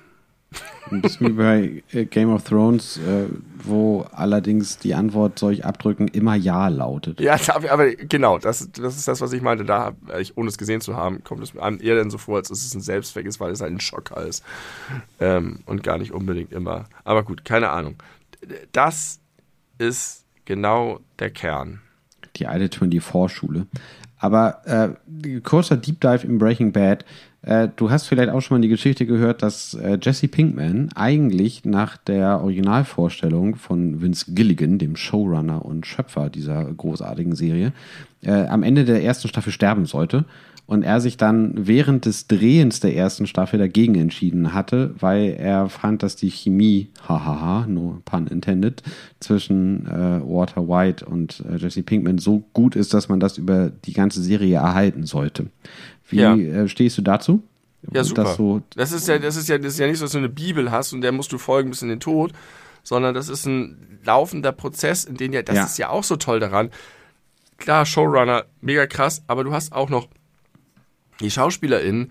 Ein 0.94 1.02
bisschen 1.02 1.28
wie 1.28 1.32
bei 1.32 1.82
äh, 1.92 2.04
Game 2.04 2.32
of 2.32 2.44
Thrones, 2.44 2.98
äh, 2.98 3.26
wo 3.62 4.06
allerdings 4.12 4.78
die 4.78 4.94
Antwort, 4.94 5.38
soll 5.38 5.52
ich 5.52 5.64
abdrücken, 5.64 6.08
immer 6.08 6.34
Ja 6.34 6.68
lautet. 6.68 7.20
Ja, 7.20 7.36
aber 7.70 7.94
genau, 7.94 8.38
das, 8.38 8.70
das 8.72 8.96
ist 8.96 9.08
das, 9.08 9.20
was 9.20 9.32
ich 9.32 9.42
meinte. 9.42 9.64
Da, 9.64 9.92
ich, 10.18 10.36
ohne 10.36 10.48
es 10.48 10.58
gesehen 10.58 10.80
zu 10.80 10.96
haben, 10.96 11.24
kommt 11.24 11.42
es 11.42 11.56
einem 11.56 11.80
eher 11.80 11.96
dann 11.96 12.10
so 12.10 12.18
vor, 12.18 12.36
als 12.36 12.48
dass 12.48 12.64
es 12.64 12.74
ein 12.74 12.80
Selbstzweck 12.80 13.26
ist, 13.26 13.40
weil 13.40 13.52
es 13.52 13.60
halt 13.60 13.72
ein 13.72 13.80
Schocker 13.80 14.24
ist. 14.24 14.44
Ähm, 15.20 15.60
und 15.66 15.82
gar 15.82 15.98
nicht 15.98 16.12
unbedingt 16.12 16.52
immer. 16.52 16.84
Aber 17.04 17.22
gut, 17.22 17.44
keine 17.44 17.70
Ahnung. 17.70 17.96
Das 18.72 19.20
ist 19.78 20.24
genau 20.44 21.00
der 21.18 21.30
Kern. 21.30 21.80
Die 22.36 22.46
alte 22.46 22.66
24-Schule. 22.66 23.66
Aber 24.18 24.62
äh, 24.64 25.40
kurzer 25.40 25.76
Deep 25.76 26.00
Dive 26.00 26.26
in 26.26 26.38
Breaking 26.38 26.72
Bad 26.72 27.04
äh, 27.46 27.68
du 27.76 27.90
hast 27.90 28.06
vielleicht 28.06 28.30
auch 28.30 28.40
schon 28.40 28.56
mal 28.56 28.62
die 28.62 28.68
Geschichte 28.68 29.04
gehört, 29.06 29.42
dass 29.42 29.74
äh, 29.74 29.98
Jesse 30.00 30.28
Pinkman 30.28 30.90
eigentlich 30.94 31.64
nach 31.64 31.96
der 31.96 32.40
Originalvorstellung 32.40 33.56
von 33.56 34.00
Vince 34.00 34.32
Gilligan, 34.34 34.78
dem 34.78 34.96
Showrunner 34.96 35.64
und 35.64 35.86
Schöpfer 35.86 36.30
dieser 36.30 36.64
großartigen 36.64 37.34
Serie, 37.34 37.72
äh, 38.22 38.46
am 38.46 38.62
Ende 38.62 38.84
der 38.84 39.04
ersten 39.04 39.28
Staffel 39.28 39.52
sterben 39.52 39.84
sollte. 39.86 40.24
Und 40.66 40.82
er 40.82 41.02
sich 41.02 41.18
dann 41.18 41.66
während 41.66 42.06
des 42.06 42.26
Drehens 42.26 42.80
der 42.80 42.96
ersten 42.96 43.26
Staffel 43.26 43.58
dagegen 43.58 43.96
entschieden 43.96 44.54
hatte, 44.54 44.94
weil 44.98 45.36
er 45.38 45.68
fand, 45.68 46.02
dass 46.02 46.16
die 46.16 46.30
Chemie, 46.30 46.88
hahaha, 47.06 47.66
no 47.66 48.00
pun 48.06 48.26
intended, 48.28 48.82
zwischen 49.20 49.86
äh, 49.86 50.22
Walter 50.24 50.66
White 50.66 51.04
und 51.04 51.44
äh, 51.46 51.56
Jesse 51.56 51.82
Pinkman 51.82 52.16
so 52.16 52.44
gut 52.54 52.76
ist, 52.76 52.94
dass 52.94 53.10
man 53.10 53.20
das 53.20 53.36
über 53.36 53.68
die 53.68 53.92
ganze 53.92 54.22
Serie 54.22 54.56
erhalten 54.56 55.04
sollte. 55.04 55.48
Wie 56.08 56.16
ja. 56.16 56.36
äh, 56.36 56.68
stehst 56.68 56.98
du 56.98 57.02
dazu? 57.02 57.42
Ja, 57.92 58.04
super. 58.04 58.24
Das, 58.24 58.36
so 58.36 58.62
das, 58.76 58.92
ist 58.92 59.08
ja, 59.08 59.18
das, 59.18 59.36
ist 59.36 59.48
ja, 59.48 59.58
das 59.58 59.74
ist 59.74 59.78
ja 59.78 59.86
nicht 59.86 59.98
so, 59.98 60.04
dass 60.04 60.12
du 60.12 60.18
eine 60.18 60.28
Bibel 60.28 60.70
hast 60.70 60.92
und 60.92 61.00
der 61.02 61.12
musst 61.12 61.32
du 61.32 61.38
folgen 61.38 61.70
bis 61.70 61.82
in 61.82 61.88
den 61.88 62.00
Tod, 62.00 62.32
sondern 62.82 63.14
das 63.14 63.28
ist 63.28 63.46
ein 63.46 64.00
laufender 64.04 64.52
Prozess, 64.52 65.04
in 65.04 65.16
dem 65.16 65.32
ja, 65.32 65.42
das 65.42 65.56
ja. 65.56 65.64
ist 65.64 65.78
ja 65.78 65.88
auch 65.90 66.04
so 66.04 66.16
toll 66.16 66.40
daran. 66.40 66.70
Klar, 67.58 67.86
Showrunner, 67.86 68.44
mega 68.60 68.86
krass, 68.86 69.22
aber 69.26 69.44
du 69.44 69.52
hast 69.52 69.72
auch 69.72 69.88
noch 69.88 70.08
die 71.20 71.30
SchauspielerInnen, 71.30 72.10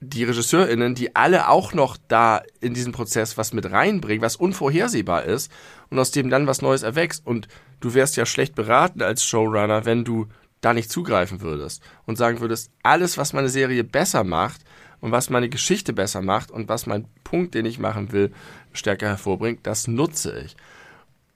die 0.00 0.24
RegisseurInnen, 0.24 0.94
die 0.94 1.16
alle 1.16 1.48
auch 1.48 1.72
noch 1.72 1.96
da 2.08 2.42
in 2.60 2.74
diesen 2.74 2.92
Prozess 2.92 3.38
was 3.38 3.52
mit 3.52 3.70
reinbringen, 3.70 4.22
was 4.22 4.36
unvorhersehbar 4.36 5.24
ist 5.24 5.50
und 5.90 5.98
aus 5.98 6.10
dem 6.10 6.28
dann 6.28 6.46
was 6.46 6.62
Neues 6.62 6.82
erwächst. 6.82 7.26
Und 7.26 7.48
du 7.80 7.94
wärst 7.94 8.16
ja 8.16 8.26
schlecht 8.26 8.54
beraten 8.54 9.02
als 9.02 9.24
Showrunner, 9.24 9.84
wenn 9.84 10.04
du 10.04 10.26
da 10.66 10.74
nicht 10.74 10.90
zugreifen 10.90 11.40
würdest 11.40 11.80
und 12.06 12.18
sagen 12.18 12.40
würdest, 12.40 12.72
alles, 12.82 13.16
was 13.16 13.32
meine 13.32 13.48
Serie 13.48 13.84
besser 13.84 14.24
macht 14.24 14.62
und 15.00 15.12
was 15.12 15.30
meine 15.30 15.48
Geschichte 15.48 15.92
besser 15.92 16.22
macht 16.22 16.50
und 16.50 16.68
was 16.68 16.86
mein 16.86 17.06
Punkt, 17.22 17.54
den 17.54 17.66
ich 17.66 17.78
machen 17.78 18.10
will, 18.10 18.32
stärker 18.72 19.06
hervorbringt, 19.06 19.60
das 19.64 19.86
nutze 19.86 20.42
ich. 20.44 20.56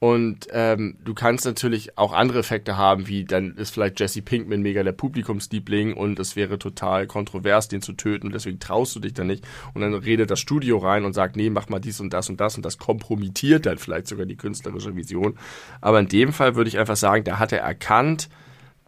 Und 0.01 0.49
ähm, 0.51 0.97
du 1.05 1.13
kannst 1.15 1.45
natürlich 1.45 1.97
auch 1.97 2.13
andere 2.13 2.39
Effekte 2.39 2.77
haben, 2.77 3.07
wie 3.07 3.25
dann 3.25 3.55
ist 3.57 3.71
vielleicht 3.71 4.01
Jesse 4.01 4.23
Pinkman 4.23 4.63
mega 4.63 4.83
der 4.83 4.93
Publikumsliebling 4.93 5.93
und 5.93 6.19
es 6.19 6.35
wäre 6.35 6.59
total 6.59 7.07
kontrovers, 7.07 7.69
den 7.69 7.83
zu 7.83 7.93
töten 7.93 8.27
und 8.27 8.33
deswegen 8.33 8.59
traust 8.59 8.97
du 8.97 9.01
dich 9.01 9.13
dann 9.13 9.29
nicht. 9.29 9.47
Und 9.75 9.83
dann 9.83 9.95
redet 9.95 10.31
das 10.31 10.41
Studio 10.41 10.79
rein 10.79 11.05
und 11.05 11.13
sagt, 11.13 11.37
nee, 11.37 11.51
mach 11.51 11.69
mal 11.69 11.81
dies 11.81 12.01
und 12.01 12.15
das 12.15 12.31
und 12.31 12.41
das 12.41 12.57
und 12.57 12.65
das 12.65 12.79
kompromittiert 12.79 13.67
dann 13.67 13.79
vielleicht 13.79 14.09
sogar 14.09 14.25
die 14.27 14.39
künstlerische 14.39 14.97
Vision. 14.97 15.39
Aber 15.83 16.01
in 16.01 16.09
dem 16.09 16.33
Fall 16.33 16.57
würde 16.57 16.69
ich 16.69 16.79
einfach 16.79 16.97
sagen, 16.97 17.23
da 17.23 17.39
hat 17.39 17.53
er 17.53 17.61
erkannt, 17.61 18.29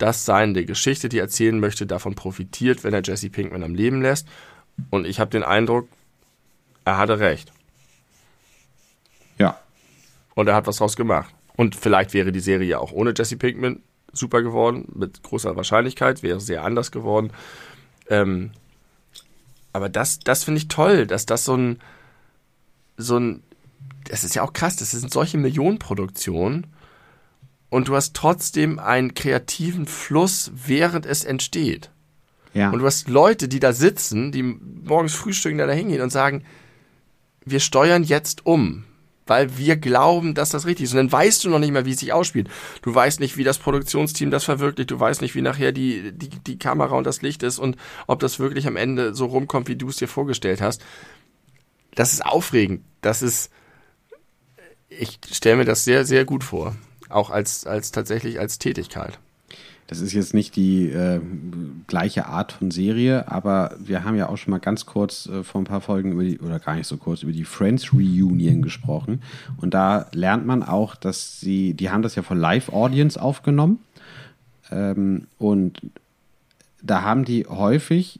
dass 0.02 0.24
seine 0.24 0.64
Geschichte, 0.64 1.08
die 1.08 1.18
er 1.18 1.24
erzählen 1.24 1.60
möchte, 1.60 1.86
davon 1.86 2.16
profitiert, 2.16 2.82
wenn 2.82 2.92
er 2.92 3.02
Jesse 3.04 3.30
Pinkman 3.30 3.62
am 3.62 3.76
Leben 3.76 4.02
lässt. 4.02 4.26
Und 4.90 5.06
ich 5.06 5.20
habe 5.20 5.30
den 5.30 5.44
Eindruck, 5.44 5.88
er 6.84 6.98
hatte 6.98 7.20
recht. 7.20 7.52
Ja. 9.38 9.60
Und 10.34 10.48
er 10.48 10.56
hat 10.56 10.66
was 10.66 10.78
draus 10.78 10.96
gemacht. 10.96 11.32
Und 11.54 11.76
vielleicht 11.76 12.14
wäre 12.14 12.32
die 12.32 12.40
Serie 12.40 12.80
auch 12.80 12.90
ohne 12.90 13.14
Jesse 13.16 13.36
Pinkman 13.36 13.80
super 14.12 14.42
geworden, 14.42 14.88
mit 14.92 15.22
großer 15.22 15.54
Wahrscheinlichkeit, 15.54 16.24
wäre 16.24 16.40
sehr 16.40 16.64
anders 16.64 16.90
geworden. 16.90 17.30
Ähm, 18.10 18.50
aber 19.72 19.88
das, 19.88 20.18
das 20.18 20.42
finde 20.42 20.58
ich 20.58 20.66
toll, 20.66 21.06
dass 21.06 21.26
das 21.26 21.44
so 21.44 21.56
ein, 21.56 21.80
so 22.96 23.18
ein, 23.18 23.44
das 24.08 24.24
ist 24.24 24.34
ja 24.34 24.42
auch 24.42 24.52
krass, 24.52 24.74
das 24.74 24.90
sind 24.90 25.12
solche 25.12 25.38
Millionenproduktionen 25.38 26.66
und 27.72 27.88
du 27.88 27.96
hast 27.96 28.12
trotzdem 28.12 28.78
einen 28.78 29.14
kreativen 29.14 29.86
Fluss, 29.86 30.52
während 30.54 31.06
es 31.06 31.24
entsteht. 31.24 31.90
Ja. 32.52 32.68
Und 32.68 32.80
du 32.80 32.84
hast 32.84 33.08
Leute, 33.08 33.48
die 33.48 33.60
da 33.60 33.72
sitzen, 33.72 34.30
die 34.30 34.42
morgens 34.42 35.14
frühstücken, 35.14 35.56
da 35.56 35.66
hingehen 35.70 36.02
und 36.02 36.10
sagen, 36.10 36.44
wir 37.46 37.60
steuern 37.60 38.04
jetzt 38.04 38.44
um, 38.44 38.84
weil 39.26 39.56
wir 39.56 39.76
glauben, 39.76 40.34
dass 40.34 40.50
das 40.50 40.66
richtig 40.66 40.84
ist. 40.84 40.92
Und 40.92 40.98
dann 40.98 41.12
weißt 41.12 41.44
du 41.44 41.48
noch 41.48 41.58
nicht 41.58 41.72
mal, 41.72 41.86
wie 41.86 41.92
es 41.92 42.00
sich 42.00 42.12
ausspielt. 42.12 42.50
Du 42.82 42.94
weißt 42.94 43.20
nicht, 43.20 43.38
wie 43.38 43.44
das 43.44 43.56
Produktionsteam 43.56 44.30
das 44.30 44.44
verwirklicht. 44.44 44.90
Du 44.90 45.00
weißt 45.00 45.22
nicht, 45.22 45.34
wie 45.34 45.40
nachher 45.40 45.72
die, 45.72 46.12
die, 46.12 46.28
die 46.28 46.58
Kamera 46.58 46.94
und 46.94 47.06
das 47.06 47.22
Licht 47.22 47.42
ist 47.42 47.58
und 47.58 47.78
ob 48.06 48.20
das 48.20 48.38
wirklich 48.38 48.66
am 48.66 48.76
Ende 48.76 49.14
so 49.14 49.24
rumkommt, 49.24 49.68
wie 49.68 49.76
du 49.76 49.88
es 49.88 49.96
dir 49.96 50.08
vorgestellt 50.08 50.60
hast. 50.60 50.84
Das 51.94 52.12
ist 52.12 52.22
aufregend. 52.22 52.84
Das 53.00 53.22
ist, 53.22 53.50
ich 54.90 55.18
stelle 55.30 55.56
mir 55.56 55.64
das 55.64 55.84
sehr, 55.84 56.04
sehr 56.04 56.26
gut 56.26 56.44
vor 56.44 56.76
auch 57.12 57.30
als, 57.30 57.66
als 57.66 57.92
tatsächlich 57.92 58.40
als 58.40 58.58
Tätigkeit. 58.58 59.18
Das 59.88 60.00
ist 60.00 60.12
jetzt 60.14 60.32
nicht 60.32 60.56
die 60.56 60.88
äh, 60.88 61.20
gleiche 61.86 62.26
Art 62.26 62.52
von 62.52 62.70
Serie, 62.70 63.30
aber 63.30 63.76
wir 63.78 64.04
haben 64.04 64.16
ja 64.16 64.28
auch 64.28 64.38
schon 64.38 64.52
mal 64.52 64.60
ganz 64.60 64.86
kurz 64.86 65.26
äh, 65.26 65.42
vor 65.42 65.60
ein 65.60 65.64
paar 65.64 65.82
Folgen 65.82 66.12
über 66.12 66.24
die, 66.24 66.38
oder 66.38 66.58
gar 66.58 66.76
nicht 66.76 66.86
so 66.86 66.96
kurz, 66.96 67.22
über 67.22 67.32
die 67.32 67.44
Friends 67.44 67.92
Reunion 67.92 68.62
gesprochen. 68.62 69.22
Und 69.58 69.74
da 69.74 70.06
lernt 70.12 70.46
man 70.46 70.62
auch, 70.62 70.94
dass 70.94 71.40
sie, 71.40 71.74
die 71.74 71.90
haben 71.90 72.02
das 72.02 72.14
ja 72.14 72.22
von 72.22 72.38
Live-Audience 72.38 73.20
aufgenommen. 73.20 73.80
Ähm, 74.70 75.26
und 75.38 75.82
da 76.80 77.02
haben 77.02 77.24
die 77.24 77.44
häufig 77.46 78.18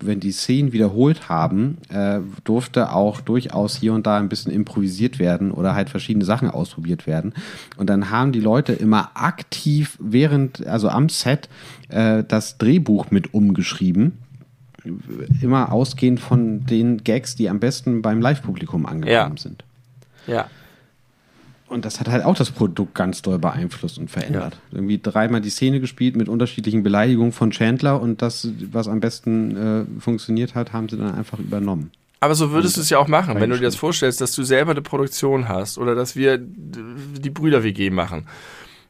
wenn 0.00 0.20
die 0.20 0.32
Szenen 0.32 0.72
wiederholt 0.72 1.28
haben, 1.28 1.78
äh, 1.88 2.20
durfte 2.44 2.92
auch 2.92 3.20
durchaus 3.20 3.76
hier 3.76 3.94
und 3.94 4.06
da 4.06 4.18
ein 4.18 4.28
bisschen 4.28 4.52
improvisiert 4.52 5.18
werden 5.18 5.50
oder 5.50 5.74
halt 5.74 5.90
verschiedene 5.90 6.24
Sachen 6.24 6.50
ausprobiert 6.50 7.06
werden. 7.06 7.32
Und 7.76 7.88
dann 7.88 8.10
haben 8.10 8.32
die 8.32 8.40
Leute 8.40 8.72
immer 8.72 9.10
aktiv 9.14 9.96
während, 10.00 10.66
also 10.66 10.88
am 10.88 11.08
Set, 11.08 11.48
äh, 11.88 12.24
das 12.24 12.58
Drehbuch 12.58 13.10
mit 13.10 13.34
umgeschrieben. 13.34 14.18
Immer 15.40 15.72
ausgehend 15.72 16.20
von 16.20 16.64
den 16.66 17.02
Gags, 17.02 17.34
die 17.34 17.48
am 17.48 17.58
besten 17.58 18.02
beim 18.02 18.20
Live-Publikum 18.20 18.86
angekommen 18.86 19.36
ja. 19.36 19.42
sind. 19.42 19.64
Ja. 20.26 20.46
Und 21.68 21.84
das 21.84 21.98
hat 21.98 22.08
halt 22.08 22.24
auch 22.24 22.36
das 22.36 22.52
Produkt 22.52 22.94
ganz 22.94 23.22
doll 23.22 23.38
beeinflusst 23.38 23.98
und 23.98 24.08
verändert. 24.08 24.54
Ja. 24.70 24.78
Irgendwie 24.78 25.00
dreimal 25.02 25.40
die 25.40 25.50
Szene 25.50 25.80
gespielt 25.80 26.14
mit 26.14 26.28
unterschiedlichen 26.28 26.84
Beleidigungen 26.84 27.32
von 27.32 27.50
Chandler 27.50 28.00
und 28.00 28.22
das, 28.22 28.48
was 28.70 28.86
am 28.86 29.00
besten 29.00 29.56
äh, 29.56 30.00
funktioniert 30.00 30.54
hat, 30.54 30.72
haben 30.72 30.88
sie 30.88 30.96
dann 30.96 31.14
einfach 31.14 31.40
übernommen. 31.40 31.90
Aber 32.20 32.34
so 32.34 32.50
würdest 32.50 32.76
du 32.76 32.80
es 32.80 32.90
ja 32.90 32.98
auch 32.98 33.08
machen, 33.08 33.38
wenn 33.40 33.50
du 33.50 33.56
dir 33.56 33.64
das 33.64 33.76
vorstellst, 33.76 34.20
dass 34.20 34.32
du 34.32 34.42
selber 34.42 34.70
eine 34.70 34.82
Produktion 34.82 35.48
hast 35.48 35.76
oder 35.76 35.94
dass 35.94 36.16
wir 36.16 36.38
die 36.38 37.30
Brüder 37.30 37.62
WG 37.62 37.90
machen. 37.90 38.26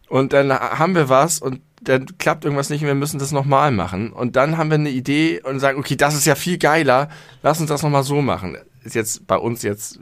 Und 0.08 0.32
dann 0.32 0.52
haben 0.52 0.94
wir 0.94 1.08
was 1.08 1.40
und 1.40 1.60
dann 1.80 2.06
klappt 2.18 2.44
irgendwas 2.44 2.70
nicht 2.70 2.82
und 2.82 2.86
wir 2.86 2.94
müssen 2.94 3.18
das 3.18 3.32
nochmal 3.32 3.72
machen. 3.72 4.12
Und 4.12 4.36
dann 4.36 4.56
haben 4.56 4.70
wir 4.70 4.76
eine 4.76 4.90
Idee 4.90 5.40
und 5.42 5.58
sagen, 5.58 5.78
okay, 5.78 5.96
das 5.96 6.14
ist 6.14 6.24
ja 6.24 6.34
viel 6.34 6.58
geiler, 6.58 7.08
lass 7.42 7.60
uns 7.60 7.68
das 7.68 7.82
nochmal 7.82 8.04
so 8.04 8.22
machen. 8.22 8.56
Ist 8.84 8.94
jetzt 8.94 9.26
bei 9.26 9.36
uns 9.36 9.62
jetzt 9.62 9.98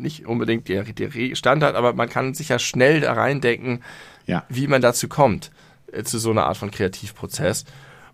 nicht 0.00 0.26
unbedingt 0.26 0.68
der, 0.68 0.84
der 0.84 1.34
Standard, 1.34 1.74
aber 1.74 1.92
man 1.92 2.08
kann 2.08 2.34
sich 2.34 2.48
ja 2.48 2.58
schnell 2.58 3.00
da 3.00 3.12
reindenken, 3.12 3.82
ja. 4.26 4.44
wie 4.48 4.66
man 4.66 4.82
dazu 4.82 5.08
kommt, 5.08 5.50
äh, 5.92 6.02
zu 6.02 6.18
so 6.18 6.30
einer 6.30 6.46
Art 6.46 6.56
von 6.56 6.70
Kreativprozess. 6.70 7.64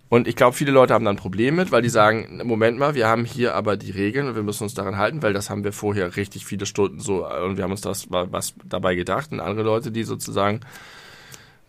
Und 0.09 0.29
ich 0.29 0.37
glaube, 0.37 0.57
viele 0.57 0.71
Leute 0.71 0.95
haben 0.95 1.05
dann 1.05 1.17
ein 1.17 1.19
Problem 1.19 1.57
mit, 1.57 1.73
weil 1.73 1.83
die 1.83 1.89
sagen, 1.89 2.41
Moment 2.45 2.79
mal, 2.79 2.95
wir 2.95 3.09
haben 3.09 3.25
hier 3.25 3.55
aber 3.55 3.77
die 3.77 3.91
Regeln 3.91 4.29
und 4.29 4.37
wir 4.37 4.43
müssen 4.43 4.63
uns 4.63 4.75
daran 4.75 4.97
halten, 4.97 5.23
weil 5.23 5.33
das 5.33 5.51
haben 5.51 5.65
wir 5.65 5.73
vorher 5.73 6.17
richtig 6.17 6.47
viele 6.47 6.67
Stunden 6.67 7.01
so 7.01 7.27
äh, 7.27 7.43
und 7.43 7.57
wir 7.57 7.65
haben 7.65 7.73
uns 7.73 7.81
das 7.81 8.07
was 8.11 8.55
dabei 8.65 8.95
gedacht. 8.95 9.33
Und 9.33 9.41
andere 9.41 9.65
Leute, 9.65 9.91
die 9.91 10.05
sozusagen 10.05 10.61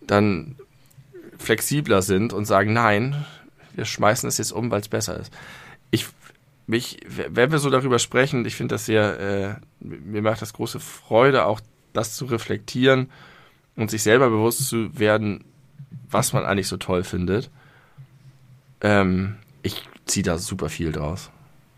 dann 0.02 0.56
flexibler 1.40 2.02
sind 2.02 2.34
und 2.34 2.46
sagen, 2.46 2.74
nein, 2.74 3.26
wir 3.74 3.86
schmeißen 3.86 4.28
es 4.30 4.38
jetzt 4.38 4.52
um, 4.52 4.72
weil 4.72 4.82
es 4.82 4.90
besser 4.90 5.20
ist. 5.20 5.34
Ich, 5.92 6.08
mich, 6.68 7.00
wenn 7.08 7.52
wir 7.52 7.60
so 7.60 7.70
darüber 7.70 8.00
sprechen, 8.00 8.46
ich 8.46 8.56
finde 8.56 8.76
das 8.76 8.86
sehr, 8.86 9.20
äh, 9.20 9.56
mir 9.80 10.22
macht 10.22 10.42
das 10.42 10.54
große 10.54 10.80
Freude, 10.80 11.46
auch 11.46 11.62
das 11.94 12.16
zu 12.16 12.26
reflektieren 12.26 13.10
und 13.76 13.92
sich 13.92 14.04
selber 14.04 14.30
bewusst 14.30 14.68
zu 14.68 14.98
werden, 14.98 15.44
was 16.10 16.34
man 16.34 16.46
eigentlich 16.46 16.68
so 16.68 16.78
toll 16.78 17.04
findet. 17.04 17.50
Ähm, 18.82 19.36
ich 19.62 19.88
ziehe 20.06 20.24
da 20.24 20.38
super 20.38 20.70
viel 20.70 20.92
draus. 20.92 21.30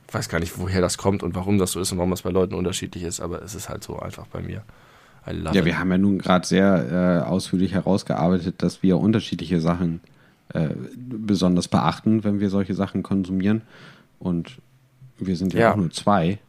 Ich 0.07 0.13
weiß 0.13 0.29
gar 0.29 0.39
nicht, 0.39 0.57
woher 0.57 0.81
das 0.81 0.97
kommt 0.97 1.21
und 1.21 1.35
warum 1.35 1.57
das 1.57 1.71
so 1.71 1.81
ist 1.81 1.91
und 1.91 1.97
warum 1.97 2.11
das 2.11 2.21
bei 2.21 2.29
Leuten 2.29 2.53
unterschiedlich 2.53 3.03
ist, 3.03 3.19
aber 3.19 3.41
es 3.41 3.55
ist 3.55 3.67
halt 3.69 3.83
so 3.83 3.99
einfach 3.99 4.27
bei 4.27 4.41
mir. 4.41 4.63
Ja, 5.53 5.65
wir 5.65 5.77
haben 5.77 5.91
ja 5.91 5.97
nun 5.97 6.19
gerade 6.19 6.47
sehr 6.47 7.23
äh, 7.25 7.27
ausführlich 7.27 7.73
herausgearbeitet, 7.73 8.55
dass 8.61 8.81
wir 8.81 8.97
unterschiedliche 8.97 9.59
Sachen 9.59 9.99
äh, 10.53 10.69
besonders 10.95 11.67
beachten, 11.67 12.23
wenn 12.23 12.39
wir 12.39 12.49
solche 12.49 12.73
Sachen 12.73 13.03
konsumieren. 13.03 13.61
Und 14.19 14.59
wir 15.19 15.35
sind 15.35 15.53
ja, 15.53 15.59
ja. 15.59 15.71
auch 15.71 15.77
nur 15.77 15.91
zwei. 15.91 16.39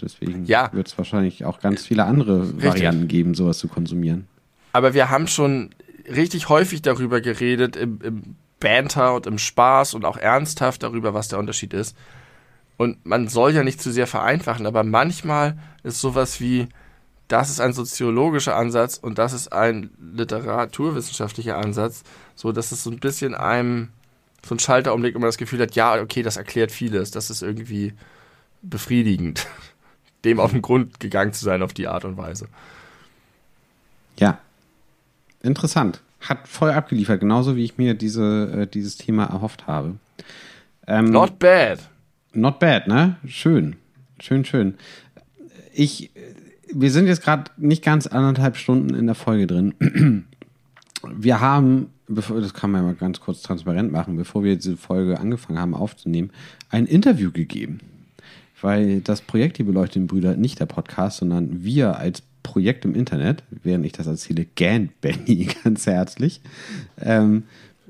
Deswegen 0.00 0.44
ja. 0.46 0.70
wird 0.72 0.88
es 0.88 0.96
wahrscheinlich 0.96 1.44
auch 1.44 1.60
ganz 1.60 1.86
viele 1.86 2.04
andere 2.04 2.42
Richtig. 2.42 2.64
Varianten 2.64 3.08
geben, 3.08 3.34
sowas 3.34 3.58
zu 3.58 3.68
konsumieren. 3.68 4.26
Aber 4.72 4.94
wir 4.94 5.10
haben 5.10 5.26
schon 5.26 5.70
richtig 6.08 6.48
häufig 6.48 6.82
darüber 6.82 7.20
geredet, 7.20 7.76
im, 7.76 8.00
im 8.02 8.36
Banter 8.60 9.14
und 9.14 9.26
im 9.26 9.38
Spaß 9.38 9.94
und 9.94 10.04
auch 10.04 10.16
ernsthaft 10.16 10.82
darüber, 10.82 11.14
was 11.14 11.28
der 11.28 11.38
Unterschied 11.38 11.74
ist. 11.74 11.96
Und 12.76 13.04
man 13.04 13.28
soll 13.28 13.52
ja 13.52 13.62
nicht 13.62 13.80
zu 13.82 13.92
sehr 13.92 14.06
vereinfachen, 14.06 14.66
aber 14.66 14.84
manchmal 14.84 15.58
ist 15.82 16.00
sowas 16.00 16.40
wie, 16.40 16.68
das 17.28 17.50
ist 17.50 17.60
ein 17.60 17.72
soziologischer 17.72 18.56
Ansatz 18.56 18.96
und 18.96 19.18
das 19.18 19.32
ist 19.32 19.52
ein 19.52 19.90
literaturwissenschaftlicher 20.00 21.58
Ansatz, 21.58 22.04
so 22.34 22.52
dass 22.52 22.72
es 22.72 22.82
so 22.82 22.90
ein 22.90 22.98
bisschen 22.98 23.34
einem 23.34 23.88
so 24.44 24.54
ein 24.54 24.58
Schalter 24.58 24.94
umlegt 24.94 25.16
und 25.16 25.22
man 25.22 25.28
das 25.28 25.38
Gefühl 25.38 25.60
hat, 25.60 25.74
ja, 25.74 26.00
okay, 26.00 26.22
das 26.22 26.36
erklärt 26.36 26.72
vieles, 26.72 27.10
das 27.10 27.30
ist 27.30 27.42
irgendwie 27.42 27.92
befriedigend, 28.62 29.46
dem 30.24 30.40
auf 30.40 30.52
den 30.52 30.62
Grund 30.62 31.00
gegangen 31.00 31.32
zu 31.32 31.44
sein 31.44 31.62
auf 31.62 31.72
die 31.72 31.88
Art 31.88 32.04
und 32.04 32.16
Weise. 32.16 32.48
Ja, 34.18 34.38
interessant. 35.42 36.00
Hat 36.20 36.46
voll 36.46 36.70
abgeliefert, 36.70 37.20
genauso 37.20 37.56
wie 37.56 37.64
ich 37.64 37.78
mir 37.78 37.94
diese, 37.94 38.62
äh, 38.62 38.66
dieses 38.66 38.96
Thema 38.96 39.24
erhofft 39.24 39.66
habe. 39.66 39.96
Ähm, 40.86 41.06
not 41.06 41.38
bad. 41.38 41.80
Not 42.32 42.58
bad, 42.58 42.86
ne? 42.86 43.16
Schön. 43.26 43.76
Schön, 44.20 44.44
schön. 44.44 44.76
Ich 45.72 46.10
wir 46.72 46.90
sind 46.90 47.06
jetzt 47.06 47.22
gerade 47.22 47.50
nicht 47.56 47.84
ganz 47.84 48.06
anderthalb 48.06 48.56
Stunden 48.56 48.94
in 48.94 49.06
der 49.06 49.14
Folge 49.14 49.46
drin. 49.46 49.74
Wir 51.02 51.40
haben, 51.40 51.90
bevor, 52.10 52.40
das 52.40 52.54
kann 52.54 52.70
man 52.70 52.82
ja 52.82 52.86
mal 52.88 52.94
ganz 52.94 53.20
kurz 53.20 53.42
transparent 53.42 53.92
machen, 53.92 54.16
bevor 54.16 54.44
wir 54.44 54.56
diese 54.56 54.76
Folge 54.76 55.18
angefangen 55.18 55.58
haben 55.58 55.74
aufzunehmen, 55.74 56.30
ein 56.68 56.86
Interview 56.86 57.30
gegeben. 57.30 57.80
Weil 58.60 59.00
das 59.00 59.22
Projekt 59.22 59.56
Die 59.58 59.62
beleuchteten 59.62 60.06
Brüder 60.06 60.36
nicht 60.36 60.60
der 60.60 60.66
Podcast, 60.66 61.18
sondern 61.18 61.64
wir 61.64 61.96
als 61.96 62.22
Projekt 62.42 62.84
im 62.84 62.94
Internet, 62.94 63.42
während 63.50 63.86
ich 63.86 63.92
das 63.92 64.06
erzähle, 64.06 64.46
gern 64.54 64.90
Benny 65.00 65.48
ganz 65.64 65.86
herzlich, 65.86 66.40
ähm, 67.00 67.44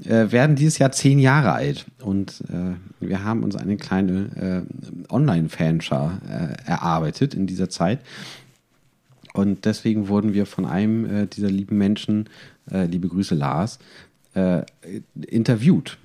äh, 0.04 0.30
werden 0.30 0.56
dieses 0.56 0.78
Jahr 0.78 0.92
zehn 0.92 1.18
Jahre 1.18 1.52
alt. 1.52 1.86
Und 2.00 2.42
äh, 2.48 3.06
wir 3.06 3.24
haben 3.24 3.42
uns 3.42 3.56
eine 3.56 3.76
kleine 3.76 4.64
äh, 4.68 5.12
Online-Fanschar 5.12 6.20
äh, 6.28 6.68
erarbeitet 6.68 7.34
in 7.34 7.46
dieser 7.46 7.68
Zeit. 7.68 8.00
Und 9.32 9.64
deswegen 9.64 10.08
wurden 10.08 10.34
wir 10.34 10.46
von 10.46 10.66
einem 10.66 11.04
äh, 11.04 11.26
dieser 11.26 11.50
lieben 11.50 11.78
Menschen, 11.78 12.28
äh, 12.70 12.86
liebe 12.86 13.08
Grüße 13.08 13.34
Lars, 13.34 13.78
äh, 14.40 15.00
interviewt. 15.26 15.98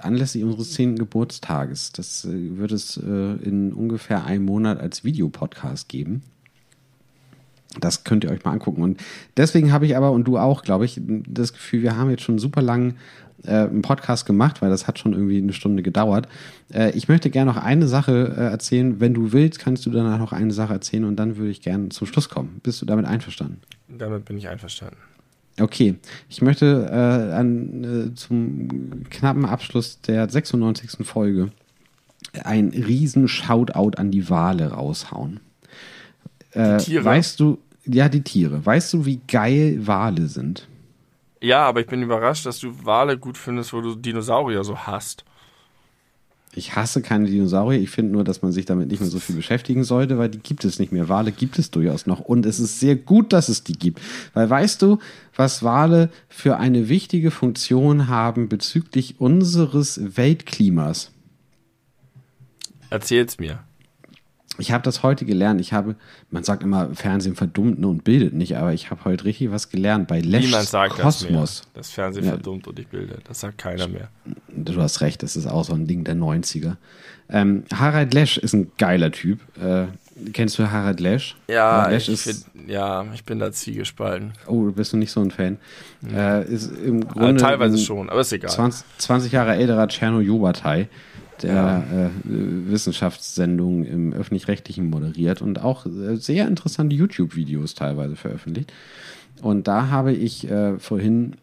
Anlässlich 0.00 0.44
unseres 0.44 0.72
zehnten 0.72 0.98
Geburtstages. 0.98 1.92
Das 1.92 2.24
äh, 2.24 2.58
wird 2.58 2.72
es 2.72 2.96
äh, 2.96 3.34
in 3.42 3.72
ungefähr 3.72 4.24
einem 4.24 4.44
Monat 4.44 4.78
als 4.80 5.04
Videopodcast 5.04 5.88
geben. 5.88 6.22
Das 7.80 8.04
könnt 8.04 8.24
ihr 8.24 8.30
euch 8.30 8.44
mal 8.44 8.52
angucken. 8.52 8.82
Und 8.82 9.00
deswegen 9.36 9.72
habe 9.72 9.86
ich 9.86 9.96
aber, 9.96 10.12
und 10.12 10.24
du 10.24 10.38
auch, 10.38 10.62
glaube 10.62 10.84
ich, 10.84 11.00
das 11.26 11.52
Gefühl, 11.52 11.82
wir 11.82 11.96
haben 11.96 12.10
jetzt 12.10 12.22
schon 12.22 12.38
super 12.38 12.62
lang 12.62 12.96
äh, 13.44 13.50
einen 13.50 13.82
Podcast 13.82 14.26
gemacht, 14.26 14.62
weil 14.62 14.70
das 14.70 14.86
hat 14.86 14.98
schon 14.98 15.12
irgendwie 15.12 15.38
eine 15.38 15.52
Stunde 15.52 15.82
gedauert. 15.82 16.28
Äh, 16.72 16.90
ich 16.92 17.08
möchte 17.08 17.30
gerne 17.30 17.50
noch 17.50 17.62
eine 17.62 17.88
Sache 17.88 18.34
äh, 18.36 18.40
erzählen. 18.42 19.00
Wenn 19.00 19.14
du 19.14 19.32
willst, 19.32 19.58
kannst 19.58 19.86
du 19.86 19.90
danach 19.90 20.18
noch 20.18 20.32
eine 20.32 20.52
Sache 20.52 20.72
erzählen 20.72 21.04
und 21.04 21.16
dann 21.16 21.36
würde 21.36 21.50
ich 21.50 21.62
gerne 21.62 21.88
zum 21.88 22.06
Schluss 22.06 22.28
kommen. 22.28 22.60
Bist 22.62 22.80
du 22.82 22.86
damit 22.86 23.06
einverstanden? 23.06 23.60
Damit 23.88 24.24
bin 24.24 24.38
ich 24.38 24.48
einverstanden. 24.48 24.96
Okay, 25.60 25.96
ich 26.28 26.40
möchte 26.40 26.88
äh, 26.90 27.34
an, 27.34 28.12
äh, 28.12 28.14
zum 28.14 29.04
knappen 29.10 29.44
Abschluss 29.44 30.00
der 30.00 30.28
96. 30.28 31.06
Folge 31.06 31.50
ein 32.44 32.68
riesen 32.70 33.28
Shoutout 33.28 33.98
an 33.98 34.10
die 34.10 34.28
Wale 34.30 34.72
raushauen. 34.72 35.40
Äh, 36.52 36.78
die 36.78 36.84
Tiere? 36.84 37.04
Weißt 37.04 37.40
du, 37.40 37.58
ja, 37.84 38.08
die 38.08 38.22
Tiere. 38.22 38.64
Weißt 38.64 38.92
du, 38.92 39.04
wie 39.04 39.20
geil 39.28 39.86
Wale 39.86 40.26
sind? 40.26 40.68
Ja, 41.40 41.66
aber 41.66 41.80
ich 41.80 41.86
bin 41.86 42.02
überrascht, 42.02 42.46
dass 42.46 42.60
du 42.60 42.84
Wale 42.84 43.18
gut 43.18 43.36
findest, 43.36 43.72
wo 43.72 43.80
du 43.80 43.96
Dinosaurier 43.96 44.62
so 44.64 44.78
hast. 44.78 45.24
Ich 46.54 46.76
hasse 46.76 47.00
keine 47.00 47.26
Dinosaurier. 47.26 47.80
Ich 47.80 47.90
finde 47.90 48.12
nur, 48.12 48.24
dass 48.24 48.42
man 48.42 48.52
sich 48.52 48.66
damit 48.66 48.88
nicht 48.88 49.00
mehr 49.00 49.08
so 49.08 49.18
viel 49.18 49.36
beschäftigen 49.36 49.84
sollte, 49.84 50.18
weil 50.18 50.28
die 50.28 50.38
gibt 50.38 50.64
es 50.64 50.78
nicht 50.78 50.92
mehr. 50.92 51.08
Wale 51.08 51.32
gibt 51.32 51.58
es 51.58 51.70
durchaus 51.70 52.06
noch. 52.06 52.20
Und 52.20 52.44
es 52.44 52.60
ist 52.60 52.78
sehr 52.78 52.94
gut, 52.94 53.32
dass 53.32 53.48
es 53.48 53.64
die 53.64 53.72
gibt. 53.72 54.00
Weil 54.34 54.50
weißt 54.50 54.82
du, 54.82 54.98
was 55.34 55.62
Wale 55.62 56.10
für 56.28 56.58
eine 56.58 56.90
wichtige 56.90 57.30
Funktion 57.30 58.08
haben 58.08 58.48
bezüglich 58.48 59.18
unseres 59.18 60.16
Weltklimas? 60.16 61.10
Erzähl's 62.90 63.38
mir 63.38 63.60
ich 64.58 64.70
habe 64.70 64.84
das 64.84 65.02
heute 65.02 65.24
gelernt. 65.24 65.60
Ich 65.60 65.72
habe, 65.72 65.96
man 66.30 66.44
sagt 66.44 66.62
immer, 66.62 66.94
Fernsehen 66.94 67.34
verdummt 67.34 67.82
und 67.84 68.04
bildet 68.04 68.34
nicht, 68.34 68.56
aber 68.56 68.72
ich 68.72 68.90
habe 68.90 69.04
heute 69.04 69.24
richtig 69.24 69.50
was 69.50 69.70
gelernt 69.70 70.08
bei 70.08 70.20
Lesch 70.20 70.44
Niemand 70.44 70.68
sagt 70.68 70.96
Kosmos. 70.96 71.22
Das, 71.22 71.64
mehr. 71.64 71.70
das 71.74 71.90
Fernsehen 71.90 72.24
ja. 72.24 72.30
verdummt 72.32 72.66
und 72.66 72.78
ich 72.78 72.86
bilde. 72.88 73.18
Das 73.26 73.40
sagt 73.40 73.58
keiner 73.58 73.88
mehr. 73.88 74.08
Du 74.48 74.80
hast 74.80 75.00
recht, 75.00 75.22
das 75.22 75.36
ist 75.36 75.46
auch 75.46 75.64
so 75.64 75.72
ein 75.72 75.86
Ding 75.86 76.04
der 76.04 76.16
90er. 76.16 76.76
Ähm, 77.30 77.64
Harald 77.72 78.12
Lesch 78.12 78.36
ist 78.36 78.52
ein 78.52 78.70
geiler 78.76 79.10
Typ. 79.10 79.40
Äh, 79.58 79.86
kennst 80.32 80.58
du 80.58 80.70
Harald 80.70 81.00
Lesch? 81.00 81.34
Ja, 81.48 81.88
Lesch 81.88 82.08
ich, 82.08 82.26
ist, 82.26 82.44
find, 82.44 82.68
ja 82.68 83.06
ich 83.14 83.24
bin 83.24 83.38
da 83.38 83.52
ziegespalten. 83.52 84.32
Oh, 84.46 84.70
bist 84.70 84.92
du 84.92 84.98
nicht 84.98 85.12
so 85.12 85.20
ein 85.20 85.30
Fan? 85.30 85.56
Mhm. 86.02 86.14
Äh, 86.14 86.44
ist 86.44 86.70
im 86.76 87.08
Grunde 87.08 87.36
äh, 87.36 87.36
teilweise 87.36 87.78
schon, 87.78 88.10
aber 88.10 88.20
ist 88.20 88.32
egal. 88.32 88.50
20, 88.50 88.84
20 88.98 89.32
Jahre 89.32 89.54
älterer 89.54 89.88
Tscherno-Jobatei 89.88 90.88
der 91.42 91.54
ja. 91.54 92.06
äh, 92.06 92.10
Wissenschaftssendungen 92.24 93.84
im 93.84 94.12
öffentlich-rechtlichen 94.12 94.88
moderiert 94.88 95.42
und 95.42 95.60
auch 95.60 95.86
äh, 95.86 96.16
sehr 96.16 96.48
interessante 96.48 96.96
YouTube-Videos 96.96 97.74
teilweise 97.74 98.16
veröffentlicht. 98.16 98.72
Und 99.40 99.66
da 99.66 99.88
habe 99.88 100.12
ich 100.12 100.48
äh, 100.50 100.78
vorhin 100.78 101.36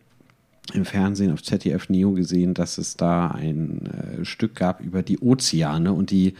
im 0.73 0.85
Fernsehen 0.85 1.33
auf 1.33 1.43
ZDF 1.43 1.89
Neo 1.89 2.11
gesehen, 2.11 2.53
dass 2.53 2.77
es 2.77 2.95
da 2.95 3.29
ein 3.29 3.87
äh, 4.21 4.25
Stück 4.25 4.55
gab 4.55 4.81
über 4.81 5.01
die 5.01 5.19
Ozeane 5.19 5.93
und 5.93 6.11
die 6.11 6.35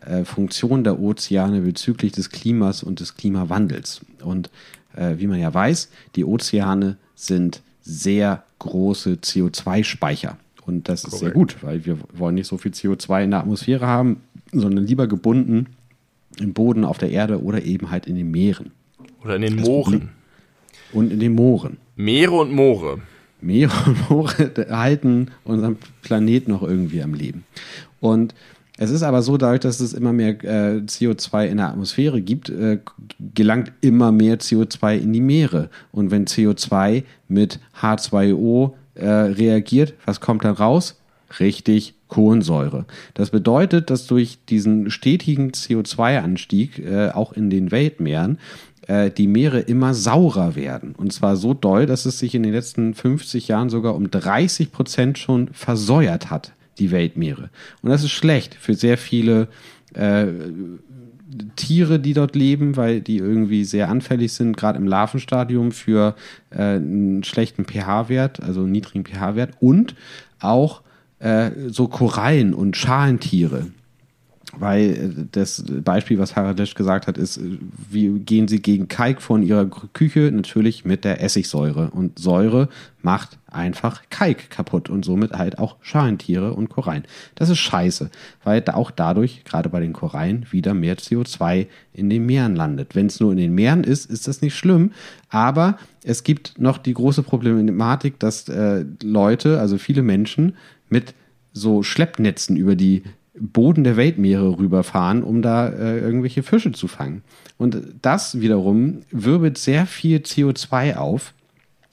äh, 0.00 0.24
Funktion 0.24 0.84
der 0.84 0.98
Ozeane 0.98 1.60
bezüglich 1.60 2.12
des 2.12 2.30
Klimas 2.30 2.82
und 2.82 3.00
des 3.00 3.16
Klimawandels. 3.16 4.00
Und 4.22 4.50
äh, 4.96 5.14
wie 5.18 5.26
man 5.26 5.38
ja 5.38 5.52
weiß, 5.52 5.90
die 6.16 6.24
Ozeane 6.24 6.96
sind 7.14 7.62
sehr 7.82 8.44
große 8.58 9.14
CO2-Speicher. 9.22 10.38
Und 10.66 10.88
das 10.88 11.02
Korrekt. 11.02 11.14
ist 11.14 11.20
sehr 11.20 11.30
gut, 11.30 11.56
weil 11.62 11.84
wir 11.84 11.98
wollen 12.14 12.36
nicht 12.36 12.46
so 12.46 12.56
viel 12.56 12.72
CO2 12.72 13.24
in 13.24 13.30
der 13.30 13.40
Atmosphäre 13.40 13.86
haben, 13.86 14.22
sondern 14.52 14.86
lieber 14.86 15.06
gebunden 15.06 15.66
im 16.40 16.52
Boden, 16.52 16.84
auf 16.84 16.98
der 16.98 17.10
Erde 17.10 17.42
oder 17.42 17.62
eben 17.62 17.90
halt 17.90 18.06
in 18.06 18.16
den 18.16 18.30
Meeren. 18.30 18.72
Oder 19.22 19.36
in 19.36 19.42
den 19.42 19.56
das 19.58 19.66
Mooren. 19.66 20.10
Und 20.92 21.12
in 21.12 21.20
den 21.20 21.34
Mooren. 21.34 21.76
Meere 21.96 22.32
und 22.32 22.52
Moore. 22.52 22.98
Meere 23.40 23.72
und 23.86 24.10
Moore 24.10 24.52
halten 24.70 25.30
unseren 25.44 25.76
Planeten 26.02 26.50
noch 26.50 26.62
irgendwie 26.62 27.02
am 27.02 27.14
Leben. 27.14 27.44
Und 28.00 28.34
Es 28.76 28.90
ist 28.90 29.04
aber 29.04 29.22
so, 29.22 29.36
dadurch, 29.36 29.60
dass 29.60 29.78
es 29.78 29.92
immer 29.92 30.12
mehr 30.12 30.30
äh, 30.42 30.80
CO2 30.80 31.46
in 31.46 31.58
der 31.58 31.68
Atmosphäre 31.68 32.20
gibt, 32.20 32.48
äh, 32.48 32.80
gelangt 33.34 33.72
immer 33.80 34.10
mehr 34.10 34.40
CO2 34.40 34.98
in 34.98 35.12
die 35.12 35.20
Meere. 35.20 35.70
Und 35.92 36.10
wenn 36.10 36.26
CO2 36.26 37.04
mit 37.28 37.60
H2O 37.80 38.72
äh, 38.94 39.06
reagiert, 39.06 39.94
was 40.04 40.20
kommt 40.20 40.44
dann 40.44 40.54
raus? 40.54 41.00
Richtig, 41.40 41.94
Kohlensäure. 42.08 42.84
Das 43.14 43.30
bedeutet, 43.30 43.90
dass 43.90 44.06
durch 44.06 44.38
diesen 44.48 44.90
stetigen 44.90 45.50
CO2-Anstieg 45.50 46.78
äh, 46.78 47.10
auch 47.10 47.32
in 47.32 47.50
den 47.50 47.70
Weltmeeren 47.70 48.38
äh, 48.86 49.10
die 49.10 49.26
Meere 49.26 49.60
immer 49.60 49.94
saurer 49.94 50.54
werden. 50.54 50.94
Und 50.94 51.12
zwar 51.12 51.36
so 51.36 51.54
doll, 51.54 51.86
dass 51.86 52.06
es 52.06 52.18
sich 52.18 52.34
in 52.34 52.42
den 52.42 52.52
letzten 52.52 52.94
50 52.94 53.48
Jahren 53.48 53.68
sogar 53.68 53.94
um 53.94 54.10
30 54.10 54.70
Prozent 54.70 55.18
schon 55.18 55.48
versäuert 55.48 56.30
hat 56.30 56.52
die 56.78 56.90
Weltmeere. 56.90 57.50
Und 57.82 57.90
das 57.90 58.04
ist 58.04 58.10
schlecht 58.10 58.54
für 58.54 58.74
sehr 58.74 58.98
viele 58.98 59.48
äh, 59.94 60.26
Tiere, 61.56 61.98
die 61.98 62.12
dort 62.12 62.36
leben, 62.36 62.76
weil 62.76 63.00
die 63.00 63.16
irgendwie 63.16 63.64
sehr 63.64 63.88
anfällig 63.88 64.32
sind, 64.32 64.56
gerade 64.56 64.78
im 64.78 64.86
Larvenstadium 64.86 65.72
für 65.72 66.14
äh, 66.50 66.76
einen 66.76 67.24
schlechten 67.24 67.64
pH-Wert, 67.64 68.42
also 68.42 68.60
einen 68.60 68.72
niedrigen 68.72 69.04
pH-Wert 69.04 69.52
und 69.60 69.94
auch 70.40 70.82
äh, 71.20 71.50
so 71.68 71.88
Korallen 71.88 72.52
und 72.52 72.76
Schalentiere 72.76 73.66
weil 74.58 74.90
äh, 74.90 75.26
das 75.32 75.64
Beispiel, 75.82 76.18
was 76.18 76.36
Harald 76.36 76.58
Lesch 76.58 76.74
gesagt 76.74 77.06
hat, 77.06 77.18
ist, 77.18 77.38
äh, 77.38 77.58
wie 77.90 78.18
gehen 78.18 78.48
Sie 78.48 78.60
gegen 78.60 78.88
Kalk 78.88 79.22
von 79.22 79.42
Ihrer 79.42 79.66
Küche? 79.66 80.30
Natürlich 80.32 80.84
mit 80.84 81.04
der 81.04 81.22
Essigsäure. 81.22 81.90
Und 81.90 82.18
Säure 82.18 82.68
macht 83.02 83.38
einfach 83.46 84.02
Kalk 84.10 84.50
kaputt 84.50 84.88
und 84.88 85.04
somit 85.04 85.32
halt 85.32 85.58
auch 85.58 85.76
Schalentiere 85.80 86.54
und 86.54 86.68
Korallen. 86.68 87.04
Das 87.34 87.50
ist 87.50 87.58
scheiße, 87.58 88.10
weil 88.42 88.64
auch 88.70 88.90
dadurch, 88.90 89.44
gerade 89.44 89.68
bei 89.68 89.80
den 89.80 89.92
Korallen, 89.92 90.46
wieder 90.50 90.74
mehr 90.74 90.96
CO2 90.96 91.66
in 91.92 92.10
den 92.10 92.26
Meeren 92.26 92.56
landet. 92.56 92.94
Wenn 92.94 93.06
es 93.06 93.20
nur 93.20 93.32
in 93.32 93.38
den 93.38 93.54
Meeren 93.54 93.84
ist, 93.84 94.10
ist 94.10 94.26
das 94.26 94.42
nicht 94.42 94.56
schlimm, 94.56 94.92
aber 95.28 95.78
es 96.02 96.22
gibt 96.22 96.58
noch 96.58 96.78
die 96.78 96.94
große 96.94 97.22
Problematik, 97.22 98.18
dass 98.18 98.48
äh, 98.48 98.84
Leute, 99.02 99.60
also 99.60 99.78
viele 99.78 100.02
Menschen, 100.02 100.56
mit 100.88 101.14
so 101.52 101.82
Schleppnetzen 101.82 102.56
über 102.56 102.74
die 102.74 103.02
Boden 103.38 103.84
der 103.84 103.96
Weltmeere 103.96 104.58
rüberfahren, 104.58 105.22
um 105.22 105.42
da 105.42 105.68
äh, 105.68 105.98
irgendwelche 105.98 106.42
Fische 106.42 106.72
zu 106.72 106.86
fangen. 106.86 107.22
Und 107.58 107.78
das 108.02 108.40
wiederum 108.40 109.00
wirbelt 109.10 109.58
sehr 109.58 109.86
viel 109.86 110.18
CO2 110.18 110.96
auf, 110.96 111.32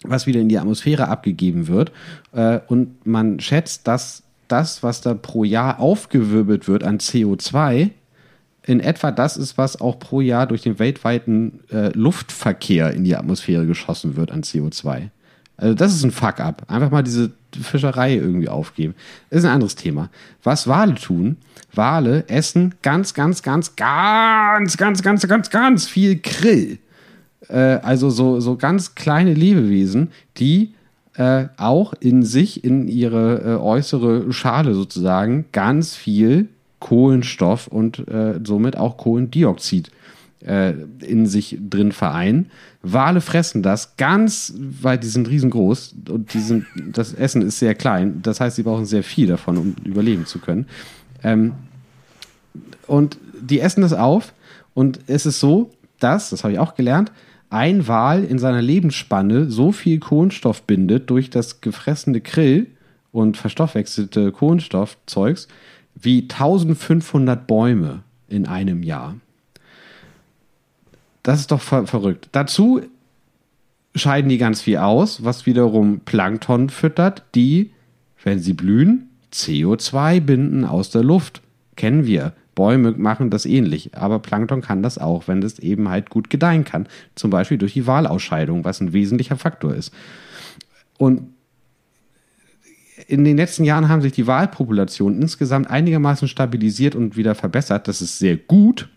was 0.03 0.27
wieder 0.27 0.39
in 0.39 0.49
die 0.49 0.59
Atmosphäre 0.59 1.07
abgegeben 1.07 1.68
wird. 1.68 1.91
Äh, 2.31 2.59
und 2.68 3.05
man 3.05 3.39
schätzt, 3.39 3.88
dass 3.88 4.23
das, 4.47 4.84
was 4.84 5.01
da 5.01 5.13
pro 5.13 5.43
Jahr 5.43 5.80
aufgewirbelt 5.80 6.68
wird 6.68 6.84
an 6.84 6.99
CO2, 6.99 7.89
in 8.63 8.80
etwa 8.80 9.11
das 9.11 9.38
ist, 9.38 9.57
was 9.57 9.81
auch 9.81 9.97
pro 9.97 10.22
Jahr 10.22 10.45
durch 10.45 10.61
den 10.61 10.77
weltweiten 10.77 11.61
äh, 11.72 11.89
Luftverkehr 11.97 12.93
in 12.93 13.03
die 13.03 13.15
Atmosphäre 13.15 13.65
geschossen 13.65 14.15
wird 14.15 14.31
an 14.31 14.43
CO2. 14.43 15.09
Also 15.57 15.76
das 15.76 15.94
ist 15.94 16.03
ein 16.03 16.11
Fuck-up. 16.11 16.64
Einfach 16.68 16.91
mal 16.91 17.03
diese 17.03 17.32
Fischerei 17.60 18.15
irgendwie 18.15 18.49
aufgeben. 18.49 18.95
Das 19.30 19.40
ist 19.40 19.45
ein 19.45 19.53
anderes 19.53 19.76
Thema. 19.76 20.10
Was 20.44 20.68
Wale 20.68 20.95
tun, 20.95 21.38
Wale 21.73 22.28
essen 22.28 22.76
ganz, 22.82 23.14
ganz, 23.14 23.44
ganz, 23.44 23.76
ganz, 23.76 24.78
ganz, 24.78 25.02
ganz, 25.03 25.28
ganz, 25.28 25.49
ganz 25.49 25.88
viel 25.88 26.19
Krill. 26.19 26.80
Äh, 27.48 27.56
also 27.56 28.10
so, 28.10 28.40
so 28.40 28.56
ganz 28.56 28.95
kleine 28.95 29.34
Lebewesen, 29.34 30.11
die 30.38 30.73
äh, 31.15 31.45
auch 31.57 31.94
in 31.99 32.23
sich, 32.23 32.64
in 32.64 32.88
ihre 32.88 33.41
äh, 33.41 33.61
äußere 33.61 34.32
Schale 34.32 34.73
sozusagen, 34.73 35.45
ganz 35.52 35.95
viel 35.95 36.48
Kohlenstoff 36.80 37.68
und 37.68 38.07
äh, 38.07 38.40
somit 38.44 38.78
auch 38.78 38.98
Kohlendioxid 38.98 39.91
äh, 40.45 40.73
in 40.99 41.26
sich 41.26 41.57
drin 41.69 41.91
vereinen. 41.91 42.47
Wale 42.81 43.22
fressen 43.22 43.63
das 43.63 43.97
ganz, 43.97 44.53
weil 44.57 44.97
die 44.97 45.07
sind 45.07 45.30
riesengroß 45.30 45.95
und 46.09 46.34
die 46.34 46.39
sind, 46.39 46.65
das 46.93 47.13
Essen 47.13 47.41
ist 47.41 47.59
sehr 47.59 47.76
klein. 47.76 48.22
Das 48.22 48.39
heißt, 48.39 48.55
sie 48.55 48.63
brauchen 48.63 48.85
sehr 48.85 49.03
viel 49.03 49.27
davon, 49.27 49.57
um 49.57 49.76
überleben 49.84 50.26
zu 50.26 50.39
können. 50.39 50.65
Ähm, 51.23 51.53
und 52.88 53.18
die 53.39 53.59
essen 53.59 53.81
das 53.81 53.93
auf 53.93 54.34
und 54.73 54.99
es 55.07 55.26
ist 55.26 55.39
so, 55.39 55.72
dass, 55.99 56.30
das 56.30 56.43
habe 56.43 56.53
ich 56.53 56.59
auch 56.59 56.76
gelernt, 56.76 57.11
ein 57.49 57.88
Wal 57.88 58.23
in 58.23 58.39
seiner 58.39 58.61
Lebensspanne 58.61 59.49
so 59.49 59.72
viel 59.72 59.99
Kohlenstoff 59.99 60.63
bindet 60.63 61.09
durch 61.09 61.30
das 61.30 61.61
gefressene 61.61 62.22
Krill 62.22 62.68
und 63.11 63.38
verstoffwechselte 63.38 64.31
Kohlenstoffzeugs 64.31 65.47
wie 65.95 66.22
1500 66.22 67.45
Bäume 67.45 68.03
in 68.30 68.47
einem 68.47 68.84
Jahr. 68.84 69.15
Das 71.23 71.39
ist 71.39 71.52
doch 71.52 71.61
ver 71.61 71.88
verrückt. 71.88 72.30
Dazu 72.31 72.81
scheiden 73.95 74.30
die 74.30 74.38
ganz 74.38 74.61
viel 74.61 74.77
aus, 74.77 75.23
was 75.23 75.45
wiederum 75.45 75.99
Plankton 75.99 76.69
füttert, 76.69 77.23
die, 77.35 77.72
wenn 78.23 78.39
sie 78.39 78.53
blühen, 78.53 79.10
CO2 79.34 80.22
binden 80.22 80.65
aus 80.65 80.89
der 80.89 81.03
Luft. 81.03 81.41
Kennen 81.76 82.06
wir. 82.06 82.34
Bäume 82.53 82.91
machen 82.91 83.30
das 83.30 83.45
ähnlich, 83.45 83.95
aber 83.95 84.19
Plankton 84.19 84.61
kann 84.61 84.84
das 84.84 84.98
auch, 84.98 85.27
wenn 85.27 85.41
es 85.41 85.60
eben 85.60 85.89
halt 85.89 86.10
gut 86.10 86.30
gedeihen 86.30 86.65
kann. 86.65 86.88
Zum 87.15 87.30
Beispiel 87.30 87.57
durch 87.57 87.73
die 87.73 87.88
Wahlausscheidung, 87.88 88.65
was 88.65 88.81
ein 88.81 88.93
wesentlicher 88.93 89.38
Faktor 89.38 89.73
ist. 89.73 89.93
Und 90.98 91.34
in 93.07 93.23
den 93.23 93.38
letzten 93.38 93.64
Jahren 93.64 93.89
haben 93.89 94.02
sich 94.02 94.11
die 94.11 94.27
Wahlpopulationen 94.27 95.22
insgesamt 95.22 95.69
einigermaßen 95.69 96.27
stabilisiert 96.27 96.93
und 96.93 97.15
wieder 97.18 97.35
verbessert. 97.35 97.88
Das 97.88 98.02
ist 98.02 98.19
sehr 98.19 98.38
gut, 98.38 98.89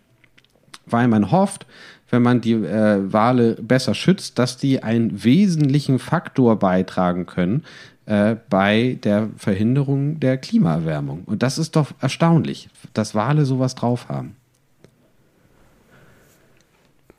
weil 0.86 1.08
man 1.08 1.30
hofft, 1.30 1.66
wenn 2.14 2.22
man 2.22 2.40
die 2.40 2.52
äh, 2.52 3.12
Wale 3.12 3.56
besser 3.56 3.92
schützt, 3.92 4.38
dass 4.38 4.56
die 4.56 4.84
einen 4.84 5.24
wesentlichen 5.24 5.98
Faktor 5.98 6.56
beitragen 6.60 7.26
können 7.26 7.64
äh, 8.06 8.36
bei 8.48 9.00
der 9.02 9.30
Verhinderung 9.36 10.20
der 10.20 10.38
Klimaerwärmung. 10.38 11.24
Und 11.26 11.42
das 11.42 11.58
ist 11.58 11.74
doch 11.74 11.90
erstaunlich, 12.00 12.68
dass 12.92 13.16
Wale 13.16 13.44
sowas 13.46 13.74
drauf 13.74 14.08
haben. 14.08 14.36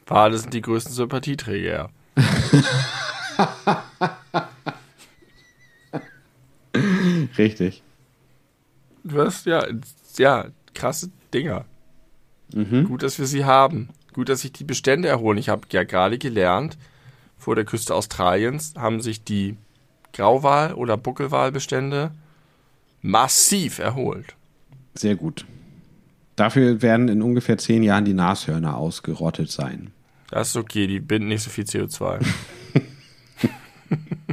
Wale 0.08 0.38
sind 0.38 0.54
die 0.54 0.62
größten 0.62 0.94
Sympathieträger. 0.94 1.90
Richtig. 7.38 7.84
Du 9.04 9.22
hast 9.22 9.46
ja, 9.46 9.66
ja, 10.18 10.46
krasse 10.74 11.10
Dinger. 11.34 11.66
Mhm. 12.54 12.86
Gut, 12.86 13.04
dass 13.04 13.20
wir 13.20 13.26
sie 13.26 13.44
haben. 13.44 13.90
Gut, 14.16 14.30
dass 14.30 14.40
sich 14.40 14.54
die 14.54 14.64
Bestände 14.64 15.10
erholen. 15.10 15.38
Ich 15.38 15.50
habe 15.50 15.64
ja 15.72 15.84
gerade 15.84 16.18
gelernt, 16.18 16.78
vor 17.38 17.54
der 17.54 17.66
Küste 17.66 17.94
Australiens 17.94 18.74
haben 18.78 19.02
sich 19.02 19.26
die 19.26 19.58
Grauwal- 20.14 20.74
oder 20.74 20.96
Buckelwalbestände 20.96 22.12
massiv 23.02 23.78
erholt. 23.78 24.38
Sehr 24.94 25.18
gut. 25.18 25.46
Dafür 26.38 26.82
werden 26.82 27.10
in 27.10 27.22
ungefähr 27.22 27.58
zehn 27.58 27.84
Jahren 27.84 28.06
die 28.06 28.14
Nashörner 28.14 28.78
ausgerottet 28.78 29.52
sein. 29.52 29.92
Das 30.32 30.48
ist 30.48 30.56
okay, 30.56 30.88
die 30.88 31.02
binden 31.02 31.28
nicht 31.28 31.44
so 31.44 31.50
viel 31.50 31.66
CO2. 31.66 32.26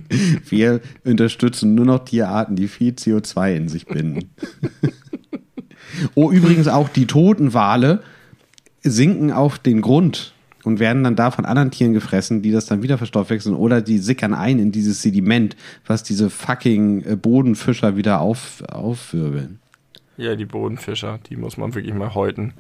Wir 0.49 0.81
unterstützen 1.03 1.75
nur 1.75 1.87
noch 1.87 2.05
Tierarten, 2.05 2.55
die 2.55 2.69
viel 2.69 2.93
CO2 2.93 3.57
in 3.57 3.69
sich 3.69 3.87
binden. 3.87 4.31
oh, 6.15 6.31
übrigens 6.31 6.69
auch 6.69 6.89
die 6.89 7.09
toten 7.09 7.53
Wale 7.53 8.05
sinken 8.83 9.33
auf 9.33 9.59
den 9.59 9.81
Grund 9.81 10.35
und 10.65 10.79
werden 10.79 11.05
dann 11.05 11.17
da 11.17 11.31
von 11.31 11.45
anderen 11.45 11.71
Tieren 11.71 11.93
gefressen, 11.93 12.43
die 12.43 12.53
das 12.53 12.67
dann 12.67 12.83
wieder 12.83 12.99
verstoffwechseln 12.99 13.55
oder 13.55 13.81
die 13.81 13.99
sickern 13.99 14.35
ein 14.35 14.59
in 14.59 14.73
dieses 14.73 15.03
Sediment, 15.03 15.57
was 15.87 16.03
diese 16.03 16.31
fucking 16.31 17.05
äh, 17.05 17.17
Bodenfischer 17.17 17.97
wieder 17.97 18.21
auf, 18.21 18.63
aufwirbeln. 18.69 19.61
Ja, 20.17 20.37
die 20.37 20.45
Bodenfischer, 20.45 21.19
die 21.29 21.37
muss 21.37 21.57
man 21.57 21.75
wirklich 21.75 21.95
mal 21.95 22.15
häuten. 22.15 22.55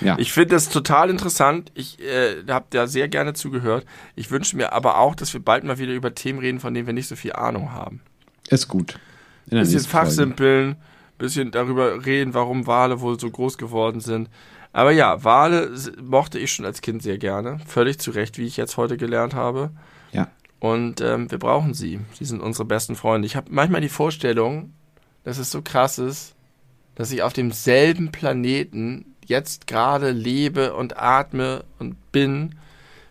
Ja. 0.00 0.16
Ich 0.18 0.32
finde 0.32 0.56
das 0.56 0.68
total 0.68 1.10
interessant. 1.10 1.70
Ich 1.74 2.00
äh, 2.00 2.42
habe 2.48 2.66
da 2.70 2.86
sehr 2.86 3.08
gerne 3.08 3.34
zugehört. 3.34 3.86
Ich 4.16 4.30
wünsche 4.30 4.56
mir 4.56 4.72
aber 4.72 4.98
auch, 4.98 5.14
dass 5.14 5.32
wir 5.32 5.40
bald 5.40 5.64
mal 5.64 5.78
wieder 5.78 5.92
über 5.92 6.14
Themen 6.14 6.40
reden, 6.40 6.60
von 6.60 6.74
denen 6.74 6.86
wir 6.86 6.94
nicht 6.94 7.08
so 7.08 7.14
viel 7.14 7.34
Ahnung 7.34 7.72
haben. 7.72 8.00
Ist 8.48 8.68
gut. 8.68 8.98
Ein 9.50 9.58
bisschen 9.58 9.80
fachsimpeln. 9.80 10.74
Folge 10.74 10.91
bisschen 11.22 11.52
darüber 11.52 12.04
reden, 12.04 12.34
warum 12.34 12.66
Wale 12.66 13.00
wohl 13.00 13.18
so 13.18 13.30
groß 13.30 13.56
geworden 13.56 14.00
sind. 14.00 14.28
Aber 14.72 14.90
ja, 14.90 15.22
Wale 15.22 15.70
mochte 16.02 16.38
ich 16.38 16.52
schon 16.52 16.66
als 16.66 16.80
Kind 16.80 17.02
sehr 17.02 17.16
gerne. 17.16 17.60
Völlig 17.66 17.98
zu 18.00 18.10
Recht, 18.10 18.38
wie 18.38 18.46
ich 18.46 18.56
jetzt 18.56 18.76
heute 18.76 18.96
gelernt 18.96 19.32
habe. 19.32 19.70
Ja. 20.12 20.28
Und 20.58 21.00
ähm, 21.00 21.30
wir 21.30 21.38
brauchen 21.38 21.74
sie. 21.74 22.00
Sie 22.14 22.24
sind 22.24 22.40
unsere 22.40 22.64
besten 22.64 22.96
Freunde. 22.96 23.26
Ich 23.26 23.36
habe 23.36 23.46
manchmal 23.50 23.80
die 23.80 23.88
Vorstellung, 23.88 24.72
dass 25.22 25.38
es 25.38 25.50
so 25.50 25.62
krass 25.62 25.98
ist, 25.98 26.34
dass 26.96 27.12
ich 27.12 27.22
auf 27.22 27.32
demselben 27.32 28.10
Planeten 28.10 29.14
jetzt 29.24 29.66
gerade 29.66 30.10
lebe 30.10 30.74
und 30.74 30.98
atme 30.98 31.64
und 31.78 32.10
bin, 32.10 32.56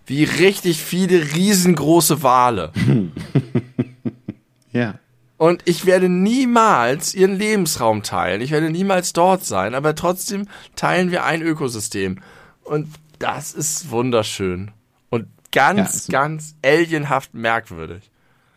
wie 0.06 0.26
richtig 0.26 0.82
viele 0.82 1.34
riesengroße 1.34 2.24
Wale. 2.24 2.74
ja. 4.74 4.96
Und 5.42 5.64
ich 5.66 5.88
werde 5.88 6.08
niemals 6.08 7.16
ihren 7.16 7.36
Lebensraum 7.36 8.04
teilen. 8.04 8.42
Ich 8.42 8.52
werde 8.52 8.70
niemals 8.70 9.12
dort 9.12 9.44
sein, 9.44 9.74
aber 9.74 9.96
trotzdem 9.96 10.48
teilen 10.76 11.10
wir 11.10 11.24
ein 11.24 11.42
Ökosystem. 11.42 12.20
Und 12.64 12.90
das 13.18 13.52
ist 13.52 13.90
wunderschön. 13.90 14.70
Und 15.10 15.26
ganz, 15.52 16.10
ja, 16.10 16.12
ganz 16.12 16.54
alienhaft 16.64 17.34
merkwürdig. 17.34 18.12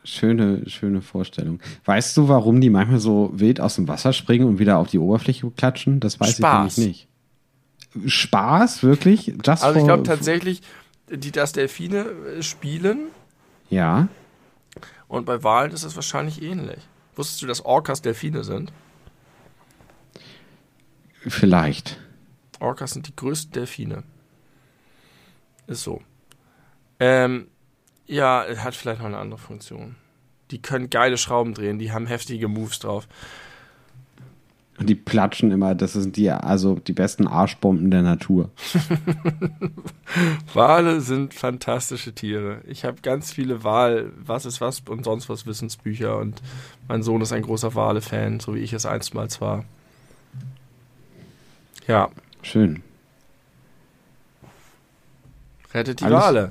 Schöne, 0.05 0.69
schöne 0.69 1.01
Vorstellung. 1.01 1.59
Weißt 1.87 2.19
du, 2.19 2.29
warum 2.29 2.61
die 2.61 2.69
manchmal 2.69 3.01
so 3.01 3.31
wild 3.33 3.63
aus 3.63 3.77
dem 3.77 3.89
Wasser 3.89 4.13
springen 4.13 4.47
und 4.47 4.59
wieder 4.59 4.77
auf 4.77 4.89
die 4.89 4.99
Oberfläche 4.99 5.51
klatschen? 5.53 6.01
Das 6.01 6.21
weiß 6.21 6.37
Spaß. 6.37 6.77
ich 6.77 6.85
nämlich 6.85 7.09
nicht. 7.95 8.13
Spaß, 8.13 8.83
wirklich? 8.83 9.29
Just 9.43 9.65
also 9.65 9.81
ich 9.81 9.87
glaube 9.87 10.03
tatsächlich, 10.03 10.61
die 11.09 11.33
das 11.33 11.53
Delfine 11.53 12.05
äh, 12.37 12.43
spielen. 12.43 13.07
Ja. 13.71 14.09
Und 15.09 15.25
bei 15.25 15.43
Walen 15.43 15.73
ist 15.73 15.85
es 15.85 15.97
wahrscheinlich 15.97 16.43
ähnlich. 16.43 16.81
Wusstest 17.15 17.43
du, 17.43 17.47
dass 17.47 17.65
Orcas 17.65 18.03
Delfine 18.03 18.45
sind? 18.45 18.73
Vielleicht. 21.27 21.99
Orcas 22.61 22.93
sind 22.93 23.09
die 23.09 23.17
größten 23.17 23.53
Delfine. 23.53 24.05
Ist 25.67 25.83
so. 25.83 26.03
Ähm, 27.01 27.49
ja, 28.07 28.45
hat 28.59 28.75
vielleicht 28.75 29.01
noch 29.01 29.07
eine 29.07 29.19
andere 29.19 29.39
Funktion. 29.39 29.97
Die 30.51 30.61
können 30.61 30.91
geile 30.91 31.17
Schrauben 31.17 31.55
drehen, 31.55 31.79
die 31.79 31.93
haben 31.93 32.07
heftige 32.07 32.49
Moves 32.49 32.79
drauf. 32.79 33.09
Und 34.77 34.89
die 34.89 34.97
platschen 34.97 35.53
immer, 35.53 35.77
das 35.77 35.93
sind 35.93 36.17
die, 36.17 36.31
also 36.31 36.75
die 36.75 36.93
besten 36.93 37.29
Arschbomben 37.29 37.93
der 37.93 38.03
Natur. 38.03 38.51
Wale 40.55 41.01
sind 41.01 41.33
fantastische 41.33 42.13
Tiere. 42.13 42.61
Ich 42.67 42.85
habe 42.85 43.01
ganz 43.01 43.33
viele 43.33 43.63
Wal, 43.63 44.11
was 44.17 44.47
ist 44.47 44.61
was 44.61 44.81
und 44.89 45.05
sonst 45.05 45.29
was 45.29 45.47
Wissensbücher 45.47 46.19
und 46.19 46.43
mein 46.89 47.05
Sohn 47.05 47.21
ist 47.21 47.33
ein 47.33 47.43
großer 47.43 47.77
Wale-Fan, 47.77 48.41
so 48.41 48.57
wie 48.57 48.61
ich 48.61 48.73
es 48.73 48.85
einstmals 48.85 49.41
war. 49.41 49.65
Ja. 51.87 52.11
Schön. 52.43 52.83
Rettet 55.73 56.01
die 56.01 56.05
alles, 56.05 56.21
Wale. 56.21 56.49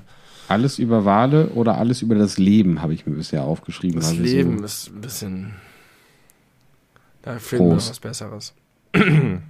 Alles 0.48 0.80
über 0.80 1.04
Wale 1.04 1.50
oder 1.50 1.78
alles 1.78 2.02
über 2.02 2.16
das 2.16 2.38
Leben 2.38 2.82
habe 2.82 2.94
ich 2.94 3.06
mir 3.06 3.16
bisher 3.16 3.44
aufgeschrieben. 3.44 4.00
Das 4.00 4.14
Leben 4.14 4.60
so 4.60 4.66
ist 4.66 4.92
ein 4.94 5.02
bisschen 5.02 5.54
da 7.24 7.40
finden 7.40 7.72
Groß. 7.72 7.86
wir 7.86 7.90
was 7.90 8.00
Besseres. 8.00 8.54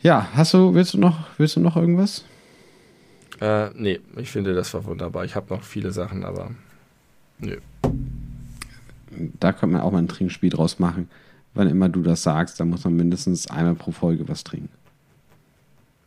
ja, 0.00 0.28
hast 0.34 0.54
du, 0.54 0.74
willst 0.74 0.94
du 0.94 0.98
noch, 0.98 1.28
willst 1.38 1.54
du 1.56 1.60
noch 1.60 1.76
irgendwas? 1.76 2.24
Äh, 3.40 3.70
nee, 3.74 4.00
ich 4.16 4.30
finde, 4.30 4.54
das 4.54 4.72
war 4.74 4.84
wunderbar. 4.84 5.24
Ich 5.24 5.36
habe 5.36 5.54
noch 5.54 5.62
viele 5.62 5.92
Sachen, 5.92 6.24
aber 6.24 6.50
nö. 7.38 7.58
Da 9.38 9.52
könnte 9.52 9.74
man 9.74 9.82
auch 9.82 9.92
mal 9.92 9.98
ein 9.98 10.08
Trinkspiel 10.08 10.50
draus 10.50 10.78
machen. 10.78 11.10
Wann 11.54 11.68
immer 11.68 11.90
du 11.90 12.02
das 12.02 12.22
sagst, 12.22 12.58
dann 12.58 12.70
muss 12.70 12.84
man 12.84 12.96
mindestens 12.96 13.46
einmal 13.48 13.74
pro 13.74 13.90
Folge 13.92 14.26
was 14.28 14.42
trinken. 14.42 14.70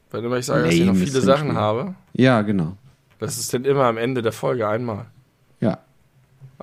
Wenn 0.10 0.24
immer 0.24 0.38
ich 0.38 0.46
sage, 0.48 0.64
dass 0.64 0.74
ich 0.74 0.86
noch 0.86 0.96
viele 0.96 1.22
Sachen 1.22 1.54
habe. 1.54 1.94
Ja, 2.14 2.42
genau. 2.42 2.78
Das 3.20 3.38
ist 3.38 3.54
dann 3.54 3.66
immer 3.66 3.84
am 3.84 3.98
Ende 3.98 4.24
der 4.24 4.32
Folge 4.32 4.68
einmal. 4.68 5.06
Ja, 5.60 5.80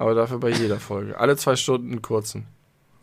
aber 0.02 0.14
dafür 0.14 0.38
bei 0.38 0.50
jeder 0.50 0.80
Folge. 0.80 1.18
Alle 1.18 1.36
zwei 1.36 1.54
Stunden 1.54 1.92
einen 1.92 2.02
kurzen. 2.02 2.46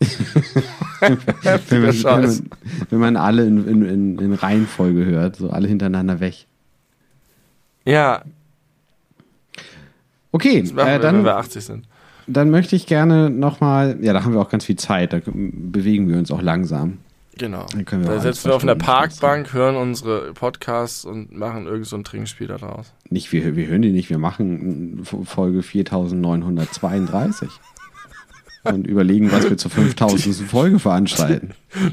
wenn, 1.00 1.18
man, 1.42 1.60
wenn, 1.68 2.02
man, 2.02 2.50
wenn, 2.90 2.98
man, 2.98 3.16
alle 3.16 3.46
in, 3.46 3.66
in, 3.66 4.18
in, 4.18 4.32
Reihenfolge 4.34 5.04
hört, 5.06 5.36
so 5.36 5.50
alle 5.50 5.66
hintereinander 5.66 6.20
weg. 6.20 6.46
Ja. 7.86 8.22
Okay, 10.32 10.58
äh, 10.58 10.76
wir, 10.76 10.98
dann, 10.98 11.16
wenn 11.16 11.24
wir 11.24 11.36
80 11.36 11.64
sind. 11.64 11.86
Dann 12.26 12.50
möchte 12.50 12.76
ich 12.76 12.86
gerne 12.86 13.30
nochmal, 13.30 13.98
ja, 14.02 14.12
da 14.12 14.22
haben 14.22 14.34
wir 14.34 14.40
auch 14.40 14.50
ganz 14.50 14.66
viel 14.66 14.76
Zeit, 14.76 15.14
da 15.14 15.20
bewegen 15.24 16.08
wir 16.08 16.18
uns 16.18 16.30
auch 16.30 16.42
langsam. 16.42 16.98
Genau. 17.38 17.66
da 17.74 18.20
sitzen 18.20 18.48
wir 18.48 18.56
auf 18.56 18.62
einer 18.62 18.74
Parkbank, 18.74 19.52
hören 19.52 19.76
unsere 19.76 20.32
Podcasts 20.34 21.04
und 21.04 21.32
machen 21.32 21.66
irgend 21.66 21.86
so 21.86 21.96
ein 21.96 22.04
Trinkspiel 22.04 22.48
daraus. 22.48 22.92
Nicht, 23.08 23.32
wir, 23.32 23.56
wir 23.56 23.66
hören 23.66 23.82
die 23.82 23.92
nicht, 23.92 24.10
wir 24.10 24.18
machen 24.18 25.02
Folge 25.04 25.62
4932 25.62 27.48
und 28.64 28.86
überlegen, 28.86 29.32
was 29.32 29.48
wir 29.48 29.56
zur 29.56 29.70
5000. 29.70 30.48
Folge 30.48 30.78
veranstalten. 30.78 31.50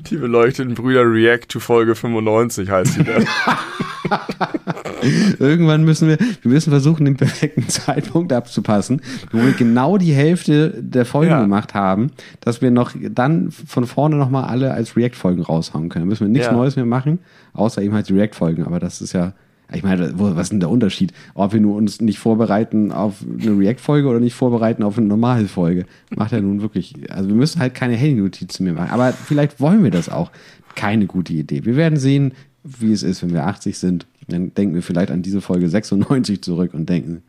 Die 0.09 0.17
beleuchteten 0.17 0.73
Brüder 0.73 1.09
React 1.09 1.47
to 1.47 1.59
Folge 1.59 1.95
95 1.95 2.69
heißt 2.69 2.97
die 2.97 3.03
dann. 3.03 3.25
Irgendwann 5.39 5.83
müssen 5.83 6.09
wir, 6.09 6.17
wir 6.19 6.51
müssen 6.51 6.71
versuchen, 6.71 7.05
den 7.05 7.15
perfekten 7.15 7.67
Zeitpunkt 7.69 8.33
abzupassen, 8.33 9.01
wo 9.31 9.39
wir 9.39 9.53
genau 9.53 9.97
die 9.97 10.13
Hälfte 10.13 10.73
der 10.77 11.05
Folgen 11.05 11.31
ja. 11.31 11.41
gemacht 11.41 11.73
haben, 11.73 12.11
dass 12.41 12.61
wir 12.61 12.71
noch 12.71 12.93
dann 13.11 13.51
von 13.51 13.85
vorne 13.85 14.15
nochmal 14.15 14.45
alle 14.45 14.73
als 14.73 14.97
React-Folgen 14.97 15.43
raushauen 15.43 15.89
können. 15.89 16.05
Da 16.05 16.09
müssen 16.09 16.25
wir 16.25 16.31
nichts 16.31 16.47
ja. 16.47 16.53
Neues 16.53 16.75
mehr 16.75 16.85
machen, 16.85 17.19
außer 17.53 17.81
eben 17.81 17.93
halt 17.93 18.09
die 18.09 18.13
React-Folgen. 18.13 18.65
Aber 18.65 18.79
das 18.79 19.01
ist 19.01 19.13
ja, 19.13 19.33
ich 19.73 19.83
meine, 19.83 20.17
was 20.17 20.43
ist 20.43 20.51
denn 20.51 20.61
der 20.61 20.69
Unterschied? 20.69 21.11
Ob 21.33 21.51
wir 21.51 21.59
nur 21.59 21.75
uns 21.75 21.99
nicht 21.99 22.19
vorbereiten 22.19 22.91
auf 22.93 23.15
eine 23.21 23.57
React-Folge 23.57 24.07
oder 24.07 24.19
nicht 24.19 24.33
vorbereiten 24.33 24.81
auf 24.81 24.97
eine 24.97 25.07
normale 25.07 25.47
Folge? 25.47 25.85
Macht 26.15 26.31
ja 26.31 26.39
nun 26.39 26.61
wirklich, 26.61 26.95
also 27.11 27.27
wir 27.27 27.35
müssen 27.35 27.59
halt 27.59 27.73
keine 27.75 27.95
Handy-Notizen 27.95 28.63
mehr 28.63 28.73
machen. 28.73 28.91
Aber 28.91 29.11
vielleicht 29.11 29.59
wollen 29.59 29.83
wir 29.83 29.91
das 29.91 30.07
auch. 30.09 30.31
Keine 30.75 31.05
gute 31.05 31.33
Idee. 31.33 31.65
Wir 31.65 31.75
werden 31.75 31.97
sehen, 31.97 32.33
wie 32.63 32.93
es 32.93 33.03
ist, 33.03 33.23
wenn 33.23 33.33
wir 33.33 33.45
80 33.45 33.77
sind. 33.77 34.05
Dann 34.29 34.53
denken 34.53 34.75
wir 34.75 34.83
vielleicht 34.83 35.11
an 35.11 35.21
diese 35.21 35.41
Folge 35.41 35.67
96 35.67 36.41
zurück 36.41 36.73
und 36.73 36.87
denken, 36.87 37.23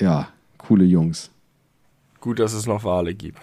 ja, 0.00 0.28
coole 0.56 0.84
Jungs. 0.84 1.30
Gut, 2.20 2.38
dass 2.38 2.52
es 2.52 2.66
noch 2.66 2.82
Wale 2.84 3.14
gibt. 3.14 3.38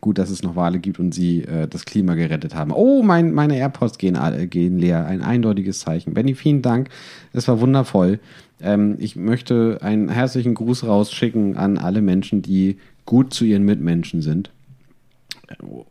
Gut, 0.00 0.18
dass 0.18 0.30
es 0.30 0.42
noch 0.42 0.56
Wale 0.56 0.78
gibt 0.78 0.98
und 0.98 1.12
sie 1.14 1.42
äh, 1.42 1.68
das 1.68 1.84
Klima 1.84 2.14
gerettet 2.14 2.54
haben. 2.54 2.72
Oh, 2.72 3.02
mein, 3.02 3.32
meine 3.32 3.56
AirPods 3.56 3.98
gehen, 3.98 4.16
äh, 4.16 4.46
gehen 4.46 4.78
leer. 4.78 5.06
Ein 5.06 5.22
eindeutiges 5.22 5.80
Zeichen. 5.80 6.14
Benny, 6.14 6.34
vielen 6.34 6.62
Dank. 6.62 6.88
Es 7.32 7.46
war 7.46 7.60
wundervoll. 7.60 8.18
Ähm, 8.60 8.96
ich 8.98 9.16
möchte 9.16 9.78
einen 9.82 10.08
herzlichen 10.08 10.54
Gruß 10.54 10.84
rausschicken 10.84 11.56
an 11.56 11.78
alle 11.78 12.00
Menschen, 12.00 12.42
die 12.42 12.78
gut 13.04 13.34
zu 13.34 13.44
ihren 13.44 13.64
Mitmenschen 13.64 14.22
sind. 14.22 14.50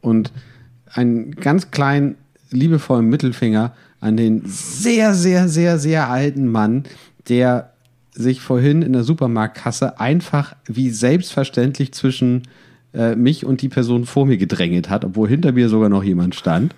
Und 0.02 0.32
einen 0.88 1.32
ganz 1.32 1.72
kleinen, 1.72 2.16
liebevollen 2.50 3.08
Mittelfinger 3.08 3.74
an 4.00 4.18
den 4.18 4.44
sehr, 4.46 5.14
sehr, 5.14 5.48
sehr, 5.48 5.78
sehr 5.78 6.10
alten 6.10 6.48
Mann, 6.48 6.84
der 7.30 7.72
sich 8.14 8.42
vorhin 8.42 8.82
in 8.82 8.94
der 8.94 9.04
Supermarktkasse 9.04 10.00
einfach 10.00 10.56
wie 10.66 10.90
selbstverständlich 10.90 11.94
zwischen 11.94 12.44
äh, 12.94 13.16
mich 13.16 13.46
und 13.46 13.62
die 13.62 13.70
Person 13.70 14.06
vor 14.06 14.26
mir 14.26 14.38
gedrängelt 14.38 14.90
hat, 14.90 15.06
obwohl 15.06 15.30
hinter 15.30 15.52
mir 15.52 15.70
sogar 15.70 15.90
noch 15.90 16.04
jemand 16.04 16.36
stand. 16.36 16.76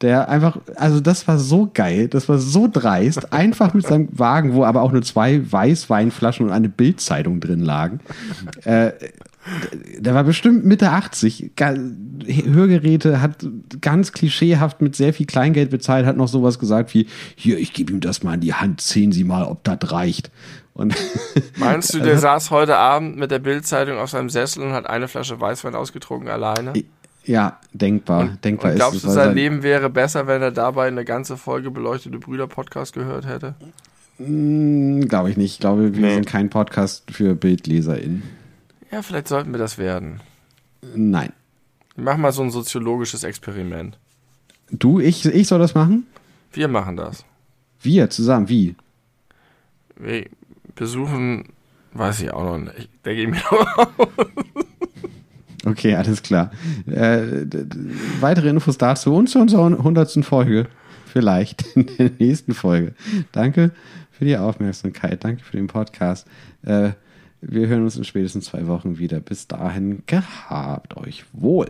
Der 0.00 0.30
einfach, 0.30 0.58
also 0.76 1.00
das 1.00 1.28
war 1.28 1.38
so 1.38 1.70
geil, 1.74 2.08
das 2.08 2.28
war 2.30 2.38
so 2.38 2.68
dreist, 2.72 3.32
einfach 3.34 3.74
mit 3.74 3.86
seinem 3.86 4.08
Wagen, 4.12 4.54
wo 4.54 4.64
aber 4.64 4.80
auch 4.82 4.92
nur 4.92 5.02
zwei 5.02 5.40
Weißweinflaschen 5.52 6.46
und 6.46 6.52
eine 6.52 6.70
Bildzeitung 6.70 7.40
drin 7.40 7.60
lagen. 7.60 8.00
Äh, 8.64 8.92
der 9.98 10.14
war 10.14 10.24
bestimmt 10.24 10.64
Mitte 10.64 10.90
80. 10.90 11.52
Hörgeräte 11.56 13.22
hat 13.22 13.46
ganz 13.80 14.12
klischeehaft 14.12 14.82
mit 14.82 14.96
sehr 14.96 15.14
viel 15.14 15.26
Kleingeld 15.26 15.70
bezahlt, 15.70 16.06
hat 16.06 16.16
noch 16.16 16.28
sowas 16.28 16.58
gesagt 16.58 16.92
wie: 16.94 17.06
Hier, 17.36 17.58
ich 17.58 17.72
gebe 17.72 17.92
ihm 17.92 18.00
das 18.00 18.22
mal 18.22 18.34
in 18.34 18.40
die 18.40 18.54
Hand, 18.54 18.80
sehen 18.80 19.12
Sie 19.12 19.24
mal, 19.24 19.44
ob 19.44 19.64
das 19.64 19.92
reicht. 19.92 20.30
Und 20.80 20.94
Meinst 21.56 21.92
du, 21.92 22.00
der 22.00 22.18
saß 22.18 22.50
heute 22.50 22.78
Abend 22.78 23.18
mit 23.18 23.30
der 23.30 23.38
Bildzeitung 23.38 23.98
auf 23.98 24.08
seinem 24.08 24.30
Sessel 24.30 24.62
und 24.62 24.72
hat 24.72 24.88
eine 24.88 25.08
Flasche 25.08 25.38
Weißwein 25.38 25.74
ausgetrunken 25.74 26.30
alleine? 26.30 26.72
Ja, 27.24 27.58
denkbar. 27.74 28.20
Und, 28.22 28.44
denkbar 28.44 28.70
und 28.70 28.76
glaubst 28.76 28.96
ist 28.96 29.04
du, 29.04 29.10
sein 29.10 29.34
Leben 29.34 29.62
wäre 29.62 29.90
besser, 29.90 30.26
wenn 30.26 30.40
er 30.40 30.52
dabei 30.52 30.88
eine 30.88 31.04
ganze 31.04 31.36
Folge 31.36 31.70
beleuchtete 31.70 32.18
Brüder-Podcast 32.18 32.94
gehört 32.94 33.26
hätte? 33.26 33.56
Hm, 34.16 35.06
glaube 35.06 35.30
ich 35.30 35.36
nicht. 35.36 35.52
Ich 35.52 35.60
glaube, 35.60 35.94
wir 35.94 36.00
nee. 36.00 36.14
sind 36.14 36.26
kein 36.26 36.48
Podcast 36.48 37.10
für 37.10 37.34
BildleserInnen. 37.34 38.22
Ja, 38.90 39.02
vielleicht 39.02 39.28
sollten 39.28 39.52
wir 39.52 39.58
das 39.58 39.76
werden. 39.76 40.20
Nein. 40.94 41.34
Mach 41.94 42.16
mal 42.16 42.32
so 42.32 42.42
ein 42.42 42.50
soziologisches 42.50 43.22
Experiment. 43.22 43.98
Du, 44.70 44.98
ich, 44.98 45.26
ich 45.26 45.46
soll 45.46 45.58
das 45.58 45.74
machen? 45.74 46.06
Wir 46.54 46.68
machen 46.68 46.96
das. 46.96 47.26
Wir 47.82 48.08
zusammen, 48.08 48.48
wie? 48.48 48.76
Besuchen, 50.74 51.44
weiß 51.92 52.20
ich 52.20 52.32
auch 52.32 52.44
noch 52.44 52.58
nicht. 52.58 52.88
Der 53.04 53.14
geht 53.14 53.30
mir 53.30 53.42
noch 53.50 53.88
Okay, 55.66 55.94
alles 55.94 56.22
klar. 56.22 56.50
Äh, 56.86 57.44
weitere 58.20 58.48
Infos 58.48 58.78
dazu 58.78 59.14
und 59.14 59.28
zu 59.28 59.38
unserer 59.40 59.66
100. 59.66 60.24
Folge. 60.24 60.66
Vielleicht 61.06 61.62
in 61.76 61.86
der 61.98 62.10
nächsten 62.18 62.54
Folge. 62.54 62.94
Danke 63.32 63.72
für 64.10 64.24
die 64.24 64.36
Aufmerksamkeit. 64.36 65.22
Danke 65.24 65.44
für 65.44 65.56
den 65.56 65.66
Podcast. 65.66 66.26
Äh, 66.62 66.90
wir 67.42 67.68
hören 67.68 67.84
uns 67.84 67.96
in 67.96 68.04
spätestens 68.04 68.46
zwei 68.46 68.66
Wochen 68.66 68.98
wieder. 68.98 69.20
Bis 69.20 69.48
dahin, 69.48 70.02
gehabt 70.06 70.96
euch 70.96 71.24
wohl. 71.32 71.68